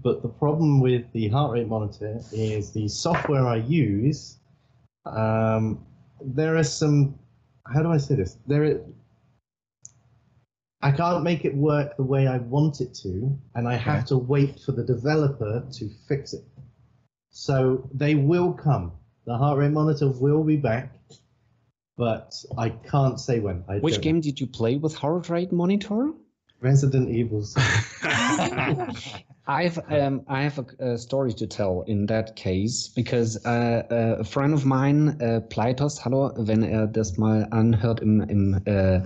but 0.03 0.23
the 0.23 0.29
problem 0.29 0.81
with 0.81 1.05
the 1.13 1.29
heart 1.29 1.53
rate 1.53 1.69
monitor 1.69 2.19
is 2.33 2.73
the 2.73 2.89
software 2.89 3.47
I 3.47 3.59
use. 3.59 4.39
Um, 5.07 5.87
there 6.21 6.57
are 6.57 6.65
some. 6.65 7.17
How 7.73 7.81
do 7.85 7.93
I 7.93 7.97
say 7.97 8.17
this? 8.17 8.39
There, 8.49 8.65
are, 8.65 8.81
I 10.83 10.91
can't 10.91 11.23
make 11.23 11.45
it 11.45 11.55
work 11.55 11.97
the 11.97 12.03
way 12.03 12.27
I 12.27 12.39
want 12.39 12.81
it 12.81 12.93
to, 13.03 13.39
and 13.55 13.69
I 13.69 13.77
have 13.77 14.05
to 14.07 14.19
wait 14.19 14.59
for 14.59 14.73
the 14.73 14.83
developer 14.83 15.65
to 15.75 15.91
fix 16.09 16.33
it. 16.33 16.43
So 17.33 17.89
they 17.93 18.15
will 18.15 18.53
come. 18.53 18.93
The 19.25 19.37
heart 19.37 19.59
rate 19.59 19.73
monitor 19.73 20.09
will 20.09 20.45
be 20.45 20.57
back, 20.57 20.93
but 21.97 22.35
I 22.59 22.69
can't 22.69 23.19
say 23.19 23.41
when. 23.41 23.65
I 23.69 23.79
Which 23.79 23.95
don't. 23.95 24.03
game 24.03 24.21
did 24.21 24.39
you 24.39 24.47
play 24.47 24.77
with 24.77 24.95
heart 24.95 25.29
rate 25.31 25.51
monitor? 25.51 26.13
Resident 26.61 27.09
Evil. 27.09 27.45
I've 29.47 29.79
um, 29.91 30.23
I 30.29 30.43
have 30.43 30.59
a, 30.59 30.93
a 30.93 30.99
story 30.99 31.33
to 31.33 31.47
tell 31.47 31.83
in 31.87 32.07
that 32.07 32.37
case 32.37 32.89
because 32.95 33.45
uh, 33.45 33.83
uh, 33.91 34.17
a 34.21 34.25
friend 34.25 34.53
of 34.53 34.65
mine, 34.67 35.17
uh, 35.21 35.41
Pleitos, 35.49 36.05
hallo, 36.05 36.33
wenn 36.37 36.63
er 36.63 36.87
das 36.87 37.17
mal 37.17 37.49
anhört 37.51 38.01
im, 38.01 38.21
im, 38.21 38.61
äh, 38.67 39.01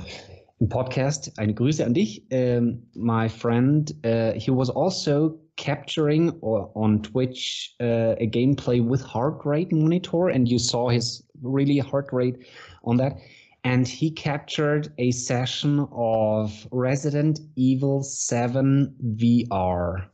im 0.59 0.69
Podcast, 0.69 1.39
eine 1.39 1.55
Grüße 1.55 1.85
an 1.87 1.95
dich. 1.95 2.27
Um, 2.33 2.83
my 2.95 3.29
friend, 3.29 3.95
uh, 4.05 4.33
he 4.33 4.51
was 4.51 4.69
also 4.69 5.39
capturing 5.57 6.31
or 6.41 6.71
on 6.75 7.03
Twitch 7.03 7.75
uh, 7.81 8.15
a 8.19 8.29
gameplay 8.29 8.85
with 8.85 9.03
heart 9.03 9.45
rate 9.45 9.73
monitor, 9.73 10.29
and 10.29 10.49
you 10.49 10.59
saw 10.59 10.89
his 10.89 11.23
really 11.43 11.79
heart 11.79 12.09
rate 12.13 12.47
on 12.85 12.97
that 12.99 13.19
and 13.67 13.89
he 13.89 14.13
captured 14.13 14.93
a 14.99 15.11
session 15.11 15.89
of 15.91 16.69
Resident 16.71 17.41
Evil 17.57 18.01
7 18.05 18.95
VR. 19.17 20.07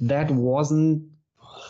That 0.00 0.30
wasn't 0.30 1.02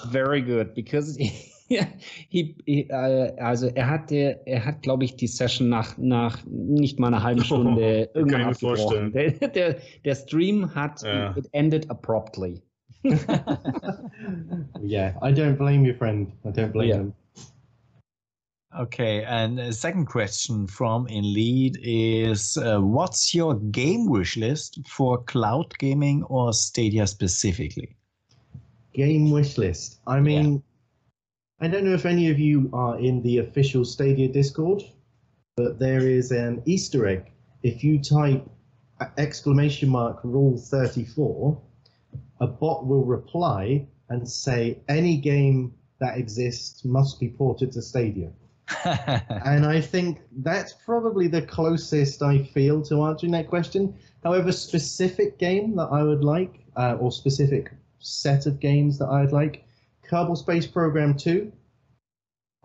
very 0.09 0.43
good 0.43 0.75
because 0.75 1.17
he, 1.69 2.55
he 2.67 2.87
äh, 2.91 3.41
also 3.41 3.69
er 3.69 3.89
hatte, 3.89 4.41
er 4.45 4.65
hat, 4.67 4.83
glaube 4.83 5.05
ich, 5.05 5.17
die 5.17 5.29
Session 5.29 5.71
nach, 5.71 5.97
nach 5.97 6.45
nicht 6.45 7.01
mal 7.01 7.07
einer 7.07 7.23
halben 7.23 7.45
Stunde 7.45 8.11
Oh, 8.13 8.19
irgendwann 8.19 8.43
kann 8.43 8.53
ich 8.53 8.61
mir 8.61 8.73
abgebrochen. 8.73 9.13
Der, 9.13 9.49
der, 9.49 9.77
der 10.05 10.15
Stream 10.15 10.75
hat, 10.75 11.03
Ja. 11.03 11.35
it 11.37 11.49
ended 11.53 11.89
abruptly. 11.91 12.63
Yeah, 14.81 15.15
I 15.23 15.33
don't 15.33 15.57
blame 15.57 15.85
your 15.85 15.95
friend. 15.95 16.33
I 16.45 16.51
don't 16.51 16.73
blame 16.73 16.89
Yeah. 16.89 16.97
him. 16.97 17.15
Okay, 18.79 19.23
and 19.25 19.61
a 19.61 19.73
second 19.73 20.07
question 20.07 20.67
from 20.67 21.07
Inlead 21.09 21.77
is 21.83 22.57
uh, 22.57 22.81
what's 22.81 23.35
your 23.35 23.57
game 23.57 24.09
wish 24.09 24.37
list 24.39 24.81
for 24.87 25.23
cloud 25.25 25.77
gaming 25.79 26.23
or 26.25 26.55
Stadia 26.55 27.07
specifically? 27.07 27.97
Game 28.95 29.31
wish 29.31 29.59
list. 29.59 30.01
I 30.07 30.21
mean, 30.21 30.63
I 31.61 31.69
don't 31.69 31.85
know 31.85 31.93
if 31.93 32.07
any 32.07 32.31
of 32.31 32.39
you 32.39 32.71
are 32.73 32.99
in 32.99 33.21
the 33.23 33.39
official 33.39 33.85
Stadia 33.85 34.29
Discord, 34.29 34.83
but 35.57 35.79
there 35.79 36.09
is 36.09 36.31
an 36.33 36.63
Easter 36.65 37.07
egg. 37.07 37.31
If 37.63 37.85
you 37.85 37.99
type 37.99 38.49
exclamation 39.19 39.91
mark 39.91 40.25
rule 40.25 40.57
34, 40.57 41.61
a 42.43 42.47
bot 42.47 42.85
will 42.87 43.05
reply 43.05 43.87
and 44.09 44.29
say 44.29 44.81
any 44.89 45.17
game 45.17 45.73
that 46.01 46.19
exists 46.19 46.85
must 46.85 47.21
be 47.21 47.29
ported 47.29 47.71
to 47.73 47.81
Stadia. 47.81 48.33
and 48.85 49.65
I 49.65 49.81
think 49.81 50.21
that's 50.39 50.73
probably 50.73 51.29
the 51.29 51.43
closest 51.43 52.21
I 52.21 52.43
feel 52.43 52.83
to 52.83 53.05
answering 53.05 53.33
that 53.33 53.49
question. 53.49 53.95
However, 54.25 54.51
specific 54.51 55.39
game 55.39 55.77
that 55.77 55.89
I 55.93 56.03
would 56.03 56.25
like, 56.25 56.65
uh, 56.77 56.97
or 56.99 57.13
specific 57.13 57.71
set 58.01 58.47
of 58.47 58.59
games 58.59 58.99
that 58.99 59.09
I'd 59.09 59.31
like, 59.33 59.65
Kerbal 60.09 60.37
Space 60.37 60.67
Program 60.67 61.17
2. 61.17 61.53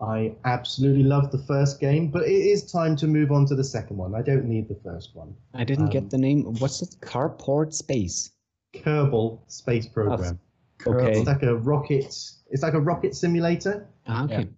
I 0.00 0.34
absolutely 0.44 1.04
love 1.04 1.30
the 1.30 1.38
first 1.38 1.78
game, 1.80 2.10
but 2.10 2.22
it 2.24 2.32
is 2.32 2.70
time 2.70 2.96
to 2.96 3.06
move 3.06 3.30
on 3.30 3.46
to 3.46 3.54
the 3.54 3.64
second 3.64 3.96
one. 3.96 4.14
I 4.14 4.22
don't 4.22 4.44
need 4.44 4.68
the 4.68 4.80
first 4.82 5.14
one. 5.14 5.34
I 5.54 5.64
didn't 5.64 5.86
Um, 5.86 5.90
get 5.90 6.10
the 6.10 6.18
name. 6.18 6.44
What's 6.58 6.82
it? 6.82 6.96
Carport 7.00 7.72
Space. 7.72 8.30
Kerbal 8.74 9.40
Space 9.48 9.86
Program. 9.88 10.38
Okay. 10.86 11.18
It's 11.18 11.26
like 11.26 11.42
a 11.42 11.56
rocket. 11.56 12.04
It's 12.50 12.62
like 12.62 12.74
a 12.74 12.80
rocket 12.80 13.14
simulator. 13.14 13.88
Ah, 14.06 14.24
okay. 14.24 14.48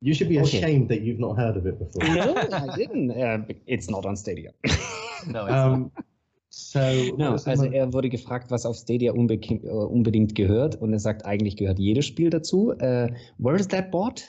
You 0.00 0.14
should 0.14 0.28
be 0.28 0.38
Okay. 0.38 0.58
ashamed 0.58 0.88
that 0.90 1.00
you've 1.00 1.18
not 1.18 1.36
heard 1.36 1.56
of 1.56 1.66
it 1.66 1.78
before. 1.78 2.02
no, 2.04 2.36
I 2.52 2.76
didn't. 2.76 3.10
Uh, 3.10 3.38
it's 3.66 3.90
not 3.90 4.06
on 4.06 4.16
Stadia. 4.16 4.52
no, 5.26 5.46
it's 5.46 5.52
um, 5.54 5.90
so 6.50 7.14
No, 7.16 7.32
also 7.32 7.64
er 7.64 7.92
wurde 7.92 8.08
gefragt, 8.08 8.50
was 8.50 8.64
auf 8.64 8.76
Stadia 8.76 9.12
unbeki- 9.12 9.64
äh, 9.64 9.68
unbedingt 9.70 10.34
gehört 10.34 10.76
und 10.76 10.92
er 10.92 11.00
sagt, 11.00 11.24
eigentlich 11.26 11.56
gehört 11.56 11.78
jedes 11.78 12.06
Spiel 12.06 12.30
dazu. 12.30 12.72
Äh, 12.78 13.10
where 13.38 13.56
is 13.58 13.66
that 13.68 13.90
bot? 13.90 14.22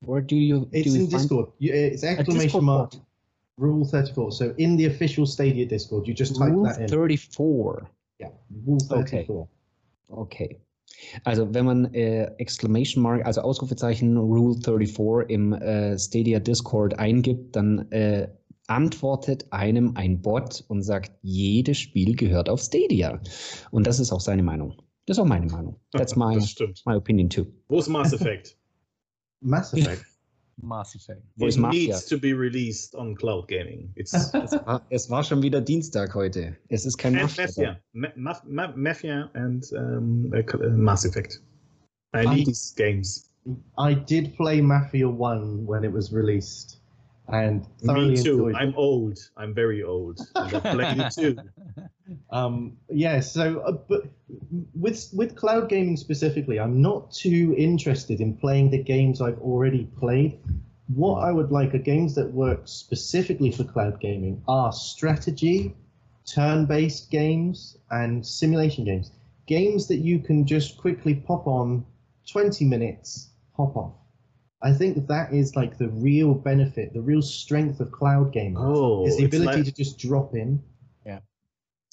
Where 0.00 0.22
do 0.22 0.36
you 0.36 0.66
It's 0.70 0.84
do 0.84 0.96
you 0.98 1.04
in 1.04 1.10
find 1.10 1.22
Discord. 1.22 1.52
You, 1.58 1.72
it's 1.74 2.02
a 2.02 2.08
exclamation 2.08 2.40
Discord 2.44 2.64
mark 2.64 2.90
bot? 2.92 3.00
rule 3.58 3.84
34. 3.84 4.32
So 4.32 4.54
in 4.56 4.76
the 4.78 4.86
official 4.86 5.26
Stadia 5.26 5.66
Discord, 5.66 6.06
you 6.08 6.14
just 6.14 6.36
type 6.36 6.50
Rule 6.52 6.64
that 6.64 6.78
in. 6.80 6.88
34. 6.88 7.88
Rule 8.66 8.78
Okay. 8.90 9.24
34. 9.24 9.48
Okay. 10.08 10.60
Also 11.24 11.52
wenn 11.52 11.64
man 11.64 11.94
äh, 11.94 12.24
Exclamation 12.38 13.02
Mark, 13.02 13.24
also 13.26 13.40
Ausrufezeichen 13.40 14.16
Rule 14.16 14.56
34 14.62 15.28
im 15.30 15.52
äh, 15.52 15.98
Stadia 15.98 16.40
Discord 16.40 16.98
eingibt, 16.98 17.56
dann 17.56 17.90
äh, 17.90 18.28
antwortet 18.66 19.46
einem 19.50 19.96
ein 19.96 20.20
Bot 20.22 20.64
und 20.68 20.82
sagt, 20.82 21.12
jedes 21.22 21.78
Spiel 21.78 22.14
gehört 22.16 22.48
auf 22.48 22.60
Stadia. 22.60 23.20
Und 23.70 23.86
das 23.86 23.98
ist 24.00 24.12
auch 24.12 24.20
seine 24.20 24.42
Meinung. 24.42 24.74
Das 25.06 25.18
ist 25.18 25.22
auch 25.22 25.26
meine 25.26 25.46
Meinung. 25.46 25.80
That's 25.92 26.16
my, 26.16 26.34
das 26.34 26.50
stimmt. 26.50 26.82
my 26.86 26.94
opinion 26.94 27.28
too. 27.28 27.46
Wo 27.68 27.78
ist 27.78 27.88
Mass 27.88 28.12
Effect? 28.12 28.56
Mass 29.40 29.74
Effect. 29.74 30.04
Mass 30.62 30.94
Effect. 30.94 31.22
Wo 31.36 31.46
ist 31.46 31.56
It 31.56 31.60
Mafia? 31.62 31.88
needs 31.94 32.06
to 32.06 32.18
be 32.18 32.32
released 32.32 32.94
on 32.94 33.14
cloud 33.14 33.48
gaming. 33.48 33.92
It's 33.96 34.12
Es 34.34 34.52
war, 34.66 34.82
es 34.90 35.10
war 35.10 35.24
schon 35.24 35.42
wieder 35.42 35.60
Dienstag 35.60 36.14
heute. 36.14 36.56
Es 36.68 36.84
ist 36.86 36.96
kein 36.98 37.14
and 37.16 37.22
Mafia. 37.24 37.46
Mafia, 37.46 37.80
Ma- 37.92 38.12
Ma- 38.16 38.42
Ma- 38.46 38.72
Mafia 38.76 39.30
and 39.34 39.64
um, 39.76 40.32
uh, 40.32 40.42
cl- 40.48 40.64
uh, 40.64 40.70
Mass 40.70 41.04
Effect. 41.04 41.40
I 42.14 42.24
Ah. 42.26 42.32
need 42.34 42.46
these 42.46 42.72
games. 42.76 43.30
I 43.76 43.94
did 43.94 44.34
play 44.36 44.60
Mafia 44.62 45.08
1 45.08 45.66
when 45.66 45.84
it 45.84 45.92
was 45.92 46.12
released 46.12 46.78
and 47.28 47.66
thoroughly 47.84 48.10
Me 48.16 48.22
too. 48.22 48.48
enjoyed 48.48 48.54
I'm 48.54 48.68
it. 48.70 48.76
old. 48.76 49.18
I'm 49.36 49.52
very 49.54 49.82
old. 49.82 50.18
And 50.34 50.54
I 50.54 50.60
played 50.60 50.98
it 50.98 51.12
too. 51.12 51.36
Um, 52.30 52.76
yeah, 52.90 53.20
so 53.20 53.60
uh, 53.60 53.72
but 53.72 54.02
with 54.74 55.08
with 55.12 55.36
cloud 55.36 55.68
gaming 55.68 55.96
specifically, 55.96 56.60
I'm 56.60 56.82
not 56.82 57.10
too 57.12 57.54
interested 57.56 58.20
in 58.20 58.36
playing 58.36 58.70
the 58.70 58.82
games 58.82 59.20
I've 59.20 59.38
already 59.38 59.84
played. 59.98 60.38
What 60.88 61.20
I 61.20 61.32
would 61.32 61.50
like 61.50 61.74
are 61.74 61.78
games 61.78 62.14
that 62.16 62.30
work 62.30 62.62
specifically 62.64 63.50
for 63.50 63.64
cloud 63.64 64.00
gaming 64.00 64.42
are 64.46 64.70
strategy, 64.72 65.74
turn-based 66.26 67.10
games, 67.10 67.78
and 67.90 68.26
simulation 68.26 68.84
games. 68.84 69.10
Games 69.46 69.86
that 69.88 69.98
you 69.98 70.18
can 70.18 70.46
just 70.46 70.76
quickly 70.76 71.14
pop 71.14 71.46
on, 71.46 71.84
20 72.30 72.66
minutes, 72.66 73.30
hop 73.56 73.76
off. 73.76 73.92
I 74.62 74.72
think 74.72 75.06
that 75.06 75.32
is 75.32 75.56
like 75.56 75.78
the 75.78 75.88
real 75.88 76.34
benefit, 76.34 76.92
the 76.92 77.00
real 77.00 77.22
strength 77.22 77.80
of 77.80 77.90
cloud 77.92 78.32
gaming. 78.32 78.56
Oh, 78.58 79.06
is 79.06 79.16
the 79.16 79.24
ability 79.24 79.56
like- 79.56 79.64
to 79.64 79.72
just 79.72 79.98
drop 79.98 80.34
in. 80.34 80.62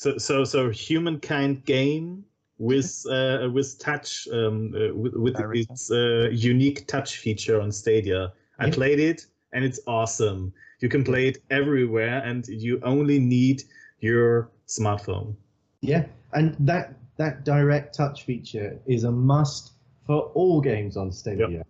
So 0.02 0.18
so 0.18 0.44
so 0.44 0.72
humankind 0.72 1.64
game 1.66 2.26
with 2.58 3.06
uh, 3.12 3.50
with 3.54 3.78
touch 3.78 4.28
um, 4.34 4.74
uh, 4.74 4.96
with, 4.96 5.14
with 5.14 5.40
its 5.54 5.92
uh, 5.92 6.28
unique 6.32 6.88
touch 6.88 7.18
feature 7.18 7.62
on 7.62 7.72
Stadia. 7.72 8.34
I 8.58 8.66
Yeah. 8.66 8.74
played 8.74 9.00
it 9.00 9.28
and 9.54 9.64
it's 9.64 9.80
awesome. 9.86 10.54
You 10.80 10.90
can 10.90 11.04
play 11.04 11.28
it 11.28 11.38
everywhere 11.52 12.24
and 12.26 12.48
you 12.48 12.80
only 12.82 13.20
need 13.20 13.62
your 14.00 14.50
smartphone. 14.68 15.36
Yeah, 15.82 16.06
and 16.34 16.56
that 16.62 16.96
that 17.18 17.46
direct 17.46 17.94
touch 17.94 18.24
feature 18.24 18.80
is 18.88 19.04
a 19.04 19.12
must 19.12 19.74
for 20.08 20.32
all 20.34 20.62
games 20.62 20.98
on 20.98 21.12
Stadia. 21.12 21.64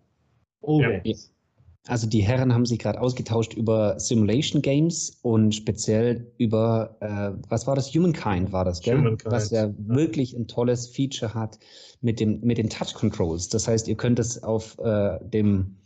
All 0.61 0.79
Yep. 0.79 1.03
games. 1.03 1.31
Also 1.87 2.07
die 2.07 2.21
Herren 2.21 2.53
haben 2.53 2.65
sich 2.65 2.77
gerade 2.77 3.01
ausgetauscht 3.01 3.55
über 3.55 3.99
Simulation 3.99 4.61
Games 4.61 5.17
und 5.23 5.55
speziell 5.55 6.31
über, 6.37 6.95
äh, 6.99 7.31
was 7.49 7.65
war 7.65 7.75
das? 7.75 7.91
Humankind 7.93 8.51
war 8.51 8.65
das, 8.65 8.81
gell? 8.81 8.99
Humankind, 8.99 9.33
Was 9.33 9.49
ja 9.49 9.65
ja. 9.65 9.73
wirklich 9.77 10.35
ein 10.35 10.47
tolles 10.47 10.87
Feature 10.87 11.33
hat 11.33 11.57
mit, 12.01 12.19
dem, 12.19 12.39
mit 12.41 12.59
den 12.59 12.69
Touch 12.69 12.93
Controls. 12.93 13.49
Das 13.49 13.67
heißt, 13.67 13.87
ihr 13.87 13.95
könnt 13.95 14.19
es 14.19 14.43
auf 14.43 14.77
äh, 14.77 15.17
dem, 15.33 15.77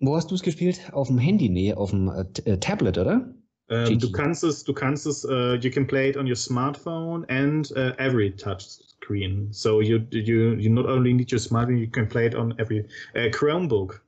wo 0.00 0.16
hast 0.16 0.32
du 0.32 0.34
es 0.34 0.42
gespielt? 0.42 0.80
Auf 0.92 1.06
dem 1.06 1.18
Handy? 1.18 1.48
Nee, 1.48 1.74
auf 1.74 1.90
dem 1.90 2.08
äh, 2.08 2.24
äh, 2.44 2.58
Tablet, 2.58 2.98
oder? 2.98 3.32
GG. 3.68 3.96
du 3.96 4.12
kannst 4.12 4.44
es, 4.44 4.62
du 4.62 4.74
kannst 4.74 5.06
es, 5.06 5.24
uh, 5.24 5.54
you 5.54 5.70
can 5.70 5.86
play 5.86 6.10
it 6.10 6.18
on 6.18 6.26
your 6.26 6.36
smartphone 6.36 7.24
and 7.30 7.72
uh, 7.76 7.92
every 7.96 8.30
touch 8.30 8.60
screen. 8.60 9.48
So 9.52 9.80
you 9.80 10.00
you 10.10 10.54
you 10.54 10.68
not 10.68 10.84
only 10.84 11.14
need 11.14 11.32
your 11.32 11.38
smartphone, 11.38 11.78
you 11.78 11.88
can 11.88 12.06
play 12.06 12.26
it 12.26 12.34
on 12.34 12.54
every 12.58 12.84
uh, 13.16 13.30
Chromebook. 13.30 14.03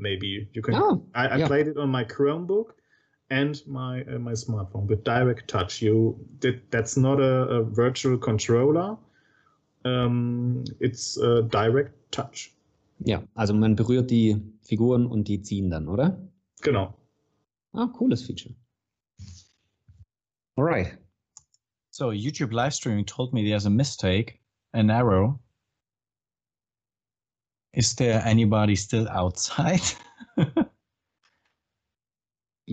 Maybe 0.00 0.48
you 0.52 0.62
can. 0.62 0.74
Oh, 0.74 1.04
I, 1.14 1.28
I 1.28 1.36
yeah. 1.36 1.46
played 1.46 1.68
it 1.68 1.76
on 1.76 1.90
my 1.90 2.04
Chromebook, 2.04 2.72
and 3.30 3.60
my 3.66 4.02
uh, 4.04 4.18
my 4.18 4.32
smartphone 4.32 4.86
with 4.86 5.04
direct 5.04 5.48
touch. 5.48 5.82
You 5.82 6.18
that 6.40 6.70
that's 6.70 6.96
not 6.96 7.20
a, 7.20 7.60
a 7.60 7.62
virtual 7.62 8.18
controller. 8.18 8.96
Um, 9.84 10.64
it's 10.80 11.16
a 11.18 11.42
direct 11.42 11.94
touch. 12.10 12.52
Ja, 13.04 13.22
also 13.34 13.54
man 13.54 13.76
berührt 13.76 14.10
die 14.10 14.36
Figuren 14.62 15.06
und 15.06 15.28
die 15.28 15.40
ziehen 15.40 15.70
dann, 15.70 15.88
oder? 15.88 16.18
Genau. 16.60 16.94
Ah, 17.72 17.86
cooles 17.86 18.22
Feature. 18.22 18.54
Alright. 20.56 20.98
So 21.90 22.10
YouTube 22.10 22.52
live 22.52 22.74
streaming 22.74 23.06
told 23.06 23.32
me 23.32 23.42
there's 23.42 23.66
a 23.66 23.70
mistake, 23.70 24.40
an 24.74 24.90
error. 24.90 25.38
Is 27.72 27.94
there 27.94 28.22
anybody 28.24 28.76
still 28.76 29.08
outside? 29.08 29.82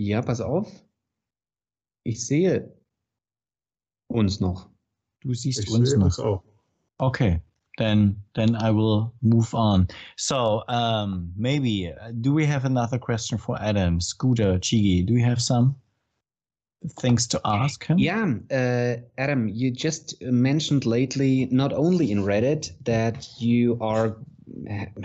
Ja, 0.00 0.22
pass 0.22 0.40
auf. 0.40 0.70
Ich 2.04 2.24
sehe 2.24 2.72
uns 4.08 4.38
noch. 4.40 4.68
du 5.20 5.34
siehst 5.34 5.58
Ich 5.64 5.70
uns 5.70 5.90
sehe 5.90 5.98
noch. 5.98 6.06
das 6.06 6.20
auch. 6.20 6.44
Okay, 6.98 7.40
then 7.78 8.16
then 8.34 8.54
I 8.54 8.70
will 8.70 9.10
move 9.22 9.52
on. 9.54 9.88
So 10.16 10.62
um, 10.68 11.32
maybe 11.36 11.88
uh, 11.92 12.12
do 12.12 12.32
we 12.32 12.46
have 12.46 12.64
another 12.64 12.98
question 12.98 13.38
for 13.38 13.60
Adam, 13.60 14.00
Scooter, 14.00 14.58
Chigi? 14.60 15.04
Do 15.04 15.14
we 15.14 15.22
have 15.22 15.40
some 15.40 15.74
things 17.00 17.26
to 17.28 17.40
ask 17.44 17.84
him? 17.84 17.98
Yeah, 17.98 18.34
uh, 18.52 19.00
Adam, 19.18 19.48
you 19.48 19.72
just 19.72 20.14
mentioned 20.22 20.86
lately, 20.86 21.46
not 21.50 21.72
only 21.72 22.12
in 22.12 22.24
Reddit, 22.24 22.70
that 22.84 23.26
you 23.40 23.76
are 23.80 24.10
ha- 24.10 24.14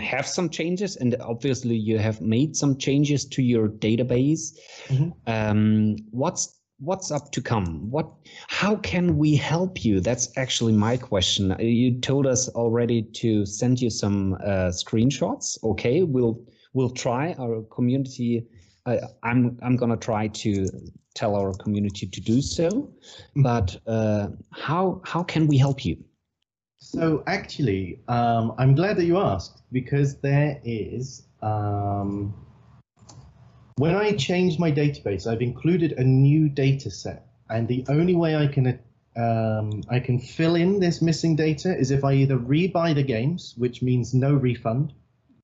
have 0.00 0.26
some 0.26 0.48
changes, 0.48 0.96
and 0.96 1.16
obviously 1.20 1.76
you 1.76 1.98
have 1.98 2.20
made 2.20 2.56
some 2.56 2.76
changes 2.76 3.24
to 3.26 3.42
your 3.42 3.68
database. 3.68 4.56
Mhm. 4.88 5.12
Um, 5.26 5.96
what's 6.10 6.60
what's 6.80 7.10
up 7.10 7.30
to 7.32 7.40
come? 7.40 7.90
What? 7.90 8.10
How 8.48 8.76
can 8.76 9.16
we 9.16 9.36
help 9.36 9.84
you? 9.84 10.00
That's 10.00 10.28
actually 10.36 10.72
my 10.72 10.96
question. 10.96 11.54
You 11.58 12.00
told 12.00 12.26
us 12.26 12.48
already 12.50 13.02
to 13.02 13.46
send 13.46 13.80
you 13.80 13.90
some 13.90 14.34
uh, 14.34 14.70
screenshots. 14.70 15.58
Okay, 15.62 16.02
we'll 16.02 16.40
we'll 16.72 16.90
try. 16.90 17.34
Our 17.38 17.62
community. 17.62 18.46
Uh, 18.86 18.98
I'm 19.22 19.58
I'm 19.62 19.76
gonna 19.76 19.96
try 19.96 20.28
to 20.28 20.68
tell 21.14 21.36
our 21.36 21.54
community 21.54 22.06
to 22.06 22.20
do 22.20 22.42
so. 22.42 22.92
But 23.36 23.78
uh, 23.86 24.28
how 24.52 25.00
how 25.04 25.22
can 25.22 25.46
we 25.46 25.56
help 25.56 25.84
you? 25.84 25.96
So 26.94 27.24
actually, 27.26 27.98
um, 28.06 28.54
I'm 28.56 28.76
glad 28.76 28.96
that 28.98 29.04
you 29.04 29.18
asked 29.18 29.62
because 29.72 30.18
there 30.18 30.60
is. 30.62 31.24
Um, 31.42 32.32
when 33.76 33.96
I 33.96 34.12
changed 34.12 34.60
my 34.60 34.70
database, 34.70 35.26
I've 35.26 35.42
included 35.42 35.92
a 35.98 36.04
new 36.04 36.48
data 36.48 36.92
set, 36.92 37.26
and 37.50 37.66
the 37.66 37.84
only 37.88 38.14
way 38.14 38.36
I 38.36 38.46
can 38.46 38.78
um, 39.16 39.82
I 39.90 39.98
can 39.98 40.20
fill 40.20 40.54
in 40.54 40.78
this 40.78 41.02
missing 41.02 41.34
data 41.34 41.76
is 41.76 41.90
if 41.90 42.04
I 42.04 42.12
either 42.14 42.38
rebuy 42.38 42.94
the 42.94 43.02
games, 43.02 43.54
which 43.56 43.82
means 43.82 44.14
no 44.14 44.32
refund, 44.32 44.92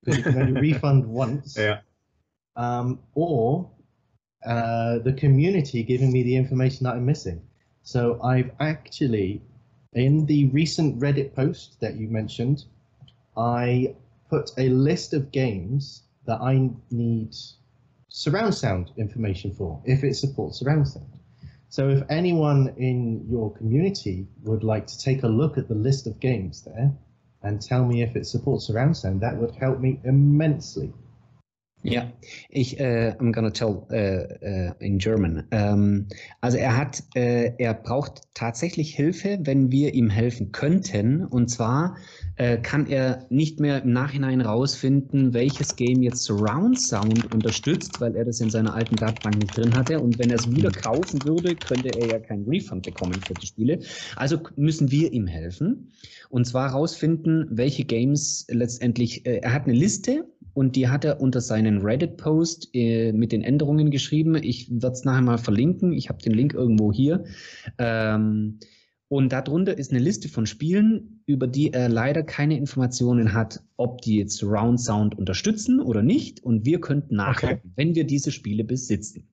because 0.05 0.19
you 0.19 0.23
can 0.23 0.41
only 0.41 0.61
refund 0.73 1.05
once, 1.05 1.57
Ja. 1.59 1.79
um, 2.55 3.01
or 3.15 3.69
uh, 4.47 5.01
the 5.01 5.15
community 5.15 5.83
giving 5.83 6.13
me 6.13 6.23
the 6.23 6.37
information 6.37 6.85
that 6.85 6.95
I'm 6.95 7.07
missing. 7.07 7.43
So 7.83 8.21
I've 8.23 8.53
actually, 8.61 9.43
in 9.93 10.27
the 10.27 10.47
recent 10.47 11.01
Reddit 11.01 11.35
post 11.35 11.81
that 11.81 11.97
you 11.97 12.09
mentioned, 12.09 12.65
I 13.37 13.95
put 14.29 14.53
a 14.57 14.69
list 14.69 15.15
of 15.15 15.33
games 15.33 16.03
that 16.27 16.41
I 16.41 16.71
need 16.91 17.35
surround 18.09 18.55
sound 18.55 18.93
information 18.97 19.53
for 19.55 19.81
if 19.85 20.05
it 20.05 20.15
supports 20.15 20.59
surround 20.59 20.89
sound. 20.89 21.07
So 21.69 21.89
if 21.89 22.03
anyone 22.11 22.75
in 22.77 23.27
your 23.29 23.53
community 23.53 24.27
would 24.43 24.65
like 24.65 24.87
to 24.89 24.99
take 24.99 25.23
a 25.23 25.29
look 25.29 25.57
at 25.57 25.69
the 25.69 25.75
list 25.75 26.07
of 26.07 26.19
games 26.21 26.63
there 26.63 26.93
and 27.43 27.61
tell 27.61 27.85
me 27.85 28.03
if 28.03 28.17
it 28.17 28.27
supports 28.27 28.67
surround 28.67 28.97
sound, 28.97 29.21
that 29.21 29.37
would 29.37 29.55
help 29.55 29.81
me 29.81 30.01
immensely. 30.05 30.93
Ja, 31.83 32.13
ich, 32.51 32.79
äh, 32.79 33.15
I'm 33.19 33.33
gonna 33.33 33.51
tell 33.51 33.83
äh, 33.91 34.69
äh, 34.69 34.73
in 34.81 34.99
German. 34.99 35.45
Ähm, 35.51 36.09
also 36.43 36.59
er 36.59 36.77
hat, 36.77 37.03
äh, 37.15 37.53
er 37.57 37.73
braucht 37.73 38.23
tatsächlich 38.35 38.95
Hilfe, 38.95 39.39
wenn 39.45 39.73
wir 39.73 39.95
ihm 39.95 40.11
helfen 40.11 40.53
könnten. 40.53 41.25
Und 41.25 41.49
zwar 41.49 41.97
äh, 42.37 42.59
kann 42.59 42.87
er 42.87 43.25
nicht 43.31 43.61
mehr 43.61 43.83
im 43.83 43.95
Nachhinein 43.95 44.43
rausfinden, 44.43 45.33
welches 45.33 45.75
Game 45.77 46.03
jetzt 46.03 46.25
Surround 46.25 46.79
Sound 46.79 47.33
unterstützt, 47.33 47.99
weil 47.99 48.15
er 48.15 48.27
das 48.27 48.41
in 48.41 48.51
seiner 48.51 48.75
alten 48.75 48.97
Datenbank 48.97 49.39
nicht 49.39 49.57
drin 49.57 49.75
hatte. 49.75 50.01
Und 50.01 50.19
wenn 50.19 50.29
er 50.29 50.37
es 50.37 50.51
wieder 50.51 50.73
kaufen 50.73 51.25
würde, 51.25 51.57
könnte 51.57 51.89
er 51.89 52.07
ja 52.09 52.19
keinen 52.19 52.47
Refund 52.47 52.83
bekommen 52.85 53.23
für 53.23 53.35
die 53.35 53.47
Spiele. 53.47 53.81
Also 54.17 54.39
müssen 54.57 54.91
wir 54.91 55.13
ihm 55.13 55.27
helfen. 55.27 55.93
Und 56.29 56.47
zwar 56.47 56.71
rausfinden, 56.73 57.47
welche 57.51 57.85
Games 57.85 58.47
letztendlich, 58.51 59.25
äh, 59.25 59.39
er 59.39 59.55
hat 59.55 59.65
eine 59.65 59.75
Liste 59.75 60.27
und 60.55 60.77
die 60.77 60.89
hat 60.89 61.05
er 61.05 61.21
unter 61.21 61.41
seinen 61.41 61.83
Reddit-Post 61.83 62.71
äh, 62.75 63.13
mit 63.13 63.33
den 63.33 63.43
Änderungen 63.43 63.91
geschrieben. 63.91 64.37
Ich 64.37 64.71
werde 64.71 64.93
es 64.93 65.05
nachher 65.05 65.23
mal 65.23 65.39
verlinken. 65.39 65.93
Ich 65.93 66.09
habe 66.09 66.23
den 66.23 66.33
Link 66.33 66.55
irgendwo 66.55 66.93
hier. 66.93 67.25
Ähm, 67.79 68.59
und 69.09 69.33
darunter 69.33 69.77
ist 69.77 69.91
eine 69.91 70.01
Liste 70.01 70.29
von 70.29 70.47
Spielen, 70.47 71.23
über 71.27 71.49
die 71.49 71.73
er 71.73 71.89
leider 71.89 72.23
keine 72.23 72.57
Informationen 72.57 73.33
hat, 73.33 73.61
ob 73.77 74.03
die 74.03 74.19
jetzt 74.19 74.37
Surround 74.37 74.81
Sound 74.81 75.19
unterstützen 75.19 75.81
oder 75.81 76.03
nicht. 76.03 76.45
Und 76.45 76.65
wir 76.65 76.81
könnten 76.81 77.17
nachgucken, 77.17 77.73
wenn 77.75 77.97
wir 77.97 78.05
diese 78.05 78.31
Spiele 78.31 78.63
besitzen. 78.63 79.27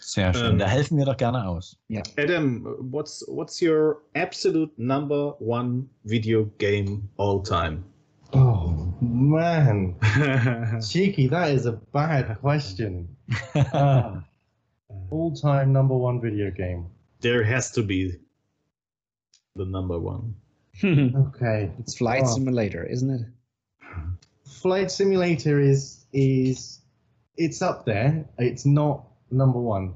Sehr 0.00 0.32
schön. 0.32 0.52
Ähm, 0.52 0.58
da 0.58 0.66
helfen 0.66 0.96
wir 0.96 1.04
doch 1.04 1.16
gerne 1.16 1.46
aus. 1.46 1.78
Adam, 2.16 2.64
what's 2.80 3.22
what's 3.28 3.60
your 3.62 4.00
absolute 4.14 4.72
number 4.76 5.38
one 5.40 5.84
video 6.04 6.50
game 6.58 7.08
all 7.18 7.42
time? 7.42 7.84
Oh 8.32 8.79
man, 9.00 9.96
cheeky! 10.88 11.28
That 11.28 11.50
is 11.50 11.66
a 11.66 11.72
bad 11.72 12.38
question. 12.40 13.08
Ah, 13.54 14.22
all-time 15.10 15.72
number 15.72 15.96
one 15.96 16.20
video 16.20 16.50
game. 16.50 16.86
there 17.20 17.42
has 17.44 17.70
to 17.72 17.82
be 17.82 18.16
the 19.56 19.64
number 19.64 19.98
one. 19.98 20.34
Okay, 20.82 21.70
it's 21.78 21.98
Flight 21.98 22.22
Oh. 22.24 22.34
Simulator, 22.34 22.84
isn't 22.84 23.10
it? 23.10 23.26
Flight 24.46 24.90
Simulator 24.90 25.60
is 25.60 26.06
is 26.12 26.80
it's 27.36 27.60
up 27.60 27.84
there. 27.84 28.24
It's 28.38 28.64
not 28.64 29.04
number 29.30 29.58
one. 29.60 29.94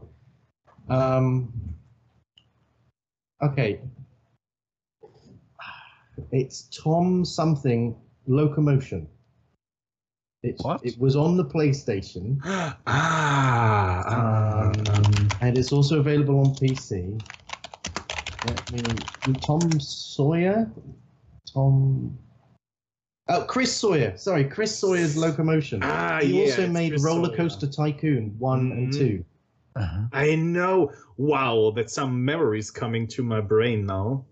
Um. 0.89 1.53
Okay. 3.43 3.81
It's 6.33 6.69
Tom 6.83 7.25
something 7.25 7.97
locomotion. 8.27 9.09
It's, 10.43 10.63
What? 10.63 10.85
It 10.85 10.99
was 10.99 11.17
on 11.17 11.37
the 11.37 11.45
PlayStation. 11.45 12.39
ah, 12.45 12.79
ah, 12.87 14.73
Um, 14.95 15.29
and 15.41 15.57
it's 15.57 15.73
also 15.73 16.01
available 16.01 16.39
on 16.41 16.55
PC. 16.55 17.21
Let 18.47 18.73
me. 18.73 19.35
Tom 19.41 19.81
Sawyer? 19.81 20.71
Tom. 21.53 22.19
Oh, 23.29 23.43
Chris 23.45 23.75
Sawyer. 23.75 24.15
Sorry, 24.19 24.45
Chris 24.45 24.77
Sawyer's 24.79 25.17
Locomotion. 25.17 25.81
ah, 25.83 26.19
he 26.21 26.39
yeah, 26.41 26.51
also 26.51 26.67
made 26.67 26.91
Chris 26.91 27.03
Roller 27.05 27.29
Sawyer. 27.29 27.37
Coaster 27.39 27.67
Tycoon 27.67 28.35
1 28.39 28.73
and 28.73 28.93
Mhm. 28.93 28.99
2. 28.99 29.25
Uh-huh. 29.77 30.03
I 30.13 30.35
know. 30.35 30.93
Wow, 31.17 31.73
that's 31.75 31.95
some 31.95 32.23
memories 32.23 32.71
coming 32.71 33.07
to 33.09 33.23
my 33.23 33.41
brain 33.41 33.87
now. 33.87 34.27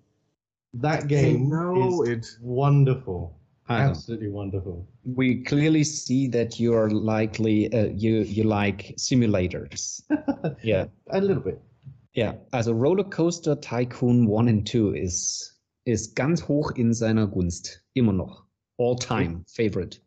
That 0.74 1.08
game 1.08 1.48
know 1.48 2.02
is 2.02 2.08
it. 2.08 2.26
wonderful. 2.42 3.38
Also, 3.80 3.90
Absolutely 4.00 4.28
wonderful. 4.32 4.86
we 5.04 5.42
clearly 5.42 5.84
see 5.84 6.28
that 6.30 6.58
you 6.58 6.74
are 6.74 6.88
likely 6.90 7.72
uh, 7.72 7.90
you 7.94 8.22
you 8.22 8.44
like 8.44 8.94
simulators. 8.96 10.02
yeah. 10.62 10.86
A 11.10 11.18
little 11.18 11.42
bit. 11.42 11.58
Ja, 12.14 12.34
also 12.50 12.72
Rollercoaster 12.72 13.60
Tycoon 13.60 14.26
1 14.28 14.48
and 14.48 14.68
2 14.68 14.98
ist, 14.98 15.62
ist 15.86 16.14
ganz 16.14 16.46
hoch 16.46 16.72
in 16.76 16.92
seiner 16.92 17.26
Gunst. 17.26 17.82
Immer 17.94 18.12
noch. 18.12 18.44
All 18.78 18.96
time 18.96 19.44
favorite. 19.46 19.98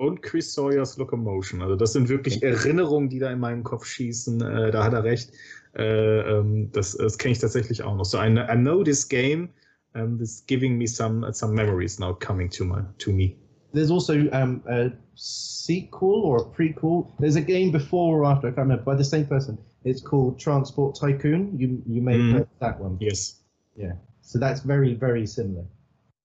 Und 0.00 0.22
Chris 0.22 0.52
Sawyers 0.54 0.96
Locomotion. 0.96 1.60
Also 1.62 1.74
das 1.74 1.92
sind 1.92 2.08
wirklich 2.08 2.36
Okay. 2.36 2.46
Erinnerungen, 2.50 3.08
die 3.08 3.18
da 3.18 3.30
in 3.32 3.40
meinen 3.40 3.64
Kopf 3.64 3.84
schießen. 3.84 4.40
Äh, 4.40 4.70
da 4.70 4.84
hat 4.84 4.92
er 4.92 5.02
recht. 5.02 5.32
Äh, 5.74 6.20
ähm, 6.38 6.70
das 6.72 6.96
das 6.96 7.18
kenne 7.18 7.32
ich 7.32 7.38
tatsächlich 7.40 7.82
auch 7.82 7.96
noch. 7.96 8.04
So 8.04 8.18
I, 8.18 8.26
kn- 8.26 8.48
I 8.52 8.56
know 8.56 8.84
this 8.84 9.08
game. 9.08 9.48
Um, 9.94 10.18
this 10.18 10.40
giving 10.40 10.76
me 10.78 10.86
some 10.86 11.32
some 11.32 11.54
memories 11.54 11.98
now 11.98 12.12
coming 12.12 12.48
to 12.50 12.64
my 12.64 12.82
to 12.98 13.12
me. 13.12 13.36
There's 13.72 13.90
also 13.90 14.30
um, 14.32 14.62
a 14.68 14.90
sequel 15.14 16.22
or 16.22 16.38
a 16.38 16.44
prequel. 16.44 17.10
There's 17.18 17.36
a 17.36 17.40
game 17.40 17.70
before 17.70 18.20
or 18.20 18.24
after, 18.24 18.46
I 18.48 18.50
can't 18.50 18.58
remember, 18.68 18.84
by 18.84 18.94
the 18.94 19.04
same 19.04 19.26
person. 19.26 19.58
It's 19.84 20.00
called 20.00 20.38
Transport 20.38 20.94
Tycoon. 20.96 21.58
You 21.58 21.82
you 21.86 22.00
may 22.02 22.12
have 22.12 22.20
Mhm. 22.22 22.32
heard 22.32 22.48
that 22.60 22.80
one. 22.80 22.96
Yes, 23.00 23.40
Yeah. 23.76 23.92
So 24.22 24.38
that's 24.38 24.60
very, 24.60 24.94
very 24.94 25.26
similar. 25.26 25.64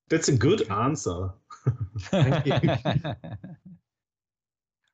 that's 0.10 0.27
a 0.27 0.35
good 0.38 0.69
answer. 0.69 1.30
Thank 2.11 2.45
you. 2.45 2.53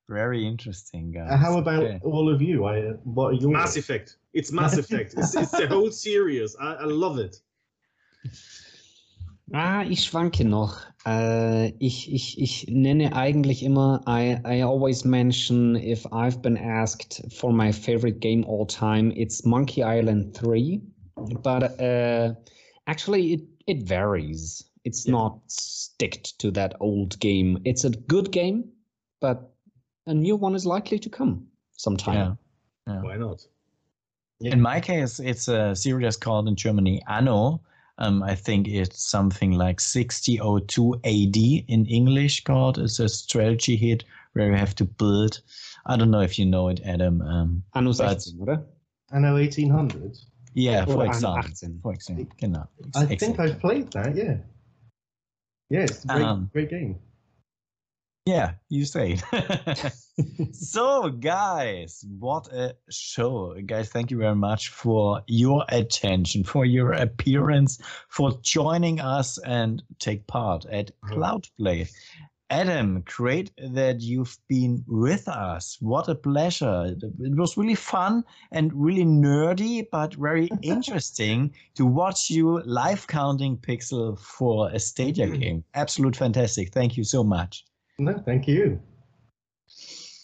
Very 0.07 0.45
interesting, 0.47 1.11
guys. 1.11 1.29
Uh, 1.31 1.37
how 1.37 1.57
about 1.59 1.83
Okay. 1.83 1.99
all 2.03 2.33
of 2.33 2.41
you? 2.41 2.65
I, 2.65 2.79
uh, 2.81 2.93
what 3.03 3.27
are 3.27 3.33
your 3.33 3.51
Mass 3.51 3.77
Effect. 3.77 4.17
It's 4.33 4.51
Mass 4.51 4.75
Effect. 4.77 5.13
It's, 5.15 5.35
it's 5.35 5.51
the 5.51 5.67
whole 5.67 5.91
series. 6.07 6.55
I, 6.59 6.73
I 6.75 6.85
love 6.85 7.19
it. 7.19 7.39
Ah, 9.51 9.83
ich 9.83 10.03
schwanke 10.03 10.45
noch. 10.45 10.77
Äh, 11.07 11.69
ich, 11.79 12.11
ich, 12.13 12.39
ich 12.39 12.67
nenne 12.69 13.15
eigentlich 13.15 13.63
immer, 13.63 14.01
I, 14.07 14.37
I 14.45 14.63
always 14.63 15.03
mention 15.03 15.75
if 15.75 16.05
I've 16.11 16.41
been 16.41 16.57
asked 16.57 17.23
for 17.33 17.51
my 17.51 17.71
favorite 17.71 18.19
game 18.19 18.43
all 18.45 18.67
time, 18.67 19.11
it's 19.15 19.43
Monkey 19.45 19.83
Island 19.83 20.35
3. 20.35 20.81
But 21.41 21.79
uh, 21.81 22.35
actually, 22.85 23.33
it, 23.33 23.41
it 23.65 23.83
varies. 23.87 24.63
It's 24.85 25.05
Yeah. 25.05 25.13
not 25.13 25.39
sticked 25.47 26.37
to 26.39 26.51
that 26.51 26.75
old 26.79 27.19
game. 27.19 27.59
It's 27.65 27.83
a 27.85 27.89
good 27.89 28.31
game, 28.31 28.63
but 29.19 29.51
a 30.05 30.13
new 30.13 30.35
one 30.35 30.55
is 30.55 30.65
likely 30.65 30.99
to 30.99 31.09
come 31.09 31.47
sometime. 31.71 32.37
Yeah. 32.87 33.01
Why 33.01 33.17
not? 33.17 33.45
Yeah. 34.39 34.53
In 34.53 34.61
my 34.61 34.79
case, 34.79 35.19
it's 35.19 35.47
a 35.47 35.75
series 35.75 36.17
called 36.17 36.47
in 36.47 36.55
Germany 36.55 37.01
Anno. 37.07 37.61
Um, 37.99 38.23
I 38.23 38.33
think 38.33 38.67
it's 38.67 39.03
something 39.03 39.51
like 39.51 39.79
6002 39.81 40.95
AD 41.03 41.35
in 41.67 41.85
English 41.85 42.43
called. 42.45 42.79
It's 42.79 42.99
a 42.99 43.09
strategy 43.09 43.75
hit 43.75 44.05
where 44.33 44.49
you 44.51 44.57
have 44.57 44.73
to 44.75 44.85
build. 44.85 45.41
I 45.85 45.97
don't 45.97 46.09
know 46.11 46.21
if 46.21 46.39
you 46.39 46.45
know 46.45 46.69
it, 46.69 46.79
Adam. 46.85 47.21
Um, 47.21 47.63
Anno 47.75 47.93
But- 47.93 48.21
16, 48.21 48.41
oder? 48.41 48.63
Anno 49.11 49.35
1800? 49.35 50.17
yeah, 50.53 50.85
for 50.85 51.05
example. 51.05 51.43
18. 51.51 51.79
For 51.81 51.93
example, 51.93 52.25
genau. 52.37 52.67
I 52.95 53.05
think 53.05 53.11
Excellent. 53.23 53.39
I've 53.39 53.59
played 53.59 53.91
that, 53.91 54.15
yeah. 54.15 54.37
Yeah, 55.69 55.81
it's 55.81 56.03
a 56.05 56.07
great, 56.07 56.23
Um, 56.25 56.49
great 56.53 56.69
game. 56.69 56.95
Yeah, 58.29 58.51
you 58.69 58.85
say 58.85 59.17
it. 59.17 59.93
so, 60.55 61.09
guys, 61.09 62.05
what 62.19 62.47
a 62.53 62.75
show. 62.91 63.55
Guys, 63.65 63.89
thank 63.89 64.11
you 64.11 64.19
very 64.19 64.35
much 64.35 64.69
for 64.69 65.23
your 65.25 65.65
attention, 65.69 66.43
for 66.43 66.63
your 66.63 66.91
appearance, 66.91 67.79
for 68.07 68.39
joining 68.43 68.99
us 68.99 69.39
and 69.39 69.81
take 69.97 70.27
part 70.27 70.63
at 70.65 70.91
Cloudplay. 71.05 71.89
Adam, 72.51 73.01
great 73.01 73.51
that 73.57 74.01
you've 74.01 74.37
been 74.47 74.83
with 74.87 75.27
us. 75.27 75.77
What 75.79 76.07
a 76.07 76.13
pleasure. 76.13 76.95
It 77.01 77.35
was 77.35 77.57
really 77.57 77.73
fun 77.73 78.23
and 78.51 78.71
really 78.75 79.05
nerdy, 79.05 79.87
but 79.91 80.13
very 80.13 80.49
interesting 80.61 81.51
to 81.73 81.85
watch 81.87 82.29
you 82.29 82.61
live 82.63 83.07
counting 83.07 83.57
Pixel 83.57 84.19
for 84.19 84.69
a 84.71 84.79
Stadia 84.79 85.27
mm. 85.27 85.39
game. 85.39 85.63
Absolute 85.73 86.15
fantastic. 86.15 86.71
Thank 86.71 86.95
you 86.95 87.03
so 87.03 87.23
much. 87.23 87.65
No, 87.99 88.13
thank 88.25 88.47
you. 88.47 88.79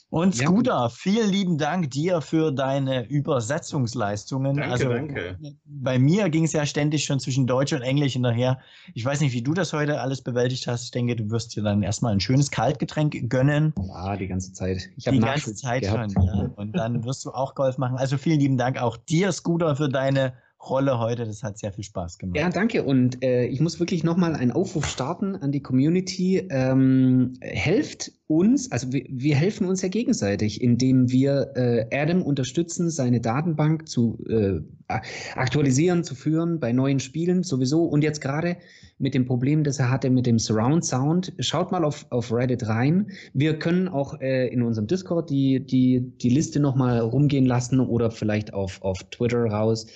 Und. 0.09 0.33
Scooter, 0.33 0.89
vielen 0.89 1.29
lieben 1.29 1.57
Dank 1.57 1.91
dir 1.91 2.21
für 2.21 2.53
deine 2.53 3.05
Übersetzungsleistungen. 3.05 4.55
Danke, 4.55 4.71
also 4.71 4.89
danke. 4.89 5.37
bei 5.65 5.99
mir 5.99 6.29
ging 6.29 6.45
es 6.45 6.53
ja 6.53 6.65
ständig 6.65 7.03
schon 7.03 7.19
zwischen 7.19 7.47
Deutsch 7.47 7.73
und 7.73 7.81
Englisch 7.81 8.13
hinterher. 8.13 8.59
Ich 8.93 9.03
weiß 9.03 9.19
nicht, 9.19 9.33
wie 9.33 9.41
du 9.41 9.53
das 9.53 9.73
heute 9.73 9.99
alles 9.99 10.21
bewältigt 10.21 10.67
hast. 10.67 10.85
Ich 10.85 10.91
denke, 10.91 11.17
du 11.17 11.29
wirst 11.31 11.53
dir 11.57 11.63
dann 11.63 11.83
erstmal 11.83 12.13
ein 12.13 12.21
schönes 12.21 12.49
Kaltgetränk 12.49 13.29
gönnen. 13.29 13.73
Ja, 13.89 14.15
die 14.15 14.27
ganze 14.27 14.53
Zeit. 14.53 14.89
Ich 14.95 15.03
Die 15.03 15.19
ganze 15.19 15.53
Zeit 15.53 15.81
gehabt. 15.81 16.13
schon, 16.13 16.23
ja. 16.23 16.49
Und 16.55 16.77
dann 16.77 17.03
wirst 17.03 17.25
du 17.25 17.31
auch 17.31 17.53
Golf 17.53 17.77
machen. 17.77 17.97
Also 17.97 18.17
vielen 18.17 18.39
lieben 18.39 18.57
Dank 18.57 18.81
auch 18.81 18.95
dir, 18.95 19.33
Scooter, 19.33 19.75
für 19.75 19.89
deine 19.89 20.33
Rolle 20.69 20.99
heute. 20.99 21.25
Das 21.25 21.43
hat 21.43 21.57
sehr 21.57 21.71
viel 21.71 21.83
Spaß 21.83 22.17
gemacht. 22.17 22.37
Ja, 22.37 22.49
danke. 22.49 22.83
Und 22.83 23.23
äh, 23.23 23.45
ich 23.45 23.59
muss 23.59 23.79
wirklich 23.79 24.03
nochmal 24.03 24.35
einen 24.35 24.51
Aufruf 24.51 24.85
starten 24.85 25.35
an 25.35 25.51
die 25.51 25.61
Community. 25.61 26.47
Ähm, 26.49 27.33
helft 27.41 28.11
uns, 28.27 28.71
also 28.71 28.91
wir, 28.91 29.05
wir 29.09 29.35
helfen 29.35 29.67
uns 29.67 29.81
ja 29.81 29.89
gegenseitig, 29.89 30.61
indem 30.61 31.11
wir 31.11 31.51
äh, 31.55 31.85
Adam 31.95 32.23
unterstützen, 32.23 32.89
seine 32.89 33.21
Datenbank 33.21 33.87
zu 33.87 34.17
äh, 34.27 34.61
aktualisieren, 34.87 36.03
zu 36.03 36.15
führen 36.15 36.59
bei 36.59 36.71
neuen 36.71 36.99
Spielen 36.99 37.43
sowieso. 37.43 37.83
Und 37.85 38.03
jetzt 38.03 38.21
gerade 38.21 38.57
mit 38.97 39.13
dem 39.13 39.25
Problem, 39.25 39.63
das 39.63 39.79
er 39.79 39.91
hatte 39.91 40.09
mit 40.09 40.25
dem 40.25 40.39
Surround 40.39 40.85
Sound. 40.85 41.33
Schaut 41.39 41.71
mal 41.71 41.83
auf, 41.83 42.05
auf 42.09 42.31
Reddit 42.31 42.67
rein. 42.67 43.11
Wir 43.33 43.59
können 43.59 43.87
auch 43.87 44.19
äh, 44.21 44.47
in 44.47 44.61
unserem 44.61 44.87
Discord 44.87 45.29
die, 45.29 45.59
die, 45.59 46.13
die 46.21 46.29
Liste 46.29 46.59
nochmal 46.59 46.99
rumgehen 46.99 47.45
lassen 47.45 47.79
oder 47.79 48.09
vielleicht 48.09 48.53
auf, 48.53 48.81
auf 48.81 49.03
Twitter 49.11 49.45
raus. 49.45 49.87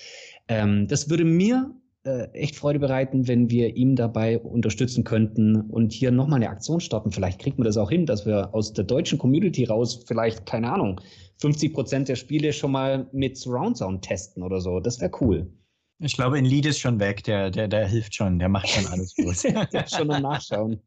Ähm, 0.50 0.88
das 0.88 1.08
würde 1.08 1.24
mir 1.24 1.72
äh, 2.04 2.24
echt 2.32 2.56
Freude 2.56 2.80
bereiten, 2.80 3.28
wenn 3.28 3.50
wir 3.50 3.76
ihm 3.76 3.94
dabei 3.94 4.38
unterstützen 4.38 5.04
könnten 5.04 5.60
und 5.60 5.92
hier 5.92 6.10
nochmal 6.10 6.38
eine 6.38 6.50
Aktion 6.50 6.80
starten. 6.80 7.12
Vielleicht 7.12 7.38
kriegt 7.38 7.56
man 7.56 7.66
das 7.66 7.76
auch 7.76 7.88
hin, 7.88 8.04
dass 8.04 8.26
wir 8.26 8.52
aus 8.52 8.72
der 8.72 8.84
deutschen 8.84 9.16
Community 9.16 9.64
raus 9.64 10.04
vielleicht, 10.06 10.44
keine 10.46 10.72
Ahnung, 10.72 11.00
50 11.40 11.72
Prozent 11.72 12.08
der 12.08 12.16
Spiele 12.16 12.52
schon 12.52 12.72
mal 12.72 13.08
mit 13.12 13.36
Surround 13.36 13.78
Sound 13.78 14.02
testen 14.02 14.42
oder 14.42 14.60
so. 14.60 14.80
Das 14.80 15.00
wäre 15.00 15.12
cool. 15.20 15.48
Ich 16.00 16.14
glaube, 16.14 16.38
in 16.38 16.44
Lied 16.46 16.66
ist 16.66 16.80
schon 16.80 16.98
weg. 16.98 17.22
Der, 17.24 17.50
der, 17.50 17.68
der 17.68 17.86
hilft 17.86 18.14
schon. 18.14 18.38
Der 18.38 18.48
macht 18.48 18.68
schon 18.68 18.86
alles 18.86 19.14
gut. 19.14 19.36
Ja, 19.72 19.86
schon 19.86 20.10
am 20.10 20.22
Nachschauen. 20.22 20.80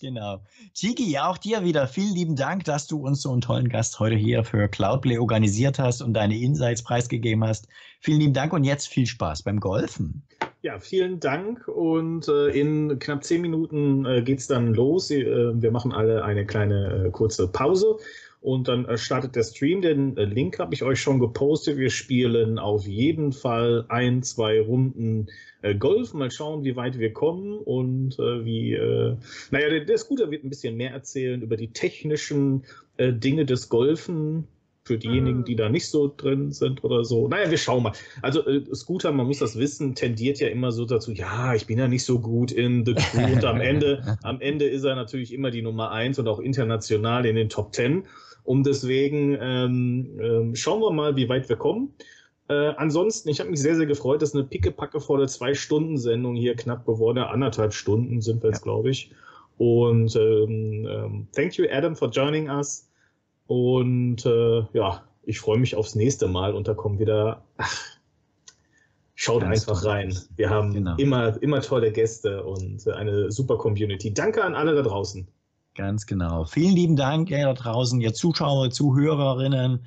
Genau. 0.00 0.40
Chiki, 0.74 1.18
auch 1.18 1.38
dir 1.38 1.64
wieder 1.64 1.86
vielen 1.86 2.14
lieben 2.14 2.36
Dank, 2.36 2.64
dass 2.64 2.86
du 2.86 2.98
uns 2.98 3.22
so 3.22 3.32
einen 3.32 3.40
tollen 3.40 3.68
Gast 3.68 3.98
heute 3.98 4.16
hier 4.16 4.44
für 4.44 4.68
Cloudplay 4.68 5.18
organisiert 5.18 5.78
hast 5.78 6.02
und 6.02 6.14
deine 6.14 6.38
Insights 6.38 6.82
preisgegeben 6.82 7.44
hast. 7.44 7.68
Vielen 8.00 8.20
lieben 8.20 8.34
Dank 8.34 8.52
und 8.52 8.64
jetzt 8.64 8.88
viel 8.88 9.06
Spaß 9.06 9.42
beim 9.42 9.60
Golfen. 9.60 10.22
Ja, 10.62 10.78
vielen 10.78 11.20
Dank 11.20 11.68
und 11.68 12.28
äh, 12.28 12.48
in 12.48 12.98
knapp 12.98 13.22
zehn 13.22 13.42
Minuten 13.42 14.06
äh, 14.06 14.22
geht 14.22 14.38
es 14.38 14.46
dann 14.46 14.72
los. 14.72 15.10
Äh, 15.10 15.52
wir 15.60 15.70
machen 15.70 15.92
alle 15.92 16.24
eine 16.24 16.46
kleine 16.46 17.06
äh, 17.06 17.10
kurze 17.10 17.48
Pause 17.48 17.98
und 18.44 18.68
dann 18.68 18.84
äh, 18.84 18.98
startet 18.98 19.36
der 19.36 19.42
Stream. 19.42 19.80
Den 19.80 20.18
äh, 20.18 20.24
Link 20.24 20.58
habe 20.58 20.74
ich 20.74 20.82
euch 20.82 21.00
schon 21.00 21.18
gepostet. 21.18 21.78
Wir 21.78 21.88
spielen 21.88 22.58
auf 22.58 22.86
jeden 22.86 23.32
Fall 23.32 23.86
ein, 23.88 24.22
zwei 24.22 24.60
Runden 24.60 25.28
äh, 25.62 25.74
Golf. 25.74 26.12
Mal 26.12 26.30
schauen, 26.30 26.62
wie 26.62 26.76
weit 26.76 26.98
wir 26.98 27.14
kommen 27.14 27.56
und 27.56 28.18
äh, 28.18 28.44
wie. 28.44 28.74
Äh, 28.74 29.16
naja, 29.50 29.70
der, 29.70 29.86
der 29.86 29.96
Scooter 29.96 30.30
wird 30.30 30.44
ein 30.44 30.50
bisschen 30.50 30.76
mehr 30.76 30.90
erzählen 30.90 31.40
über 31.40 31.56
die 31.56 31.72
technischen 31.72 32.64
äh, 32.98 33.14
Dinge 33.14 33.46
des 33.46 33.70
Golfen. 33.70 34.46
Für 34.86 34.98
diejenigen, 34.98 35.44
die 35.44 35.56
da 35.56 35.70
nicht 35.70 35.88
so 35.88 36.12
drin 36.14 36.52
sind 36.52 36.84
oder 36.84 37.06
so. 37.06 37.26
Naja, 37.26 37.50
wir 37.50 37.56
schauen 37.56 37.84
mal. 37.84 37.92
Also 38.20 38.46
äh, 38.46 38.62
Scooter, 38.74 39.10
man 39.12 39.26
muss 39.26 39.38
das 39.38 39.58
wissen, 39.58 39.94
tendiert 39.94 40.40
ja 40.40 40.48
immer 40.48 40.70
so 40.70 40.84
dazu, 40.84 41.12
ja, 41.12 41.54
ich 41.54 41.64
bin 41.64 41.78
ja 41.78 41.88
nicht 41.88 42.04
so 42.04 42.20
gut 42.20 42.52
in 42.52 42.84
The 42.84 42.92
Crew 42.92 43.32
und 43.32 43.44
am 43.46 43.62
Ende, 43.62 44.18
am 44.22 44.42
Ende 44.42 44.66
ist 44.66 44.84
er 44.84 44.96
natürlich 44.96 45.32
immer 45.32 45.50
die 45.50 45.62
Nummer 45.62 45.92
eins 45.92 46.18
und 46.18 46.28
auch 46.28 46.38
international 46.38 47.24
in 47.24 47.36
den 47.36 47.48
Top 47.48 47.72
Ten. 47.72 48.04
Und 48.44 48.66
deswegen 48.66 49.36
ähm, 49.40 50.18
ähm, 50.20 50.54
schauen 50.54 50.80
wir 50.80 50.90
mal, 50.92 51.16
wie 51.16 51.28
weit 51.28 51.48
wir 51.48 51.56
kommen. 51.56 51.94
Äh, 52.48 52.74
ansonsten, 52.76 53.30
ich 53.30 53.40
habe 53.40 53.50
mich 53.50 53.60
sehr, 53.60 53.74
sehr 53.74 53.86
gefreut, 53.86 54.20
dass 54.20 54.34
eine 54.34 54.44
pickepackevolle 54.44 55.26
Zwei-Stunden-Sendung 55.26 56.34
hier 56.36 56.54
knapp 56.54 56.84
geworden. 56.84 57.18
Anderthalb 57.18 57.72
Stunden 57.72 58.20
sind 58.20 58.42
wir 58.42 58.50
jetzt, 58.50 58.62
glaube 58.62 58.90
ich. 58.90 59.10
Und 59.56 60.14
ähm, 60.16 60.86
ähm, 60.90 61.26
thank 61.34 61.56
you, 61.56 61.64
Adam, 61.70 61.96
for 61.96 62.10
joining 62.10 62.50
us. 62.50 62.90
Und 63.46 64.26
äh, 64.26 64.62
ja, 64.74 65.04
ich 65.22 65.40
freue 65.40 65.58
mich 65.58 65.74
aufs 65.74 65.94
nächste 65.94 66.28
Mal 66.28 66.54
und 66.54 66.68
da 66.68 66.74
kommen 66.74 66.98
wieder. 66.98 67.42
Ach, 67.56 67.82
schaut 69.14 69.40
Ganz 69.42 69.60
einfach 69.66 69.80
toll. 69.82 69.90
rein. 69.92 70.18
Wir 70.36 70.50
haben 70.50 70.72
Genau. 70.74 70.96
immer, 70.96 71.40
immer 71.42 71.60
tolle 71.62 71.92
Gäste 71.92 72.42
und 72.44 72.86
eine 72.88 73.30
super 73.30 73.56
Community. 73.56 74.12
Danke 74.12 74.44
an 74.44 74.54
alle 74.54 74.74
da 74.74 74.82
draußen. 74.82 75.26
Ganz 75.74 76.06
genau. 76.06 76.44
Vielen 76.44 76.74
lieben 76.74 76.96
Dank, 76.96 77.30
ihr 77.30 77.44
da 77.44 77.52
draußen, 77.52 78.00
ihr 78.00 78.14
Zuschauer, 78.14 78.70
Zuhörerinnen. 78.70 79.84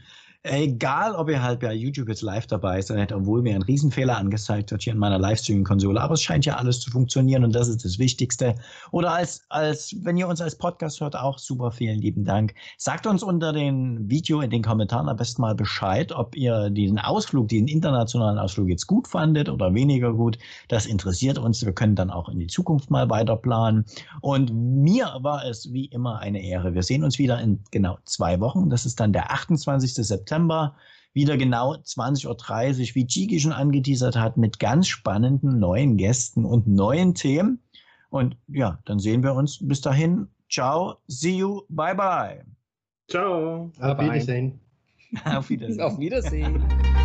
Egal, 0.49 1.13
ob 1.15 1.29
ihr 1.29 1.43
halt 1.43 1.59
bei 1.59 1.73
YouTube 1.73 2.07
jetzt 2.07 2.21
live 2.21 2.47
dabei 2.47 2.81
seid, 2.81 3.11
obwohl 3.11 3.41
mir 3.41 3.53
ein 3.53 3.61
Riesenfehler 3.61 4.17
angezeigt 4.17 4.71
wird 4.71 4.81
hier 4.81 4.93
in 4.93 4.99
meiner 4.99 5.19
Livestreaming-Konsole, 5.19 5.99
aber 5.99 6.13
es 6.13 6.21
scheint 6.21 6.45
ja 6.45 6.55
alles 6.55 6.79
zu 6.79 6.89
funktionieren 6.89 7.43
und 7.43 7.53
das 7.53 7.67
ist 7.67 7.83
das 7.83 7.99
Wichtigste. 7.99 8.55
Oder 8.91 9.11
als, 9.11 9.43
als, 9.49 9.93
wenn 10.03 10.15
ihr 10.15 10.27
uns 10.27 10.39
als 10.39 10.55
Podcast 10.55 11.01
hört, 11.01 11.17
auch 11.17 11.37
super, 11.37 11.71
vielen 11.71 11.99
lieben 11.99 12.23
Dank. 12.23 12.53
Sagt 12.77 13.07
uns 13.07 13.23
unter 13.23 13.51
dem 13.51 14.09
Video 14.09 14.39
in 14.39 14.49
den 14.49 14.63
Kommentaren 14.63 15.09
am 15.09 15.17
besten 15.17 15.41
mal 15.41 15.53
Bescheid, 15.53 16.13
ob 16.13 16.35
ihr 16.35 16.69
diesen 16.69 16.97
Ausflug, 16.97 17.49
diesen 17.49 17.67
internationalen 17.67 18.37
Ausflug 18.39 18.69
jetzt 18.69 18.87
gut 18.87 19.07
fandet 19.07 19.49
oder 19.49 19.73
weniger 19.73 20.13
gut. 20.13 20.37
Das 20.69 20.85
interessiert 20.85 21.39
uns. 21.39 21.65
Wir 21.65 21.73
können 21.73 21.95
dann 21.95 22.09
auch 22.09 22.29
in 22.29 22.39
die 22.39 22.47
Zukunft 22.47 22.89
mal 22.89 23.09
weiter 23.09 23.35
planen. 23.35 23.85
Und 24.21 24.53
mir 24.53 25.17
war 25.19 25.43
es 25.45 25.73
wie 25.73 25.85
immer 25.85 26.19
eine 26.19 26.41
Ehre. 26.41 26.73
Wir 26.73 26.83
sehen 26.83 27.03
uns 27.03 27.19
wieder 27.19 27.41
in 27.41 27.59
genau 27.71 27.97
zwei 28.05 28.39
Wochen. 28.39 28.69
Das 28.69 28.85
ist 28.85 28.99
dann 28.99 29.11
der 29.11 29.31
28. 29.31 29.93
September. 29.93 30.36
Wieder 31.13 31.37
genau 31.37 31.73
20.30 31.73 32.27
Uhr, 32.27 32.95
wie 32.95 33.07
Chigi 33.07 33.39
schon 33.39 33.51
angeteasert 33.51 34.15
hat, 34.15 34.37
mit 34.37 34.59
ganz 34.59 34.87
spannenden 34.87 35.59
neuen 35.59 35.97
Gästen 35.97 36.45
und 36.45 36.67
neuen 36.67 37.15
Themen. 37.15 37.59
Und 38.09 38.37
ja, 38.47 38.79
dann 38.85 38.99
sehen 38.99 39.23
wir 39.23 39.33
uns 39.33 39.57
bis 39.61 39.81
dahin. 39.81 40.27
Ciao, 40.49 40.97
see 41.07 41.37
you, 41.37 41.63
bye 41.69 41.95
bye. 41.95 42.45
Ciao. 43.09 43.71
Auf 43.79 43.97
Bye-bye. 43.97 44.05
Wiedersehen. 44.05 44.59
Auf 45.25 45.49
Wiedersehen. 45.49 45.81
Auf 45.81 45.97
Wiedersehen. 45.97 46.96